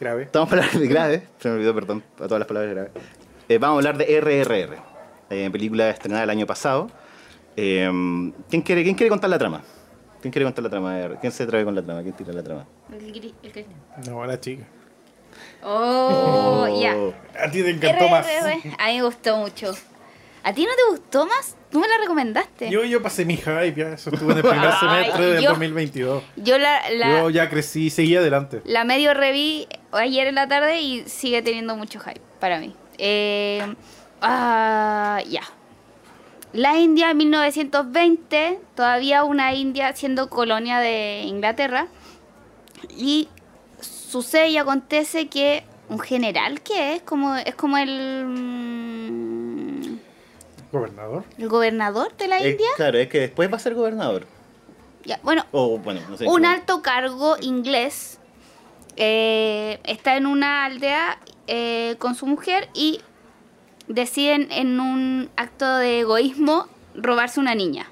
Grave. 0.00 0.22
Estamos 0.22 0.48
para 0.48 0.62
hablar 0.64 0.80
de 0.80 0.88
graves. 0.88 1.22
Se 1.40 1.48
me 1.50 1.56
olvidó, 1.56 1.74
perdón, 1.74 2.02
a 2.16 2.22
todas 2.24 2.38
las 2.38 2.46
palabras 2.48 2.72
graves. 2.74 2.92
Eh, 3.48 3.58
vamos 3.58 3.74
a 3.84 3.88
hablar 3.90 3.98
de 3.98 4.18
RRR, 4.20 4.76
eh, 5.30 5.48
película 5.50 5.88
estrenada 5.90 6.24
el 6.24 6.30
año 6.30 6.46
pasado. 6.46 6.90
Eh, 7.56 7.88
¿quién, 8.48 8.62
quiere, 8.62 8.82
¿Quién 8.84 8.94
quiere 8.94 9.08
contar 9.10 9.30
la 9.30 9.38
trama? 9.38 9.62
¿Quién 10.20 10.32
quiere 10.32 10.44
contar 10.44 10.62
la 10.64 10.70
trama? 10.70 11.18
¿Quién 11.20 11.32
se 11.32 11.42
atreve 11.44 11.64
con 11.64 11.74
la 11.74 11.82
trama? 11.82 12.02
¿Quién 12.02 12.14
tira 12.14 12.32
la 12.32 12.42
trama? 12.42 12.66
El 12.92 13.12
gri- 13.12 13.34
el 13.42 13.52
gri- 13.52 13.64
No, 14.06 14.24
la 14.26 14.38
chica. 14.38 14.64
Oh, 15.62 16.66
ya. 16.80 16.94
A 17.44 17.50
ti 17.50 17.62
te 17.62 17.70
encantó 17.70 18.08
más. 18.08 18.26
A 18.78 18.86
mí 18.88 18.96
me 18.96 19.02
gustó 19.02 19.36
mucho. 19.38 19.74
¿A 20.42 20.54
ti 20.54 20.64
no 20.64 20.70
te 20.74 20.90
gustó 20.90 21.26
más? 21.26 21.54
Tú 21.70 21.78
me 21.80 21.86
la 21.86 21.98
recomendaste. 21.98 22.70
Yo, 22.70 22.82
yo 22.84 23.02
pasé 23.02 23.24
mi 23.26 23.36
hype, 23.36 23.74
ya. 23.76 23.92
Eso 23.92 24.10
estuvo 24.10 24.30
en 24.32 24.38
el 24.38 24.42
primer 24.42 24.72
semestre 24.80 25.24
del 25.26 25.42
yo- 25.44 25.50
2022. 25.50 26.22
Yo 26.36 26.58
la, 26.58 26.80
la, 26.90 27.20
Yo 27.20 27.30
ya 27.30 27.48
crecí 27.50 27.86
y 27.86 27.90
seguí 27.90 28.16
adelante. 28.16 28.62
la 28.64 28.84
medio 28.84 29.12
reví 29.14 29.68
ayer 29.92 30.26
en 30.28 30.34
la 30.34 30.48
tarde 30.48 30.80
y 30.80 31.04
sigue 31.08 31.42
teniendo 31.42 31.76
mucho 31.76 32.00
hype 32.00 32.20
para 32.40 32.58
mí. 32.58 32.74
Eh, 32.98 33.74
ah, 34.22 35.20
ya. 35.28 35.42
La 36.52 36.78
India 36.78 37.10
en 37.12 37.16
1920, 37.18 38.58
todavía 38.74 39.22
una 39.24 39.54
India 39.54 39.94
siendo 39.94 40.28
colonia 40.28 40.78
de 40.80 41.22
Inglaterra. 41.26 41.86
Y 42.96 43.28
sucede 43.80 44.48
y 44.48 44.56
acontece 44.58 45.28
que 45.28 45.64
un 45.88 45.98
general 46.00 46.60
que 46.60 46.94
es 46.94 47.02
como 47.02 47.34
es 47.36 47.54
como 47.54 47.76
el 47.78 48.24
mm, 48.26 49.98
Gobernador. 50.72 51.24
el 51.38 51.48
gobernador 51.48 52.16
de 52.16 52.28
la 52.28 52.38
Eh, 52.38 52.50
India. 52.50 52.66
claro, 52.76 52.98
es 52.98 53.08
que 53.08 53.20
después 53.20 53.50
va 53.52 53.56
a 53.56 53.60
ser 53.60 53.74
gobernador. 53.74 54.26
Ya, 55.04 55.18
bueno, 55.22 55.44
O 55.52 55.78
bueno, 55.78 56.00
no 56.08 56.16
sé. 56.16 56.26
un 56.26 56.34
cómo- 56.34 56.48
alto 56.48 56.82
cargo 56.82 57.36
inglés 57.40 58.18
eh, 58.96 59.80
está 59.84 60.16
en 60.16 60.26
una 60.26 60.64
aldea 60.64 61.18
eh, 61.46 61.96
con 61.98 62.14
su 62.14 62.26
mujer 62.26 62.68
y 62.74 63.00
deciden 63.94 64.48
en 64.50 64.80
un 64.80 65.28
acto 65.36 65.76
de 65.76 66.00
egoísmo 66.00 66.66
robarse 66.94 67.40
una 67.40 67.54
niña. 67.54 67.86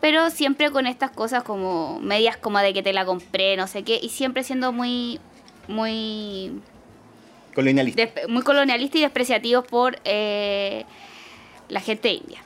Pero 0.00 0.30
siempre 0.30 0.70
con 0.70 0.86
estas 0.86 1.10
cosas 1.12 1.44
como 1.44 2.00
medias 2.00 2.36
como 2.36 2.58
de 2.58 2.72
que 2.74 2.82
te 2.82 2.92
la 2.92 3.04
compré, 3.04 3.56
no 3.56 3.66
sé 3.68 3.84
qué, 3.84 4.00
y 4.02 4.08
siempre 4.08 4.42
siendo 4.42 4.72
muy 4.72 5.20
muy 5.68 6.60
Colonialista. 7.54 8.02
muy 8.28 8.42
colonialistas 8.42 8.98
y 8.98 9.02
despreciativos 9.02 9.64
por 9.66 9.98
eh, 10.04 10.84
la 11.68 11.80
gente 11.80 12.12
india. 12.12 12.42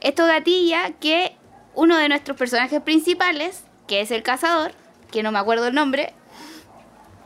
Esto 0.00 0.24
gatilla 0.26 0.92
que 1.00 1.32
uno 1.74 1.96
de 1.98 2.08
nuestros 2.08 2.36
personajes 2.38 2.80
principales, 2.80 3.64
que 3.86 4.00
es 4.00 4.10
el 4.10 4.22
cazador, 4.22 4.72
que 5.10 5.22
no 5.22 5.32
me 5.32 5.38
acuerdo 5.38 5.66
el 5.66 5.74
nombre, 5.74 6.14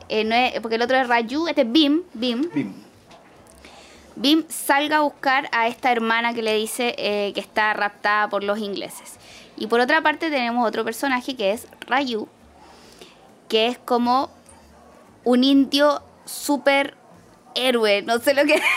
eh, 0.09 0.25
no 0.25 0.35
es- 0.35 0.59
porque 0.61 0.75
el 0.77 0.83
otro 0.83 0.97
es 0.97 1.07
Raju, 1.07 1.47
este 1.49 1.61
es 1.63 1.71
Bim, 1.71 2.03
Bim, 2.15 2.49
Bim. 2.53 2.73
Bim 4.21 4.45
salga 4.49 4.99
a 4.99 5.01
buscar 5.01 5.49
a 5.53 5.67
esta 5.67 5.91
hermana 5.91 6.35
que 6.35 6.43
le 6.43 6.55
dice 6.57 6.95
eh, 6.99 7.33
que 7.35 7.41
está 7.41 7.73
raptada 7.73 8.29
por 8.29 8.45
los 8.45 8.59
ingleses. 8.59 9.15
Y 9.57 9.67
por 9.67 9.81
otra 9.81 10.03
parte 10.03 10.29
tenemos 10.31 10.67
otro 10.69 10.85
personaje 10.85 11.37
que 11.37 11.53
es 11.53 11.67
Raju, 11.87 12.29
que 13.49 13.67
es 13.67 13.79
como 13.79 14.31
un 15.25 15.43
indio 15.43 16.03
super 16.27 16.97
héroe, 17.55 18.03
no 18.03 18.19
sé 18.19 18.35
lo 18.35 18.45
que... 18.45 18.61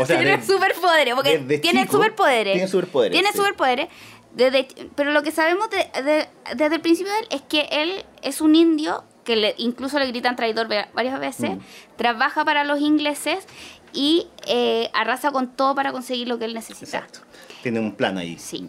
O 0.00 0.06
sea, 0.06 0.16
tiene 0.20 0.36
de- 0.36 0.46
superpoderes, 0.46 1.12
porque 1.16 1.38
tiene 1.60 1.88
superpoderes. 1.88 2.52
tiene 2.52 2.68
superpoderes, 2.68 3.14
Tiene 3.18 3.32
sí. 3.32 3.36
superpoderes. 3.38 3.88
Desde- 4.32 4.68
pero 4.94 5.10
lo 5.10 5.24
que 5.24 5.32
sabemos 5.32 5.68
de- 5.70 5.90
de- 6.02 6.28
desde 6.54 6.76
el 6.76 6.80
principio 6.80 7.12
de 7.12 7.18
él 7.18 7.26
es 7.30 7.42
que 7.42 7.62
él 7.72 8.04
es 8.22 8.40
un 8.40 8.54
indio 8.54 9.02
que 9.24 9.34
le- 9.34 9.54
incluso 9.58 9.98
le 9.98 10.06
gritan 10.06 10.36
traidor 10.36 10.68
varias 10.94 11.18
veces, 11.18 11.50
Mm. 11.50 11.58
trabaja 11.96 12.44
para 12.44 12.62
los 12.62 12.78
ingleses 12.80 13.44
y 13.92 14.26
eh, 14.46 14.90
arrasa 14.94 15.30
con 15.30 15.48
todo 15.48 15.74
para 15.74 15.92
conseguir 15.92 16.28
lo 16.28 16.38
que 16.38 16.44
él 16.44 16.54
necesita. 16.54 16.98
Exacto. 16.98 17.20
Tiene 17.62 17.80
un 17.80 17.92
plan 17.92 18.18
ahí. 18.18 18.38
Sí. 18.38 18.68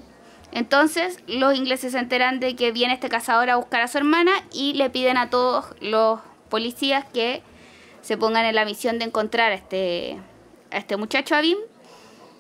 Entonces 0.52 1.20
los 1.28 1.56
ingleses 1.56 1.92
se 1.92 2.00
enteran 2.00 2.40
de 2.40 2.56
que 2.56 2.72
viene 2.72 2.94
este 2.94 3.10
cazador 3.10 3.50
a 3.50 3.58
buscar 3.58 3.82
a 3.82 3.88
su 3.88 3.98
hermana 3.98 4.32
y 4.52 4.74
le 4.74 4.90
piden 4.90 5.18
a 5.18 5.30
todos 5.30 5.66
los 5.80 6.20
policías 6.50 7.06
que 7.14 7.44
se 8.02 8.18
pongan 8.18 8.46
en 8.46 8.56
la 8.56 8.66
misión 8.66 9.00
de 9.00 9.06
encontrar 9.06 9.52
a 9.52 9.56
este, 9.56 10.18
a 10.72 10.78
este 10.78 10.98
muchacho 10.98 11.36
Abim, 11.36 11.58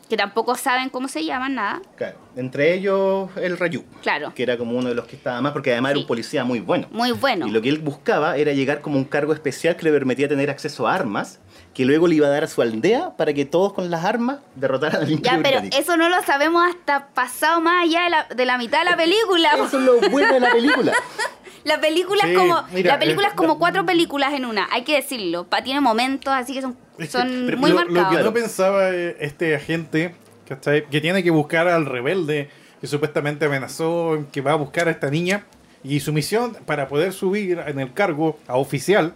que 0.09 0.17
tampoco 0.17 0.55
saben 0.55 0.89
cómo 0.89 1.07
se 1.07 1.23
llaman, 1.23 1.53
nada. 1.53 1.81
Claro. 1.95 2.17
Entre 2.35 2.73
ellos 2.73 3.29
el 3.37 3.57
Rayu. 3.57 3.83
Claro. 4.01 4.33
Que 4.33 4.41
era 4.43 4.57
como 4.57 4.75
uno 4.75 4.89
de 4.89 4.95
los 4.95 5.05
que 5.05 5.15
estaba 5.15 5.39
más, 5.41 5.51
porque 5.51 5.71
además 5.71 5.91
era 5.91 5.99
un 5.99 6.07
policía 6.07 6.43
muy 6.43 6.59
bueno. 6.59 6.87
Muy 6.91 7.11
bueno. 7.11 7.47
Y 7.47 7.51
lo 7.51 7.61
que 7.61 7.69
él 7.69 7.77
buscaba 7.77 8.35
era 8.37 8.53
llegar 8.53 8.81
como 8.81 8.97
un 8.97 9.05
cargo 9.05 9.33
especial 9.33 9.75
que 9.75 9.83
le 9.83 9.91
permitía 9.91 10.27
tener 10.27 10.49
acceso 10.49 10.87
a 10.87 10.95
armas, 10.95 11.39
que 11.79 11.85
luego 11.85 12.07
le 12.09 12.15
iba 12.15 12.27
a 12.27 12.29
dar 12.29 12.43
a 12.43 12.47
su 12.47 12.61
aldea 12.61 13.11
para 13.15 13.31
que 13.33 13.45
todos 13.45 13.71
con 13.71 13.89
las 13.89 14.03
armas 14.03 14.39
derrotaran 14.55 15.01
al 15.01 15.09
Imperio 15.09 15.37
Ya, 15.37 15.41
pero 15.41 15.61
Británico. 15.61 15.77
eso 15.81 15.95
no 15.95 16.09
lo 16.09 16.21
sabemos 16.23 16.61
hasta 16.69 17.07
pasado 17.07 17.61
más 17.61 17.85
allá 17.85 18.01
de 18.03 18.09
la, 18.09 18.27
de 18.35 18.45
la 18.45 18.57
mitad 18.57 18.79
de 18.79 18.89
la 18.91 18.97
película. 18.97 19.51
Eso 19.53 19.79
es 19.79 19.85
lo 19.85 20.09
bueno 20.09 20.33
de 20.33 20.39
la 20.41 20.51
película. 20.51 20.91
La 21.63 21.79
película 21.79 22.21
Sí, 22.23 22.31
es 22.31 22.37
como 22.37 22.61
mira, 22.73 22.93
la 22.93 22.99
película 22.99 23.27
es 23.29 23.33
como 23.33 23.53
la- 23.53 23.59
cuatro 23.59 23.85
películas 23.85 24.33
en 24.33 24.43
una, 24.45 24.67
hay 24.71 24.83
que 24.83 24.95
decirlo. 24.95 25.45
Pa, 25.45 25.61
tiene 25.63 25.79
momentos 25.81 26.33
así 26.33 26.53
que 26.53 26.61
son, 26.61 26.75
son 27.09 27.43
pero 27.45 27.57
muy 27.57 27.71
lo, 27.71 27.79
lo 27.83 27.91
marcados. 27.91 28.17
que 28.17 28.23
no 28.23 28.33
pensaba 28.33 28.89
eh, 28.91 29.15
este 29.21 29.55
agente 29.55 30.15
¿cachai? 30.49 30.85
que 30.89 30.99
tiene 31.01 31.21
que 31.23 31.31
buscar 31.31 31.67
al 31.69 31.85
rebelde 31.85 32.49
que 32.81 32.87
supuestamente 32.87 33.45
amenazó, 33.45 34.25
que 34.33 34.41
va 34.41 34.51
a 34.53 34.55
buscar 34.55 34.89
a 34.89 34.91
esta 34.91 35.09
niña. 35.09 35.45
Y 35.83 36.01
su 36.01 36.11
misión 36.11 36.57
para 36.65 36.89
poder 36.89 37.13
subir 37.13 37.59
en 37.65 37.79
el 37.79 37.93
cargo 37.93 38.37
a 38.47 38.55
oficial 38.57 39.13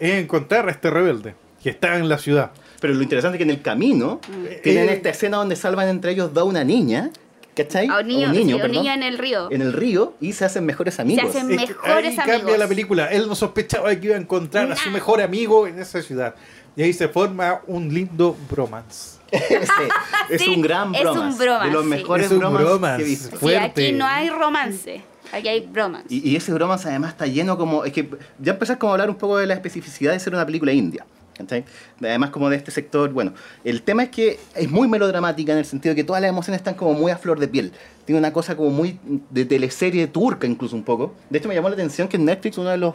es 0.00 0.14
encontrar 0.22 0.68
a 0.68 0.70
este 0.70 0.90
rebelde 0.90 1.34
que 1.62 1.70
está 1.70 1.96
en 1.96 2.08
la 2.08 2.18
ciudad. 2.18 2.50
Pero 2.80 2.94
lo 2.94 3.02
interesante 3.02 3.36
es 3.36 3.38
que 3.38 3.44
en 3.44 3.50
el 3.50 3.62
camino 3.62 4.20
tienen 4.62 4.88
Eh, 4.88 4.92
esta 4.92 5.08
escena 5.10 5.38
donde 5.38 5.56
salvan 5.56 5.88
entre 5.88 6.12
ellos 6.12 6.32
dos 6.32 6.42
a 6.42 6.44
una 6.44 6.62
niña, 6.64 7.10
¿cachai? 7.56 7.88
A 7.88 7.98
un 8.00 8.06
niño, 8.06 8.28
A 8.28 8.32
sí, 8.32 8.38
a 8.38 8.54
un 8.54 8.60
perdón, 8.62 8.70
niño 8.76 8.92
en 8.92 9.02
el 9.02 9.18
río. 9.18 9.50
en 9.50 9.62
el 9.62 9.72
río 9.72 10.14
y 10.20 10.32
se 10.32 10.44
hacen 10.44 10.64
mejores 10.64 11.00
amigos. 11.00 11.24
hacen- 11.24 11.50
Es 11.50 11.56
que 11.66 11.66
Mejores 11.74 12.10
ahí 12.10 12.16
cambia 12.16 12.34
amigos. 12.36 12.58
la 12.58 12.68
película. 12.68 13.06
Él 13.06 13.26
no 13.26 13.34
sospechaba 13.34 13.94
que 13.96 14.06
iba 14.06 14.14
a 14.14 14.18
encontrar 14.20 14.70
a 14.70 14.76
su 14.76 14.90
mejor 14.90 15.20
amigo 15.20 15.66
en 15.66 15.78
esa 15.80 16.00
ciudad. 16.02 16.34
Y 16.76 16.82
ahí 16.82 16.92
se 16.92 17.08
forma 17.08 17.62
un 17.66 17.92
lindo 17.92 18.36
bromance. 18.50 19.18
Sí, 19.30 20.34
es 20.34 20.40
Sí, 20.42 20.54
un 20.54 20.62
gran 20.62 20.94
es 20.94 21.02
bromas. 21.02 21.32
un 21.34 21.38
bromance, 21.38 21.66
De 21.66 21.72
los 21.74 21.82
sí. 21.82 21.88
mejores 21.90 22.26
Es 22.26 22.32
un 22.32 22.38
bromance. 22.38 22.96
que 22.96 23.02
he 23.02 23.06
visto. 23.10 23.30
Sí, 23.30 23.36
fuerte. 23.36 23.86
aquí 23.88 23.92
no 23.92 24.06
hay 24.06 24.30
romance, 24.30 25.02
aquí 25.32 25.48
hay 25.48 25.60
bromance. 25.66 26.06
Y, 26.14 26.30
y 26.30 26.36
ese 26.36 26.52
bromance 26.52 26.88
además 26.88 27.10
está 27.10 27.26
lleno 27.26 27.58
como... 27.58 27.84
Es 27.84 27.92
que 27.92 28.08
ya 28.38 28.52
empezás 28.52 28.76
como 28.78 28.92
a 28.92 28.94
hablar 28.94 29.10
un 29.10 29.16
poco 29.16 29.36
de 29.36 29.46
la 29.46 29.54
especificidad 29.54 30.12
de 30.12 30.20
ser 30.20 30.32
una 30.34 30.46
película 30.46 30.72
india. 30.72 31.04
¿Cachai? 31.38 31.64
Además 32.00 32.30
como 32.30 32.50
de 32.50 32.56
este 32.56 32.70
sector, 32.70 33.10
bueno, 33.12 33.32
el 33.64 33.82
tema 33.82 34.02
es 34.02 34.08
que 34.10 34.38
es 34.54 34.70
muy 34.70 34.88
melodramática 34.88 35.52
en 35.52 35.58
el 35.58 35.64
sentido 35.64 35.94
de 35.94 35.96
que 35.96 36.04
todas 36.04 36.20
las 36.20 36.28
emociones 36.28 36.58
están 36.60 36.74
como 36.74 36.92
muy 36.94 37.10
a 37.10 37.16
flor 37.16 37.38
de 37.38 37.48
piel. 37.48 37.72
Tiene 38.04 38.18
una 38.18 38.32
cosa 38.32 38.56
como 38.56 38.70
muy 38.70 38.98
de 39.30 39.44
teleserie 39.44 40.06
turca 40.08 40.46
incluso 40.46 40.74
un 40.76 40.82
poco. 40.82 41.14
De 41.30 41.38
hecho 41.38 41.48
me 41.48 41.54
llamó 41.54 41.68
la 41.68 41.74
atención 41.74 42.08
que 42.08 42.16
en 42.16 42.24
Netflix 42.24 42.58
uno 42.58 42.70
de 42.70 42.78
los, 42.78 42.94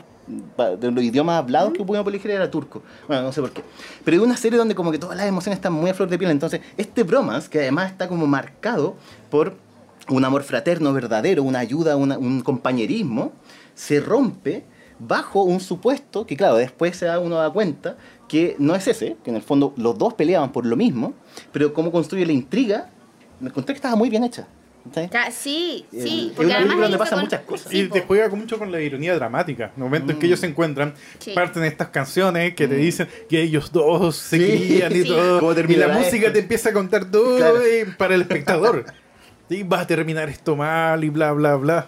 de 0.80 0.92
los 0.92 1.04
idiomas 1.04 1.38
hablados 1.40 1.74
que 1.74 1.84
pudimos 1.84 2.08
elegir 2.08 2.32
era 2.32 2.50
turco. 2.50 2.82
Bueno, 3.08 3.24
no 3.24 3.32
sé 3.32 3.42
por 3.42 3.52
qué. 3.52 3.62
Pero 4.04 4.18
es 4.18 4.24
una 4.24 4.38
serie 4.38 4.58
donde 4.58 4.76
como 4.76 4.92
que 4.92 4.98
todas 5.00 5.16
las 5.18 5.28
emociones 5.28 5.58
están 5.58 5.74
muy 5.74 5.90
a 5.90 5.94
flor 5.94 6.10
de 6.10 6.18
piel. 6.18 6.32
Entonces 6.32 6.62
este 6.78 7.04
bromance, 7.04 7.50
que 7.50 7.60
además 7.60 7.92
está 7.92 8.08
como 8.08 8.26
marcado 8.28 8.96
por 9.30 9.54
un 10.10 10.26
amor 10.26 10.44
fraterno 10.44 10.92
verdadero, 10.94 11.44
una 11.44 11.60
ayuda, 11.60 11.96
una- 11.96 12.18
un 12.18 12.42
compañerismo, 12.42 13.32
se 13.76 14.00
rompe 14.02 14.64
bajo 15.00 15.44
un 15.44 15.60
supuesto 15.60 16.26
que, 16.26 16.36
claro, 16.38 16.56
después 16.56 16.96
se 16.98 17.06
da 17.06 17.20
uno 17.20 17.36
da 17.38 17.50
cuenta 17.52 17.98
que 18.28 18.56
no 18.60 18.76
es 18.76 18.88
ese, 18.88 19.18
que 19.24 19.30
en 19.30 19.36
el 19.36 19.42
fondo 19.42 19.74
los 19.78 19.98
dos 19.98 20.14
peleaban 20.14 20.52
por 20.52 20.66
lo 20.66 20.76
mismo, 20.76 21.14
pero 21.52 21.74
cómo 21.74 21.92
construye 21.92 22.26
la 22.26 22.32
intriga, 22.34 22.90
me 23.40 23.50
encontré 23.50 23.74
que 23.74 23.78
estaba 23.78 23.96
muy 23.96 24.10
bien 24.10 24.24
hecha. 24.24 24.48
sí, 25.32 25.86
Eh, 25.94 26.02
sí, 26.04 26.28
es 26.30 26.36
porque 26.36 26.48
una 26.48 26.56
además 26.56 26.60
película 26.60 26.82
donde 26.88 26.98
pasan 26.98 27.18
con- 27.20 27.24
muchas 27.26 27.42
cosas. 27.42 27.74
y 27.74 27.88
te 27.88 28.02
juega 28.02 28.28
mucho 28.30 28.58
con 28.60 28.70
la 28.72 28.82
ironía 28.82 29.16
dramática. 29.16 29.66
En 29.68 29.72
el 29.78 29.84
momento 29.84 30.12
en 30.12 30.20
que 30.20 30.26
Mm. 30.26 30.28
ellos 30.28 30.40
se 30.42 30.48
encuentran, 30.48 30.94
Sí. 31.20 31.32
parten 31.34 31.64
estas 31.64 31.88
canciones 31.90 32.54
que 32.54 32.68
te 32.68 32.76
dicen 32.76 33.08
que 33.30 33.42
ellos 33.42 33.72
dos 33.72 34.18
se 34.18 34.38
Sí. 34.38 34.46
querían 34.68 34.92
y 34.92 35.02
Sí. 35.04 35.08
todo. 35.08 35.40
¿Cómo 35.40 35.52
Y 35.54 35.76
la 35.76 35.88
música 35.88 36.18
esto? 36.28 36.34
te 36.34 36.40
empieza 36.40 36.70
a 36.70 36.74
contar 36.74 37.10
todo 37.10 37.38
Claro. 37.38 37.60
para 37.98 38.16
el 38.16 38.22
espectador. 38.22 38.86
y 39.50 39.62
va 39.64 39.82
a 39.82 39.88
terminar 39.88 40.30
esto 40.30 40.56
mal 40.56 41.04
y 41.04 41.10
bla, 41.10 41.32
bla, 41.32 41.56
bla. 41.58 41.88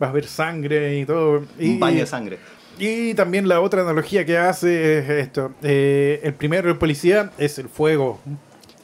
Va 0.00 0.06
a 0.06 0.10
haber 0.10 0.26
sangre 0.26 1.00
y 1.00 1.04
todo. 1.04 1.44
Y, 1.58 1.70
Un 1.70 1.80
baño 1.80 1.98
de 2.00 2.06
sangre. 2.06 2.38
Y 2.78 3.14
también 3.14 3.48
la 3.48 3.60
otra 3.60 3.82
analogía 3.82 4.24
que 4.26 4.36
hace 4.38 4.98
es 4.98 5.08
esto. 5.10 5.52
eh, 5.62 6.20
el 6.22 6.34
primero, 6.34 6.70
el 6.70 6.76
policía, 6.78 7.30
es 7.38 7.58
el 7.58 7.68
fuego. 7.68 8.20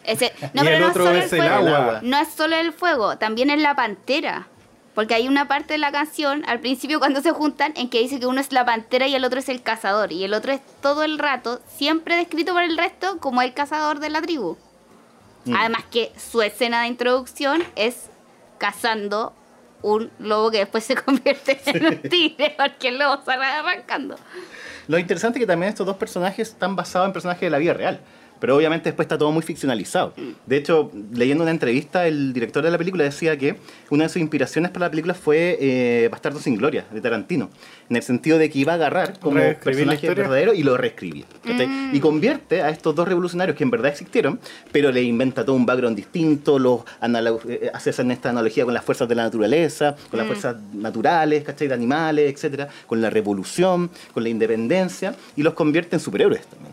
Ese- 0.05 0.33
no, 0.55 0.63
Y 0.63 0.65
pero 0.65 0.77
el 0.77 0.81
no 0.83 0.89
otro 0.89 1.05
solo 1.07 1.19
es 1.19 1.33
el 1.33 1.41
agua. 1.43 2.01
No 2.03 2.19
es 2.19 2.29
solo 2.29 2.57
el 2.57 2.73
fuego, 2.73 3.19
también 3.19 3.51
es 3.51 3.61
la 3.61 3.75
pantera. 3.77 4.49
Porque 4.95 5.15
hay 5.15 5.27
una 5.27 5.49
parte 5.49 5.73
de 5.75 5.79
la 5.79 5.91
canción, 5.91 6.45
al 6.47 6.61
principio 6.61 6.99
cuando 6.99 7.23
se 7.23 7.31
juntan, 7.31 7.73
en 7.77 7.89
que 7.89 8.01
dice 8.01 8.21
que 8.21 8.27
uno 8.27 8.41
es 8.43 8.53
la 8.53 8.67
pantera 8.67 9.07
y 9.07 9.15
el 9.15 9.25
otro 9.25 9.39
es 9.39 9.49
el 9.49 9.63
cazador. 9.63 10.13
Y 10.13 10.23
el 10.25 10.35
otro 10.35 10.53
es 10.53 10.61
todo 10.83 11.03
el 11.03 11.19
rato, 11.19 11.61
siempre 11.79 12.17
descrito 12.17 12.53
por 12.53 12.63
el 12.63 12.77
resto 12.77 13.19
como 13.19 13.41
el 13.41 13.55
cazador 13.55 14.01
de 14.01 14.11
la 14.11 14.21
tribu. 14.21 14.57
Mm. 15.47 15.55
Además 15.57 15.85
que 15.91 16.13
su 16.19 16.43
escena 16.43 16.83
de 16.83 16.89
introducción 16.89 17.65
es 17.75 18.11
cazando 18.59 19.33
un 19.83 20.11
lobo 20.19 20.51
que 20.51 20.59
después 20.59 20.85
se 20.85 20.95
convierte 21.03 21.61
en 21.67 21.87
un 21.87 22.03
tigre 22.03 22.55
porque 22.57 22.89
el 22.89 22.99
lobo 22.99 23.23
sale 23.25 23.45
arrancando. 23.45 24.17
Lo 24.89 24.99
interesante 24.99 25.39
es 25.39 25.43
que 25.43 25.47
también 25.47 25.71
estos 25.71 25.87
dos 25.87 25.97
personajes 25.97 26.49
están 26.49 26.75
basados 26.75 27.07
en 27.07 27.13
personajes 27.13 27.43
de 27.43 27.51
la 27.51 27.59
vida 27.59 27.75
real. 27.75 28.01
Pero 28.43 28.57
obviamente 28.57 28.89
después 28.89 29.05
está 29.05 29.17
todo 29.17 29.31
muy 29.31 29.43
ficcionalizado. 29.45 30.15
De 30.47 30.57
hecho, 30.57 30.91
leyendo 31.15 31.45
una 31.45 31.53
entrevista, 31.53 32.09
el 32.09 32.33
director 32.33 32.65
de 32.65 32.73
la 32.73 32.77
película 32.77 33.05
decía 33.05 33.39
que 33.39 33.55
una 33.89 34.03
de 34.03 34.09
sus 34.09 34.21
inspiraciones 34.21 34.73
para 34.73 34.87
la 34.87 34.91
película 34.91 35.15
fue 35.15 35.57
eh, 35.61 36.09
Bastardo 36.11 36.41
sin 36.41 36.57
Gloria, 36.57 36.85
de 36.93 37.01
Tarantino. 37.01 37.51
En 37.89 37.95
el 37.95 38.03
sentido 38.03 38.39
de 38.39 38.51
que 38.51 38.59
iba 38.59 38.73
a 38.73 38.75
agarrar 38.75 39.21
como 39.21 39.37
personaje 39.63 40.09
verdadero 40.23 40.55
y 40.55 40.65
lo 40.65 40.77
reescribía. 40.77 41.25
¿cachai? 41.45 41.69
Y 41.93 42.01
convierte 42.01 42.63
a 42.63 42.71
estos 42.71 42.97
dos 42.97 43.07
revolucionarios 43.07 43.57
que 43.57 43.63
en 43.63 43.71
verdad 43.71 43.93
existieron, 43.93 44.41
pero 44.73 44.91
le 44.91 45.03
inventa 45.03 45.45
todo 45.45 45.55
un 45.55 45.65
background 45.65 45.97
distinto, 45.97 46.59
los 46.59 46.81
analo- 47.01 47.41
eh, 47.49 47.71
hace 47.73 47.91
esta 47.91 48.31
analogía 48.31 48.65
con 48.65 48.75
las 48.75 48.85
fuerzas 48.85 49.09
de 49.09 49.15
la 49.15 49.23
naturaleza, 49.23 49.95
con 50.11 50.19
las 50.19 50.27
fuerzas 50.27 50.57
naturales, 50.73 51.45
¿cachai? 51.45 51.69
De 51.69 51.75
animales, 51.75 52.33
etcétera, 52.33 52.67
con 52.89 53.01
la 53.01 53.09
revolución, 53.09 53.89
con 54.13 54.25
la 54.25 54.31
independencia, 54.31 55.15
y 55.37 55.45
los 55.45 55.55
convierte 55.55 55.95
en 55.95 56.01
superhéroes 56.01 56.45
también. 56.49 56.72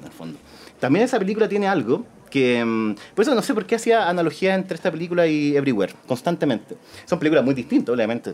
También 0.79 1.05
esa 1.05 1.19
película 1.19 1.47
tiene 1.49 1.67
algo 1.67 2.05
que... 2.29 2.63
mm, 2.63 2.95
Por 3.15 3.23
eso 3.23 3.35
no 3.35 3.41
sé 3.41 3.53
por 3.53 3.65
qué 3.65 3.75
hacía 3.75 4.07
analogía 4.09 4.55
entre 4.55 4.75
esta 4.75 4.91
película 4.91 5.27
y 5.27 5.55
Everywhere, 5.55 5.93
constantemente. 6.07 6.75
Son 7.05 7.19
películas 7.19 7.43
muy 7.43 7.53
distintas, 7.53 7.93
obviamente. 7.95 8.33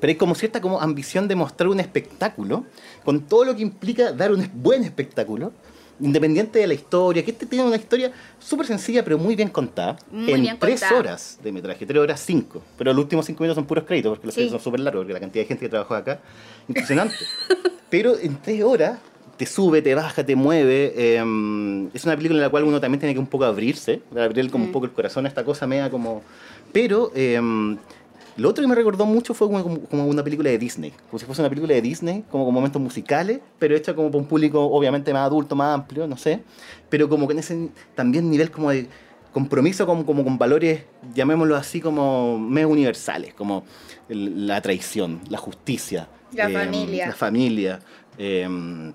Pero 0.00 0.10
hay 0.10 0.16
como 0.16 0.34
cierta 0.34 0.60
como 0.60 0.80
ambición 0.80 1.28
de 1.28 1.36
mostrar 1.36 1.68
un 1.68 1.80
espectáculo, 1.80 2.64
con 3.04 3.20
todo 3.22 3.44
lo 3.44 3.54
que 3.56 3.62
implica 3.62 4.12
dar 4.12 4.32
un 4.32 4.48
buen 4.54 4.82
espectáculo, 4.84 5.52
independiente 6.02 6.58
de 6.58 6.66
la 6.66 6.72
historia, 6.72 7.22
que 7.22 7.30
este 7.32 7.44
tiene 7.44 7.64
una 7.66 7.76
historia 7.76 8.10
súper 8.38 8.66
sencilla, 8.66 9.04
pero 9.04 9.18
muy 9.18 9.36
bien 9.36 9.50
contada, 9.50 9.98
Muy 10.10 10.32
en 10.32 10.40
bien 10.42 10.58
tres 10.58 10.80
contada. 10.80 10.98
horas 11.00 11.38
de 11.42 11.52
metraje, 11.52 11.84
tres 11.84 12.00
horas 12.00 12.22
cinco. 12.24 12.62
Pero 12.78 12.92
los 12.94 13.02
últimos 13.02 13.26
cinco 13.26 13.42
minutos 13.42 13.56
son 13.56 13.66
puros 13.66 13.84
créditos, 13.84 14.10
porque 14.10 14.26
los 14.28 14.34
Sí. 14.34 14.40
créditos 14.40 14.62
son 14.62 14.64
súper 14.70 14.80
largos, 14.80 15.00
porque 15.02 15.12
la 15.12 15.20
cantidad 15.20 15.44
de 15.44 15.48
gente 15.48 15.66
que 15.66 15.68
trabajó 15.68 15.94
acá, 15.94 16.20
impresionante. 16.68 17.14
pero 17.90 18.16
en 18.18 18.36
tres 18.40 18.62
horas 18.62 18.98
te 19.40 19.46
sube, 19.46 19.80
te 19.80 19.94
baja, 19.94 20.22
te 20.22 20.36
mueve. 20.36 20.92
eh, 20.94 21.88
es 21.94 22.04
una 22.04 22.14
película 22.14 22.36
en 22.38 22.42
la 22.42 22.50
cual 22.50 22.64
uno 22.64 22.78
también 22.78 23.00
tiene 23.00 23.14
que 23.14 23.18
un 23.20 23.26
poco 23.26 23.46
abrirse, 23.46 24.02
abrir 24.14 24.50
como 24.50 24.66
un 24.66 24.70
poco 24.70 24.84
el 24.84 24.92
corazón 24.92 25.24
a 25.24 25.28
esta 25.28 25.44
cosa 25.44 25.66
media 25.66 25.90
como... 25.90 26.20
Pero 26.74 27.10
eh, 27.14 27.40
lo 28.36 28.48
otro 28.50 28.60
que 28.62 28.68
me 28.68 28.74
recordó 28.74 29.06
mucho 29.06 29.32
fue 29.32 29.46
como, 29.48 29.80
como- 29.80 30.04
una 30.06 30.22
película 30.22 30.50
de 30.50 30.58
Disney, 30.58 30.92
como 31.08 31.18
si 31.18 31.24
fuese 31.24 31.40
una 31.40 31.48
película 31.48 31.72
de 31.72 31.80
Disney, 31.80 32.22
como 32.30 32.44
con 32.44 32.52
momentos 32.52 32.82
musicales, 32.82 33.40
pero 33.58 33.74
hecha 33.74 33.94
como 33.94 34.10
para 34.10 34.18
un 34.20 34.28
público 34.28 34.62
obviamente 34.62 35.10
más 35.14 35.22
adulto, 35.24 35.56
más 35.56 35.74
amplio, 35.74 36.06
no 36.06 36.18
sé, 36.18 36.42
pero 36.90 37.08
como 37.08 37.26
con 37.26 37.38
ese 37.38 37.70
también 37.94 38.28
nivel 38.30 38.50
como 38.50 38.70
de 38.70 38.88
compromiso 39.32 39.86
como, 39.86 40.04
como 40.04 40.22
con 40.22 40.36
valores, 40.36 40.82
llamémoslo 41.14 41.56
así, 41.56 41.80
como 41.80 42.38
medio 42.38 42.68
universales, 42.68 43.32
como 43.32 43.64
la 44.08 44.60
traición, 44.60 45.20
la 45.30 45.38
justicia. 45.38 46.08
La 46.34 46.50
familia. 46.50 47.06
La 47.06 47.14
familia. 47.14 47.78
eh, 48.18 48.92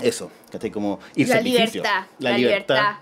eso, 0.00 0.30
¿cachai? 0.50 0.70
Como, 0.70 0.98
y 1.14 1.22
el 1.22 1.28
La 1.28 1.34
sacrificio. 1.36 1.82
libertad, 1.82 2.06
la 2.18 2.38
libertad. 2.38 2.92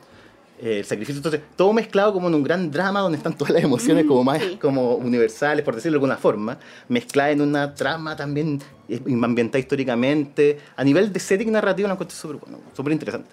eh, 0.58 0.78
el 0.78 0.84
sacrificio. 0.84 1.18
Entonces, 1.18 1.40
todo 1.56 1.72
mezclado 1.72 2.12
como 2.12 2.28
en 2.28 2.34
un 2.34 2.42
gran 2.42 2.70
drama 2.70 3.00
donde 3.00 3.18
están 3.18 3.36
todas 3.36 3.52
las 3.52 3.62
emociones 3.62 4.06
como 4.06 4.24
más 4.24 4.40
sí. 4.42 4.56
como 4.60 4.94
universales, 4.94 5.64
por 5.64 5.74
decirlo 5.74 5.94
de 5.94 6.04
alguna 6.04 6.16
forma, 6.16 6.58
mezclada 6.88 7.30
en 7.30 7.42
una 7.42 7.74
trama 7.74 8.16
también 8.16 8.62
eh, 8.88 9.00
ambientada 9.22 9.58
históricamente. 9.58 10.58
A 10.76 10.82
nivel 10.84 11.12
de 11.12 11.20
setting 11.20 11.52
narrativo, 11.52 11.88
lo 11.88 11.94
encuentro 11.94 12.16
súper 12.16 12.36
bueno, 12.38 12.58
súper 12.74 12.92
interesante. 12.92 13.28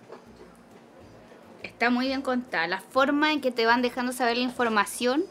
Está 1.61 1.89
muy 1.89 2.07
bien 2.07 2.21
contada. 2.21 2.67
La 2.67 2.81
forma 2.81 3.31
en 3.33 3.41
que 3.41 3.51
te 3.51 3.65
van 3.65 3.81
dejando 3.81 4.11
saber 4.11 4.37
la 4.37 4.43
información 4.43 5.23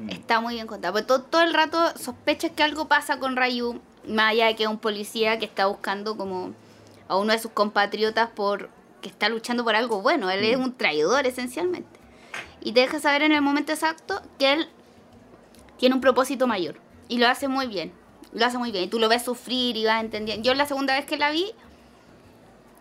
Mm. 0.00 0.10
está 0.10 0.40
muy 0.40 0.54
bien 0.54 0.68
contada. 0.68 0.92
Porque 0.92 1.06
todo, 1.08 1.22
todo 1.22 1.42
el 1.42 1.52
rato 1.52 1.76
sospechas 1.98 2.52
que 2.54 2.62
algo 2.62 2.86
pasa 2.86 3.18
con 3.18 3.36
Ryu. 3.36 3.80
Más 4.06 4.30
allá 4.30 4.46
de 4.46 4.54
que 4.54 4.62
es 4.62 4.68
un 4.68 4.78
policía 4.78 5.40
que 5.40 5.44
está 5.44 5.66
buscando 5.66 6.16
como 6.16 6.52
a 7.08 7.16
uno 7.16 7.32
de 7.32 7.38
sus 7.38 7.50
compatriotas 7.50 8.28
por 8.30 8.70
que 9.00 9.08
está 9.08 9.28
luchando 9.28 9.64
por 9.64 9.74
algo 9.74 10.02
bueno. 10.02 10.30
Él 10.30 10.44
es 10.44 10.56
un 10.56 10.76
traidor 10.76 11.26
esencialmente. 11.26 11.98
Y 12.60 12.72
te 12.72 12.80
deja 12.80 13.00
saber 13.00 13.22
en 13.22 13.32
el 13.32 13.42
momento 13.42 13.72
exacto 13.72 14.20
que 14.38 14.52
él 14.52 14.68
tiene 15.78 15.94
un 15.94 16.00
propósito 16.00 16.46
mayor. 16.46 16.80
Y 17.08 17.18
lo 17.18 17.28
hace 17.28 17.48
muy 17.48 17.66
bien. 17.66 17.92
Lo 18.32 18.44
hace 18.44 18.58
muy 18.58 18.72
bien. 18.72 18.84
Y 18.84 18.88
tú 18.88 18.98
lo 18.98 19.08
ves 19.08 19.24
sufrir 19.24 19.76
y 19.76 19.84
vas 19.84 20.02
entendiendo. 20.02 20.44
Yo 20.44 20.54
la 20.54 20.66
segunda 20.66 20.94
vez 20.94 21.06
que 21.06 21.16
la 21.16 21.30
vi, 21.30 21.52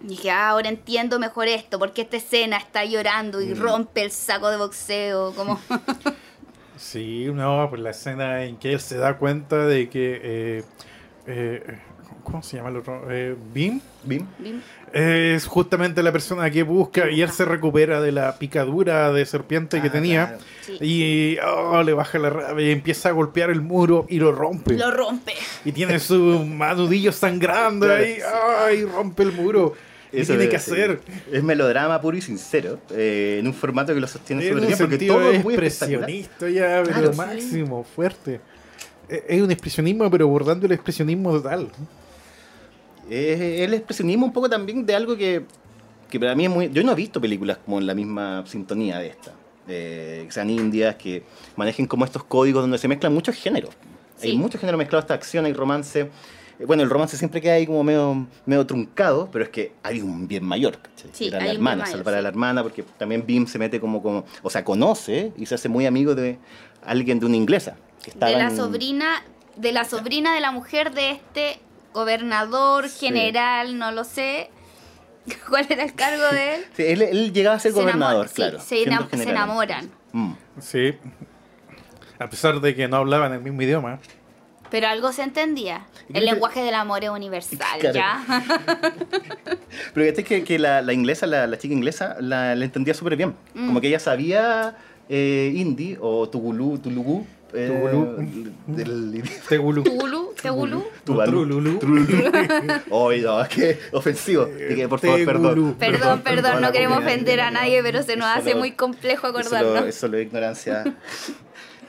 dije, 0.02 0.32
ah, 0.32 0.50
ahora 0.50 0.70
entiendo 0.70 1.20
mejor 1.20 1.48
esto. 1.48 1.80
Porque 1.80 2.02
esta 2.02 2.18
escena 2.18 2.58
está 2.58 2.84
llorando 2.84 3.42
y 3.42 3.54
rompe 3.54 4.04
el 4.04 4.12
saco 4.12 4.50
de 4.50 4.58
boxeo. 4.58 5.34
Como... 5.34 5.60
Sí, 6.78 7.26
no, 7.34 7.66
pues 7.72 7.82
la 7.82 7.90
escena 7.90 8.44
en 8.44 8.58
que 8.58 8.74
él 8.74 8.80
se 8.80 8.98
da 9.00 9.18
cuenta 9.18 9.66
de 9.66 9.90
que. 9.90 10.22
eh, 10.24 10.64
eh, 11.26 11.80
¿Cómo 12.30 12.44
se 12.44 12.58
llama 12.58 12.70
el 12.70 12.78
otro? 12.78 13.04
Eh, 13.10 13.36
Beam. 13.54 13.80
Bim. 14.04 14.26
Es 14.92 15.46
justamente 15.46 16.04
la 16.04 16.12
persona 16.12 16.50
que 16.52 16.64
busca 16.64 17.10
y 17.10 17.22
él 17.22 17.30
se 17.30 17.46
recupera 17.46 18.02
de 18.02 18.12
la 18.12 18.38
picadura 18.38 19.14
de 19.14 19.26
serpiente 19.26 19.82
que 19.82 19.88
Ah, 19.88 19.92
tenía. 19.92 20.28
claro. 20.28 20.44
Sí. 20.66 20.78
Y 20.82 21.38
oh, 21.40 21.82
le 21.84 21.94
baja 21.94 22.20
la 22.20 22.30
rabia 22.30 22.68
y 22.68 22.72
empieza 22.72 23.10
a 23.10 23.12
golpear 23.14 23.50
el 23.50 23.62
muro 23.62 24.06
y 24.10 24.20
lo 24.20 24.34
rompe. 24.34 24.74
Lo 24.76 24.92
rompe. 24.92 25.34
Y 25.64 25.72
tiene 25.72 26.00
su 26.00 26.44
manudillo 26.46 27.14
sangrando 27.14 27.86
Claro. 27.86 28.04
ahí. 28.04 28.18
¡Ay! 28.66 28.84
Rompe 28.84 29.24
el 29.24 29.32
muro. 29.32 29.74
¿Qué 30.12 30.22
Eso 30.22 30.34
tiene 30.34 30.46
es, 30.46 30.50
que 30.50 30.56
hacer? 30.58 31.00
Es 31.32 31.44
melodrama 31.44 32.00
puro 32.02 32.18
y 32.18 32.22
sincero, 32.22 32.80
eh, 32.92 33.38
en 33.40 33.48
un 33.48 33.54
formato 33.54 33.94
que 33.94 34.00
lo 34.02 34.08
sostiene 34.08 34.42
En 34.46 34.54
súper 34.54 34.68
bien, 34.68 34.78
porque 34.80 34.98
todo 35.06 35.32
es 35.32 35.44
muy 35.44 35.54
expresionista 35.56 36.50
ya, 36.50 36.82
pero 36.84 36.94
Claro, 36.94 37.12
sí. 37.14 37.18
máximo, 37.18 37.84
fuerte. 37.84 38.40
Eh, 39.10 39.24
Es 39.30 39.42
un 39.42 39.52
expresionismo, 39.52 40.10
pero 40.12 40.26
abordando 40.26 40.66
el 40.66 40.72
expresionismo 40.74 41.32
total. 41.34 41.70
Es 43.10 43.40
el 43.40 43.74
expresionismo 43.74 44.26
un 44.26 44.34
poco 44.34 44.50
también 44.50 44.86
de 44.86 44.96
algo 44.96 45.16
que, 45.16 45.46
que 46.10 46.20
para 46.20 46.36
mí 46.36 46.46
es 46.46 46.52
muy... 46.52 46.70
Yo 46.72 46.84
no 46.84 46.92
he 46.92 46.96
visto 46.96 47.20
películas 47.22 47.58
como 47.64 47.80
en 47.80 47.88
la 47.88 47.94
misma 47.94 48.44
sintonía 48.46 49.00
de 49.00 49.08
esta. 49.08 49.34
eh, 49.68 50.24
que 50.26 50.32
sean 50.32 50.50
indias, 50.50 50.96
que 50.96 51.24
manejen 51.56 51.88
como 51.88 52.06
estos 52.06 52.24
códigos 52.24 52.62
donde 52.64 52.78
se 52.78 52.88
mezclan 52.88 53.14
muchos 53.14 53.36
géneros. 53.36 53.72
Sí. 54.18 54.30
Hay 54.30 54.38
muchos 54.38 54.60
géneros 54.60 54.78
mezclados, 54.78 55.04
esta 55.04 55.14
acción, 55.14 55.46
hay 55.46 55.54
romance. 55.54 56.10
Eh, 56.60 56.66
Bueno, 56.66 56.84
el 56.84 56.90
romance 56.90 57.18
siempre 57.18 57.40
queda 57.42 57.54
ahí 57.54 57.66
como 57.68 57.84
medio, 57.84 58.26
medio 58.46 58.66
truncado, 58.66 59.30
pero 59.32 59.44
es 59.44 59.50
que 59.52 59.74
hay 59.84 60.02
un 60.02 60.28
bien 60.28 60.44
mayor, 60.44 60.80
¿cachai? 60.80 61.10
Sí, 61.14 61.28
Era 61.28 61.40
la 61.40 61.52
hermana, 61.52 61.84
mayor, 61.84 61.98
salvar 61.98 62.16
a 62.16 62.22
la 62.22 62.30
hermana, 62.30 62.64
porque 62.64 62.84
también 62.98 63.26
Bim 63.28 63.46
se 63.46 63.60
mete 63.60 63.80
como, 63.80 64.02
como, 64.02 64.26
o 64.42 64.50
sea, 64.50 64.64
conoce 64.64 65.32
y 65.38 65.46
se 65.46 65.56
hace 65.56 65.70
muy 65.70 65.86
amigo 65.86 66.16
de 66.16 66.40
alguien 66.84 67.20
de 67.20 67.26
una 67.26 67.36
inglesa. 67.36 67.76
Que 68.04 68.10
estaba 68.12 68.32
de 68.32 68.38
la 68.38 68.50
en- 68.50 68.56
sobrina 68.58 69.24
de 69.58 69.72
la 69.72 69.86
sobrina 69.86 70.34
de 70.34 70.40
la 70.40 70.52
mujer 70.52 70.94
de 70.94 71.12
este 71.12 71.60
gobernador 71.98 72.88
Sí. 72.90 73.08
general 73.08 73.78
no 73.78 73.92
lo 73.92 74.04
sé 74.04 74.50
cuál 75.50 75.66
era 75.70 75.84
el 75.84 75.94
cargo 75.96 76.24
de 76.32 76.56
él 76.56 76.66
Sí, 76.76 76.84
él, 76.86 77.02
él 77.02 77.34
llegaba 77.34 77.56
a 77.58 77.60
ser 77.60 77.74
Se 77.74 77.80
gobernador, 77.82 78.28
sí, 78.30 78.36
claro. 78.36 78.60
se, 78.62 78.84
enamoran 79.30 79.90
Mm. 80.14 80.34
Sí. 80.62 80.94
A 82.18 82.30
pesar 82.30 82.60
de 82.62 82.74
que 82.74 82.88
no 82.88 82.98
hablaban 82.98 83.34
el 83.34 83.42
mismo 83.42 83.62
idioma. 83.62 84.00
pero 84.72 84.88
algo 84.88 85.12
se 85.12 85.22
entendía 85.24 85.86
el 86.10 86.14
que- 86.16 86.22
lenguaje 86.22 86.62
del 86.64 86.74
amor 86.76 87.04
es 87.04 87.10
universal 87.10 87.58
Claro. 87.80 87.94
ya 87.94 88.24
Pero 89.94 90.06
fíjate 90.06 90.24
que, 90.24 90.44
que 90.44 90.60
la, 90.60 90.82
la 90.82 90.94
inglesa, 90.94 91.26
la, 91.28 91.46
la 91.48 91.58
chica 91.58 91.74
inglesa, 91.74 92.16
la, 92.20 92.56
la 92.56 92.66
entendía 92.66 92.94
súper 92.94 93.16
bien. 93.16 93.36
Mm. 93.54 93.68
Como 93.68 93.82
que 93.82 93.88
ella 93.88 94.00
sabía 94.00 94.76
eh, 95.10 95.52
hindi 95.56 95.98
o 96.00 96.28
tugulú, 96.30 96.78
tulugú. 96.80 97.26
Eh, 97.54 97.68
Tugulú. 97.68 99.24
Tegulú. 99.48 99.84
Tugulú 99.84 100.34
Tegulú. 100.42 101.80
Trululú. 101.80 102.32
Ay, 103.10 103.22
no, 103.22 103.42
es 103.42 103.50
que 103.50 103.80
ofensivo. 103.92 104.48
Que, 104.48 104.88
por 104.88 105.00
favor, 105.00 105.26
perdón. 105.26 105.76
perdón 105.80 106.22
perdón 106.22 106.62
no 106.62 106.72
queremos 106.72 107.00
ofender 107.00 107.42
a 107.42 107.52
nadie 107.52 107.82
pero 107.84 108.04
se 108.04 108.16
nos 108.16 108.28
hace 108.28 108.56
muy 108.56 108.72
complejo 108.72 109.28
acordarnos 109.28 109.86
es 109.86 109.96
solo 109.96 110.20
ignorancia. 110.20 110.84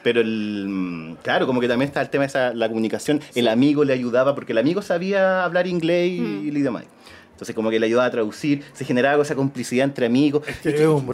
Pero 0.03 0.21
el, 0.21 1.17
claro, 1.23 1.47
como 1.47 1.61
que 1.61 1.69
también 1.69 1.89
está 1.89 2.01
el 2.01 2.09
tema 2.09 2.23
de 2.23 2.29
esa, 2.29 2.55
la 2.55 2.69
comunicación. 2.69 3.21
El 3.35 3.49
amigo 3.49 3.85
le 3.85 3.93
ayudaba 3.93 4.35
porque 4.35 4.53
el 4.53 4.59
amigo 4.59 4.81
sabía 4.81 5.45
hablar 5.45 5.67
inglés 5.67 6.13
y, 6.13 6.21
Mm. 6.21 6.49
el 6.49 6.57
idioma. 6.57 6.85
Entonces 7.33 7.55
como 7.55 7.71
que 7.71 7.79
le 7.79 7.87
ayudaba 7.87 8.07
a 8.07 8.11
traducir, 8.11 8.65
se 8.73 8.85
generaba 8.85 9.23
esa 9.23 9.35
complicidad 9.35 9.85
entre 9.85 10.07
amigos. 10.07 10.47
Es 10.49 10.59
que 10.59 10.71
es 10.71 10.87
un 10.87 11.09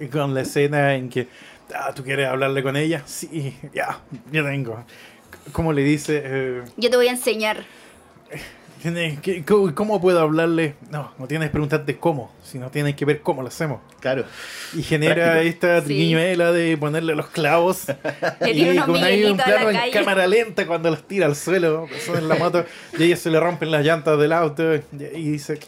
Y 0.00 0.06
con 0.08 0.34
la 0.34 0.42
escena 0.42 0.94
en 0.94 1.08
que 1.08 1.26
ah, 1.74 1.92
tú 1.94 2.02
quieres 2.02 2.28
hablarle 2.28 2.62
con 2.62 2.76
ella. 2.76 3.02
Sí, 3.06 3.56
ya, 3.74 4.00
ya 4.32 4.44
tengo. 4.44 4.84
¿Cómo 5.52 5.72
le 5.72 5.82
dice? 5.82 6.22
Eh, 6.24 6.62
yo 6.76 6.90
te 6.90 6.96
voy 6.96 7.08
a 7.08 7.12
enseñar 7.12 7.64
¿cómo, 9.74 10.00
puedo 10.00 10.20
hablarle? 10.20 10.74
No, 10.90 11.12
no 11.18 11.26
tienes 11.26 11.48
que 11.48 11.52
preguntarte 11.52 11.96
cómo, 11.96 12.32
sino 12.42 12.70
tienes 12.70 12.94
que 12.94 13.04
ver 13.04 13.20
cómo 13.20 13.42
lo 13.42 13.48
hacemos. 13.48 13.80
Claro. 14.00 14.24
Y 14.74 14.82
genera 14.82 15.14
Práctico. 15.14 15.48
esta 15.48 15.80
Sí. 15.80 15.86
triquiñuela 15.86 16.52
de 16.52 16.76
ponerle 16.76 17.14
los 17.14 17.28
clavos. 17.28 17.86
Y 18.46 18.76
con 18.78 18.96
ahí 19.02 19.24
un 19.24 19.36
plano 19.36 19.70
en 19.70 19.90
cámara 19.90 20.26
lenta 20.26 20.66
cuando 20.66 20.90
los 20.90 21.06
tira 21.06 21.26
al 21.26 21.36
suelo, 21.36 21.88
en 22.14 22.28
la 22.28 22.36
moto, 22.36 22.64
y 22.98 23.02
a 23.02 23.06
ella 23.06 23.16
se 23.16 23.30
le 23.30 23.40
rompen 23.40 23.70
las 23.70 23.84
llantas 23.84 24.18
del 24.18 24.32
auto. 24.32 24.74
Y 24.74 24.82
y 25.14 25.30
dice, 25.30 25.58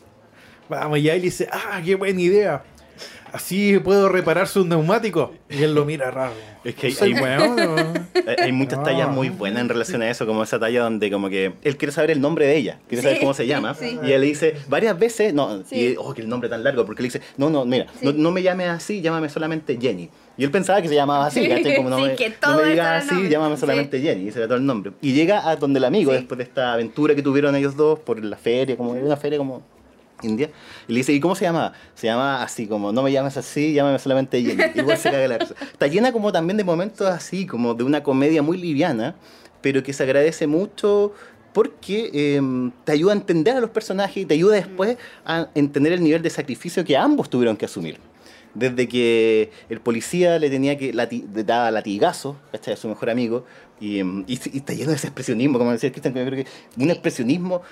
vamos, 0.68 0.99
y 0.99 1.09
ahí 1.11 1.18
le 1.18 1.24
dice, 1.24 1.49
ah, 1.51 1.80
qué 1.84 1.94
buena 1.94 2.20
idea. 2.20 2.62
Así 3.32 3.78
puedo 3.78 4.09
reparar 4.09 4.49
sus 4.49 4.66
neumáticos. 4.66 5.30
Y 5.51 5.62
él 5.62 5.74
lo 5.74 5.84
mira 5.84 6.11
raro. 6.11 6.32
Es 6.64 6.74
que 6.74 6.88
hay- 6.88 7.12
hay-. 7.14 8.34
Hay- 8.38 8.53
muchas 8.53 8.78
No. 8.78 8.84
tallas 8.84 9.09
muy 9.09 9.28
buenas 9.30 9.62
en 9.62 9.68
relación 9.68 10.03
a 10.03 10.11
eso, 10.11 10.26
como 10.26 10.42
esa 10.42 10.59
talla 10.59 10.82
donde 10.82 11.11
como 11.11 11.28
que 11.28 11.53
él 11.62 11.76
quiere 11.76 11.92
saber 11.92 12.11
el 12.11 12.20
nombre 12.20 12.46
de 12.46 12.57
ella, 12.57 12.78
quiere 12.88 13.03
saber 13.03 13.20
cómo 13.20 13.32
se 13.34 13.46
llama, 13.46 13.74
sí. 13.74 13.99
y 14.03 14.12
él 14.12 14.20
le 14.20 14.26
dice 14.26 14.55
varias 14.68 14.99
veces, 14.99 15.32
no, 15.34 15.62
Sí. 15.64 15.76
y 15.92 15.94
oh, 15.99 16.12
que 16.14 16.22
el 16.22 16.28
nombre 16.28 16.49
tan 16.49 16.62
largo, 16.64 16.84
porque 16.84 17.03
le 17.03 17.07
dice, 17.09 17.20
no, 17.36 17.49
no, 17.51 17.64
mira, 17.64 17.86
Sí. 18.01 18.07
no, 18.07 18.12
no 18.12 18.30
me 18.30 18.42
llames 18.42 18.68
así, 18.68 19.01
llámame 19.01 19.28
solamente 19.28 19.78
Jenny. 19.80 20.11
Y 20.36 20.44
él 20.44 20.51
pensaba 20.51 20.80
que 20.82 20.88
se 20.88 20.94
llamaba 20.94 21.26
así, 21.26 21.49
¿cachai? 21.49 21.76
Como 21.76 21.90
no 21.90 21.96
Sí, 21.96 22.03
me, 22.03 22.14
que 22.14 22.32
no 22.42 22.57
me 22.57 22.64
digas 22.70 22.86
era 22.86 22.96
así, 22.99 23.28
llámame 23.28 23.55
Sí. 23.57 23.61
solamente 23.61 24.01
Jenny, 24.01 24.24
y 24.24 24.28
ese 24.28 24.38
era 24.40 24.49
todo 24.49 24.59
el 24.59 24.66
nombre. 24.66 24.92
Y 25.01 25.12
llega 25.12 25.49
a 25.49 25.57
donde 25.57 25.78
el 25.78 25.84
amigo, 25.84 26.11
Sí. 26.12 26.18
después 26.18 26.38
de 26.38 26.44
esta 26.44 26.72
aventura 26.74 27.14
que 27.14 27.22
tuvieron 27.22 27.55
ellos 27.57 27.76
dos 27.76 27.99
por 28.01 28.22
la 28.22 28.36
feria, 28.36 28.76
como 28.76 28.90
una 28.92 29.16
feria 29.16 29.38
como 29.38 29.62
India, 30.23 30.51
y 30.87 30.93
le 30.93 30.99
dice, 30.99 31.12
¿y 31.12 31.21
cómo 31.21 31.35
se 31.35 31.45
llama? 31.45 31.73
Se 31.95 32.07
llama 32.07 32.43
así, 32.43 32.66
como, 32.66 32.93
no 32.93 33.03
me 33.03 33.12
llames 33.12 33.37
así, 33.37 33.73
llámame 33.73 33.99
solamente 33.99 34.43
Jenny. 34.43 34.62
Igual 34.75 34.99
se 34.99 35.11
caga 35.11 35.29
la 35.29 35.39
risa. 35.39 35.55
Está 35.61 35.87
llena 35.87 36.12
como 36.12 36.33
también 36.33 36.57
de 36.57 36.64
momentos 36.64 37.07
así, 37.07 37.47
como 37.47 37.75
de 37.75 37.85
una 37.85 38.03
comedia 38.03 38.43
muy 38.43 38.59
liviana, 38.59 39.14
pero 39.61 39.83
que 39.83 39.93
se 39.93 40.03
agradece 40.03 40.47
mucho 40.47 41.12
porque 41.53 42.11
eh, 42.12 42.71
te 42.85 42.93
ayuda 42.93 43.12
a 43.12 43.16
entender 43.16 43.57
a 43.57 43.61
los 43.61 43.71
personajes 43.71 44.19
y 44.19 44.27
te 44.27 44.35
ayuda 44.35 44.57
después 44.57 44.97
a 45.25 45.49
entender 45.55 45.93
el 45.93 46.03
nivel 46.03 46.23
de 46.23 46.30
sacrificio 46.30 46.84
que 46.84 46.97
ambos 46.97 47.30
tuvieron 47.30 47.57
que 47.57 47.64
asumir. 47.64 47.99
Desde 48.55 48.88
que 48.88 49.51
el 49.68 49.80
policía 49.80 50.38
le 50.38 50.51
tenía 50.51 50.79
que 50.79 50.92
lati 50.92 51.25
le 51.34 51.45
daba 51.45 51.71
latigazos 51.71 52.37
¿cachai? 52.51 52.75
a 52.75 52.76
su 52.76 52.88
mejor 52.88 53.11
amigo 53.11 53.45
y, 53.79 53.99
em, 53.99 54.25
y, 54.26 54.38
y 54.53 54.59
está 54.59 54.72
lleno 54.72 54.91
de 54.91 54.97
ese 54.97 55.09
expresionismo, 55.09 55.59
como 55.59 55.72
decía 55.72 55.91
Cristian, 55.91 56.14
que 56.14 56.21
yo 56.21 56.26
creo 56.26 56.45
que 56.45 56.83
un 56.83 56.91
expresionismo 56.91 57.63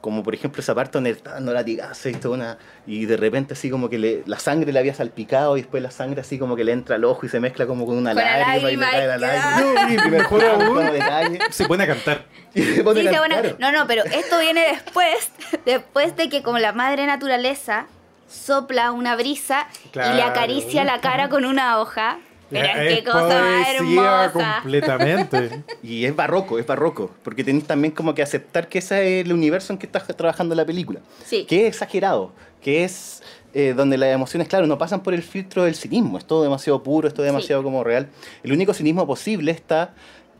como 0.00 0.22
por 0.22 0.34
ejemplo 0.34 0.60
esa 0.60 0.74
parte 0.74 0.92
donde 0.92 1.10
está 1.10 1.32
dando 1.32 1.52
latigazos 1.52 2.06
y, 2.06 2.14
toda 2.14 2.34
una, 2.34 2.58
y 2.86 3.06
de 3.06 3.16
repente 3.16 3.54
así 3.54 3.70
como 3.70 3.88
que 3.90 3.98
le- 3.98 4.22
la 4.26 4.38
sangre 4.38 4.72
le 4.72 4.78
había 4.78 4.94
salpicado 4.94 5.56
y 5.56 5.62
después 5.62 5.82
la 5.82 5.90
sangre 5.90 6.20
así 6.20 6.38
como 6.38 6.54
que 6.54 6.62
le 6.64 6.72
entra 6.72 6.94
al 6.96 7.04
ojo 7.04 7.26
y 7.26 7.28
se 7.28 7.40
mezcla 7.40 7.66
como 7.66 7.86
con 7.86 7.96
una 7.96 8.12
Con 8.14 8.22
lágrima 8.22 8.70
y 8.70 8.76
le 8.76 8.82
cae 8.84 9.06
la 9.08 9.18
lágrima. 9.18 9.60
No, 9.60 9.92
y 9.92 9.96
me 10.10 10.98
calle. 10.98 11.38
se 11.50 11.66
pone 11.66 11.84
a 11.84 11.86
cantar. 11.88 12.24
Se 12.54 12.82
pone 12.84 13.00
Sí, 13.02 13.08
a 13.08 13.12
se 13.12 13.18
pone- 13.18 13.34
cantar. 13.34 13.56
No, 13.58 13.72
no, 13.72 13.86
pero 13.86 14.04
esto 14.04 14.38
viene 14.38 14.60
después, 14.68 15.30
después 15.66 16.16
de 16.16 16.28
que 16.28 16.42
como 16.42 16.58
la 16.58 16.72
madre 16.72 17.04
naturaleza 17.06 17.86
sopla 18.28 18.92
una 18.92 19.14
brisa 19.16 19.66
y 19.92 20.14
le 20.16 20.22
acaricia 20.22 20.84
la 20.84 21.00
cara 21.00 21.28
con 21.28 21.44
una 21.44 21.78
hoja. 21.78 22.18
Pero 22.50 22.68
qué 22.74 22.92
es 22.94 23.04
cosa 23.04 23.40
más 23.40 23.66
poesía 23.76 24.24
hermosa. 24.24 24.60
completamente. 24.60 25.64
Y 25.82 26.04
es 26.04 26.14
barroco, 26.14 26.58
es 26.58 26.66
barroco, 26.66 27.10
porque 27.22 27.44
tenés 27.44 27.64
también 27.64 27.92
como 27.92 28.14
que 28.14 28.22
aceptar 28.22 28.68
que 28.68 28.78
ese 28.78 29.20
es 29.20 29.26
el 29.26 29.32
universo 29.32 29.72
en 29.72 29.78
que 29.78 29.86
estás 29.86 30.06
trabajando 30.16 30.54
la 30.54 30.64
película. 30.64 31.00
Sí. 31.24 31.44
Que 31.44 31.62
es 31.62 31.68
exagerado, 31.74 32.32
que 32.60 32.84
es 32.84 33.22
eh, 33.54 33.72
donde 33.76 33.96
las 33.96 34.14
emociones, 34.14 34.48
claro, 34.48 34.66
no 34.66 34.78
pasan 34.78 35.02
por 35.02 35.14
el 35.14 35.22
filtro 35.22 35.64
del 35.64 35.74
cinismo, 35.74 36.18
es 36.18 36.24
todo 36.24 36.42
demasiado 36.42 36.82
puro, 36.82 37.08
es 37.08 37.14
todo 37.14 37.24
demasiado 37.24 37.62
como 37.62 37.82
real. 37.82 38.08
El 38.42 38.52
único 38.52 38.74
cinismo 38.74 39.06
posible 39.06 39.50
está 39.50 39.94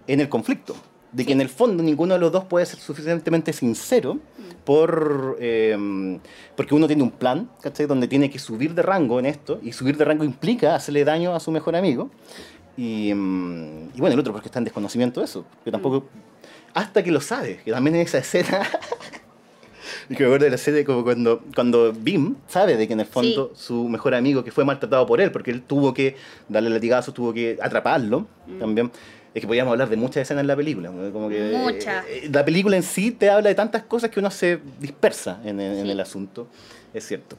en 0.06 0.20
el 0.20 0.28
conflicto, 0.28 0.76
de 1.12 1.24
que 1.24 1.28
Sí. 1.28 1.32
en 1.32 1.40
el 1.40 1.48
fondo 1.48 1.82
ninguno 1.82 2.14
de 2.14 2.20
los 2.20 2.32
dos 2.32 2.44
puede 2.44 2.66
ser 2.66 2.78
suficientemente 2.78 3.52
sincero 3.52 4.18
por 4.64 5.36
eh, 5.40 6.18
porque 6.56 6.74
uno 6.74 6.86
tiene 6.86 7.02
un 7.02 7.10
plan, 7.12 7.48
¿cachai? 7.62 7.86
Donde 7.86 8.08
tiene 8.08 8.28
que 8.30 8.38
subir 8.38 8.74
de 8.74 8.82
rango 8.82 9.18
en 9.18 9.26
esto, 9.26 9.60
y 9.62 9.72
subir 9.72 9.96
de 9.96 10.04
rango 10.04 10.24
implica 10.24 10.74
hacerle 10.74 11.04
daño 11.04 11.34
a 11.34 11.40
su 11.40 11.50
mejor 11.50 11.76
amigo. 11.76 12.10
Y, 12.76 13.12
mm, 13.14 13.90
y 13.94 14.00
bueno, 14.00 14.14
el 14.14 14.20
otro 14.20 14.32
porque 14.32 14.48
está 14.48 14.58
en 14.58 14.64
desconocimiento 14.64 15.20
de 15.20 15.26
eso, 15.26 15.44
que 15.64 15.70
tampoco... 15.70 16.04
Hasta 16.74 17.02
que 17.02 17.10
lo 17.10 17.22
sabe, 17.22 17.60
que 17.64 17.70
también 17.70 17.96
en 17.96 18.02
esa 18.02 18.18
escena... 18.18 18.62
y 20.10 20.14
que 20.14 20.22
me 20.22 20.26
acuerdo 20.28 20.44
de 20.44 20.50
la 20.50 20.56
escena 20.56 20.84
como 20.84 21.04
cuando, 21.04 21.42
cuando 21.54 21.92
Bim 21.92 22.36
sabe 22.48 22.76
de 22.76 22.86
que 22.86 22.92
en 22.92 23.00
el 23.00 23.06
fondo 23.06 23.52
su 23.54 23.88
mejor 23.88 24.14
amigo 24.14 24.44
que 24.44 24.50
fue 24.50 24.64
maltratado 24.64 25.06
por 25.06 25.20
él, 25.20 25.32
porque 25.32 25.50
él 25.50 25.62
tuvo 25.62 25.94
que 25.94 26.16
darle 26.48 26.70
latigazos, 26.70 27.14
tuvo 27.14 27.32
que 27.32 27.58
atraparlo 27.62 28.26
también. 28.58 28.90
Es 29.36 29.42
que 29.42 29.46
podríamos 29.48 29.72
hablar 29.72 29.90
de 29.90 29.96
muchas 29.98 30.22
escenas 30.22 30.40
en 30.40 30.46
la 30.46 30.56
película. 30.56 30.88
Como 31.12 31.28
que, 31.28 31.52
Muchas. 31.62 32.06
eh, 32.08 32.26
la 32.32 32.42
película 32.42 32.74
en 32.74 32.82
sí 32.82 33.10
te 33.10 33.28
habla 33.28 33.50
de 33.50 33.54
tantas 33.54 33.82
cosas 33.82 34.08
que 34.08 34.18
uno 34.18 34.30
se 34.30 34.60
dispersa 34.80 35.40
en, 35.44 35.60
en- 35.60 35.72
en 35.74 35.84
Sí. 35.84 35.90
el 35.90 36.00
asunto, 36.00 36.48
es 36.94 37.06
cierto. 37.06 37.36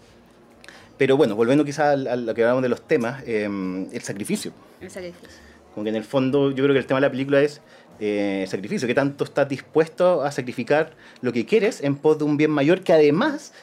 Pero 0.95 1.17
bueno, 1.17 1.35
volviendo 1.35 1.65
quizás 1.65 1.87
a, 2.07 2.15
lo 2.15 2.35
que 2.35 2.43
hablamos 2.43 2.61
de 2.61 2.69
los 2.69 2.83
temas, 2.87 3.23
eh, 3.25 3.45
el 3.91 4.01
sacrificio. 4.03 4.51
El 4.79 4.91
sacrificio. 4.91 5.27
Como 5.73 5.85
que 5.85 5.89
en 5.89 5.95
el 5.95 6.03
fondo 6.03 6.51
yo 6.51 6.63
creo 6.65 6.73
que 6.73 6.77
el 6.79 6.85
tema 6.85 6.99
de 6.99 7.07
la 7.07 7.11
película 7.11 7.41
es 7.41 7.61
eh, 7.99 8.41
el 8.43 8.47
sacrificio, 8.47 8.87
que 8.87 8.93
tanto 8.93 9.23
estás 9.23 9.49
dispuesto 9.49 10.21
a 10.21 10.31
sacrificar 10.31 10.91
lo 11.21 11.33
que 11.33 11.47
quieres 11.47 11.81
en 11.81 11.95
pos 11.95 12.19
de 12.19 12.25
un 12.25 12.37
bien 12.37 12.51
mayor 12.51 12.81
que 12.81 12.93
además 12.93 13.53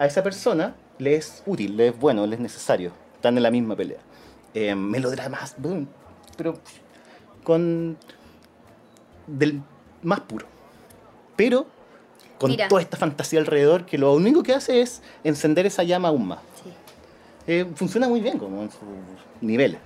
a 0.00 0.06
esa 0.06 0.24
persona 0.24 0.74
le 0.98 1.14
es 1.14 1.44
útil, 1.46 1.76
le 1.76 1.88
es 1.88 1.96
bueno, 1.96 2.26
le 2.26 2.34
es 2.34 2.40
necesario. 2.40 2.90
Están 3.14 3.36
en 3.36 3.44
la 3.44 3.52
misma 3.52 3.76
pelea. 3.76 3.98
Eh, 4.52 4.74
melodramas, 4.74 5.54
boom, 5.58 5.86
pero 6.36 6.58
con 7.44 7.96
del 9.26 9.62
más 10.02 10.20
puro. 10.20 10.46
Pero 11.36 11.66
con 12.38 12.50
Mira. 12.50 12.68
toda 12.68 12.80
esta 12.82 12.96
fantasía 12.96 13.38
alrededor 13.40 13.86
que 13.86 13.96
lo 13.98 14.12
único 14.14 14.42
que 14.42 14.54
hace 14.54 14.80
es 14.80 15.02
encender 15.22 15.66
esa 15.66 15.82
llama 15.84 16.08
aún 16.08 16.26
más. 16.26 16.40
Sí. 16.62 16.70
Eh, 17.46 17.66
funciona 17.74 18.08
muy 18.08 18.20
bien 18.20 18.38
como 18.38 18.62
en 18.62 18.70
sus 18.70 18.80
niveles, 19.40 19.78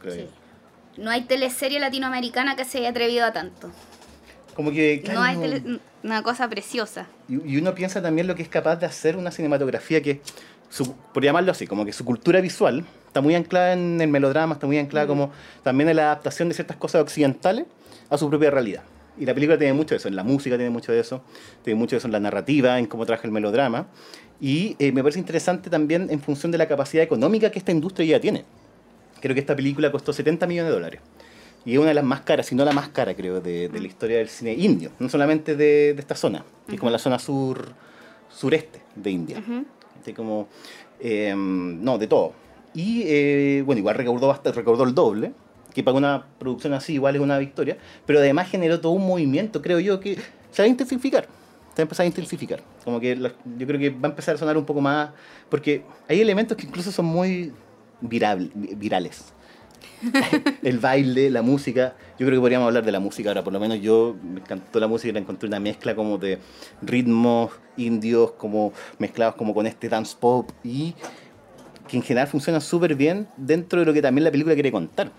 creo 0.00 0.14
sí. 0.14 0.20
yo. 0.96 1.02
No 1.02 1.10
hay 1.10 1.22
teleserie 1.22 1.80
latinoamericana 1.80 2.56
que 2.56 2.64
se 2.64 2.78
haya 2.78 2.90
atrevido 2.90 3.24
a 3.24 3.32
tanto. 3.32 3.70
Como 4.54 4.70
que, 4.70 5.02
No 5.12 5.22
hay 5.22 5.36
claro, 5.36 5.52
tele- 5.54 5.80
una 6.02 6.22
cosa 6.22 6.48
preciosa. 6.48 7.06
Y, 7.28 7.54
y 7.54 7.58
uno 7.58 7.74
piensa 7.74 8.02
también 8.02 8.26
lo 8.26 8.34
que 8.34 8.42
es 8.42 8.48
capaz 8.48 8.76
de 8.76 8.86
hacer 8.86 9.16
una 9.16 9.30
cinematografía 9.30 10.02
que, 10.02 10.20
su- 10.68 10.94
por 10.94 11.22
llamarlo 11.22 11.52
así, 11.52 11.66
como 11.66 11.84
que 11.84 11.92
su 11.92 12.04
cultura 12.04 12.40
visual 12.40 12.84
está 13.10 13.20
muy 13.20 13.34
anclada 13.34 13.72
en 13.72 14.00
el 14.00 14.06
melodrama, 14.06 14.54
está 14.54 14.68
muy 14.68 14.78
anclada 14.78 15.08
como 15.08 15.32
también 15.64 15.90
en 15.90 15.96
la 15.96 16.04
adaptación 16.04 16.48
de 16.48 16.54
ciertas 16.54 16.76
cosas 16.76 17.02
occidentales 17.02 17.66
a 18.08 18.16
su 18.16 18.30
propia 18.30 18.52
realidad. 18.52 18.84
Y 19.18 19.26
la 19.26 19.34
película 19.34 19.58
tiene 19.58 19.72
mucho 19.72 19.90
de 19.90 19.96
eso, 19.96 20.06
en 20.06 20.14
la 20.14 20.22
música 20.22 20.56
tiene 20.56 20.70
mucho 20.70 20.92
de 20.92 21.00
eso, 21.00 21.20
tiene 21.64 21.76
mucho 21.76 21.96
de 21.96 21.98
eso 21.98 22.06
en 22.06 22.12
la 22.12 22.20
narrativa, 22.20 22.78
en 22.78 22.86
cómo 22.86 23.04
trabaja 23.04 23.26
el 23.26 23.32
melodrama. 23.32 23.88
Y 24.40 24.76
eh, 24.78 24.92
me 24.92 25.02
parece 25.02 25.18
interesante 25.18 25.68
también 25.68 26.06
en 26.08 26.20
función 26.20 26.52
de 26.52 26.58
la 26.58 26.68
capacidad 26.68 27.02
económica 27.02 27.50
que 27.50 27.58
esta 27.58 27.72
industria 27.72 28.06
ya 28.06 28.20
tiene. 28.20 28.44
Creo 29.20 29.34
que 29.34 29.40
esta 29.40 29.56
película 29.56 29.90
costó 29.90 30.12
70 30.12 30.46
millones 30.46 30.70
de 30.70 30.74
dólares. 30.74 31.00
Y 31.64 31.72
es 31.72 31.78
una 31.78 31.88
de 31.88 31.94
las 31.94 32.04
más 32.04 32.20
caras, 32.20 32.46
si 32.46 32.54
no 32.54 32.64
la 32.64 32.72
más 32.72 32.90
cara, 32.90 33.14
creo, 33.14 33.40
de, 33.40 33.68
de 33.68 33.80
la 33.80 33.86
historia 33.88 34.18
del 34.18 34.28
cine 34.28 34.54
indio. 34.54 34.92
No 35.00 35.08
solamente 35.08 35.56
de, 35.56 35.94
de 35.94 36.00
esta 36.00 36.14
zona, 36.14 36.44
que 36.68 36.76
es 36.76 36.78
como 36.78 36.92
la 36.92 36.98
zona 36.98 37.18
sur 37.18 37.74
sureste 38.30 38.80
de 38.94 39.10
India. 39.10 39.38
Ujú. 39.40 39.64
Así 40.00 40.12
como, 40.12 40.48
eh, 41.00 41.34
no, 41.36 41.98
de 41.98 42.06
todo. 42.06 42.32
Y 42.74 43.02
eh, 43.06 43.62
bueno, 43.66 43.80
igual 43.80 43.96
recaudó, 43.96 44.28
bastante, 44.28 44.58
recaudó 44.58 44.84
el 44.84 44.94
doble, 44.94 45.32
que 45.74 45.82
para 45.82 45.96
una 45.96 46.26
producción 46.38 46.72
así 46.72 46.94
igual 46.94 47.16
es 47.16 47.20
una 47.22 47.38
victoria, 47.38 47.78
pero 48.06 48.18
además 48.20 48.48
generó 48.48 48.80
todo 48.80 48.92
un 48.92 49.06
movimiento, 49.06 49.60
creo 49.62 49.80
yo, 49.80 50.00
que 50.00 50.16
se 50.50 50.62
va 50.62 50.66
a 50.66 50.68
intensificar. 50.68 51.24
Se 51.74 51.76
va 51.76 51.78
a 51.78 51.82
empezar 51.82 52.04
a 52.04 52.06
intensificar. 52.08 52.60
Como 52.84 53.00
que 53.00 53.14
la- 53.16 53.32
yo 53.58 53.66
creo 53.66 53.78
que 53.80 53.90
va 53.90 54.08
a 54.08 54.10
empezar 54.10 54.34
a 54.34 54.38
sonar 54.38 54.56
un 54.56 54.64
poco 54.64 54.80
más, 54.80 55.10
porque 55.48 55.82
hay 56.08 56.20
elementos 56.20 56.56
que 56.56 56.66
incluso 56.66 56.90
son 56.92 57.06
muy 57.06 57.52
viral- 58.02 58.50
virales. 58.76 59.32
el 60.62 60.78
baile, 60.78 61.30
la 61.30 61.42
música. 61.42 61.94
Yo 62.18 62.26
creo 62.26 62.38
que 62.38 62.40
podríamos 62.40 62.66
hablar 62.66 62.84
de 62.84 62.92
la 62.92 63.00
música 63.00 63.30
ahora, 63.30 63.44
por 63.44 63.52
lo 63.52 63.60
menos 63.60 63.80
yo 63.80 64.16
me 64.22 64.40
encantó 64.40 64.80
la 64.80 64.86
música 64.86 65.10
y 65.10 65.12
la 65.12 65.20
encontré 65.20 65.46
una 65.48 65.60
mezcla 65.60 65.94
como 65.94 66.18
de 66.18 66.38
ritmos 66.82 67.52
indios, 67.76 68.32
como 68.32 68.72
mezclados 68.98 69.34
como 69.36 69.54
con 69.54 69.66
este 69.66 69.88
dance 69.88 70.16
pop 70.18 70.50
y 70.64 70.94
que 71.90 71.96
en 71.96 72.02
general 72.02 72.28
funciona 72.28 72.60
súper 72.60 72.94
bien 72.94 73.26
dentro 73.36 73.80
de 73.80 73.86
lo 73.86 73.92
que 73.92 74.00
también 74.02 74.24
la 74.24 74.30
película 74.30 74.54
quiere 74.54 74.70
contar. 74.70 75.10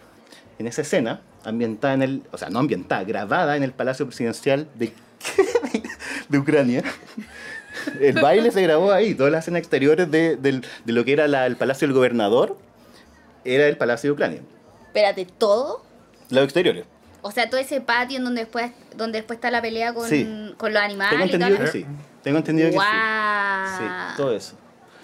En 0.60 0.68
esa 0.68 0.82
escena, 0.84 1.22
ambientada 1.44 1.94
en 1.96 2.02
el, 2.04 2.22
o 2.32 2.38
sea, 2.38 2.50
no 2.50 2.60
ambientada, 2.60 3.04
grabada 3.04 3.58
en 3.58 3.64
el 3.64 3.72
Palacio 3.74 4.06
Presidencial 4.06 4.68
de, 4.76 4.94
de 6.30 6.38
Ucrania. 6.38 6.84
El 8.00 8.22
baile 8.22 8.52
se 8.52 8.62
grabó 8.62 8.92
ahí, 8.92 9.16
todas 9.16 9.32
las 9.32 9.44
escenas 9.46 9.60
exteriores 9.60 10.10
de, 10.12 10.36
del- 10.38 10.64
de 10.86 10.94
lo 10.94 11.04
que 11.04 11.14
era 11.14 11.28
la- 11.28 11.46
el 11.48 11.56
Palacio 11.56 11.88
del 11.88 11.96
Gobernador 11.96 12.58
era 13.44 13.68
el 13.68 13.76
Palacio 13.78 14.10
de 14.10 14.12
Ucrania. 14.14 14.42
Espérate, 14.88 15.26
¿todo? 15.38 15.84
Los 16.30 16.44
exteriores. 16.44 16.86
O 17.24 17.32
sea, 17.32 17.50
todo 17.50 17.60
ese 17.60 17.82
patio 17.82 18.18
en 18.18 18.24
donde 18.24 18.42
después, 18.42 18.72
donde 18.96 19.20
después 19.20 19.38
está 19.38 19.52
la 19.52 19.62
pelea 19.62 19.94
con, 19.94 20.08
Sí. 20.08 20.54
con 20.58 20.74
los 20.74 20.82
animales 20.82 21.12
Tengo 21.12 21.26
y 21.26 21.34
entendido 21.34 21.58
tal. 21.58 21.66
que 21.66 21.72
sí. 21.72 21.86
Tengo 22.24 22.38
entendido 22.38 22.70
que 22.70 22.76
sí. 22.78 22.82
Sí, 23.78 23.84
todo 24.18 24.36
eso. 24.36 24.56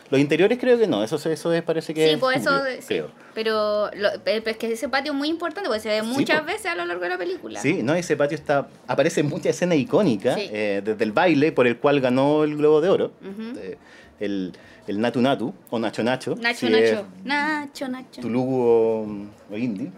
Los 0.10 0.20
interiores 0.22 0.58
creo 0.58 0.78
que 0.78 0.88
no, 0.88 1.04
eso, 1.04 1.16
eso 1.30 1.52
es- 1.54 1.64
parece 1.64 1.94
que 1.94 2.04
Sí, 2.08 2.14
es 2.14 2.18
pues 2.20 2.38
eso, 2.38 2.52
sí. 2.80 2.86
creo. 2.88 3.12
Pero, 3.34 3.90
lo- 3.94 4.10
pero 4.24 4.50
es 4.50 4.58
que 4.58 4.72
ese 4.72 4.88
patio 4.90 5.12
es 5.12 5.18
muy 5.18 5.28
importante 5.28 5.68
porque 5.68 5.82
se 5.82 5.90
ve 5.90 6.02
muchas 6.02 6.42
pues. 6.42 6.54
veces 6.56 6.68
a 6.72 6.76
lo 6.76 6.86
largo 6.86 7.04
de 7.04 7.10
la 7.10 7.18
película. 7.18 7.60
Sí, 7.60 7.84
no, 7.84 7.94
ese 7.94 8.16
patio 8.16 8.36
está 8.36 8.68
aparece 8.88 9.20
en 9.22 9.28
muchas 9.28 9.48
escenas 9.48 9.78
icónicas, 9.78 10.38
eh, 10.40 10.82
desde 10.84 11.04
el 11.04 11.12
baile 11.12 11.52
por 11.52 11.68
el 11.68 11.78
cual 11.78 12.00
ganó 12.00 12.44
el 12.44 12.56
Globo 12.56 12.80
de 12.82 12.90
Oro, 12.90 13.12
eh, 13.58 13.78
el, 14.20 14.54
el 14.88 15.02
Natu 15.02 15.22
Natu 15.22 15.54
o 15.70 15.78
Nacho 15.80 16.04
Nacho, 16.04 16.36
Nacho, 16.36 16.68
si 16.68 16.70
Nacho. 16.72 17.06
Nacho, 17.26 17.88
Nacho. 17.90 18.22
Tulugu 18.22 18.62
o, 18.62 19.08
o 19.52 19.58
Indie. 19.58 19.92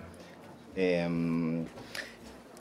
Eh, 0.75 1.07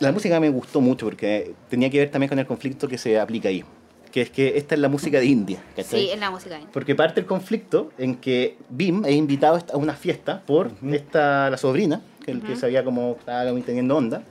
la 0.01 0.13
música 0.13 0.39
me 0.39 0.49
gustó 0.49 0.81
mucho 0.81 1.07
porque 1.07 1.55
tenía 1.69 1.91
que 1.91 1.99
ver 1.99 2.11
también 2.11 2.29
con 2.29 2.39
el 2.39 2.47
conflicto 2.47 2.87
que 2.87 2.99
se 2.99 3.19
aplica 3.19 3.49
ahí, 3.49 3.65
que 4.11 4.23
es 4.23 4.31
que 4.31 4.57
esta 4.59 4.75
es 4.75 4.81
la 4.81 4.89
música 4.89 5.19
de 5.19 5.27
India, 5.27 5.63
¿cachai? 5.77 6.01
Sí, 6.01 6.11
es 6.11 6.19
la 6.19 6.31
música. 6.31 6.61
Porque 6.73 6.95
parte 6.95 7.21
el 7.21 7.27
conflicto 7.27 7.93
en 7.99 8.17
que 8.17 8.57
Bim 8.69 9.05
es 9.05 9.15
invitado 9.15 9.63
a 9.73 9.77
una 9.77 9.95
fiesta 9.95 10.43
por 10.47 10.71
esta, 10.93 11.51
la 11.51 11.57
sobrina, 11.57 12.03
que, 12.25 12.33
el 12.33 12.43
que 12.43 12.57
se 12.57 12.67
había 12.67 12.85
como, 12.85 13.17
estaba 13.19 13.45
teniendo 13.63 13.97
onda, 13.97 14.23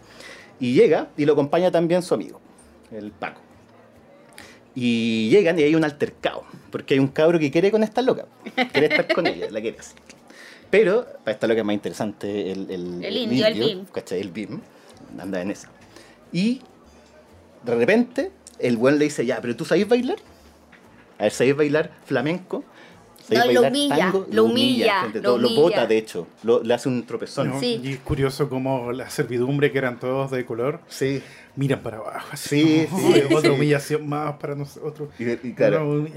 y 0.59 0.73
llega 0.73 1.09
y 1.17 1.25
lo 1.25 1.33
acompaña 1.33 1.71
también 1.71 2.01
su 2.01 2.13
amigo, 2.13 2.39
el 2.91 3.11
Paco. 3.11 3.41
Y 4.75 5.29
llegan 5.29 5.57
y 5.59 5.63
hay 5.63 5.75
un 5.75 5.83
altercado, 5.83 6.43
porque 6.71 6.93
hay 6.93 6.99
un 6.99 7.07
cabro 7.07 7.39
que 7.39 7.49
quiere 7.49 7.71
con 7.71 7.83
esta 7.83 8.01
loca, 8.01 8.25
quiere 8.71 8.87
estar 8.87 9.11
con 9.13 9.25
ella, 9.25 9.47
la 9.49 9.61
quiere 9.61 9.79
así. 9.79 9.95
Pero 10.69 11.05
para 11.23 11.31
esta 11.31 11.47
loca 11.47 11.61
es 11.61 11.65
más 11.65 11.73
interesante 11.73 12.51
el, 12.51 12.69
el, 12.69 13.03
El 13.03 13.17
indio, 13.17 13.47
el 13.47 13.53
Bim. 13.53 13.85
¿cachai? 13.85 14.19
El 14.19 14.29
Bim, 14.31 14.59
anda 15.17 15.41
en 15.41 15.51
esa. 15.51 15.69
Y 16.31 16.61
de 17.63 17.75
repente 17.75 18.31
el 18.59 18.77
buen 18.77 18.97
le 18.99 19.05
dice, 19.05 19.25
ya, 19.25 19.39
pero 19.41 19.55
tú 19.55 19.65
sabes 19.65 19.87
bailar. 19.87 20.17
A 21.19 21.23
ver, 21.23 21.31
¿sabéis 21.31 21.55
bailar 21.57 21.91
flamenco? 22.05 22.63
¿Sabéis 23.27 23.55
No, 23.55 23.61
lo 23.61 23.67
humilla, 23.67 24.13
lo 24.31 24.43
humilla, 24.45 25.07
lo 25.13 25.21
todo, 25.21 25.37
lo 25.37 25.47
humilla. 25.47 25.61
bota, 25.61 25.85
de 25.87 25.97
hecho. 25.97 26.27
Lo- 26.43 26.63
le 26.63 26.73
hace 26.73 26.87
un 26.87 27.05
tropezón. 27.05 27.49
¿no? 27.49 27.59
Sí. 27.59 27.81
Y 27.83 27.93
es 27.93 27.99
curioso 27.99 28.47
como 28.49 28.91
la 28.93 29.09
servidumbre, 29.09 29.71
que 29.71 29.77
eran 29.79 29.99
todos 29.99 30.31
de 30.31 30.45
color, 30.45 30.79
Sí. 30.87 31.21
miran 31.55 31.81
para 31.81 31.97
abajo. 31.97 32.27
Así, 32.31 32.81
Sí, 32.81 32.87
como, 32.89 33.13
sí, 33.13 33.21
Otra 33.25 33.41
sí. 33.41 33.47
humillación 33.49 34.07
más 34.07 34.37
para 34.37 34.55
nosotros. 34.55 35.09
Y, 35.19 35.29
y 35.29 35.53
claro, 35.53 35.83
No, 35.83 36.07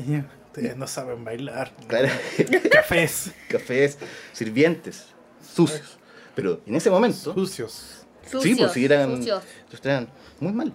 ustedes 0.47 0.77
no 0.77 0.87
saben 0.87 1.25
bailar. 1.25 1.73
claro. 1.89 2.09
Cafés 2.71 3.33
cafés, 3.49 3.99
sirvientes, 4.33 5.07
sucios. 5.55 5.99
Pero 6.37 6.61
en 6.67 6.77
ese 6.77 6.91
momento, 6.91 7.35
sucios. 7.35 8.07
Sucios, 8.31 8.43
sí, 8.43 8.55
pues 8.55 8.77
eran, 8.77 9.17
sucios. 9.17 9.43
eran 9.83 10.09
muy 10.39 10.53
mal. 10.53 10.73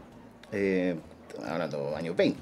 Eh, 0.52 0.96
hablando 1.46 1.90
de 1.92 1.96
años 1.96 2.16
20, 2.16 2.40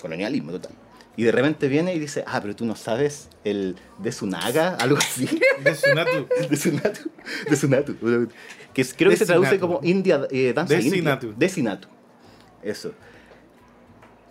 colonialismo 0.00 0.52
total. 0.52 0.72
Y 1.16 1.24
de 1.24 1.32
repente 1.32 1.68
viene 1.68 1.94
y 1.94 1.98
dice, 1.98 2.24
ah, 2.26 2.40
pero 2.42 2.54
tú 2.54 2.66
no 2.66 2.76
sabes 2.76 3.30
el 3.42 3.76
de 3.98 4.12
Sunaga, 4.12 4.74
algo 4.80 4.98
así. 4.98 5.26
De 5.64 5.74
Sunatu. 5.74 6.28
de 6.50 6.56
Sunatu. 6.56 7.10
De 7.48 7.56
Sunatu. 7.56 7.96
Que 8.74 8.84
creo 8.84 9.10
que 9.10 9.16
se 9.16 9.24
traduce 9.24 9.58
como 9.58 9.80
India, 9.82 10.26
eh, 10.30 10.52
danza 10.54 10.74
Desinatu. 10.74 11.26
india. 11.26 11.38
Desinatu. 11.38 11.88
Eso. 12.62 12.92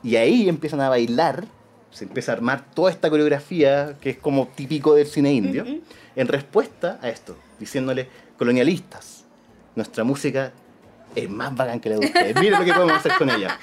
Y 0.03 0.17
ahí 0.17 0.47
empiezan 0.47 0.81
a 0.81 0.89
bailar, 0.89 1.45
se 1.89 2.05
empieza 2.05 2.31
a 2.31 2.35
armar 2.35 2.71
toda 2.71 2.91
esta 2.91 3.09
coreografía 3.09 3.97
que 3.99 4.11
es 4.11 4.17
como 4.17 4.47
típico 4.49 4.93
del 4.93 5.07
cine 5.07 5.33
indio, 5.33 5.65
en 6.15 6.27
respuesta 6.27 6.99
a 7.01 7.09
esto, 7.09 7.35
diciéndole, 7.59 8.07
colonialistas, 8.37 9.25
nuestra 9.75 10.03
música 10.03 10.53
es 11.15 11.29
más 11.29 11.55
bacán 11.55 11.79
que 11.79 11.89
la 11.89 11.95
de 11.99 12.05
ustedes. 12.05 12.35
Miren 12.39 12.59
lo 12.59 12.65
que 12.65 12.73
podemos 12.73 12.97
hacer 12.97 13.13
con 13.17 13.29
ella. 13.29 13.57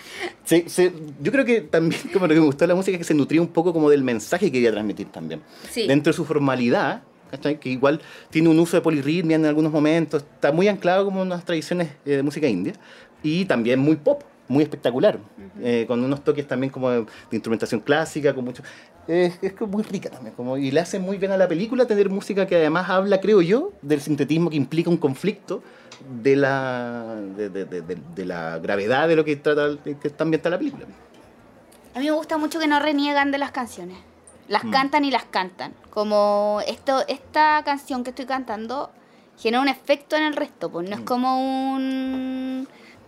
Se- 0.45 0.69
se- 0.69 0.93
yo 1.21 1.31
creo 1.33 1.45
que 1.45 1.61
también 1.63 2.01
como 2.13 2.27
lo 2.27 2.35
que 2.35 2.41
me 2.41 2.47
gustó 2.47 2.65
de 2.65 2.69
la 2.69 2.75
música 2.75 2.97
es 2.97 2.99
que 2.99 3.05
se 3.05 3.15
nutría 3.15 3.41
un 3.41 3.49
poco 3.49 3.73
como 3.73 3.91
del 3.91 4.03
mensaje 4.03 4.47
que 4.47 4.53
quería 4.53 4.71
transmitir 4.73 5.09
también. 5.09 5.41
Sí. 5.71 5.87
Dentro 5.87 6.13
de 6.13 6.17
su 6.17 6.25
formalidad, 6.25 7.03
¿cachai? 7.31 7.59
que 7.61 7.69
igual 7.71 8.01
tiene 8.31 8.49
un 8.49 8.59
uso 8.59 8.77
de 8.77 8.81
polirritmia 8.83 9.37
en 9.37 9.47
algunos 9.47 9.73
momentos, 9.73 10.23
está 10.23 10.53
muy 10.53 10.69
anclado 10.69 11.05
como 11.05 11.21
en 11.23 11.29
unas 11.29 11.45
tradiciones 11.45 11.89
eh, 12.05 12.17
de 12.17 12.23
música 12.23 12.47
india 12.47 12.73
y 13.23 13.45
también 13.45 13.79
muy 13.79 13.97
pop, 13.97 14.23
muy 14.49 14.65
espectacular, 14.65 15.19
eh, 15.63 15.85
con 15.89 16.03
unos 16.05 16.23
toques 16.25 16.47
también 16.47 16.71
como 16.71 16.91
de, 16.91 16.99
de 17.01 17.07
instrumentación 17.33 17.81
clásica, 17.81 18.35
con 18.35 18.45
mucho... 18.45 18.63
Es, 19.09 19.39
es 19.43 19.53
muy 19.63 19.83
rica 19.83 20.11
también, 20.11 20.35
como, 20.37 20.57
y 20.59 20.71
le 20.71 20.79
hace 20.81 20.99
muy 21.01 21.17
bien 21.17 21.33
a 21.33 21.37
la 21.37 21.49
película 21.49 21.87
tener 21.87 22.09
música 22.11 22.47
que 22.47 22.55
además 22.57 22.89
habla, 22.91 23.21
creo 23.21 23.41
yo, 23.43 23.73
del 23.83 24.01
sintetismo 24.01 24.49
que 24.51 24.57
implica 24.57 24.91
un 24.91 24.97
conflicto 24.97 25.63
de 26.09 26.37
la, 26.37 27.15
de, 27.37 27.49
de- 27.49 27.65
de- 28.15 28.25
la 28.25 28.59
gravedad 28.59 29.09
de 29.09 29.17
lo 29.17 29.25
que 29.25 29.37
trata, 29.37 29.69
que 29.83 30.09
está 30.09 30.25
ambientada 30.25 30.57
la 30.57 30.59
película. 30.59 30.87
A 31.95 31.99
mí 31.99 32.07
me 32.07 32.11
gusta 32.13 32.39
mucho 32.39 32.59
que 32.59 32.67
no 32.67 32.81
reniegan 32.81 33.31
de 33.31 33.39
las 33.39 33.51
canciones. 33.53 33.99
Las 34.49 34.65
Mm. 34.65 34.71
cantan 34.71 35.05
y 35.05 35.11
las 35.11 35.25
cantan. 35.25 35.73
Como 35.91 36.61
esto, 36.67 37.05
esta 37.09 37.63
canción 37.65 38.03
que 38.05 38.11
estoy 38.11 38.27
cantando 38.27 38.91
genera 39.39 39.61
un 39.63 39.69
efecto 39.69 40.17
en 40.17 40.23
el 40.25 40.35
resto, 40.37 40.71
pues 40.71 40.89
no 40.89 40.95
es 40.97 41.03
Mm. 41.03 41.05
como 41.05 41.73
un... 41.75 42.63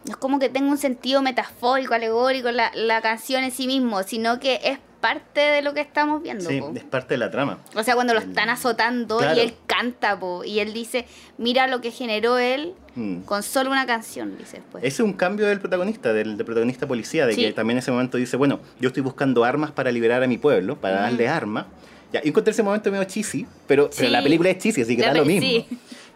No 0.06 0.10
es 0.10 0.16
como 0.18 0.38
que 0.38 0.50
tenga 0.50 0.70
un 0.70 0.76
sentido 0.76 1.22
metafórico, 1.22 1.94
alegórico 1.94 2.50
la, 2.50 2.70
la 2.74 3.00
canción 3.00 3.42
en 3.42 3.50
sí 3.50 3.66
mismo, 3.66 4.02
sino 4.02 4.38
que 4.38 4.60
es 4.62 4.78
parte 5.04 5.40
de 5.40 5.60
lo 5.62 5.74
que 5.74 5.80
estamos 5.82 6.22
viendo. 6.22 6.48
Sí, 6.48 6.60
po. 6.60 6.72
es 6.74 6.82
parte 6.84 7.14
de 7.14 7.18
la 7.18 7.30
trama. 7.30 7.58
O 7.76 7.82
sea, 7.82 7.94
cuando 7.94 8.14
lo 8.14 8.20
El- 8.20 8.28
están 8.30 8.48
azotando 8.48 9.18
Claro. 9.18 9.36
y 9.36 9.40
él 9.40 9.54
canta, 9.66 10.18
po, 10.18 10.44
y 10.44 10.60
él 10.60 10.72
dice, 10.72 11.04
mira 11.36 11.66
lo 11.66 11.82
que 11.82 11.90
generó 11.90 12.38
él 12.38 12.72
Mm. 12.94 13.18
con 13.22 13.42
solo 13.42 13.70
una 13.70 13.84
canción, 13.84 14.38
dice 14.38 14.56
después. 14.58 14.82
Ese 14.82 15.02
es 15.02 15.06
un 15.06 15.12
cambio 15.12 15.46
del 15.46 15.60
protagonista, 15.60 16.12
del, 16.14 16.36
del 16.38 16.46
protagonista 16.46 16.86
policía, 16.88 17.26
de 17.26 17.34
Sí. 17.34 17.42
que 17.42 17.52
también 17.52 17.76
en 17.76 17.82
ese 17.82 17.90
momento 17.90 18.16
dice, 18.16 18.36
bueno, 18.38 18.60
yo 18.80 18.88
estoy 18.88 19.02
buscando 19.02 19.44
armas 19.44 19.72
para 19.72 19.92
liberar 19.92 20.22
a 20.22 20.26
mi 20.26 20.38
pueblo, 20.38 20.80
para 20.80 20.96
Mm. 21.00 21.02
darle 21.02 21.28
armas. 21.28 21.66
Ya, 22.12 22.20
y 22.24 22.28
encontré 22.28 22.52
ese 22.52 22.62
momento 22.62 22.90
medio 22.90 23.04
cheesy, 23.04 23.46
pero, 23.66 23.90
pero 23.94 24.06
Sí. 24.06 24.12
la 24.12 24.22
película 24.22 24.48
es 24.50 24.58
cheesy, 24.58 24.82
así 24.82 24.96
que 24.96 25.02
La 25.02 25.08
da 25.08 25.14
lo 25.18 25.24
mismo. 25.26 25.46
sí. 25.48 25.66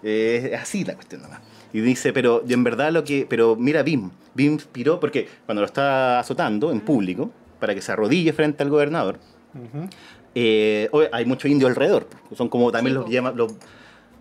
Eh, 0.03 0.51
es 0.55 0.61
así 0.61 0.85
la 0.85 0.95
cuestión 0.95 1.23
nomás. 1.23 1.41
Y 1.73 1.81
dice, 1.81 2.13
pero 2.15 2.43
en 2.49 2.65
verdad 2.65 2.91
lo 2.93 3.05
que, 3.05 3.27
pero 3.29 3.55
mira 3.57 3.83
Bim, 3.83 4.11
Bim 4.33 4.53
inspiró, 4.55 4.99
porque 5.01 5.29
cuando 5.45 5.61
lo 5.61 5.67
está 5.67 6.21
azotando 6.21 6.71
en 6.73 6.81
público, 6.81 7.31
para 7.59 7.75
que 7.75 7.81
se 7.83 7.93
arrodille 7.93 8.33
frente 8.33 8.63
al 8.63 8.71
gobernador, 8.71 9.19
Ujú. 9.55 9.89
eh, 10.35 10.89
oye, 10.93 11.09
hay 11.13 11.25
muchos 11.25 11.51
indios 11.51 11.69
alrededor. 11.71 12.07
Son 12.37 12.49
como 12.49 12.71
también 12.73 12.95
Sí, 12.97 13.01
los 13.03 13.11
llaman, 13.11 13.37
los- 13.37 13.55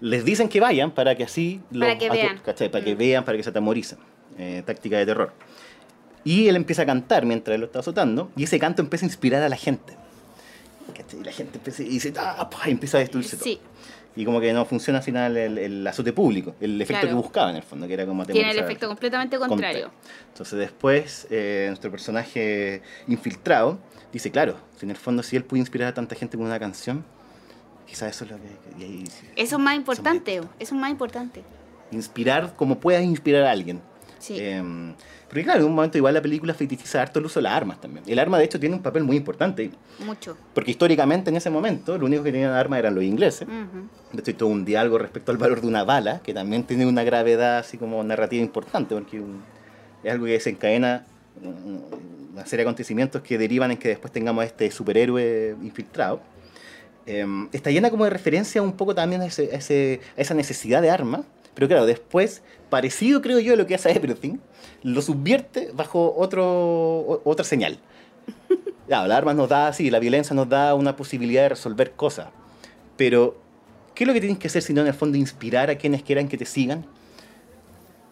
les 0.01 0.23
dicen 0.25 0.49
que 0.49 0.59
vayan 0.59 0.91
para 0.91 1.15
que 1.15 1.23
así 1.23 1.61
Para 1.71 1.93
los 1.93 1.99
que 2.03 2.09
vean. 2.09 2.37
¿cachai? 2.43 2.69
Para 2.71 2.83
que 2.83 2.95
Mm. 2.95 2.97
vean, 2.97 3.23
para 3.25 3.37
que 3.37 3.43
se 3.43 3.49
atemoricen. 3.49 3.97
Eh, 4.37 4.61
táctica 4.65 4.97
de 4.97 5.05
terror. 5.05 5.33
Y 6.23 6.47
él 6.47 6.55
empieza 6.55 6.81
a 6.83 6.85
cantar 6.85 7.25
mientras 7.25 7.55
él 7.55 7.61
lo 7.61 7.67
está 7.67 7.79
azotando, 7.79 8.29
y 8.35 8.43
ese 8.43 8.59
canto 8.59 8.81
empieza 8.81 9.05
a 9.05 9.07
inspirar 9.07 9.41
a 9.43 9.49
la 9.49 9.55
gente. 9.55 9.93
¿cachai? 10.95 11.19
Y 11.19 11.23
la 11.23 11.31
gente 11.31 11.57
empieza, 11.57 11.83
y 11.83 11.89
dice, 11.89 12.13
ah, 12.17 12.49
pa", 12.49 12.67
y 12.69 12.71
empieza 12.71 12.97
a 12.97 13.01
destruirse 13.01 13.37
Sí, 13.37 13.55
todo. 13.57 13.69
Y 14.17 14.25
como 14.25 14.41
que 14.41 14.51
no 14.51 14.65
funciona 14.65 14.97
al 14.99 15.05
final 15.05 15.37
el, 15.37 15.57
el 15.59 15.87
azote 15.87 16.11
público, 16.11 16.55
el 16.59 16.81
efecto 16.81 17.01
Claro. 17.01 17.07
que 17.17 17.21
buscaba 17.23 17.49
en 17.51 17.55
el 17.57 17.63
fondo, 17.63 17.87
que 17.87 17.93
era 17.93 18.05
como 18.05 18.25
tiene 18.25 18.51
el 18.51 18.57
efecto 18.59 18.87
completamente 18.87 19.37
contrario. 19.37 19.91
Entonces 20.29 20.57
después 20.59 21.27
eh, 21.29 21.65
nuestro 21.69 21.91
personaje 21.91 22.81
infiltrado 23.07 23.77
dice, 24.11 24.31
claro, 24.31 24.57
si 24.77 24.85
en 24.85 24.89
el 24.91 24.97
fondo 24.97 25.21
si 25.23 25.35
él 25.35 25.43
puede 25.45 25.59
inspirar 25.61 25.89
a 25.89 25.93
tanta 25.93 26.15
gente 26.15 26.35
con 26.35 26.47
una 26.47 26.59
canción, 26.59 27.05
quizás 27.85 28.09
eso 28.15 28.25
es 28.25 28.31
lo 28.31 28.37
que... 28.37 28.49
y 28.79 28.83
ahí- 28.83 29.03
Eso 29.35 29.55
es 29.57 29.61
más 29.61 29.75
importante, 29.75 30.33
importante. 30.33 30.63
eso 30.63 30.75
es 30.75 30.81
más 30.81 30.89
importante. 30.89 31.43
inspirar 31.91 32.55
como 32.55 32.79
puedas 32.79 33.03
inspirar 33.03 33.43
a 33.43 33.51
alguien. 33.51 33.81
Sí. 34.19 34.35
Eh, 34.39 34.63
porque 35.27 35.43
claro, 35.43 35.59
en 35.59 35.65
un 35.67 35.75
momento 35.75 35.97
igual 35.97 36.13
la 36.13 36.21
película 36.21 36.53
fetichiza 36.53 37.01
harto 37.01 37.19
el 37.19 37.25
uso 37.25 37.39
de 37.39 37.43
las 37.43 37.53
armas 37.53 37.81
también. 37.81 38.03
El 38.07 38.17
arma 38.19 38.37
de 38.37 38.45
hecho 38.45 38.59
tiene 38.59 38.75
un 38.75 38.81
papel 38.81 39.03
muy 39.03 39.17
importante, 39.17 39.69
Mucho. 39.99 40.37
porque 40.53 40.71
históricamente 40.71 41.29
en 41.29 41.35
ese 41.35 41.49
momento 41.49 41.97
lo 41.97 42.05
único 42.05 42.23
que 42.23 42.31
tenían 42.31 42.51
armas 42.53 42.79
eran 42.79 42.95
los 42.95 43.03
ingleses. 43.03 43.47
De 43.47 44.21
hecho, 44.21 44.31
hay 44.31 44.33
todo 44.35 44.49
un 44.49 44.63
diálogo 44.63 44.97
respecto 44.99 45.31
al 45.31 45.37
valor 45.37 45.59
de 45.61 45.67
una 45.67 45.83
bala, 45.83 46.21
que 46.23 46.33
también 46.33 46.63
tiene 46.63 46.85
una 46.85 47.03
gravedad 47.03 47.57
así 47.59 47.77
como 47.77 48.01
narrativa 48.03 48.41
importante, 48.41 48.95
porque 48.95 49.21
es 50.03 50.11
algo 50.11 50.25
que 50.25 50.31
desencadena 50.31 51.05
un- 51.43 51.83
una 52.33 52.45
serie 52.45 52.63
de 52.63 52.69
acontecimientos 52.69 53.21
que 53.21 53.37
derivan 53.37 53.71
en 53.71 53.77
que 53.77 53.89
después 53.89 54.13
tengamos 54.13 54.43
a 54.43 54.45
este 54.45 54.69
superhéroe 54.71 55.55
infiltrado. 55.61 56.21
Eh, 57.05 57.25
está 57.53 57.71
llena 57.71 57.89
como 57.89 58.03
de 58.03 58.09
referencia 58.09 58.61
un 58.61 58.73
poco 58.73 58.93
también 58.93 59.21
a, 59.21 59.25
ese- 59.25 59.49
a 59.53 59.57
ese- 59.57 60.01
a 60.17 60.21
esa 60.21 60.33
necesidad 60.33 60.81
de 60.81 60.89
armas, 60.89 61.21
pero 61.57 61.67
claro, 61.67 61.87
después, 61.87 62.43
parecido 62.69 63.19
creo 63.23 63.39
yo 63.39 63.53
a 63.53 63.55
lo 63.57 63.65
que 63.65 63.73
hace 63.73 63.89
Everything, 63.91 64.37
lo 64.83 65.01
subvierte 65.01 65.71
bajo 65.73 66.13
otro, 66.15 66.45
o- 66.45 67.21
otra 67.25 67.43
señal. 67.43 67.79
Claro, 68.87 69.07
las 69.07 69.17
armas 69.17 69.35
nos 69.35 69.49
da, 69.49 69.73
sí, 69.73 69.89
la 69.89 69.99
violencia 69.99 70.33
nos 70.33 70.47
da 70.47 70.73
una 70.73 70.95
posibilidad 70.95 71.41
de 71.41 71.49
resolver 71.49 71.91
cosas, 71.91 72.27
pero 72.95 73.35
¿qué 73.95 74.05
es 74.05 74.07
lo 74.07 74.13
que 74.13 74.21
tienes 74.21 74.37
que 74.39 74.47
hacer 74.47 74.61
si 74.61 74.73
no 74.73 74.79
en 74.79 74.87
el 74.87 74.93
fondo 74.93 75.17
inspirar 75.17 75.69
a 75.69 75.75
quienes 75.77 76.03
quieran 76.03 76.29
que 76.29 76.37
te 76.37 76.45
sigan? 76.45 76.85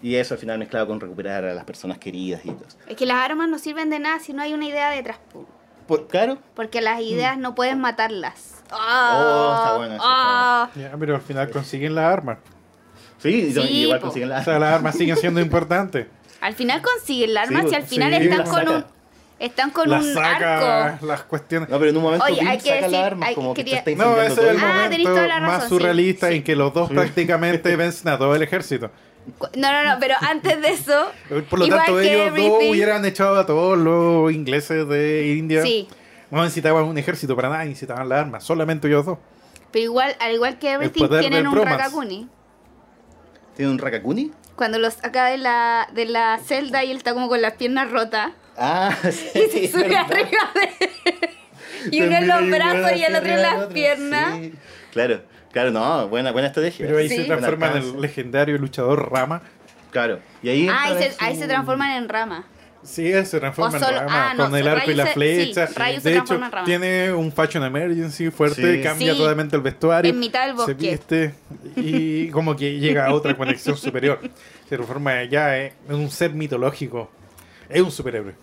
Y 0.01 0.15
eso 0.15 0.33
al 0.33 0.39
final 0.39 0.59
mezclado 0.59 0.85
con 0.87 0.99
recuperar 0.99 1.45
a 1.45 1.53
las 1.53 1.63
personas 1.63 1.97
queridas 1.97 2.41
y 2.43 2.49
todo. 2.49 2.65
Es 2.89 2.97
que 2.97 3.05
las 3.05 3.17
armas 3.23 3.47
no 3.47 3.57
sirven 3.57 3.89
de 3.89 3.99
nada 3.99 4.19
si 4.19 4.33
no 4.33 4.41
hay 4.41 4.53
una 4.53 4.65
idea 4.65 4.89
detrás. 4.89 5.17
po. 5.31 5.45
Por- 5.87 6.07
claro, 6.07 6.39
Porque 6.55 6.81
las 6.81 6.99
ideas 6.99 7.37
no 7.37 7.55
puedes 7.55 7.77
matarlas. 7.77 8.61
Mm. 8.69 8.73
Oh, 8.73 9.53
está 9.57 9.77
bueno 9.77 9.93
eso, 9.95 10.03
Ah. 10.05 10.69
Ya, 10.75 10.91
pero 10.99 11.15
al 11.15 11.21
final 11.21 11.49
consiguen 11.51 11.95
las 11.95 12.11
armas. 12.11 12.39
Sí, 13.31 13.61
igual 13.81 13.99
po. 13.99 14.05
consiguen 14.07 14.29
O 14.31 14.33
la... 14.33 14.43
sea, 14.43 14.59
las 14.59 14.73
armas 14.73 14.95
siguen 14.97 15.17
siendo 15.17 15.39
importantes. 15.41 16.07
Al 16.41 16.53
final 16.53 16.81
consiguen 16.81 17.33
las 17.33 17.47
armas 17.47 17.63
Sí, 17.63 17.69
y 17.71 17.75
al 17.75 17.83
final 17.83 18.13
sí. 18.13 18.23
están 18.23 18.37
Las 18.39 18.49
con 18.49 18.59
saca. 18.59 18.71
un 18.77 18.85
están 19.37 19.69
con 19.71 19.89
las 19.89 20.05
un 20.05 20.13
saca, 20.13 20.85
arco. 20.85 21.05
las 21.05 21.23
cuestiones. 21.23 21.67
No, 21.69 21.77
pero 21.77 21.91
en 21.91 21.97
un 21.97 22.03
momento 22.03 22.25
Oye, 22.25 22.39
hay 22.47 22.57
que 22.57 22.63
saca 22.69 22.75
decir- 22.75 22.91
las 22.91 23.01
armas 23.05 23.29
hay- 23.29 23.35
como 23.35 23.53
que 23.53 23.63
te 23.65 23.75
está 23.75 23.91
No, 23.91 24.21
ese 24.21 24.35
todo 24.35 24.45
es 24.45 24.51
el- 24.51 24.57
Ah, 24.63 24.63
toda 24.63 24.87
la 24.87 24.97
momento 24.97 25.27
razón, 25.27 25.43
más 25.43 25.67
surrealista 25.69 26.29
sí. 26.29 26.35
en 26.35 26.43
que 26.43 26.55
los 26.55 26.73
dos 26.73 26.89
prácticamente 26.89 27.75
vencen 27.75 28.07
a 28.13 28.17
todo 28.17 28.33
el 28.35 28.41
ejército. 28.43 28.91
No, 29.57 29.71
no, 29.71 29.83
no, 29.83 29.97
pero 29.99 30.15
antes 30.21 30.61
de 30.61 30.69
eso. 30.69 31.11
Por 31.49 31.59
lo 31.59 31.67
tanto, 31.67 31.99
ellos 31.99 32.33
dos 32.35 32.59
hubieran 32.69 33.03
echado 33.05 33.37
a 33.39 33.45
todos 33.45 33.77
los 33.77 34.31
ingleses 34.31 34.87
de 34.87 35.35
India. 35.37 35.63
Sí, 35.63 35.87
No 36.31 36.41
necesitaban 36.43 36.85
un 36.85 36.97
ejército 36.97 37.35
para 37.35 37.49
nada, 37.49 37.65
necesitaban 37.65 38.07
las 38.07 38.19
armas, 38.19 38.43
solamente 38.43 38.87
ellos 38.87 39.05
dos. 39.05 39.17
pero 39.71 39.83
igual, 39.83 40.15
al 40.19 40.33
igual 40.33 40.57
que 40.59 40.71
Everything, 40.73 41.07
tienen 41.19 41.47
un. 41.47 41.55
Rakakuni. 41.55 42.29
¿Tiene 43.55 43.71
un 43.71 43.77
Rakakuni? 43.79 44.31
Cuando 44.55 44.79
los 44.79 44.95
saca 44.95 45.25
de 45.27 45.37
la, 45.37 45.87
de 45.93 46.05
la 46.05 46.39
celda 46.43 46.83
y 46.83 46.91
él 46.91 46.97
está 46.97 47.13
como 47.13 47.27
con 47.27 47.41
las 47.41 47.53
piernas 47.53 47.91
rotas. 47.91 48.31
Ah, 48.57 48.95
sí, 49.11 49.29
Y 49.35 49.49
se 49.49 49.65
es 49.65 49.71
sube 49.71 49.83
verdad. 49.83 50.05
arriba 50.11 50.51
de 50.55 51.29
Y 51.91 52.01
uno 52.01 52.15
en 52.17 52.27
los 52.27 52.41
un 52.41 52.51
brazos 52.51 52.91
y 52.97 53.03
el 53.03 53.15
otro 53.15 53.29
en 53.29 53.41
las 53.41 53.65
piernas. 53.67 54.35
Sí, 54.39 54.53
Claro, 54.91 55.21
claro, 55.51 55.71
no, 55.71 56.07
buena, 56.07 56.31
buena 56.31 56.47
estrategia. 56.47 56.85
Pero 56.85 56.97
ahí 56.99 57.09
Sí. 57.09 57.17
se 57.17 57.23
transforma 57.25 57.67
en 57.71 57.77
el 57.77 58.01
legendario 58.01 58.57
luchador 58.57 59.11
Rama. 59.11 59.41
Claro, 59.91 60.19
y 60.41 60.49
ahí... 60.49 60.67
Ah, 60.69 60.83
ahí 60.83 60.97
se, 60.97 61.15
ahí 61.23 61.35
su- 61.35 61.41
se 61.41 61.47
transforman 61.47 61.91
en 61.91 62.09
rama. 62.09 62.45
Sí, 62.85 63.11
él 63.11 63.25
se 63.25 63.39
transforma 63.39 63.79
solo- 63.79 63.97
en 63.97 64.03
Rama 64.03 64.29
ah, 64.29 64.33
no, 64.35 64.45
con 64.45 64.55
el 64.55 64.67
arco 64.67 64.91
y 64.91 64.93
la 64.93 65.07
se- 65.07 65.13
flecha. 65.13 65.67
sí, 65.67 65.73
Rayo 65.75 65.99
se 66.01 66.09
de 66.11 66.17
hecho, 66.17 66.39
tiene 66.65 67.11
un 67.13 67.31
fashion 67.31 67.63
emergency 67.63 68.29
fuerte, 68.29 68.77
Sí. 68.77 68.81
cambia 68.83 69.13
Sí. 69.13 69.17
totalmente 69.17 69.55
el 69.55 69.61
vestuario. 69.61 70.11
En 70.11 70.19
mitad 70.19 70.41
del 70.47 70.51
Se 70.51 70.73
bosque. 70.73 70.73
viste 70.91 71.33
y 71.75 72.27
como 72.31 72.55
que 72.55 72.77
llega 72.79 73.07
a 73.07 73.13
otra 73.13 73.35
conexión 73.35 73.75
superior. 73.75 74.19
Se 74.69 74.75
transforma 74.75 75.23
ya 75.25 75.57
en 75.57 75.73
un 75.89 76.09
ser 76.11 76.31
mitológico. 76.33 77.09
Es 77.69 77.81
un 77.81 77.91
superhéroe. 77.91 78.35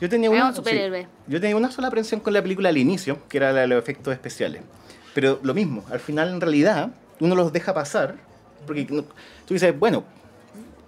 Yo 0.00 0.08
tenía 0.08 0.30
una, 0.30 0.48
un 0.48 0.54
superhéroe. 0.54 1.02
sí, 1.02 1.08
yo 1.28 1.40
tenía 1.40 1.56
una 1.56 1.70
sola 1.70 1.88
aprensión 1.88 2.20
con 2.20 2.32
la 2.32 2.42
película 2.42 2.68
al 2.68 2.78
inicio, 2.78 3.18
que 3.28 3.36
era 3.38 3.52
la 3.52 3.62
de 3.62 3.66
los 3.68 3.78
efectos 3.82 4.12
especiales. 4.12 4.62
Pero 5.14 5.40
lo 5.42 5.54
mismo, 5.54 5.84
al 5.90 6.00
final 6.00 6.28
en 6.30 6.40
realidad 6.40 6.90
uno 7.20 7.34
los 7.34 7.52
deja 7.52 7.72
pasar, 7.74 8.16
porque 8.66 8.86
no- 8.90 9.02
tú 9.46 9.54
dices, 9.54 9.76
bueno, 9.78 10.04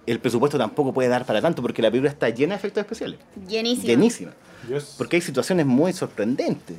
el 0.07 0.19
presupuesto 0.19 0.57
tampoco 0.57 0.93
puede 0.93 1.09
dar 1.09 1.25
para 1.25 1.41
tanto, 1.41 1.61
porque 1.61 1.81
la 1.81 1.91
película 1.91 2.09
está 2.09 2.29
llena 2.29 2.55
de 2.55 2.59
efectos 2.59 2.81
especiales. 2.81 3.19
Llenísimo. 3.47 3.87
Llenísima. 3.87 4.31
Porque 4.97 5.17
hay 5.17 5.21
situaciones 5.21 5.65
muy 5.65 5.93
sorprendentes. 5.93 6.77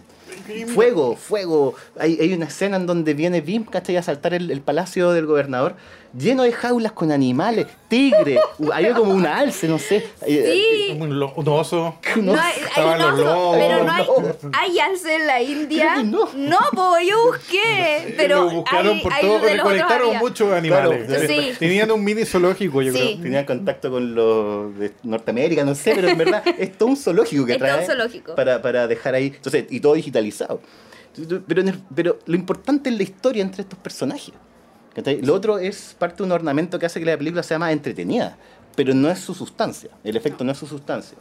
Fuego, 0.75 1.17
fuego. 1.17 1.75
Hay, 1.99 2.19
hay 2.21 2.33
una 2.33 2.47
escena 2.47 2.77
en 2.77 2.87
donde 2.87 3.15
viene 3.15 3.41
Bim, 3.41 3.65
¿cachai? 3.65 3.97
A 3.97 4.03
saltar 4.03 4.35
el, 4.35 4.51
el 4.51 4.61
palacio 4.61 5.11
del 5.13 5.27
gobernador, 5.27 5.75
lleno 6.17 6.43
de 6.45 6.53
jaulas 6.53 6.93
con 6.93 7.13
animales, 7.13 7.67
tigre, 7.89 8.39
hay 8.73 8.93
como 8.93 9.13
un 9.13 9.27
alce, 9.27 9.69
no 9.69 9.79
sé. 9.79 10.07
Eh, 10.27 10.65
Sí. 10.89 10.97
Un, 10.99 11.19
lo- 11.19 11.33
un 11.35 11.49
oso. 11.49 11.97
No, 12.17 12.33
No 12.33 12.41
hay, 12.41 12.55
hay 12.75 12.85
un 12.85 13.03
oso, 13.03 13.17
lobos. 13.25 13.57
pero 13.59 13.85
no 13.85 13.93
hay, 13.93 14.07
No. 14.07 14.51
hay 14.59 14.79
alce 14.79 15.15
en 15.17 15.27
la 15.27 15.43
India. 15.43 15.93
Creo 15.95 16.27
que 16.31 16.39
no. 16.39 16.59
pues 16.75 17.07
yo 17.09 17.25
busqué. 17.27 18.15
Pero 18.17 18.45
lo 18.45 18.51
buscaron 18.51 18.97
hay, 18.97 19.03
por 19.03 19.13
todo, 19.21 19.39
recolectaron 19.41 20.07
había. 20.09 20.19
muchos 20.21 20.53
animales. 20.53 21.07
Claro. 21.07 21.29
Sí. 21.29 21.53
Tenían 21.59 21.91
un 21.91 22.03
mini 22.03 22.25
zoológico, 22.25 22.81
yo 22.83 22.93
Sí. 22.93 22.99
creo. 22.99 23.23
Tenía 23.23 23.47
contacto 23.47 23.91
con 23.91 24.15
los 24.15 24.77
de 24.79 24.93
Norteamérica, 25.03 25.65
no 25.65 25.75
sé, 25.75 25.93
pero 25.95 26.09
en 26.09 26.19
verdad 26.19 26.43
es 26.59 26.77
todo 26.77 26.89
un 26.89 26.97
zoológico 26.97 27.45
que 27.47 27.53
Es 27.53 27.59
todo 27.59 27.69
trae 27.69 27.81
un 27.81 27.87
zoológico. 27.87 28.35
Para, 28.35 28.63
para 28.63 28.87
dejar 28.87 29.15
ahí. 29.15 29.33
Entonces, 29.35 29.67
y 29.71 29.81
todo 29.81 29.95
Pero, 31.47 31.61
el- 31.63 31.79
pero 31.95 32.19
lo 32.27 32.37
importante 32.37 32.91
es 32.91 32.97
la 32.97 33.03
historia 33.03 33.43
entre 33.43 33.63
estos 33.63 33.79
personajes. 33.79 34.33
¿cachai? 34.95 35.21
Lo 35.23 35.35
otro 35.35 35.59
es 35.59 35.95
parte 35.99 36.19
de 36.19 36.23
un 36.25 36.33
ornamento 36.33 36.79
que 36.79 36.87
hace 36.87 36.99
que 37.01 37.07
la 37.07 37.17
película 37.17 37.43
sea 37.43 37.59
más 37.59 37.73
entretenida, 37.73 38.37
pero 38.77 38.95
no 38.95 39.09
es 39.11 39.19
su 39.21 39.35
sustancia. 39.35 39.91
El 40.05 40.17
efecto 40.17 40.45
no 40.45 40.53
es 40.53 40.59
su 40.59 40.67
sustancia. 40.67 41.17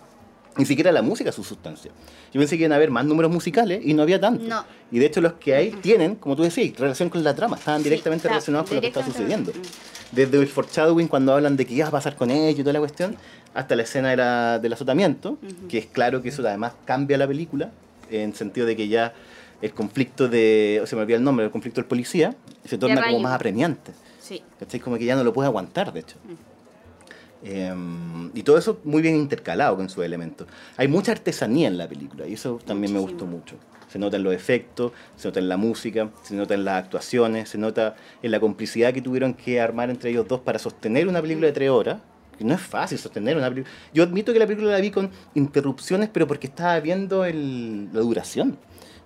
Ni 0.58 0.66
siquiera 0.66 0.92
la 0.92 1.04
música 1.04 1.30
es 1.30 1.36
su 1.36 1.44
sustancia. 1.44 1.92
Yo 2.34 2.40
pensé 2.42 2.58
que 2.58 2.64
iban 2.64 2.72
a 2.72 2.78
haber 2.78 2.90
más 2.90 3.06
números 3.06 3.32
musicales 3.32 3.80
y 3.84 3.94
no 3.94 4.02
había 4.02 4.20
tanto. 4.20 4.44
No. 4.44 4.64
Y 4.92 4.98
de 4.98 5.06
hecho 5.06 5.22
los 5.22 5.34
que 5.34 5.54
hay 5.54 5.70
tienen, 5.72 6.16
como 6.16 6.36
tú 6.36 6.42
decías, 6.42 6.76
relación 6.80 7.10
con 7.10 7.24
la 7.24 7.36
trama, 7.36 7.58
estaban 7.58 7.82
Sí, 7.82 7.90
directamente 7.90 8.22
está 8.28 8.30
relacionados 8.30 8.68
con 8.68 8.76
lo 8.78 8.82
que 8.82 8.88
está 8.88 9.06
sucediendo. 9.06 9.52
Desde 10.12 10.40
el 10.40 10.48
foreshadowing 10.48 11.08
cuando 11.08 11.34
hablan 11.34 11.56
de 11.58 11.66
qué 11.68 11.76
iba 11.76 11.88
a 11.88 11.92
pasar 11.92 12.16
con 12.16 12.32
ellos 12.32 12.60
y 12.60 12.64
toda 12.64 12.74
la 12.74 12.80
cuestión, 12.80 13.16
hasta 13.54 13.76
la 13.76 13.84
escena 13.84 14.10
de 14.10 14.18
la- 14.18 14.58
del 14.60 14.74
azotamiento, 14.74 15.38
que 15.70 15.78
es 15.78 15.86
claro 15.86 16.24
que 16.24 16.30
eso 16.30 16.42
además 16.48 16.74
cambia 16.86 17.18
la 17.20 17.28
película, 17.28 17.70
en 18.12 18.34
sentido 18.34 18.66
de 18.68 18.76
que 18.76 18.88
ya 18.88 19.14
el 19.62 19.74
conflicto 19.74 20.28
de, 20.28 20.80
o 20.84 20.88
se 20.88 20.96
me 20.96 21.02
olvida 21.02 21.18
el 21.18 21.24
nombre, 21.24 21.46
el 21.46 21.52
conflicto 21.52 21.82
del 21.82 21.88
policía, 21.88 22.36
se 22.66 22.78
torna 22.78 23.02
como 23.02 23.20
más 23.20 23.34
apremiante. 23.34 23.92
Sí. 24.20 24.44
¿Cachai? 24.60 24.80
Como 24.80 24.98
que 24.98 25.06
ya 25.06 25.16
no 25.16 25.24
lo 25.24 25.34
puede 25.34 25.48
aguantar, 25.48 25.94
de 25.94 26.02
hecho. 26.02 26.18
Em, 27.44 28.32
y 28.34 28.44
todo 28.44 28.58
eso 28.58 28.80
muy 28.84 29.02
bien 29.02 29.16
intercalado 29.16 29.76
con 29.76 29.90
sus 29.90 30.04
elementos. 30.04 30.48
Hay 30.76 30.88
mucha 30.88 31.12
artesanía 31.12 31.68
en 31.68 31.78
la 31.78 31.88
película 31.88 32.28
y 32.28 32.34
eso 32.34 32.60
también 32.66 32.94
me 32.94 33.00
gustó 33.00 33.26
mucho. 33.26 33.56
Se 33.90 34.00
nota 34.00 34.18
en 34.18 34.24
los 34.24 34.34
efectos, 34.34 34.92
se 35.16 35.28
nota 35.28 35.40
en 35.40 35.48
la 35.48 35.58
música, 35.58 36.10
se 36.24 36.36
nota 36.36 36.56
en 36.56 36.66
las 36.66 36.84
actuaciones, 36.84 37.50
se 37.50 37.58
nota 37.58 37.96
en 38.22 38.32
la 38.32 38.40
complicidad 38.40 38.94
que 38.94 39.02
tuvieron 39.02 39.34
que 39.34 39.62
armar 39.62 39.90
entre 39.90 40.10
ellos 40.10 40.28
dos 40.28 40.42
para 40.42 40.60
sostener 40.60 41.08
una 41.08 41.22
película 41.22 41.48
de 41.48 41.54
tres 41.54 41.70
horas. 41.70 42.00
No 42.40 42.54
es 42.54 42.62
fácil 42.62 42.98
sostener 43.00 43.36
una 43.38 43.50
película. 43.50 43.74
Yo 43.94 44.04
admito 44.04 44.34
que 44.34 44.40
la 44.40 44.46
película 44.48 44.72
la 44.72 44.80
vi 44.80 44.92
con 44.92 45.10
interrupciones, 45.36 46.10
pero 46.12 46.28
porque 46.28 46.48
estaba 46.48 46.80
viendo 46.80 47.26
el- 47.26 47.86
la 47.94 48.00
duración. 48.02 48.58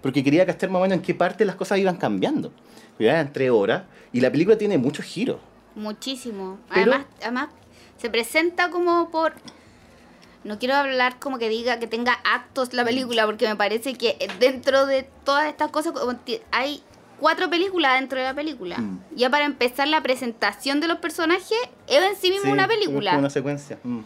Porque 0.02 0.24
quería 0.24 0.46
cachar 0.46 0.70
más 0.70 0.80
o 0.80 0.84
menos 0.84 0.98
en 0.98 1.02
qué 1.04 1.14
parte 1.14 1.46
las 1.46 1.56
cosas 1.56 1.78
iban 1.78 1.98
cambiando. 1.98 2.52
Ya 3.00 3.12
eran 3.12 3.32
tres 3.34 3.52
horas 3.52 3.84
y 4.12 4.20
la 4.22 4.32
película 4.32 4.58
tiene 4.58 4.78
muchos 4.78 5.06
giros. 5.06 5.38
Muchísimo. 5.76 6.60
Pero- 6.74 6.92
Además, 6.94 7.08
además, 7.22 7.50
se 7.98 8.10
presenta 8.10 8.70
como 8.70 9.10
por. 9.12 9.34
No 10.44 10.58
quiero 10.58 10.74
hablar 10.76 11.20
como 11.20 11.38
que 11.38 11.50
diga 11.50 11.78
que 11.80 11.86
tenga 11.88 12.14
actos 12.24 12.74
la 12.74 12.84
película, 12.84 13.26
porque 13.28 13.48
me 13.48 13.56
parece 13.56 13.94
que 13.94 14.18
dentro 14.40 14.88
de 14.88 15.08
todas 15.24 15.46
estas 15.48 15.70
cosas 15.70 15.94
hay 16.52 16.82
cuatro 17.22 17.50
películas 17.50 17.98
dentro 18.00 18.18
de 18.20 18.26
la 18.26 18.34
película. 18.34 18.78
Mm. 18.78 19.00
Ya 19.16 19.30
para 19.30 19.46
empezar, 19.46 19.88
la 19.88 20.02
presentación 20.04 20.82
de 20.82 20.88
los 20.90 20.98
personajes 20.98 21.58
es 21.88 22.04
en 22.04 22.16
sí 22.18 22.30
mismo 22.32 22.48
Sí, 22.48 22.52
una 22.52 22.68
película. 22.68 23.16
una 23.18 23.30
secuencia. 23.30 23.80
Mm. 23.84 24.00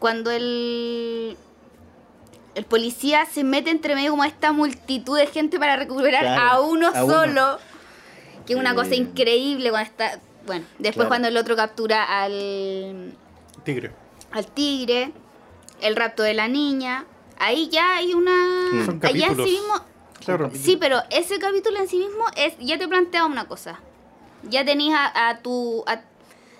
Cuando 0.00 0.32
el. 0.32 1.36
El 2.54 2.64
policía 2.66 3.24
se 3.24 3.44
mete 3.44 3.70
entre 3.70 3.94
medio 3.94 4.10
como 4.10 4.24
esta 4.24 4.52
multitud 4.52 5.16
de 5.16 5.26
gente 5.26 5.58
para 5.58 5.76
recuperar 5.76 6.22
Claro, 6.22 6.40
a 6.50 6.60
uno 6.60 6.88
a 6.94 7.04
uno. 7.04 7.14
solo. 7.14 7.58
Que 8.46 8.54
es 8.54 8.58
una 8.58 8.72
Eh. 8.72 8.74
cosa 8.74 8.94
increíble 8.94 9.70
cuando 9.70 9.88
está. 9.90 10.18
Bueno, 10.46 10.64
después 10.78 10.94
Claro. 10.94 11.08
cuando 11.08 11.28
el 11.28 11.36
otro 11.36 11.54
captura 11.56 12.02
al, 12.22 13.14
Tigre. 13.64 13.92
al 14.32 14.46
tigre, 14.48 15.12
el 15.80 15.94
rapto 15.96 16.22
de 16.24 16.34
la 16.34 16.48
niña. 16.48 17.04
Ahí 17.38 17.68
ya 17.70 17.96
hay 17.96 18.12
una. 18.12 18.32
Mm. 18.72 18.86
Son 18.86 19.00
sí 19.00 19.42
mismo. 19.42 19.74
Claro. 20.24 20.50
Sí, 20.54 20.76
pero 20.78 20.98
ese 21.10 21.38
capítulo 21.38 21.78
en 21.78 21.88
sí 21.88 21.98
mismo 21.98 22.24
es 22.36 22.54
ya 22.58 22.78
te 22.78 22.88
plantea 22.88 23.24
una 23.26 23.44
cosa. 23.46 23.80
Ya 24.48 24.64
tenías 24.64 24.98
a, 24.98 25.28
a 25.30 25.38
tu. 25.38 25.84
a- 25.86 26.00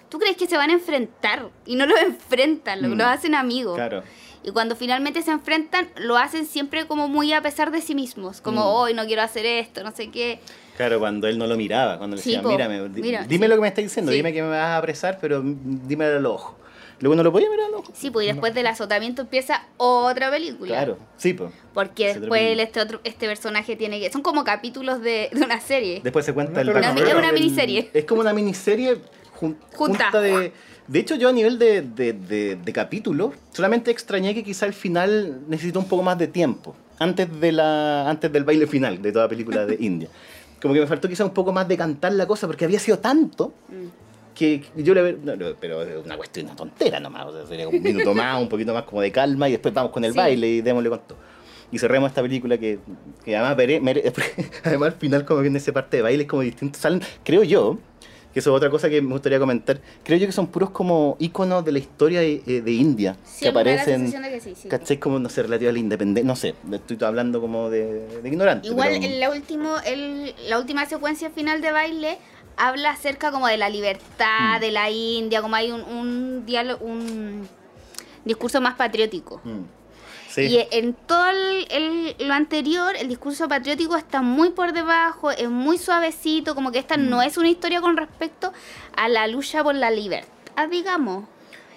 ¿Tú 0.09 0.19
crees 0.19 0.37
que 0.37 0.47
se 0.47 0.57
van 0.57 0.71
a 0.71 0.75
enfrentar? 0.75 1.49
Y 1.67 1.77
no 1.77 1.87
los 1.87 1.99
enfrentan, 2.03 2.83
lo, 2.83 2.89
Mm. 2.89 2.99
los 2.99 3.07
hacen 3.07 3.35
amigos. 3.35 3.75
Claro. 3.77 4.03
Y 4.45 4.51
cuando 4.51 4.75
finalmente 4.75 5.23
se 5.23 5.31
enfrentan, 5.31 5.89
lo 5.97 6.17
hacen 6.19 6.47
siempre 6.47 6.87
como 6.87 7.07
muy 7.09 7.33
a 7.33 7.41
pesar 7.43 7.71
de 7.71 7.81
sí 7.81 7.95
mismos. 7.95 8.41
Como, 8.41 8.61
Mm. 8.63 8.75
hoy 8.75 8.95
no 8.95 9.07
quiero 9.07 9.23
hacer 9.23 9.47
esto, 9.47 9.83
no 9.85 9.93
sé 9.93 10.11
qué. 10.11 10.41
Claro, 10.77 10.99
cuando 10.99 11.29
él 11.29 11.39
no 11.39 11.47
lo 11.47 11.57
miraba, 11.57 11.99
cuando 11.99 12.17
le 12.17 12.23
Sí, 12.23 12.31
decía, 12.31 12.43
po, 12.43 12.49
mírame, 12.49 12.89
mira, 12.89 13.25
dime 13.27 13.47
sí. 13.47 13.49
lo 13.51 13.55
que 13.57 13.61
me 13.63 13.69
estás 13.69 13.85
diciendo, 13.85 14.11
Sí. 14.11 14.17
dime 14.17 14.33
que 14.33 14.43
me 14.43 14.49
vas 14.49 14.59
a 14.59 14.77
apresar, 14.79 15.19
pero 15.21 15.41
dímelo 15.45 16.17
a 16.17 16.21
los 16.21 16.33
ojos. 16.33 16.55
Luego 17.03 17.17
no 17.17 17.23
lo 17.23 17.33
podía 17.33 17.51
mirar 17.51 17.71
ojos. 17.75 17.91
Sí, 17.95 18.11
pues 18.11 18.25
y 18.25 18.31
después 18.31 18.55
del 18.55 18.67
azotamiento 18.69 19.23
empieza 19.23 19.67
otra 19.77 20.31
película. 20.31 20.69
Claro, 20.69 20.99
sí, 21.19 21.35
pues. 21.35 21.53
Porque 21.75 22.15
después 22.19 22.41
el- 22.43 22.61
este 22.61 22.81
otro 22.81 23.01
este 23.05 23.27
personaje 23.27 23.77
tiene 23.77 24.01
que. 24.01 24.11
Son 24.11 24.23
como 24.23 24.45
capítulos 24.45 25.03
de, 25.03 25.29
de 25.33 25.43
una 25.45 25.61
serie. 25.61 26.01
Después 26.03 26.25
se 26.25 26.33
cuenta 26.33 26.55
No, 26.55 26.71
el 26.71 26.75
background 26.75 26.99
es 27.09 27.15
una 27.15 27.33
miniserie. 27.33 27.91
Es 27.93 28.05
como 28.05 28.21
una 28.23 28.33
miniserie 28.33 28.99
jun- 29.39 29.57
Junta. 29.75 30.05
junta 30.05 30.21
de. 30.21 30.53
De 30.89 30.99
hecho, 30.99 31.15
yo 31.17 31.29
a 31.29 31.33
nivel 31.33 31.59
de, 31.59 31.83
de, 31.83 32.13
de, 32.13 32.57
de 32.57 32.73
capítulos, 32.73 33.35
solamente 33.53 33.91
extrañé 33.91 34.35
que 34.35 34.43
quizá 34.45 34.67
el 34.67 34.73
final 34.73 35.41
necesitó 35.49 35.79
un 35.79 35.87
poco 35.89 36.03
más 36.03 36.17
de 36.19 36.29
tiempo. 36.29 36.75
Antes, 36.99 37.29
de 37.41 37.51
la, 37.53 38.09
antes 38.09 38.31
del 38.33 38.45
baile 38.45 38.67
final 38.67 39.03
de 39.03 39.11
toda 39.13 39.29
película 39.29 39.67
de 39.67 39.77
India. 39.81 40.09
Como 40.61 40.73
que 40.75 40.81
me 40.81 40.87
faltó 40.87 41.09
quizá 41.09 41.25
un 41.25 41.33
poco 41.35 41.53
más 41.53 41.67
de 41.67 41.77
cantar 41.77 42.13
la 42.13 42.27
cosa, 42.27 42.47
porque 42.47 42.65
había 42.65 42.79
sido 42.79 42.99
tanto 43.01 43.53
Mm. 43.69 44.02
Que 44.35 44.63
yo 44.77 44.95
le 44.95 45.13
no, 45.15 45.37
no, 45.37 45.47
pero 45.61 45.83
es 45.83 46.05
una 46.05 46.17
cuestión, 46.17 46.47
una 46.47 46.57
tontera 46.57 46.99
nomás, 47.01 47.27
o 47.27 47.33
sea, 47.33 47.47
sería 47.47 47.69
un 47.69 47.83
minuto 47.83 48.15
más, 48.15 48.41
un 48.41 48.49
poquito 48.49 48.73
más 48.75 48.85
como 48.85 49.01
de 49.03 49.11
calma 49.13 49.49
y 49.49 49.53
después 49.53 49.73
vamos 49.75 49.93
con 49.93 50.05
el 50.05 50.13
Sí. 50.13 50.17
baile 50.19 50.49
y 50.49 50.61
démosle 50.63 50.89
con 50.91 51.01
todo. 51.01 51.19
Y 51.71 51.79
cerremos 51.79 52.11
esta 52.11 52.21
película 52.23 52.59
que, 52.59 52.79
que 53.25 53.37
además, 53.37 53.57
mere- 53.83 54.13
además 54.65 54.93
al 54.93 54.99
final 54.99 55.25
como 55.25 55.41
viene 55.41 55.59
esa 55.59 55.73
parte 55.73 55.97
de 55.99 56.03
baile 56.03 56.23
es 56.25 56.29
como 56.29 56.43
distinto, 56.43 56.79
salen, 56.79 57.01
creo 57.25 57.43
yo, 57.45 57.79
que 58.33 58.41
eso 58.41 58.51
es 58.51 58.57
otra 58.57 58.71
cosa 58.71 58.89
que 58.89 59.01
me 59.03 59.13
gustaría 59.13 59.39
comentar, 59.39 59.81
creo 60.05 60.19
yo 60.19 60.27
que 60.27 60.33
son 60.33 60.47
puros 60.47 60.71
como 60.71 61.17
íconos 61.19 61.65
de 61.67 61.73
la 61.73 61.79
historia 61.79 62.21
de, 62.21 62.43
eh, 62.47 62.61
de 62.63 62.73
India, 62.73 63.17
Sí, 63.25 63.41
que 63.45 63.49
aparecen, 63.49 64.11
que 64.11 64.41
sí, 64.41 64.55
sí. 64.55 64.69
¿cachai? 64.69 64.99
Como, 64.99 65.19
no 65.19 65.29
sé, 65.29 65.43
relativa 65.43 65.69
a 65.71 65.73
la 65.75 65.79
independencia, 65.79 66.27
no 66.27 66.37
sé, 66.37 66.55
estoy 66.73 66.97
hablando 67.03 67.41
como 67.43 67.69
de, 67.69 68.07
de 68.23 68.29
ignorante. 68.29 68.69
Igual 68.69 68.89
pero- 68.93 69.05
en 69.05 69.21
la, 69.21 69.31
último, 69.31 69.75
el, 69.87 70.35
la 70.49 70.59
última 70.59 70.87
secuencia 70.87 71.29
final 71.31 71.61
de 71.61 71.73
baile 71.73 72.19
habla 72.57 72.91
acerca 72.91 73.31
como 73.31 73.47
de 73.49 73.57
la 73.57 73.69
libertad 73.69 74.59
Mm. 74.59 74.61
de 74.61 74.71
la 74.73 74.91
India, 74.91 75.43
como 75.43 75.57
hay 75.57 75.71
un, 75.71 75.83
un 75.83 76.47
diálogo, 76.47 76.85
un 76.85 77.49
discurso 78.25 78.61
más 78.61 78.75
patriótico. 78.75 79.41
Mm. 79.45 79.61
Sí. 80.29 80.43
Y 80.43 80.67
en 80.71 80.95
todo 80.95 81.29
el, 81.29 81.67
el- 81.71 82.17
lo 82.27 82.33
anterior, 82.33 82.95
el 82.97 83.09
discurso 83.09 83.49
patriótico 83.49 83.97
está 83.97 84.23
muy 84.23 84.51
por 84.51 84.73
debajo, 84.73 85.31
es 85.31 85.51
muy 85.51 85.77
suavecito, 85.77 86.55
como 86.55 86.73
que 86.73 86.79
esta 86.79 86.97
Mm. 86.97 87.09
no 87.11 87.21
es 87.23 87.37
una 87.37 87.49
historia 87.51 87.81
con 87.83 87.97
respecto 87.97 88.53
a 88.97 89.09
la 89.09 89.27
lucha 89.27 89.63
por 89.63 89.75
la 89.75 89.91
libertad, 89.91 90.69
digamos. 90.71 91.25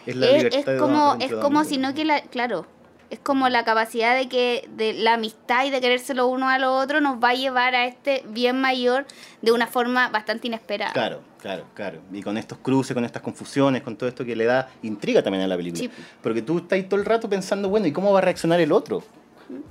es 0.06 0.16
la 0.16 0.28
Es, 0.28 0.44
es 0.56 0.66
como, 0.80 1.18
es 1.20 1.34
como 1.34 1.60
Don- 1.60 1.66
si 1.68 1.78
no 1.80 1.94
que 1.96 2.06
la, 2.06 2.22
claro, 2.22 2.68
es 3.10 3.20
como 3.20 3.50
la 3.50 3.64
capacidad 3.64 4.16
de 4.16 4.28
que 4.28 4.68
de 4.76 4.94
la 4.94 5.14
amistad 5.14 5.66
y 5.66 5.70
de 5.70 5.82
querérselo 5.82 6.28
uno 6.28 6.50
a 6.50 6.60
lo 6.60 6.76
otro 6.76 7.02
nos 7.02 7.24
va 7.24 7.30
a 7.30 7.34
llevar 7.34 7.76
a 7.76 7.86
este 7.86 8.24
bien 8.28 8.60
mayor 8.60 9.06
de 9.42 9.52
una 9.52 9.68
forma 9.68 10.10
bastante 10.10 10.48
inesperada. 10.48 10.94
Claro, 10.94 11.22
claro, 11.42 11.66
claro. 11.74 12.02
Y 12.12 12.22
con 12.22 12.38
estos 12.38 12.58
cruces, 12.60 12.94
con 12.94 13.06
estas 13.06 13.22
confusiones, 13.22 13.84
con 13.84 13.96
todo 13.96 14.10
esto 14.10 14.26
que 14.26 14.36
le 14.36 14.46
da 14.46 14.70
intriga 14.82 15.22
también 15.22 15.44
a 15.44 15.48
la 15.48 15.58
película. 15.58 15.80
Sí. 15.80 15.90
Porque 16.22 16.42
tú 16.42 16.58
estás 16.58 16.74
ahí 16.74 16.84
todo 16.84 17.00
el 17.00 17.06
rato 17.06 17.30
pensando, 17.30 17.70
bueno, 17.70 17.88
¿y 17.88 17.92
cómo 17.92 18.12
va 18.12 18.20
a 18.20 18.22
reaccionar 18.24 18.60
el 18.60 18.72
otro? 18.72 19.04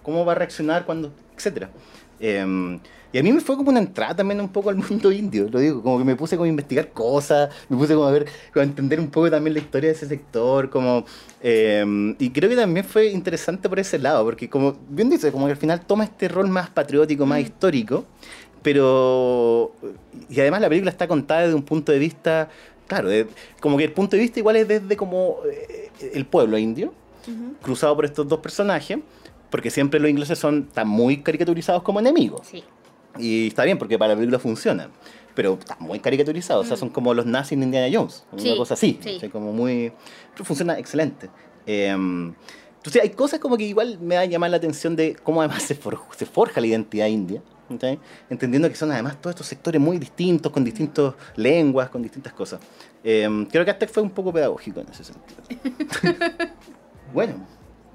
¿Cómo 0.02 0.24
va 0.24 0.32
a 0.32 0.36
reaccionar 0.36 0.84
cuando...? 0.84 1.12
etcétera. 1.36 1.70
Eh, 2.20 2.78
y 3.14 3.18
a 3.18 3.22
mí 3.22 3.32
me 3.32 3.40
fue 3.40 3.56
como 3.56 3.70
una 3.70 3.78
entrada 3.78 4.16
también 4.16 4.40
un 4.40 4.48
poco 4.48 4.70
al 4.70 4.76
mundo 4.76 5.12
indio, 5.12 5.48
lo 5.48 5.60
digo, 5.60 5.82
como 5.82 5.98
que 5.98 6.04
me 6.04 6.16
puse 6.16 6.36
como 6.36 6.44
a 6.46 6.48
investigar 6.48 6.88
cosas, 6.90 7.48
me 7.68 7.76
puse 7.76 7.94
como 7.94 8.06
a 8.06 8.10
ver, 8.10 8.26
como 8.52 8.62
a 8.62 8.64
entender 8.66 8.98
un 8.98 9.08
poco 9.08 9.30
también 9.30 9.54
la 9.54 9.60
historia 9.60 9.90
de 9.90 9.94
ese 9.96 10.08
sector, 10.08 10.68
como... 10.68 11.04
eh, 11.40 12.14
y 12.18 12.30
creo 12.30 12.50
que 12.50 12.56
también 12.56 12.84
fue 12.84 13.06
interesante 13.06 13.68
por 13.68 13.78
ese 13.78 14.00
lado, 14.00 14.24
porque 14.24 14.50
como 14.50 14.76
bien 14.88 15.08
dice, 15.08 15.30
como 15.30 15.46
que 15.46 15.52
al 15.52 15.56
final 15.58 15.86
toma 15.86 16.02
este 16.04 16.26
rol 16.26 16.48
más 16.48 16.68
patriótico, 16.70 17.24
más 17.24 17.40
histórico, 17.40 18.04
pero... 18.62 19.72
Y 20.28 20.40
además 20.40 20.60
la 20.62 20.68
película 20.68 20.90
está 20.90 21.06
contada 21.06 21.42
desde 21.42 21.54
un 21.54 21.62
punto 21.62 21.92
de 21.92 21.98
vista, 22.00 22.48
claro, 22.88 23.08
de- 23.08 23.28
como 23.60 23.76
que 23.76 23.84
el 23.84 23.92
punto 23.92 24.16
de 24.16 24.22
vista 24.22 24.40
igual 24.40 24.56
es 24.56 24.66
desde 24.66 24.96
como 24.96 25.36
eh, 25.50 25.90
el 26.12 26.26
pueblo 26.26 26.58
indio, 26.58 26.92
cruzado 27.62 27.94
por 27.94 28.04
estos 28.04 28.26
dos 28.28 28.40
personajes, 28.40 28.98
porque 29.50 29.70
siempre 29.70 30.00
los 30.00 30.10
ingleses 30.10 30.38
son 30.38 30.64
tan 30.64 30.88
muy 30.88 31.22
caricaturizados 31.22 31.82
como 31.82 32.00
enemigos. 32.00 32.46
Sí. 32.50 32.64
Y 33.18 33.48
está 33.48 33.64
bien, 33.64 33.78
porque 33.78 33.98
para 33.98 34.10
la 34.10 34.16
película 34.16 34.38
funciona. 34.38 34.88
Pero 35.34 35.54
está 35.58 35.76
muy 35.80 35.98
caricaturizado, 35.98 36.60
o 36.60 36.64
sea, 36.64 36.76
son 36.76 36.90
como 36.90 37.12
los 37.12 37.26
nazis 37.26 37.52
en 37.52 37.64
Indiana 37.64 37.88
Jones, 37.92 38.24
una 38.32 38.42
Mm. 38.54 38.56
Cosa 38.56 38.74
así. 38.74 38.98
sí. 39.02 39.14
¿cachai? 39.14 39.30
Como 39.30 39.52
muy. 39.52 39.92
Pero 40.32 40.44
funciona 40.44 40.78
excelente. 40.78 41.28
Eh, 41.66 41.88
entonces, 41.90 43.02
hay 43.02 43.10
cosas 43.10 43.40
como 43.40 43.56
que 43.56 43.64
igual 43.64 43.98
me 44.00 44.14
va 44.16 44.20
a 44.20 44.24
llamar 44.26 44.50
la 44.50 44.58
atención 44.58 44.94
de 44.94 45.16
cómo 45.16 45.40
además 45.40 45.62
se, 45.62 45.74
for- 45.74 46.00
se 46.16 46.26
forja 46.26 46.60
la 46.60 46.66
identidad 46.68 47.06
india. 47.06 47.42
Entendiendo 48.28 48.68
que 48.68 48.74
son 48.76 48.92
además 48.92 49.18
todos 49.20 49.32
estos 49.34 49.46
sectores 49.46 49.80
muy 49.80 49.96
distintos, 49.98 50.52
con 50.52 50.62
distintas 50.62 51.14
lenguas, 51.34 51.88
con 51.88 52.02
distintas 52.02 52.34
cosas. 52.34 52.60
Eh, 53.02 53.26
creo 53.50 53.64
que 53.64 53.70
hasta 53.70 53.88
fue 53.88 54.02
un 54.02 54.10
poco 54.10 54.32
pedagógico 54.32 54.80
en 54.80 54.88
ese 54.90 55.02
sentido. 55.02 55.42
bueno, 57.12 57.34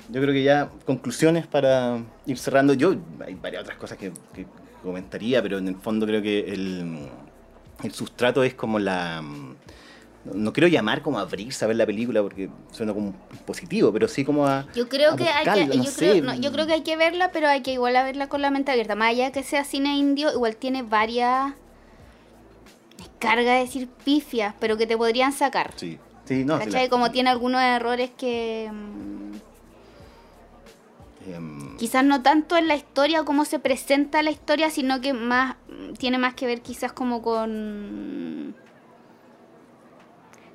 yo 0.10 0.22
creo 0.22 0.34
que 0.34 0.44
ya 0.44 0.70
conclusiones 0.86 1.46
para 1.48 2.00
ir 2.26 2.38
cerrando. 2.38 2.74
Yo 2.74 2.96
hay 3.26 3.36
varias 3.36 3.62
otras 3.64 3.78
cosas 3.78 3.98
que, 3.98 4.12
que 4.34 4.46
comentaría, 4.84 5.42
pero 5.42 5.58
en 5.58 5.68
el 5.68 5.76
fondo 5.76 6.06
creo 6.06 6.22
que 6.22 6.40
el, 6.52 7.08
el 7.84 7.92
sustrato 7.94 8.44
es 8.44 8.54
como 8.54 8.80
la... 8.80 9.24
No 10.34 10.52
quiero 10.54 10.68
llamar 10.68 11.02
como 11.02 11.18
a 11.18 11.22
abrirse 11.22 11.64
a 11.64 11.68
ver 11.70 11.78
la 11.78 11.86
película 11.86 12.22
porque 12.22 12.50
suena 12.72 12.94
como 12.94 13.14
positivo, 13.46 13.92
pero 13.92 14.08
sí 14.08 14.24
como 14.26 14.46
a... 14.46 14.66
Yo 14.76 14.88
creo 14.90 15.14
a 15.14 15.16
que 15.16 15.28
hay 15.28 15.46
que, 15.70 15.78
no 15.78 15.84
yo, 15.84 15.92
sé. 15.92 15.98
creo, 16.12 16.24
no, 16.24 16.36
yo 16.36 16.52
creo 16.52 16.68
que 16.68 16.74
hay 16.74 16.82
que 16.84 16.98
verla, 16.98 17.32
pero 17.32 17.48
hay 17.48 17.62
que 17.62 17.72
igual 17.74 17.96
a 17.96 18.04
verla 18.04 18.28
con 18.28 18.42
la 18.42 18.52
mente 18.52 18.72
abierta. 18.72 18.96
Más 18.96 19.10
allá 19.12 19.26
de 19.26 19.32
que 19.32 19.44
sea 19.44 19.64
cine 19.64 19.96
indio, 19.98 20.32
igual 20.32 20.56
tiene 20.58 20.84
varias 20.84 21.54
carga 23.20 23.54
decir 23.56 23.88
pifias, 24.06 24.54
pero 24.60 24.78
que 24.78 24.88
te 24.88 24.98
podrían 24.98 25.32
sacar. 25.34 25.72
Sí, 25.76 25.98
sí, 26.26 26.44
no. 26.46 26.58
sí 26.60 26.66
¿Cachai? 26.66 26.84
la- 26.84 26.90
Como 26.90 27.12
tiene 27.12 27.30
algunos 27.30 27.62
errores 27.62 28.12
que 28.18 28.70
mm, 31.38 31.62
em, 31.72 31.78
quizás 31.78 32.04
no 32.04 32.22
tanto 32.22 32.58
en 32.58 32.68
la 32.68 32.76
historia 32.76 33.22
o 33.22 33.26
cómo 33.26 33.46
se 33.46 33.60
presenta 33.60 34.22
la 34.24 34.32
historia, 34.32 34.70
sino 34.70 35.02
que 35.02 35.14
más 35.14 35.56
tiene 35.98 36.18
más 36.18 36.34
que 36.34 36.46
ver 36.46 36.62
quizás 36.62 36.92
como 36.92 37.22
con 37.22 38.56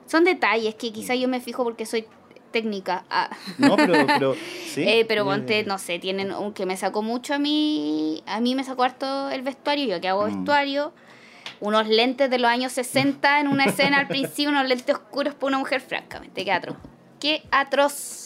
son 0.07 0.25
detalles 0.25 0.75
que 0.75 0.93
quizás 0.93 1.19
yo 1.19 1.29
me 1.29 1.41
fijo 1.41 1.65
porque 1.65 1.87
soy 1.87 2.07
técnica. 2.51 3.05
Ah. 3.11 3.31
no, 3.59 3.75
pero... 3.77 4.07
pero 4.07 4.35
sí, 4.67 4.83
Eh, 4.87 5.05
pero 5.09 5.23
eh, 5.23 5.25
ponte, 5.25 5.65
no 5.65 5.79
sé, 5.79 5.99
tienen 5.99 6.33
un 6.33 6.53
que 6.53 6.67
me 6.67 6.77
sacó 6.77 7.03
mucho 7.03 7.35
a 7.35 7.39
mí, 7.39 8.23
a 8.27 8.41
mí 8.41 8.55
me 8.55 8.63
sacó 8.63 8.85
harto 8.85 9.29
el 9.31 9.43
vestuario, 9.43 9.87
yo 9.97 10.01
que 10.01 10.09
hago 10.09 10.23
Mm. 10.29 10.35
vestuario, 10.37 10.93
unos 11.61 11.89
lentes 11.89 12.31
de 12.31 12.39
los 12.39 12.49
años 12.49 12.73
60 12.73 13.41
en 13.41 13.49
una 13.49 13.65
escena 13.65 13.99
al 13.99 14.07
principio, 14.09 14.51
unos 14.51 14.69
lentes 14.69 14.95
oscuros 14.95 15.35
para 15.35 15.47
una 15.49 15.59
mujer, 15.59 15.81
francamente, 15.81 16.45
qué 16.45 16.53
atroz. 16.53 16.77
Qué 17.19 17.43
atroz. 17.51 18.24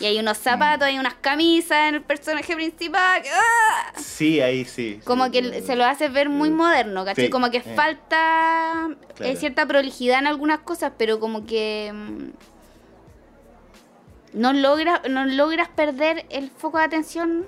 Y 0.00 0.06
hay 0.06 0.18
unos 0.18 0.38
zapatos, 0.38 0.86
hay 0.88 0.98
unas 0.98 1.14
camisas 1.14 1.88
en 1.90 1.96
el 1.96 2.02
personaje 2.02 2.54
principal. 2.54 3.22
¡ah! 3.32 3.92
Sí, 3.98 4.40
ahí 4.40 4.64
sí. 4.64 4.98
Como 5.04 5.26
sí, 5.26 5.30
que 5.30 5.60
sí. 5.60 5.66
se 5.66 5.76
lo 5.76 5.84
hace 5.84 6.08
ver 6.08 6.30
muy 6.30 6.48
Sí. 6.48 6.54
moderno, 6.54 7.04
¿cachai? 7.04 7.26
Sí, 7.26 7.30
Como 7.30 7.50
que 7.50 7.58
eh. 7.58 7.74
falta 7.76 8.88
eh, 8.90 9.14
Claro. 9.14 9.36
cierta 9.36 9.66
prolijidad 9.66 10.18
en 10.20 10.26
algunas 10.26 10.60
cosas, 10.60 10.92
pero 10.96 11.20
como 11.20 11.44
que 11.44 11.92
mm, 11.92 12.30
no, 14.32 14.52
logra, 14.52 15.02
no 15.08 15.24
logras 15.26 15.68
perder 15.68 16.24
el 16.30 16.50
foco 16.50 16.78
de 16.78 16.84
atención 16.84 17.46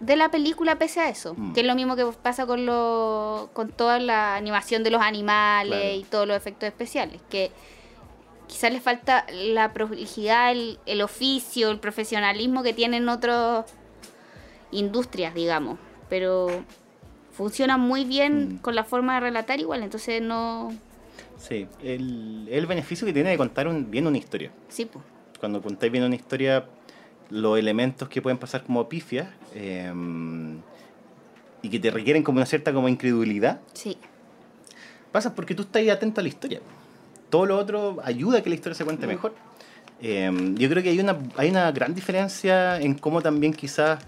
de 0.00 0.16
la 0.16 0.30
película 0.30 0.78
pese 0.78 1.00
a 1.00 1.08
eso. 1.08 1.34
Mm. 1.36 1.52
Que 1.52 1.60
es 1.60 1.66
lo 1.66 1.74
mismo 1.74 1.94
que 1.94 2.04
pasa 2.22 2.44
con, 2.46 2.66
lo, 2.66 3.50
con 3.52 3.70
toda 3.70 3.98
la 4.00 4.34
animación 4.34 4.82
de 4.82 4.90
los 4.90 5.00
animales 5.00 5.78
Claro. 5.80 5.94
y 5.94 6.04
todos 6.04 6.26
los 6.26 6.36
efectos 6.36 6.66
especiales. 6.66 7.20
Que 7.30 7.52
quizás 8.52 8.70
les 8.70 8.82
falta 8.82 9.24
la 9.32 9.72
prolijidad, 9.72 10.52
el, 10.52 10.78
el 10.84 11.00
oficio, 11.00 11.70
el 11.70 11.78
profesionalismo 11.80 12.62
que 12.62 12.74
tienen 12.74 13.08
otras 13.08 13.64
industrias, 14.70 15.34
digamos. 15.34 15.78
Pero 16.10 16.48
funciona 17.32 17.78
muy 17.78 18.04
bien 18.04 18.54
Mm. 18.54 18.58
con 18.58 18.74
la 18.74 18.84
forma 18.84 19.14
de 19.14 19.20
relatar 19.20 19.58
igual, 19.58 19.82
entonces 19.82 20.20
no... 20.20 20.70
Sí, 21.38 21.66
el, 21.82 22.46
el 22.50 22.66
beneficio 22.66 23.06
que 23.06 23.12
tiene 23.12 23.30
de 23.30 23.38
contar 23.38 23.66
un- 23.66 23.90
bien 23.90 24.06
una 24.06 24.18
historia. 24.18 24.50
Sí, 24.68 24.84
pues. 24.84 25.02
Cuando 25.40 25.60
contáis 25.62 25.90
bien 25.90 26.04
una 26.04 26.14
historia, 26.14 26.66
los 27.30 27.58
elementos 27.58 28.08
que 28.08 28.20
pueden 28.22 28.38
pasar 28.38 28.62
como 28.62 28.88
pifias 28.88 29.28
eh, 29.54 29.90
y 31.62 31.68
que 31.70 31.78
te 31.80 31.90
requieren 31.90 32.22
como 32.22 32.36
una 32.36 32.46
cierta 32.46 32.72
como 32.72 32.88
incredulidad, 32.88 33.60
Sí. 33.72 33.96
pasa 35.10 35.34
porque 35.34 35.54
tú 35.54 35.62
estás 35.62 35.88
atento 35.88 36.20
a 36.20 36.22
la 36.22 36.28
historia. 36.28 36.60
Todo 37.32 37.46
lo 37.46 37.56
otro 37.58 37.96
ayuda 38.04 38.38
a 38.38 38.42
que 38.42 38.50
la 38.50 38.56
historia 38.56 38.74
se 38.76 38.84
cuente 38.84 39.06
Mm. 39.06 39.08
mejor. 39.08 39.34
Eh, 40.02 40.30
yo 40.58 40.68
creo 40.68 40.82
que 40.82 40.90
hay 40.90 41.00
una, 41.00 41.16
hay 41.38 41.48
una 41.48 41.72
gran 41.72 41.94
diferencia 41.94 42.78
en 42.78 42.92
cómo 42.94 43.22
también 43.22 43.54
quizás 43.54 44.00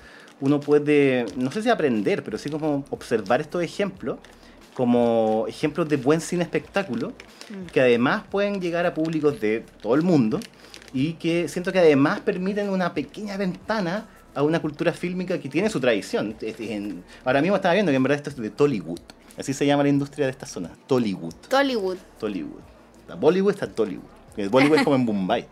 uno 0.42 0.60
puede, 0.60 1.24
no 1.34 1.50
sé 1.50 1.62
si 1.62 1.70
aprender, 1.70 2.22
pero 2.22 2.36
sí 2.36 2.50
como 2.50 2.84
observar 2.90 3.40
estos 3.40 3.62
ejemplos 3.62 4.18
como 4.74 5.46
ejemplos 5.48 5.88
de 5.88 5.96
buen 5.96 6.20
cine 6.20 6.42
espectáculo, 6.42 7.12
Mm. 7.48 7.66
que 7.72 7.80
además 7.80 8.24
pueden 8.30 8.60
llegar 8.60 8.84
a 8.84 8.92
públicos 8.92 9.40
de 9.40 9.64
todo 9.80 9.94
el 9.94 10.02
mundo 10.02 10.38
y 10.92 11.12
que 11.14 11.48
siento 11.48 11.72
que 11.72 11.78
además 11.78 12.20
permiten 12.20 12.68
una 12.68 12.92
pequeña 12.92 13.36
ventana 13.38 14.06
a 14.34 14.42
una 14.42 14.60
cultura 14.60 14.92
fílmica 14.92 15.38
que 15.38 15.48
tiene 15.48 15.70
su 15.70 15.78
tradición. 15.80 16.34
En- 16.42 17.04
ahora 17.24 17.40
mismo 17.40 17.54
estaba 17.56 17.72
viendo 17.72 17.90
que 17.92 17.96
en 17.96 18.02
verdad 18.02 18.16
esto 18.18 18.30
es 18.30 18.36
de 18.36 18.50
Tollywood. 18.50 18.98
Así 19.38 19.54
se 19.54 19.64
llama 19.64 19.84
la 19.84 19.88
industria 19.90 20.26
de 20.26 20.32
esta 20.32 20.44
zona. 20.46 20.70
Tollywood. 20.88 21.34
Tollywood. 21.48 21.98
Tollywood. 22.18 22.73
Está 23.04 23.14
Bollywood 23.16 23.52
está 23.52 23.66
Tollywood. 23.66 24.04
Que 24.34 24.48
Bollywood 24.48 24.78
es 24.78 24.84
como 24.84 24.96
en 24.96 25.06
Bombay. 25.06 25.46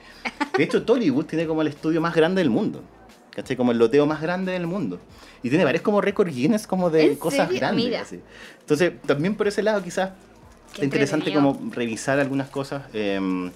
De 0.57 0.65
hecho, 0.65 0.83
Tollywood 0.83 1.27
tiene 1.27 1.47
como 1.47 1.62
el 1.62 1.69
estudio 1.69 2.01
más 2.01 2.15
grande 2.15 2.41
del 2.41 2.51
mundo. 2.51 2.83
¿Cachai? 3.31 3.57
Como 3.57 3.73
el 3.73 3.79
loteo 3.79 4.05
más 4.07 4.20
grande 4.20 4.53
del 4.53 4.66
mundo. 4.66 4.99
Y 5.43 5.49
tiene 5.49 5.65
varios 5.65 5.83
como 5.83 6.01
récord 6.01 6.29
Guinness 6.29 6.66
como 6.66 6.91
de 6.91 7.12
¿En 7.12 7.16
cosas 7.16 7.47
serio? 7.47 7.61
grandes. 7.61 8.01
Así. 8.01 8.20
Entonces, 8.61 8.93
también 9.07 9.35
por 9.37 9.49
ese 9.49 9.62
lado 9.62 9.83
quizás 9.83 10.11
Qué 10.74 10.85
interesante 10.85 11.33
como 11.33 11.59
revisar 11.70 12.19
algunas 12.19 12.49
cosas. 12.51 12.83
eh, 12.93 13.51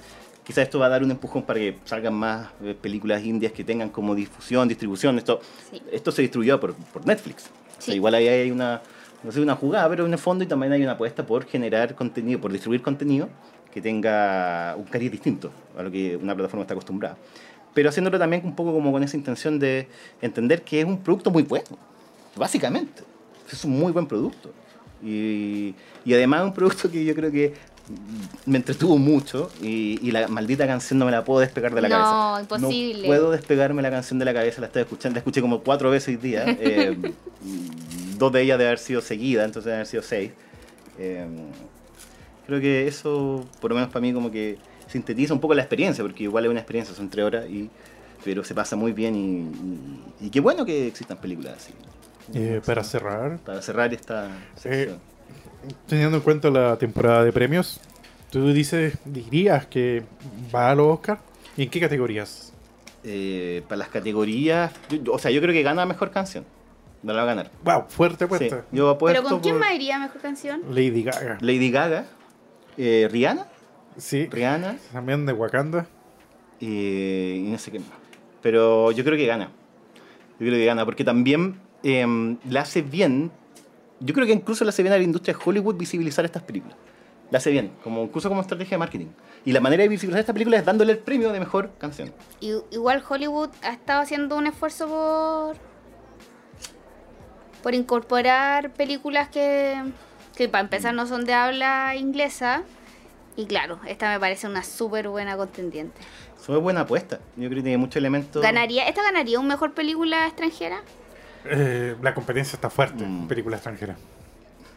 quizás 0.44 0.64
esto 0.64 0.78
va 0.78 0.86
a 0.86 0.90
dar 0.90 1.02
un 1.02 1.10
empujón 1.10 1.42
para 1.42 1.58
que 1.58 1.76
salgan 1.84 2.14
más 2.14 2.48
eh, 2.62 2.76
películas 2.80 3.24
indias 3.24 3.52
que 3.52 3.64
tengan 3.64 3.88
como 3.90 4.14
difusión, 4.14 4.68
distribución. 4.68 5.18
Esto, 5.18 5.40
Sí. 5.70 5.82
esto 5.90 6.12
se 6.12 6.22
distribuyó 6.22 6.60
por, 6.60 6.74
por 6.74 7.04
Netflix. 7.06 7.44
O 7.78 7.82
sea, 7.82 7.92
Sí. 7.92 7.92
igual 7.94 8.14
ahí 8.14 8.28
hay 8.28 8.50
una, 8.50 8.80
no 9.24 9.32
sé, 9.32 9.40
una 9.40 9.56
jugada, 9.56 9.88
pero 9.88 10.06
en 10.06 10.12
el 10.12 10.18
fondo 10.18 10.44
y 10.44 10.46
también 10.46 10.72
hay 10.72 10.82
una 10.82 10.92
apuesta 10.92 11.26
por 11.26 11.44
generar 11.46 11.94
contenido, 11.94 12.40
por 12.40 12.52
distribuir 12.52 12.80
contenido 12.80 13.28
que 13.76 13.82
tenga 13.82 14.74
un 14.78 14.84
cariz 14.84 15.10
distinto 15.12 15.52
a 15.76 15.82
lo 15.82 15.90
que 15.90 16.16
una 16.16 16.34
plataforma 16.34 16.62
está 16.62 16.72
acostumbrada. 16.72 17.18
Pero 17.74 17.90
haciéndolo 17.90 18.18
también 18.18 18.40
un 18.42 18.56
poco 18.56 18.72
como 18.72 18.90
con 18.90 19.02
esa 19.02 19.18
intención 19.18 19.58
de 19.58 19.86
entender 20.22 20.62
que 20.62 20.80
es 20.80 20.86
un 20.86 20.96
producto 20.96 21.30
muy 21.30 21.42
bueno, 21.42 21.76
básicamente. 22.34 23.02
Es 23.52 23.62
un 23.66 23.78
muy 23.78 23.92
buen 23.92 24.06
producto. 24.06 24.50
Y, 25.04 25.74
y 26.06 26.14
además 26.14 26.40
es 26.40 26.46
un 26.46 26.54
producto 26.54 26.90
que 26.90 27.04
yo 27.04 27.14
creo 27.14 27.30
que 27.30 27.52
me 28.46 28.56
entretuvo 28.56 28.96
mucho 28.96 29.50
y, 29.62 29.98
y 30.00 30.10
la 30.10 30.26
maldita 30.26 30.66
canción 30.66 30.98
no 30.98 31.04
me 31.04 31.10
la 31.10 31.22
puedo 31.22 31.40
despegar 31.40 31.74
de 31.74 31.82
la 31.82 31.88
No, 31.90 31.94
cabeza. 31.96 32.40
imposible. 32.40 33.02
No 33.02 33.06
puedo 33.08 33.30
despegarme 33.30 33.82
la 33.82 33.90
canción 33.90 34.18
de 34.18 34.24
la 34.24 34.32
cabeza, 34.32 34.62
la 34.62 34.68
estoy 34.68 34.80
escuchando, 34.84 35.16
la 35.16 35.18
escuché 35.18 35.42
como 35.42 35.60
cuatro 35.60 35.90
veces 35.90 36.08
hoy 36.08 36.16
día. 36.16 36.44
eh, 36.58 36.96
dos 38.16 38.32
de 38.32 38.40
ellas 38.40 38.58
de 38.58 38.64
haber 38.64 38.78
sido 38.78 39.02
seguidas, 39.02 39.44
entonces 39.44 39.66
de 39.66 39.74
haber 39.74 39.86
sido 39.86 40.02
seis. 40.02 40.30
Eh, 40.98 41.26
creo 42.46 42.60
que 42.60 42.86
eso, 42.86 43.44
por 43.60 43.70
lo 43.70 43.74
menos 43.76 43.90
para 43.90 44.00
mí, 44.00 44.12
como 44.12 44.30
que 44.30 44.56
sintetiza 44.88 45.34
un 45.34 45.40
poco 45.40 45.54
la 45.54 45.62
experiencia, 45.62 46.04
porque 46.04 46.22
igual 46.24 46.44
es 46.44 46.50
una 46.50 46.60
experiencia, 46.60 46.94
son 46.94 47.08
tres 47.10 47.24
horas, 47.24 47.46
y, 47.50 47.68
pero 48.24 48.44
se 48.44 48.54
pasa 48.54 48.76
muy 48.76 48.92
bien 48.92 49.14
y, 49.14 50.24
y- 50.24 50.26
y 50.26 50.30
qué 50.30 50.40
bueno 50.40 50.64
que 50.64 50.86
existan 50.86 51.18
películas 51.18 51.54
así. 51.58 51.72
Eh, 52.34 52.60
para 52.64 52.82
cerrar, 52.82 53.38
Para 53.38 53.62
cerrar 53.62 53.92
esta 53.94 54.30
sección. 54.56 54.98
teniendo 55.86 56.16
en 56.18 56.22
cuenta 56.22 56.50
la 56.50 56.76
temporada 56.76 57.24
de 57.24 57.32
premios, 57.32 57.80
tú 58.30 58.52
dices, 58.52 58.96
dirías 59.04 59.66
que 59.66 60.02
va 60.54 60.70
a 60.70 60.74
los 60.74 60.86
Oscar. 60.94 61.18
¿Y 61.56 61.62
en 61.64 61.70
qué 61.70 61.80
categorías? 61.80 62.52
Eh, 63.04 63.62
para 63.68 63.78
las 63.78 63.88
categorías, 63.88 64.72
yo- 64.90 65.12
o 65.12 65.18
sea, 65.18 65.30
yo 65.30 65.40
creo 65.40 65.52
que 65.52 65.62
gana 65.62 65.86
mejor 65.86 66.10
canción. 66.10 66.44
La 67.02 67.12
va 67.12 67.22
a 67.22 67.26
ganar. 67.26 67.50
Wow, 67.62 67.84
fuerte 67.88 68.18
Sí, 68.18 68.24
apuesta. 68.24 68.64
yo 68.72 68.90
apuesto 68.90 69.20
¿Pero 69.22 69.28
con 69.30 69.40
quién 69.40 69.54
por 69.56 69.60
más 69.64 69.74
iría 69.74 69.98
mejor 70.00 70.20
canción? 70.20 70.62
Lady 70.70 71.04
Gaga. 71.04 71.38
Lady 71.40 71.70
Gaga, 71.70 72.06
eh, 72.76 73.08
Rihanna, 73.10 73.46
Sí, 73.98 74.26
Rihanna 74.26 74.76
también 74.92 75.24
de 75.26 75.32
Wakanda. 75.32 75.86
eh, 76.60 77.42
y 77.46 77.48
no 77.50 77.58
sé 77.58 77.70
qué 77.70 77.78
más. 77.80 77.88
Pero 78.42 78.92
yo 78.92 79.02
creo 79.04 79.16
que 79.16 79.26
gana. 79.26 79.46
Yo 80.38 80.46
creo 80.46 80.52
que 80.52 80.64
gana, 80.66 80.84
porque 80.84 81.02
también 81.04 81.58
eh, 81.82 82.36
le 82.48 82.58
hace 82.58 82.82
bien. 82.82 83.30
Yo 84.00 84.12
creo 84.14 84.26
que 84.26 84.32
incluso 84.32 84.64
le 84.64 84.68
hace 84.70 84.82
bien 84.82 84.92
a 84.92 84.98
la 84.98 85.02
industria 85.02 85.34
de 85.34 85.40
Hollywood 85.44 85.76
visibilizar 85.76 86.24
estas 86.26 86.42
películas. 86.42 86.76
Le 87.30 87.38
hace 87.38 87.50
bien, 87.50 87.72
como, 87.82 88.02
incluso 88.04 88.28
como 88.28 88.40
estrategia 88.42 88.76
de 88.76 88.78
marketing. 88.78 89.06
Y 89.44 89.52
la 89.52 89.60
manera 89.60 89.82
de 89.82 89.88
visibilizar 89.88 90.20
esta 90.20 90.32
película 90.32 90.58
es 90.58 90.64
dándole 90.64 90.92
el 90.92 90.98
premio 90.98 91.32
de 91.32 91.40
mejor 91.40 91.70
canción. 91.78 92.12
I- 92.40 92.60
Igual 92.70 93.02
Hollywood 93.08 93.48
ha 93.62 93.72
estado 93.72 94.02
haciendo 94.02 94.36
un 94.36 94.46
esfuerzo 94.46 94.86
por 94.88 95.56
por 97.62 97.74
incorporar 97.74 98.70
películas 98.74 99.28
que, 99.28 99.74
que 100.36 100.48
para 100.48 100.62
empezar 100.62 100.94
no 100.94 101.06
son 101.06 101.24
de 101.24 101.32
habla 101.34 101.94
inglesa 101.96 102.62
y 103.36 103.46
claro, 103.46 103.78
esta 103.86 104.12
me 104.12 104.20
parece 104.20 104.46
una 104.46 104.62
súper 104.62 105.08
buena 105.08 105.36
contendiente. 105.36 106.00
Fue 106.36 106.56
buena 106.58 106.82
apuesta. 106.82 107.18
Yo 107.36 107.48
creo 107.48 107.56
que 107.58 107.62
tiene 107.62 107.78
muchos 107.78 107.96
elementos. 107.96 108.42
¿Ganaría, 108.42 108.88
¿Esta 108.88 109.02
ganaría 109.02 109.40
un 109.40 109.48
mejor 109.48 109.72
película 109.74 110.26
extranjera? 110.26 110.80
Eh, 111.44 111.96
la 112.02 112.14
competencia 112.14 112.56
está 112.56 112.70
fuerte 112.70 113.04
en 113.04 113.24
Mm. 113.24 113.28
película 113.28 113.56
extranjera. 113.56 113.96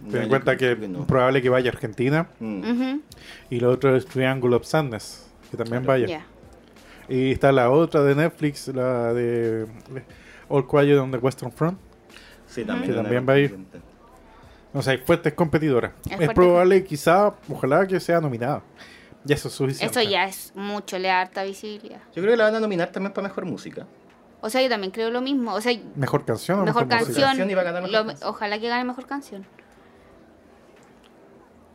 No, 0.01 0.11
Ten 0.11 0.23
en 0.23 0.29
cuenta 0.29 0.55
que 0.57 0.71
es 0.73 0.79
no. 0.79 1.05
probable 1.05 1.41
que 1.41 1.49
vaya 1.49 1.69
a 1.69 1.73
Argentina. 1.73 2.29
Mm. 2.39 2.99
Y 3.49 3.59
lo 3.59 3.69
otro 3.71 3.95
es 3.95 4.05
Triangle 4.05 4.55
of 4.55 4.65
Sadness, 4.65 5.27
que 5.51 5.57
también 5.57 5.85
vaya. 5.85 6.07
ya. 6.07 6.25
Y 7.09 7.31
está 7.31 7.51
la 7.51 7.69
otra 7.69 8.03
de 8.03 8.15
Netflix, 8.15 8.67
la 8.69 9.13
de 9.13 9.65
All 10.47 10.67
Quiet 10.67 10.97
on 10.99 11.11
the 11.11 11.17
Western 11.17 11.51
Front. 11.51 11.77
Sí, 12.47 12.63
también. 12.63 12.85
Que 12.87 12.91
una 12.93 13.01
también 13.03 13.25
va 13.27 13.33
a 13.33 13.39
ir. 13.39 13.57
O 14.73 14.81
sea, 14.81 14.93
hay 14.93 14.99
fuertes 14.99 15.33
competidoras. 15.33 15.93
Es 16.05 16.11
Es, 16.11 16.17
fuerte. 16.17 16.33
probable, 16.35 16.83
quizá, 16.83 17.33
ojalá 17.49 17.87
que 17.87 17.99
sea 17.99 18.21
nominada. 18.21 18.61
Y 19.25 19.33
eso 19.33 19.47
es 19.47 19.53
suficiente. 19.53 19.99
Eso 19.99 20.09
ya 20.09 20.25
es 20.25 20.51
mucho, 20.55 20.97
le 20.99 21.07
da 21.09 21.21
harta 21.21 21.43
visibilidad. 21.43 21.99
Yo 22.15 22.21
creo 22.21 22.29
que 22.33 22.37
la 22.37 22.45
van 22.45 22.55
a 22.55 22.59
nominar 22.59 22.91
también 22.91 23.11
para 23.13 23.27
mejor 23.27 23.45
música. 23.45 23.85
O 24.41 24.49
sea, 24.49 24.61
yo 24.61 24.69
también 24.69 24.91
creo 24.91 25.09
lo 25.11 25.21
mismo. 25.21 25.53
O 25.53 25.59
sea, 25.59 25.77
Mejor 25.95 26.23
canción 26.23 26.59
o 26.59 26.63
mejor, 26.65 26.85
mejor, 26.85 27.05
canción. 27.05 27.25
Canción 27.27 27.49
y 27.49 27.53
va 27.55 27.61
a 27.61 27.65
ganar 27.65 27.81
mejor 27.83 27.99
lo- 28.01 28.07
canción. 28.07 28.29
Ojalá 28.29 28.59
que 28.59 28.67
gane 28.69 28.83
mejor 28.85 29.05
canción. 29.05 29.45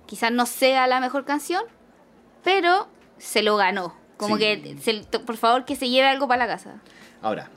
Quizás 0.07 0.33
no 0.33 0.47
sea 0.47 0.87
la 0.87 1.01
mejor 1.01 1.25
canción, 1.25 1.62
pero 2.43 2.89
se 3.19 3.43
lo 3.43 3.57
ganó. 3.57 3.95
Como 4.16 4.37
Sí. 4.37 4.43
que, 4.43 4.77
se- 4.81 5.19
por 5.21 5.37
favor, 5.37 5.65
que 5.65 5.77
se 5.77 5.89
lleve 5.89 6.07
algo 6.07 6.29
para 6.29 6.47
la 6.47 6.53
casa. 6.53 6.81
Ahora, 7.21 7.51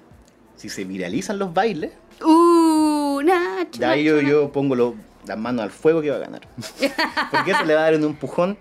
si 0.55 0.69
se 0.69 0.83
viralizan 0.83 1.37
los 1.39 1.53
bailes, 1.53 1.93
Uh, 2.23 3.21
Nacho. 3.23 3.79
de 3.79 3.85
ahí 3.85 4.03
yo, 4.05 4.15
Nacho, 4.15 4.27
yo 4.27 4.51
pongo 4.51 4.75
lo- 4.75 4.95
las 5.27 5.37
manos 5.37 5.63
al 5.63 5.71
fuego 5.71 6.01
que 6.01 6.09
va 6.09 6.17
a 6.17 6.19
ganar. 6.19 6.41
Porque 7.31 7.51
eso 7.51 7.63
le 7.65 7.73
va 7.75 7.81
a 7.81 7.83
dar 7.83 7.95
un 7.95 8.03
empujón 8.03 8.57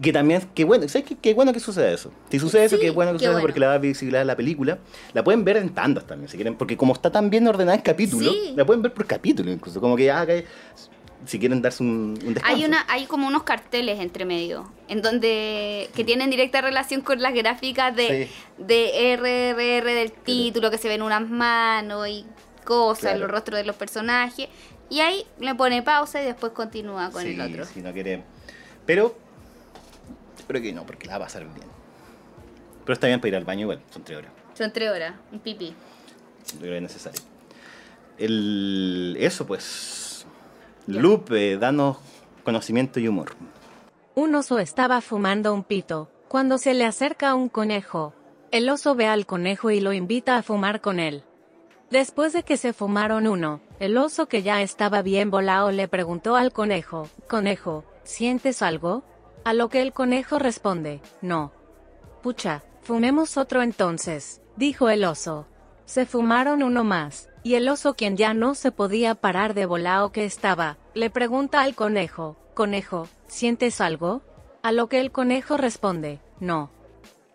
que 0.00 0.12
también, 0.14 0.40
que 0.54 0.64
bueno, 0.64 0.88
¿sabes 0.88 1.06
qué, 1.06 1.16
qué 1.16 1.34
bueno 1.34 1.52
que 1.52 1.60
suceda 1.60 1.90
eso? 1.90 2.10
Si 2.30 2.38
sucede 2.38 2.64
eso, 2.64 2.78
qué 2.80 2.90
bueno 2.90 3.12
que 3.12 3.16
qué 3.18 3.24
suceda 3.24 3.32
bueno. 3.32 3.42
porque 3.44 3.60
le 3.60 3.66
va 3.66 3.74
a 3.74 3.78
visibilizar 3.78 4.24
la 4.24 4.34
película. 4.36 4.78
La 5.12 5.22
pueden 5.22 5.44
ver 5.44 5.58
en 5.58 5.70
tandas 5.74 6.06
también, 6.06 6.28
si 6.30 6.36
quieren, 6.38 6.54
porque 6.56 6.76
como 6.76 6.94
está 6.94 7.10
tan 7.12 7.28
bien 7.28 7.46
ordenada 7.46 7.76
en 7.76 7.82
capítulos, 7.82 8.32
Sí. 8.32 8.54
la 8.56 8.64
pueden 8.64 8.80
ver 8.80 8.94
por 8.94 9.06
capítulo 9.06 9.50
incluso, 9.52 9.78
como 9.80 9.96
que, 9.96 10.10
ah, 10.10 10.24
que- 10.26 10.46
si 11.26 11.38
quieren 11.38 11.60
darse 11.60 11.82
un, 11.82 12.18
un 12.24 12.32
descanso. 12.32 12.56
Hay 12.56 12.64
una, 12.64 12.86
hay 12.88 13.04
como 13.04 13.26
unos 13.26 13.42
carteles 13.42 14.00
entre 14.00 14.24
medio, 14.24 14.72
en 14.88 15.02
donde 15.02 15.90
que 15.94 16.02
tienen 16.02 16.30
directa 16.30 16.62
relación 16.62 17.02
con 17.02 17.20
las 17.20 17.34
gráficas 17.34 17.94
de, 17.94 18.26
Sí. 18.26 18.64
de 18.64 19.12
RRR 19.16 19.84
del 19.94 20.12
título, 20.12 20.70
que 20.70 20.78
se 20.78 20.88
ven 20.88 21.02
unas 21.02 21.28
manos 21.28 22.08
y 22.08 22.24
cosas, 22.64 23.00
Claro. 23.02 23.18
los 23.20 23.30
rostros 23.30 23.58
de 23.58 23.64
los 23.66 23.76
personajes. 23.76 24.48
Y 24.90 25.00
ahí 25.00 25.24
le 25.38 25.54
pone 25.54 25.82
pausa 25.82 26.20
y 26.20 26.26
después 26.26 26.52
continúa 26.52 27.10
con 27.10 27.22
Sí, 27.22 27.34
el 27.34 27.40
otro. 27.40 27.64
Si 27.64 27.80
no 27.80 27.92
quiere. 27.92 28.24
Pero, 28.84 29.16
creo 30.48 30.60
que 30.60 30.72
no, 30.72 30.84
porque 30.84 31.06
la 31.06 31.12
va 31.12 31.24
a 31.24 31.28
pasar 31.28 31.44
bien. 31.44 31.68
Pero 32.84 32.92
está 32.92 33.06
bien 33.06 33.20
para 33.20 33.28
ir 33.28 33.36
al 33.36 33.44
baño 33.44 33.62
igual, 33.62 33.80
son 33.90 34.02
tres 34.02 34.18
horas. 34.18 34.32
Son 34.54 34.72
tres 34.72 34.90
horas, 34.90 35.14
un 35.30 35.38
pipí. 35.38 35.74
Yo 36.52 36.58
creo 36.58 36.72
que 36.72 36.76
es 36.76 36.82
necesario. 36.82 37.20
El, 38.18 39.16
eso 39.20 39.46
pues. 39.46 40.26
Lupe, 40.86 41.56
danos 41.56 41.98
conocimiento 42.42 42.98
y 42.98 43.06
humor. 43.06 43.36
Un 44.16 44.34
oso 44.34 44.58
estaba 44.58 45.00
fumando 45.00 45.54
un 45.54 45.62
pito, 45.62 46.10
cuando 46.26 46.58
se 46.58 46.74
le 46.74 46.84
acerca 46.84 47.34
un 47.34 47.48
conejo. 47.48 48.12
El 48.50 48.68
oso 48.68 48.96
ve 48.96 49.06
al 49.06 49.24
conejo 49.24 49.70
y 49.70 49.80
lo 49.80 49.92
invita 49.92 50.36
a 50.36 50.42
fumar 50.42 50.80
con 50.80 50.98
él. 50.98 51.22
Después 51.90 52.32
de 52.32 52.44
que 52.44 52.56
se 52.56 52.72
fumaron 52.72 53.26
uno, 53.26 53.60
el 53.80 53.98
oso 53.98 54.26
que 54.26 54.42
ya 54.42 54.62
estaba 54.62 55.02
bien 55.02 55.30
volado 55.30 55.72
le 55.72 55.88
preguntó 55.88 56.36
al 56.36 56.52
conejo, 56.52 57.08
Conejo, 57.28 57.84
¿sientes 58.04 58.62
algo? 58.62 59.02
A 59.44 59.54
lo 59.54 59.68
que 59.68 59.82
el 59.82 59.92
conejo 59.92 60.38
responde, 60.38 61.00
no. 61.20 61.52
Pucha, 62.22 62.62
fumemos 62.82 63.36
otro 63.36 63.62
entonces, 63.62 64.40
dijo 64.56 64.88
el 64.88 65.04
oso. 65.04 65.48
Se 65.84 66.06
fumaron 66.06 66.62
uno 66.62 66.84
más, 66.84 67.28
y 67.42 67.54
el 67.54 67.68
oso 67.68 67.94
quien 67.94 68.16
ya 68.16 68.34
no 68.34 68.54
se 68.54 68.70
podía 68.70 69.16
parar 69.16 69.54
de 69.54 69.66
volao 69.66 70.12
que 70.12 70.24
estaba, 70.24 70.78
le 70.94 71.10
pregunta 71.10 71.60
al 71.62 71.74
conejo, 71.74 72.36
Conejo, 72.54 73.08
¿sientes 73.26 73.80
algo? 73.80 74.22
A 74.62 74.70
lo 74.70 74.88
que 74.88 75.00
el 75.00 75.10
conejo 75.10 75.56
responde, 75.56 76.20
no. 76.38 76.70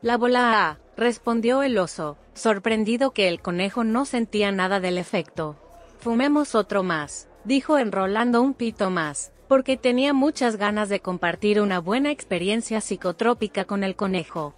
La 0.01 0.17
bola 0.17 0.79
respondió 0.97 1.63
el 1.63 1.77
oso, 1.77 2.17
sorprendido 2.33 3.11
que 3.11 3.27
el 3.27 3.41
conejo 3.41 3.83
no 3.83 4.05
sentía 4.05 4.51
nada 4.51 4.79
del 4.79 4.97
efecto. 4.97 5.55
Fumemos 5.99 6.55
otro 6.55 6.83
más, 6.83 7.27
dijo 7.43 7.77
enrolando 7.77 8.41
un 8.41 8.53
pito 8.53 8.89
más, 8.89 9.31
porque 9.47 9.77
tenía 9.77 10.13
muchas 10.13 10.55
ganas 10.55 10.89
de 10.89 10.99
compartir 10.99 11.61
una 11.61 11.79
buena 11.79 12.11
experiencia 12.11 12.81
psicotrópica 12.81 13.65
con 13.65 13.83
el 13.83 13.95
conejo. 13.95 14.53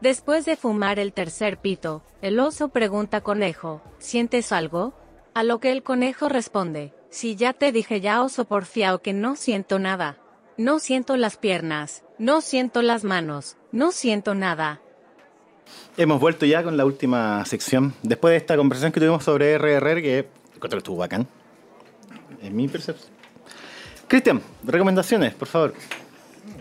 Después 0.00 0.44
de 0.44 0.56
fumar 0.56 0.98
el 0.98 1.12
tercer 1.12 1.58
pito, 1.58 2.02
el 2.22 2.38
oso 2.38 2.68
pregunta 2.68 3.20
conejo, 3.20 3.82
¿sientes 3.98 4.52
algo? 4.52 4.94
A 5.34 5.42
lo 5.42 5.60
que 5.60 5.72
el 5.72 5.82
conejo 5.82 6.28
responde, 6.28 6.92
si 7.10 7.36
ya 7.36 7.52
te 7.52 7.72
dije 7.72 8.00
ya 8.00 8.22
oso 8.22 8.44
porfiao 8.44 9.00
que 9.00 9.12
no 9.12 9.36
siento 9.36 9.78
nada. 9.78 10.18
No 10.56 10.80
siento 10.80 11.16
las 11.16 11.36
piernas, 11.36 12.02
no 12.18 12.40
siento 12.40 12.82
las 12.82 13.04
manos, 13.04 13.56
no 13.70 13.92
siento 13.92 14.34
nada. 14.34 14.80
Hemos 15.96 16.20
vuelto 16.20 16.46
ya 16.46 16.62
con 16.62 16.76
la 16.76 16.84
última 16.84 17.44
sección. 17.44 17.94
Después 18.02 18.32
de 18.32 18.36
esta 18.36 18.56
conversación 18.56 18.92
que 18.92 19.00
tuvimos 19.00 19.24
sobre 19.24 19.58
RRR, 19.58 20.02
que 20.02 20.28
encontré 20.54 20.76
que 20.76 20.78
estuvo 20.78 20.96
bacán. 20.96 21.26
En 22.42 22.54
mi 22.54 22.68
percepción. 22.68 23.10
Cristian, 24.06 24.40
recomendaciones, 24.64 25.34
por 25.34 25.48
favor. 25.48 25.74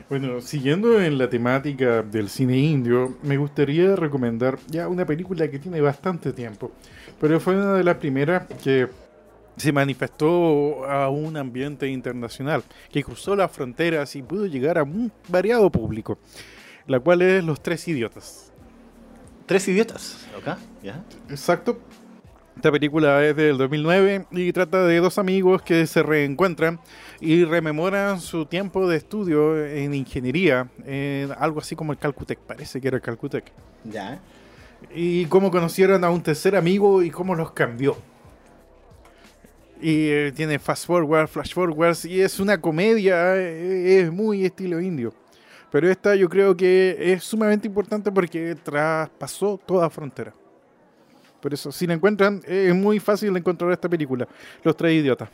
Bueno, 0.09 0.41
siguiendo 0.41 1.01
en 1.01 1.17
la 1.17 1.29
temática 1.29 2.01
del 2.01 2.29
cine 2.29 2.57
indio, 2.57 3.17
me 3.23 3.37
gustaría 3.37 3.95
recomendar 3.95 4.57
ya 4.67 4.87
una 4.87 5.05
película 5.05 5.49
que 5.49 5.59
tiene 5.59 5.81
bastante 5.81 6.33
tiempo, 6.33 6.71
pero 7.19 7.39
fue 7.39 7.55
una 7.55 7.73
de 7.73 7.83
las 7.83 7.97
primeras 7.97 8.47
que 8.63 8.87
se 9.57 9.71
manifestó 9.71 10.85
a 10.85 11.09
un 11.09 11.35
ambiente 11.35 11.87
internacional, 11.87 12.63
que 12.91 13.03
cruzó 13.03 13.35
las 13.35 13.51
fronteras 13.51 14.15
y 14.15 14.21
pudo 14.21 14.45
llegar 14.45 14.77
a 14.77 14.83
un 14.83 15.11
variado 15.27 15.69
público, 15.69 16.17
la 16.85 16.99
cual 16.99 17.21
es 17.21 17.43
Los 17.43 17.61
Tres 17.61 17.87
Idiotas. 17.87 18.46
Tres 19.47 19.65
Idiotas, 19.69 20.27
¿ok? 20.37 20.57
¿Ya? 20.83 21.01
Exacto. 21.29 21.79
Esta 22.57 22.69
película 22.69 23.23
es 23.23 23.33
del 23.33 23.57
2009 23.57 24.25
y 24.31 24.51
trata 24.51 24.83
de 24.85 24.97
dos 24.97 25.17
amigos 25.17 25.61
que 25.61 25.87
se 25.87 26.03
reencuentran 26.03 26.81
y 27.21 27.45
rememoran 27.45 28.19
su 28.19 28.45
tiempo 28.45 28.89
de 28.89 28.97
estudio 28.97 29.65
en 29.65 29.93
ingeniería, 29.93 30.67
en 30.85 31.31
algo 31.37 31.61
así 31.61 31.77
como 31.77 31.93
el 31.93 31.97
Calcutec, 31.97 32.39
parece 32.39 32.81
que 32.81 32.89
era 32.89 32.97
el 32.97 33.01
Calcutec. 33.01 33.45
Ya. 33.85 34.19
Y 34.93 35.27
cómo 35.27 35.49
conocieron 35.49 36.03
a 36.03 36.09
un 36.09 36.21
tercer 36.21 36.57
amigo 36.57 37.01
y 37.01 37.09
cómo 37.09 37.33
los 37.33 37.51
cambió. 37.51 37.95
Y 39.79 40.09
eh, 40.09 40.33
tiene 40.35 40.59
fast 40.59 40.87
forward, 40.87 41.29
flash 41.29 41.53
forwards 41.53 42.03
y 42.03 42.19
es 42.19 42.41
una 42.41 42.59
comedia, 42.59 43.37
eh, 43.37 44.01
es 44.01 44.11
muy 44.11 44.43
estilo 44.43 44.81
indio. 44.81 45.13
Pero 45.71 45.89
esta 45.89 46.15
yo 46.15 46.29
creo 46.29 46.55
que 46.55 46.95
es 46.99 47.23
sumamente 47.23 47.67
importante 47.67 48.11
porque 48.11 48.55
traspasó 48.55 49.59
toda 49.65 49.89
frontera. 49.89 50.33
Por 51.41 51.53
eso, 51.53 51.71
si 51.71 51.85
la 51.85 51.93
encuentran, 51.93 52.41
es 52.45 52.73
muy 52.73 52.99
fácil 52.99 53.35
encontrar 53.35 53.71
esta 53.71 53.87
película, 53.87 54.27
Los 54.63 54.75
Tres 54.75 54.93
Idiotas. 54.93 55.29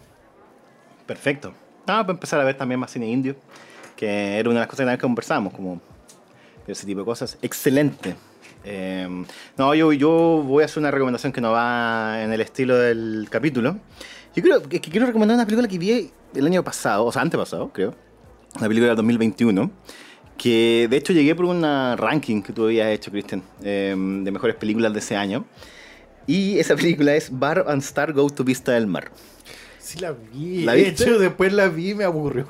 Perfecto. 1.05 1.53
Ah, 1.85 2.01
para 2.01 2.13
empezar 2.13 2.39
a 2.39 2.43
ver 2.43 2.57
también 2.57 2.79
más 2.79 2.91
cine 2.91 3.07
indio, 3.07 3.35
que 3.95 4.37
era 4.37 4.49
una 4.49 4.59
de 4.59 4.61
las 4.61 4.67
cosas 4.67 4.79
que 4.79 4.85
también 4.85 4.99
conversábamos, 4.99 5.53
como 5.53 5.81
ese 6.67 6.85
tipo 6.85 6.99
de 6.99 7.05
cosas. 7.05 7.37
Excelente. 7.41 8.15
Eh, 8.63 9.07
no, 9.57 9.75
yo, 9.75 9.91
yo 9.93 10.43
voy 10.45 10.63
a 10.63 10.65
hacer 10.65 10.79
una 10.79 10.91
recomendación 10.91 11.33
que 11.33 11.41
no 11.41 11.51
va 11.51 12.21
en 12.21 12.31
el 12.31 12.41
estilo 12.41 12.77
del 12.77 13.27
capítulo. 13.29 13.77
Yo 14.35 14.41
creo 14.41 14.63
que 14.63 14.79
quiero 14.79 15.05
recomendar 15.05 15.35
una 15.35 15.45
película 15.45 15.67
que 15.67 15.77
vi 15.77 16.11
el 16.33 16.45
año 16.45 16.63
pasado, 16.63 17.05
o 17.05 17.11
sea, 17.11 17.21
antepasado, 17.21 17.71
creo. 17.71 17.93
Una 18.55 18.67
película 18.67 18.87
del 18.87 18.95
2021. 18.97 19.71
Que 20.37 20.87
de 20.89 20.97
hecho 20.97 21.13
llegué 21.13 21.35
por 21.35 21.45
una 21.45 21.95
ranking 21.95 22.41
que 22.41 22.53
tú 22.53 22.65
habías 22.65 22.89
hecho, 22.89 23.11
Cristian, 23.11 23.43
eh, 23.63 23.95
de 23.97 24.31
mejores 24.31 24.55
películas 24.55 24.93
de 24.93 24.99
ese 24.99 25.15
año. 25.15 25.45
Y 26.25 26.57
esa 26.59 26.75
película 26.75 27.15
es 27.15 27.37
Bar 27.37 27.65
and 27.67 27.81
Star 27.81 28.13
Go 28.13 28.29
to 28.29 28.43
Vista 28.43 28.71
del 28.71 28.87
Mar. 28.87 29.11
Sí 29.79 29.99
la 29.99 30.11
vi. 30.11 30.63
¿La 30.63 30.73
de 30.73 30.83
viste? 30.83 31.03
hecho, 31.03 31.19
después 31.19 31.51
la 31.51 31.67
vi 31.67 31.91
y 31.91 31.95
me 31.95 32.05
aburrió. 32.05 32.47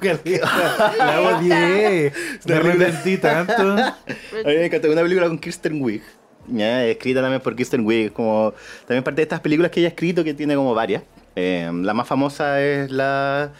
La 0.97 1.21
odié. 1.21 2.13
Me 2.45 2.53
arrepentí 2.55 3.17
tanto. 3.17 3.73
A 3.73 3.97
mí 4.45 4.55
me 4.55 4.65
encanta 4.65 4.87
una 4.89 5.01
película 5.01 5.27
con 5.27 5.39
Kirsten 5.39 5.81
Wiig. 5.81 6.03
Ya, 6.47 6.85
escrita 6.85 7.21
también 7.21 7.41
por 7.41 7.55
Kirsten 7.55 7.85
Wiig. 7.85 8.13
Como, 8.13 8.53
también 8.85 9.03
parte 9.03 9.17
de 9.17 9.23
estas 9.23 9.39
películas 9.39 9.71
que 9.71 9.79
ella 9.79 9.89
ha 9.89 9.93
escrito, 9.93 10.23
que 10.23 10.35
tiene 10.35 10.55
como 10.55 10.75
varias. 10.75 11.01
Eh, 11.35 11.71
la 11.73 11.95
más 11.95 12.07
famosa 12.07 12.61
es 12.61 12.91
la 12.91 13.51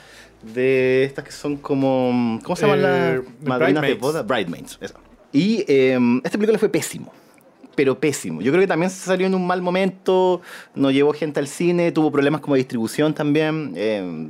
de 0.54 1.04
estas 1.06 1.24
que 1.24 1.32
son 1.32 1.58
como. 1.58 2.40
¿Cómo 2.44 2.56
se 2.56 2.66
llaman 2.66 2.80
Eh, 2.80 3.22
las 3.42 3.48
madrinas 3.48 3.84
de 3.84 3.94
boda? 3.96 4.22
Bridesmaids, 4.24 4.78
eso. 4.82 4.96
Y 5.32 5.64
eh, 5.68 5.98
esta 6.24 6.38
película 6.38 6.60
fue 6.60 6.70
pésimo. 6.70 7.12
Pero 7.76 8.00
pésimo. 8.00 8.40
Yo 8.42 8.52
creo 8.52 8.62
que 8.62 8.68
también 8.68 8.92
se 8.92 9.04
salió 9.04 9.26
en 9.26 9.34
un 9.34 9.48
mal 9.48 9.62
momento. 9.64 10.42
No 10.76 10.92
llevó 10.92 11.12
gente 11.14 11.40
al 11.40 11.48
cine. 11.48 11.92
Tuvo 11.92 12.12
problemas 12.12 12.42
como 12.42 12.54
de 12.56 12.60
distribución 12.60 13.14
también. 13.16 13.74
eh, 13.76 14.30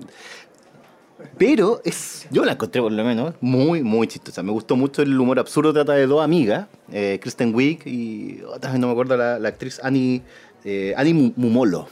pero 1.38 1.81
es, 1.85 2.27
yo 2.31 2.44
la 2.44 2.53
encontré 2.53 2.81
por 2.81 2.91
lo 2.91 3.03
menos 3.03 3.34
muy, 3.41 3.81
muy 3.81 4.07
chistosa. 4.07 4.44
Me 4.44 4.52
gustó 4.52 4.76
mucho 4.76 5.02
el 5.02 5.18
humor 5.18 5.40
absurdo. 5.40 5.73
Trata 5.73 5.94
de 5.94 6.06
dos 6.07 6.23
amigas, 6.23 6.68
eh, 6.91 7.18
Kristen 7.22 7.53
Wiig 7.56 7.85
y 7.88 8.41
otra 8.48 8.72
vez 8.72 8.80
no 8.80 8.88
me 8.88 8.94
acuerdo 8.94 9.15
la, 9.15 9.40
la 9.40 9.49
actriz 9.49 9.80
Annie, 9.84 10.22
eh, 10.65 10.94
Annie 10.98 11.14
Mu- 11.14 11.34
Mumolo. 11.35 11.88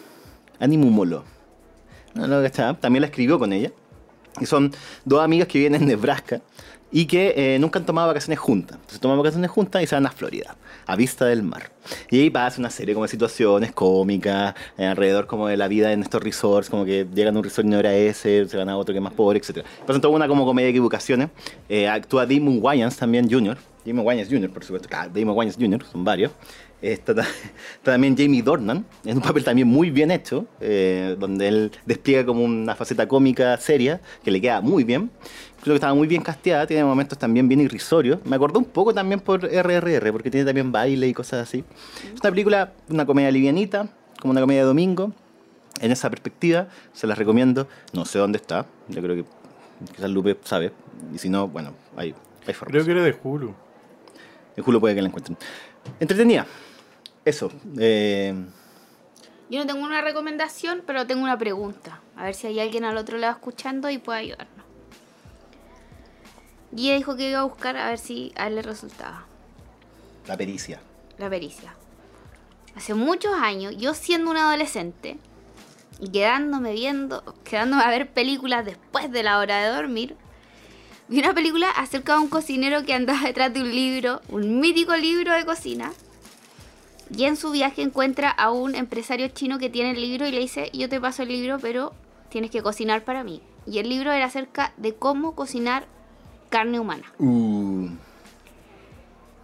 Annie 0.60 0.78
Mumolo. 0.78 1.24
No, 2.14 2.28
no. 2.28 2.42
También 2.80 3.02
la 3.02 3.08
escribió 3.08 3.40
con 3.40 3.54
ella. 3.54 3.72
Y 4.40 4.46
son 4.46 4.72
dos 5.06 5.22
amigas 5.22 5.48
que 5.48 5.60
viven 5.60 5.76
en 5.76 5.86
Nebraska 5.86 6.42
y 6.92 7.06
que 7.06 7.34
eh, 7.36 7.60
nunca 7.60 7.80
han 7.80 7.86
tomado 7.86 8.08
vacaciones 8.08 8.40
juntas. 8.40 8.76
Entonces 8.76 9.00
toman 9.00 9.18
vacaciones 9.18 9.50
juntas 9.50 9.82
y 9.82 9.88
se 9.88 9.96
van 9.96 10.06
a 10.06 10.12
Florida, 10.12 10.56
a 10.86 10.96
vista 10.96 11.26
del 11.26 11.42
mar. 11.42 11.72
Y 12.10 12.20
ahí 12.20 12.30
pasa 12.30 12.60
una 12.60 12.70
serie 12.70 12.94
como 12.94 13.06
de 13.06 13.10
situaciones 13.10 13.72
cómicas 13.72 14.54
eh, 14.78 14.86
alrededor 14.86 15.26
como 15.26 15.48
de 15.48 15.58
la 15.58 15.68
vida 15.68 15.94
en 15.94 16.02
estos 16.02 16.22
resorts, 16.22 16.70
como 16.70 16.86
que 16.86 17.08
llegan 17.14 17.36
a 17.36 17.40
un 17.40 17.44
resort 17.44 17.66
y 17.66 17.72
no 17.72 17.80
era 17.80 17.94
ese, 17.94 18.48
se 18.48 18.58
van 18.58 18.70
a 18.70 18.78
otro 18.78 18.94
que 18.94 19.00
es 19.00 19.04
más 19.04 19.14
pobre, 19.14 19.40
etc. 19.40 19.66
Pasan 19.86 20.02
toda 20.02 20.14
una 20.14 20.28
como 20.28 20.46
comedia 20.46 20.66
de 20.66 20.72
equivocaciones. 20.72 21.30
Eh, 21.70 21.88
actúa 21.88 22.26
Damon 22.26 22.60
Wayans 22.62 22.98
también 22.98 23.30
Jr., 23.30 23.58
Damon 23.86 24.06
Wayans 24.06 24.30
Jr., 24.30 24.52
por 24.52 24.64
supuesto, 24.64 24.88
claro, 24.88 25.12
Damon 25.14 25.36
Wayans 25.36 25.56
Jr., 25.56 25.84
son 25.92 26.04
varios. 26.04 26.32
Está, 26.82 27.14
ta- 27.14 27.22
está 27.22 27.92
también 27.92 28.18
Jamie 28.18 28.42
Dornan, 28.42 28.86
en 29.06 29.18
un 29.18 29.22
papel 29.24 29.44
también 29.44 29.68
muy 29.68 29.92
bien 29.92 30.10
hecho, 30.10 30.48
eh, 30.60 31.16
donde 31.20 31.48
él 31.48 31.72
despliega 31.86 32.26
como 32.26 32.44
una 32.44 32.76
faceta 32.76 33.08
cómica 33.08 33.56
seria, 33.58 34.02
que 34.24 34.32
le 34.32 34.42
queda 34.42 34.62
muy 34.62 34.84
bien. 34.84 35.12
Creo 35.62 35.74
que 35.74 35.76
estaba 35.76 35.94
muy 35.94 36.08
bien 36.08 36.24
casteada, 36.24 36.66
tiene 36.66 36.84
momentos 36.84 37.20
también 37.20 37.48
bien 37.48 37.62
irrisorios. 37.62 38.18
Me 38.26 38.36
acordó 38.36 38.58
un 38.58 38.66
poco 38.66 38.96
también 38.96 39.20
por 39.20 39.46
RRR, 39.46 40.12
porque 40.12 40.32
tiene 40.32 40.44
también 40.46 40.72
baile 40.72 41.08
y 41.08 41.14
cosas 41.14 41.48
así. 41.48 41.64
Es 42.16 42.20
una 42.20 42.32
película, 42.32 42.74
una 42.90 43.06
comedia 43.06 43.30
livianita, 43.30 43.88
como 44.20 44.32
una 44.32 44.42
comedia 44.42 44.62
de 44.62 44.68
domingo. 44.68 45.14
En 45.80 45.92
esa 45.92 46.10
perspectiva, 46.10 46.68
se 46.94 47.06
las 47.06 47.18
recomiendo. 47.18 47.68
No 47.94 48.06
sé 48.06 48.18
dónde 48.18 48.38
está, 48.38 48.66
yo 48.88 49.02
creo 49.04 49.16
que 49.18 49.26
quizás 49.96 50.10
Lupe 50.10 50.36
sabe. 50.44 50.72
Y 51.14 51.20
si 51.20 51.30
no, 51.30 51.48
bueno, 51.48 51.74
hay, 51.96 52.16
hay 52.48 52.54
formas. 52.56 52.72
Creo 52.74 52.86
que 52.86 52.92
era 52.92 53.04
de 53.04 53.16
Hulu. 53.24 53.54
En 54.58 54.64
Julio 54.64 54.80
puede 54.80 54.96
que 54.96 55.02
la 55.04 55.08
encuentren. 55.10 55.38
Entretenida. 56.00 56.46
Eso. 57.26 57.52
eh, 57.80 58.34
Yo 59.50 59.60
no 59.60 59.66
tengo 59.68 59.84
una 59.86 60.02
recomendación, 60.02 60.82
pero 60.86 61.06
tengo 61.06 61.24
una 61.24 61.38
pregunta. 61.38 62.02
A 62.16 62.24
ver 62.26 62.36
si 62.36 62.48
hay 62.48 62.60
alguien 62.60 62.84
al 62.84 62.98
otro 62.98 63.18
lado 63.18 63.34
escuchando 63.34 63.90
y 63.90 63.98
puede 63.98 64.20
ayudarnos. 64.20 64.66
Guía 66.72 66.96
dijo 66.96 67.16
que 67.18 67.30
iba 67.30 67.40
a 67.40 67.44
buscar 67.44 67.76
a 67.78 67.90
ver 67.90 67.98
si 68.00 68.32
a 68.36 68.48
él 68.48 68.56
le 68.56 68.62
resultaba 68.62 69.26
la 70.28 70.38
pericia. 70.38 70.80
la 71.18 71.30
pericia. 71.30 71.76
Hace 72.76 72.94
muchos 72.94 73.34
años, 73.36 73.76
yo 73.78 73.94
siendo 73.94 74.32
un 74.32 74.38
adolescente 74.38 75.18
y 76.00 76.10
quedándome 76.10 76.72
viendo, 76.72 77.24
quedándome 77.44 77.84
a 77.84 77.90
ver 77.90 78.12
películas 78.14 78.64
después 78.66 79.12
de 79.12 79.24
la 79.24 79.38
hora 79.40 79.58
de 79.62 79.76
dormir, 79.76 80.16
vi 81.10 81.20
una 81.20 81.34
película 81.34 81.70
acerca 81.72 82.14
de 82.14 82.20
un 82.20 82.30
cocinero 82.30 82.86
que 82.86 82.94
andaba 82.94 83.24
detrás 83.24 83.54
de 83.54 83.62
un 83.62 83.70
libro, 83.72 84.22
un 84.30 84.62
mítico 84.62 84.96
libro 84.96 85.34
de 85.34 85.44
cocina, 85.46 85.92
Y 87.16 87.26
en 87.26 87.36
su 87.36 87.52
viaje 87.52 87.82
encuentra 87.82 88.30
a 88.30 88.52
un 88.52 88.74
empresario 88.76 89.28
chino 89.30 89.60
que 89.60 89.70
tiene 89.70 89.92
el 89.92 90.02
libro 90.02 90.28
y 90.28 90.32
le 90.32 90.40
dice, 90.40 90.70
yo 90.74 90.88
te 90.88 91.02
paso 91.02 91.24
el 91.24 91.30
libro, 91.30 91.60
pero 91.60 91.94
tienes 92.30 92.52
que 92.52 92.62
cocinar 92.62 93.04
para 93.04 93.24
mí. 93.24 93.42
Y 93.68 93.80
el 93.80 93.90
libro 93.90 94.12
era 94.12 94.26
acerca 94.26 94.74
de 94.78 94.96
cómo 94.96 95.36
cocinar 95.36 95.86
carne 96.50 96.80
humana. 96.80 97.12
Uh. 97.20 97.90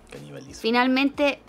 Canibalismo. 0.09 0.61
Finalmente, 0.61 1.39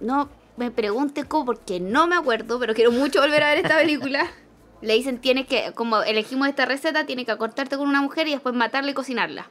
no 0.00 0.30
me 0.56 0.70
pregunte 0.70 1.24
cómo, 1.24 1.44
porque 1.44 1.78
no 1.78 2.06
me 2.06 2.16
acuerdo, 2.16 2.58
pero 2.58 2.74
quiero 2.74 2.90
mucho 2.90 3.20
volver 3.20 3.42
a 3.42 3.50
ver 3.50 3.58
esta 3.58 3.76
película. 3.76 4.26
Le 4.80 4.94
dicen, 4.94 5.20
tienes 5.20 5.46
que, 5.46 5.72
como 5.74 6.02
elegimos 6.02 6.48
esta 6.48 6.64
receta, 6.64 7.04
tienes 7.04 7.26
que 7.26 7.32
acostarte 7.32 7.76
con 7.76 7.88
una 7.88 8.00
mujer 8.00 8.28
y 8.28 8.32
después 8.32 8.54
matarla 8.54 8.90
y 8.90 8.94
cocinarla. 8.94 9.46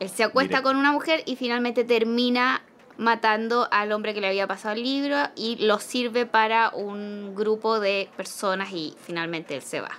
Él 0.00 0.08
se 0.08 0.24
acuesta 0.24 0.62
con 0.62 0.76
una 0.76 0.90
mujer 0.90 1.22
y 1.26 1.36
finalmente 1.36 1.84
termina 1.84 2.62
matando 2.96 3.68
al 3.70 3.92
hombre 3.92 4.14
que 4.14 4.20
le 4.20 4.28
había 4.28 4.46
pasado 4.46 4.74
el 4.74 4.82
libro 4.82 5.16
y 5.36 5.56
lo 5.56 5.78
sirve 5.78 6.26
para 6.26 6.70
un 6.70 7.34
grupo 7.34 7.80
de 7.80 8.08
personas 8.16 8.72
y 8.72 8.94
finalmente 9.02 9.54
él 9.54 9.62
se 9.62 9.80
va 9.80 9.90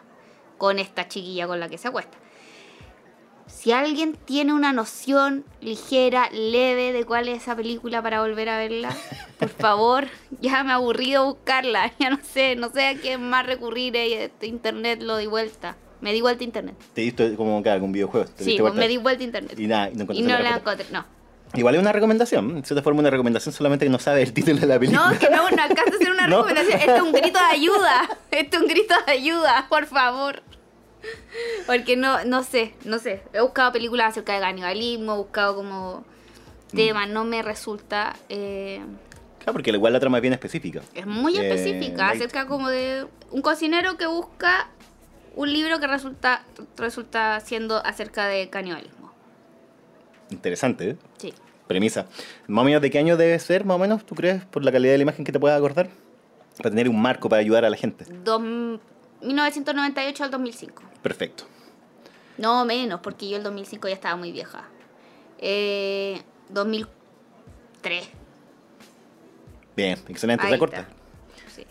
con 0.58 0.80
esta 0.80 1.08
chiquilla 1.08 1.48
con 1.48 1.60
la 1.60 1.70
que 1.70 1.78
se 1.78 1.88
acuesta. 1.88 2.18
Si 3.48 3.72
alguien 3.72 4.16
tiene 4.26 4.54
una 4.54 4.74
noción 4.74 5.44
ligera, 5.62 6.30
leve 6.32 6.94
de 6.94 7.06
cuál 7.06 7.28
es 7.28 7.44
esa 7.44 7.56
película 7.56 8.02
para 8.02 8.22
volver 8.22 8.50
a 8.50 8.58
verla, 8.58 8.96
por 9.38 9.50
favor, 9.50 10.08
ya 10.42 10.64
me 10.64 10.72
ha 10.72 10.76
aburrido 10.76 11.26
buscarla, 11.26 11.92
ya 12.00 12.10
no 12.10 12.20
sé, 12.24 12.56
no 12.56 12.72
sé 12.72 12.88
a 12.88 12.96
qué 12.96 13.18
más 13.18 13.46
recurrir, 13.46 13.96
eh, 13.96 14.26
este 14.26 14.48
internet 14.48 15.02
lo 15.02 15.18
di 15.18 15.28
vuelta. 15.28 15.76
Me 16.02 16.12
di 16.12 16.20
vuelta 16.20 16.44
internet. 16.44 16.76
Te 16.94 17.02
diste 17.02 17.36
como 17.36 17.62
claro, 17.64 17.84
un 17.84 17.94
videojuego. 17.94 18.28
te 18.28 18.44
Sí, 18.44 18.58
pues 18.60 18.74
me 18.74 18.90
di 18.90 18.98
vuelta 18.98 19.24
internet. 19.24 19.58
Y 19.58 19.68
nada, 19.68 19.90
y 19.90 19.94
no 19.94 20.00
Y 20.00 20.02
encontraste 20.02 20.34
no 20.34 20.40
la 20.40 20.58
encontré, 20.58 20.86
no. 20.92 21.23
Igual 21.56 21.76
es 21.76 21.82
una 21.82 21.92
recomendación. 21.92 22.66
Se 22.66 22.74
te 22.76 22.82
forma 22.82 23.00
una 23.02 23.10
recomendación 23.10 23.54
solamente 23.54 23.86
que 23.86 23.90
no 23.92 24.00
sabe 24.00 24.24
el 24.24 24.34
título 24.34 24.60
de 24.60 24.68
la 24.68 24.80
película. 24.80 25.12
No, 25.12 25.20
que 25.20 25.30
no, 25.30 25.50
no 25.52 25.62
alcanza 25.64 25.96
a 25.96 25.98
ser 26.00 26.12
una 26.12 26.28
No. 26.28 26.38
recomendación. 26.44 26.80
Esto 26.80 26.96
es 26.96 27.02
un 27.02 27.12
grito 27.12 27.40
de 27.40 27.46
ayuda. 27.46 28.10
Esto 28.32 28.58
es 28.58 28.64
un 28.64 28.68
grito 28.70 28.96
de 29.06 29.12
ayuda, 29.12 29.66
por 29.70 29.86
favor. 29.86 30.42
Porque 31.68 31.96
no, 31.98 32.24
no 32.26 32.44
sé, 32.44 32.74
no 32.86 32.98
sé. 32.98 33.24
He 33.34 33.42
buscado 33.42 33.72
películas 33.72 34.10
acerca 34.10 34.34
de 34.34 34.40
canibalismo, 34.40 35.14
he 35.14 35.18
buscado 35.18 35.56
como 35.56 36.06
temas, 36.74 37.08
no 37.10 37.24
me 37.26 37.42
resulta. 37.42 38.16
eh, 38.30 38.82
Claro, 39.40 39.54
porque 39.54 39.72
igual 39.72 39.92
la 39.94 40.00
trama 40.00 40.18
es 40.20 40.22
bien 40.22 40.34
específica. 40.34 40.82
es 40.96 41.06
muy 41.06 41.38
Eh, 41.38 41.48
específica, 41.48 42.08
light. 42.08 42.16
acerca 42.16 42.48
como 42.48 42.70
de 42.70 43.06
un 43.32 43.42
cocinero 43.42 43.98
que 43.98 44.08
busca 44.08 44.70
un 45.36 45.52
libro 45.52 45.80
que 45.80 45.88
resulta, 45.88 46.44
resulta 46.78 47.40
siendo 47.42 47.78
acerca 47.86 48.26
de 48.28 48.50
canibalismo. 48.50 49.12
Interesante, 50.30 50.92
¿eh? 50.92 50.98
Sí. 51.18 51.34
Premisa. 51.74 52.06
Más 52.48 52.62
o 52.62 52.66
menos, 52.66 52.82
¿de 52.84 52.92
qué 52.92 53.00
año 53.00 53.18
debe 53.18 53.40
ser, 53.40 53.66
más 53.66 53.76
o 53.76 53.80
menos, 53.80 54.06
tú 54.06 54.14
crees, 54.14 54.46
por 54.46 54.64
la 54.64 54.72
calidad 54.72 54.92
de 54.94 55.00
la 55.00 55.02
imagen 55.02 55.26
que 55.26 55.32
te 55.32 55.40
puedas 55.40 55.58
acordar? 55.58 55.90
Para 56.58 56.70
tener 56.70 56.88
un 56.88 57.02
marco 57.02 57.30
para 57.30 57.40
ayudar 57.40 57.66
a 57.66 57.70
la 57.72 57.78
gente. 57.78 58.06
Dos- 58.24 58.80
1998 59.22 60.24
al 60.24 60.30
2005. 60.30 60.84
Perfecto. 61.02 61.46
No, 62.38 62.64
menos, 62.66 63.00
porque 63.02 63.28
yo 63.28 63.38
el 63.38 63.44
2005 63.44 63.88
ya 63.88 63.94
estaba 63.96 64.16
muy 64.16 64.32
vieja. 64.32 64.66
Eh, 65.40 66.22
2003. 66.50 68.08
Bien, 69.76 69.98
excelente, 70.08 70.48
se 70.48 70.58
corta. 70.60 70.88
Sí. 71.56 71.66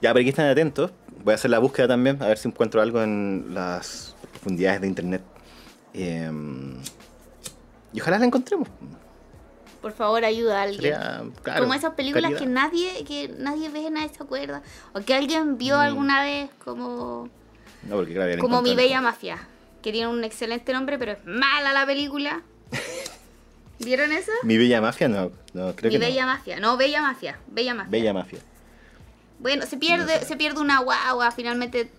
Ya, 0.00 0.12
pero 0.12 0.20
aquí 0.20 0.28
están 0.28 0.46
atentos. 0.46 0.92
Voy 1.24 1.32
a 1.32 1.34
hacer 1.34 1.50
la 1.50 1.58
búsqueda 1.58 1.88
también, 1.88 2.22
a 2.22 2.28
ver 2.28 2.38
si 2.38 2.46
encuentro 2.46 2.80
algo 2.80 3.02
en 3.02 3.46
las 3.52 4.14
profundidades 4.30 4.80
de 4.82 4.86
internet. 4.86 5.22
Eh, 5.94 6.30
y 7.92 8.00
ojalá 8.00 8.18
la 8.18 8.26
encontremos. 8.26 8.68
Por 9.86 9.92
favor, 9.96 10.24
ayuda 10.24 10.58
a 10.58 10.62
alguien. 10.62 10.80
Sería, 10.94 11.22
claro, 11.44 11.62
como 11.62 11.74
esas 11.74 11.94
películas 11.94 12.32
calidad. 12.32 12.40
que 12.40 12.46
nadie 12.46 13.04
que 13.04 13.28
nadie 13.38 13.68
ve, 13.68 13.88
nadie 13.88 14.08
se 14.08 14.20
acuerda. 14.20 14.62
O 14.94 15.00
que 15.00 15.14
alguien 15.14 15.58
vio 15.58 15.76
Mm. 15.76 15.80
alguna 15.80 16.22
vez 16.24 16.50
como, 16.64 17.28
No, 17.84 17.94
porque 17.96 18.14
claro, 18.14 18.36
como 18.40 18.62
Mi. 18.62 18.74
Bella 18.74 19.00
Mafia. 19.00 19.38
Que 19.82 19.92
tiene 19.92 20.08
un 20.08 20.24
excelente 20.24 20.72
nombre, 20.72 20.98
pero 20.98 21.12
es 21.12 21.18
mala 21.24 21.72
la 21.72 21.86
película. 21.86 22.42
¿Vieron 23.78 24.10
esa? 24.10 24.32
Mi 24.42 24.56
Bella 24.58 24.80
Mafia, 24.80 25.06
no, 25.08 25.30
no 25.52 25.76
creo 25.76 25.90
Mi 25.92 25.98
que 25.98 26.04
Bella 26.04 26.26
no. 26.26 26.32
Mafia. 26.32 26.58
No, 26.58 26.76
Bella 26.76 27.00
Mafia. 27.02 27.38
Bella 27.46 27.74
Mafia. 27.74 27.90
Bella 27.90 28.12
Mafia. 28.12 28.38
Bueno, 29.38 29.66
se 29.66 29.76
pierde, 29.76 30.14
No 30.14 30.20
sé. 30.20 30.24
se 30.26 30.36
pierde 30.36 30.60
una 30.60 30.80
guagua, 30.80 31.30
finalmente 31.30 31.92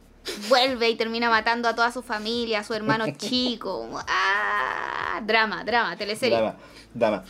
vuelve 0.50 0.90
y 0.90 0.96
termina 0.96 1.30
matando 1.30 1.70
a 1.70 1.76
toda 1.76 1.90
su 1.94 2.02
familia, 2.02 2.60
a 2.60 2.64
su 2.66 2.74
hermano 2.74 3.06
chico. 3.18 3.88
Ah, 4.10 5.22
drama, 5.26 5.64
drama, 5.64 5.96
teleserie. 5.96 6.38
Dama, 6.38 6.56
dama. 6.94 7.24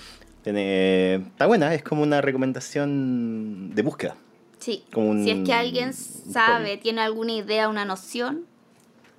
Tiene- 0.47 1.15
Está 1.15 1.45
buena, 1.45 1.73
es 1.73 1.83
como 1.83 2.03
una 2.03 2.21
recomendación 2.21 3.71
de 3.75 3.81
búsqueda. 3.81 4.15
Sí. 4.59 4.85
Como 4.93 5.09
un- 5.09 5.23
si 5.25 5.31
es 5.31 5.45
que 5.45 5.51
alguien 5.53 5.93
sabe, 5.93 6.69
hobby. 6.71 6.77
tiene 6.81 7.01
alguna 7.01 7.33
idea, 7.33 7.67
una 7.67 7.83
noción, 7.83 8.45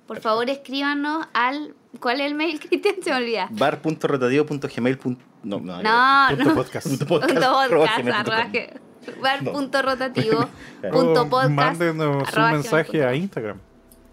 por 0.07 0.21
favor 0.21 0.49
escríbanos 0.49 1.27
al... 1.33 1.75
¿Cuál 1.99 2.21
es 2.21 2.25
el 2.27 2.33
mail, 2.33 2.59
Cristian? 2.67 2.95
Se 3.03 3.11
me 3.11 3.17
olvida. 3.17 3.47
bar.rotativo.gmail. 3.51 4.97
No, 5.43 5.59
no, 5.59 5.83
No, 5.83 6.27
Punto 6.35 6.43
no. 6.49 6.55
podcast. 6.55 6.87
Punto 6.87 7.05
Punto 7.05 7.27
podcast, 7.27 7.43
arroba 7.43 7.85
podcast, 7.85 7.99
gmail 7.99 8.15
punto 8.15 8.31
arroba 8.31 8.43
com. 8.43 8.51
que- 8.51 8.73
bar.rotativo, 9.21 10.39
O 10.39 10.89
punto 10.91 11.21
O 11.21 11.29
podcast, 11.29 11.51
Mándenos 11.51 12.33
un 12.37 12.51
mensaje 12.53 13.03
a. 13.05 13.13
Instagram. 13.13 13.59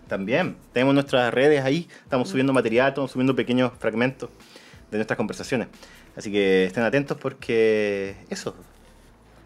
También 0.07 0.55
tenemos 0.75 0.93
nuestras 0.93 1.33
redes 1.33 1.65
ahí, 1.65 1.89
estamos 2.05 2.29
subiendo 2.29 2.53
material, 2.53 2.89
estamos 2.91 3.11
subiendo 3.11 3.35
pequeños 3.35 3.73
fragmentos 3.79 4.29
de 4.91 4.99
nuestras 4.99 5.17
conversaciones. 5.17 5.69
Así 6.17 6.33
que 6.33 6.65
estén 6.65 6.83
atentos 6.83 7.17
porque 7.19 8.17
eso. 8.31 8.57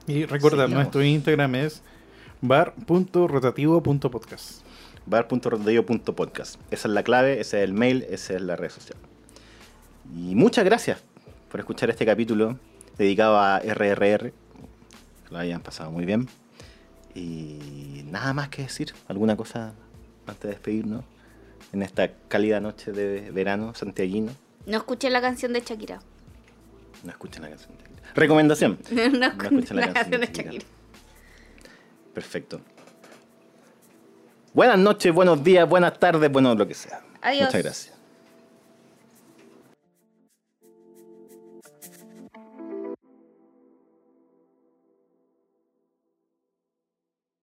Y 0.06 0.24
recuerda, 0.24 0.66
Sí, 0.66 0.72
nuestro 0.72 1.04
Instagram 1.04 1.56
es 1.56 1.82
bar.rotativo.podcast. 2.40 4.62
bar.rotativo.podcast. 5.06 6.60
Esa 6.70 6.88
es 6.88 6.94
la 6.94 7.02
clave, 7.02 7.40
ese 7.40 7.58
es 7.58 7.64
el 7.64 7.74
mail, 7.74 8.06
esa 8.08 8.34
es 8.34 8.40
la 8.40 8.56
red 8.56 8.70
social. 8.70 8.96
Y 10.14 10.34
muchas 10.34 10.64
gracias 10.64 11.02
por 11.50 11.60
escuchar 11.60 11.90
este 11.90 12.06
capítulo 12.06 12.58
dedicado 12.96 13.38
a 13.38 13.60
RRR. 13.60 14.32
Que 14.32 15.30
lo 15.30 15.38
hayan 15.38 15.60
pasado 15.60 15.90
muy 15.90 16.04
bien. 16.04 16.28
Y 17.14 18.04
nada 18.06 18.32
más 18.32 18.48
que 18.48 18.62
decir, 18.62 18.94
alguna 19.08 19.36
cosa 19.36 19.74
antes 20.26 20.42
de 20.42 20.48
despedirnos 20.50 21.04
en 21.72 21.82
esta 21.82 22.12
cálida 22.28 22.60
noche 22.60 22.92
de 22.92 23.30
verano 23.32 23.74
santiaguino. 23.74 24.32
No 24.66 24.76
escuché 24.76 25.10
la 25.10 25.20
canción 25.20 25.52
de 25.52 25.60
Shakira. 25.60 26.00
No 27.04 27.10
escuchen 27.10 27.42
la 27.42 27.48
canción 27.48 27.76
de 27.76 27.84
Shakira. 27.84 28.12
Recomendación. 28.14 28.78
No, 28.90 29.26
escuchen 29.26 29.76
la, 29.76 29.92
canción 29.92 30.20
de 30.20 30.26
Shakira. 30.26 30.44
Shakira. 30.44 30.64
Perfecto. 32.14 32.60
Buenas 34.52 34.78
noches, 34.78 35.14
buenos 35.14 35.42
días, 35.44 35.68
buenas 35.68 35.98
tardes, 35.98 36.30
bueno, 36.30 36.54
lo 36.54 36.66
que 36.66 36.74
sea. 36.74 37.02
Adiós. 37.22 37.46
Muchas 37.46 37.62
gracias. 37.62 37.89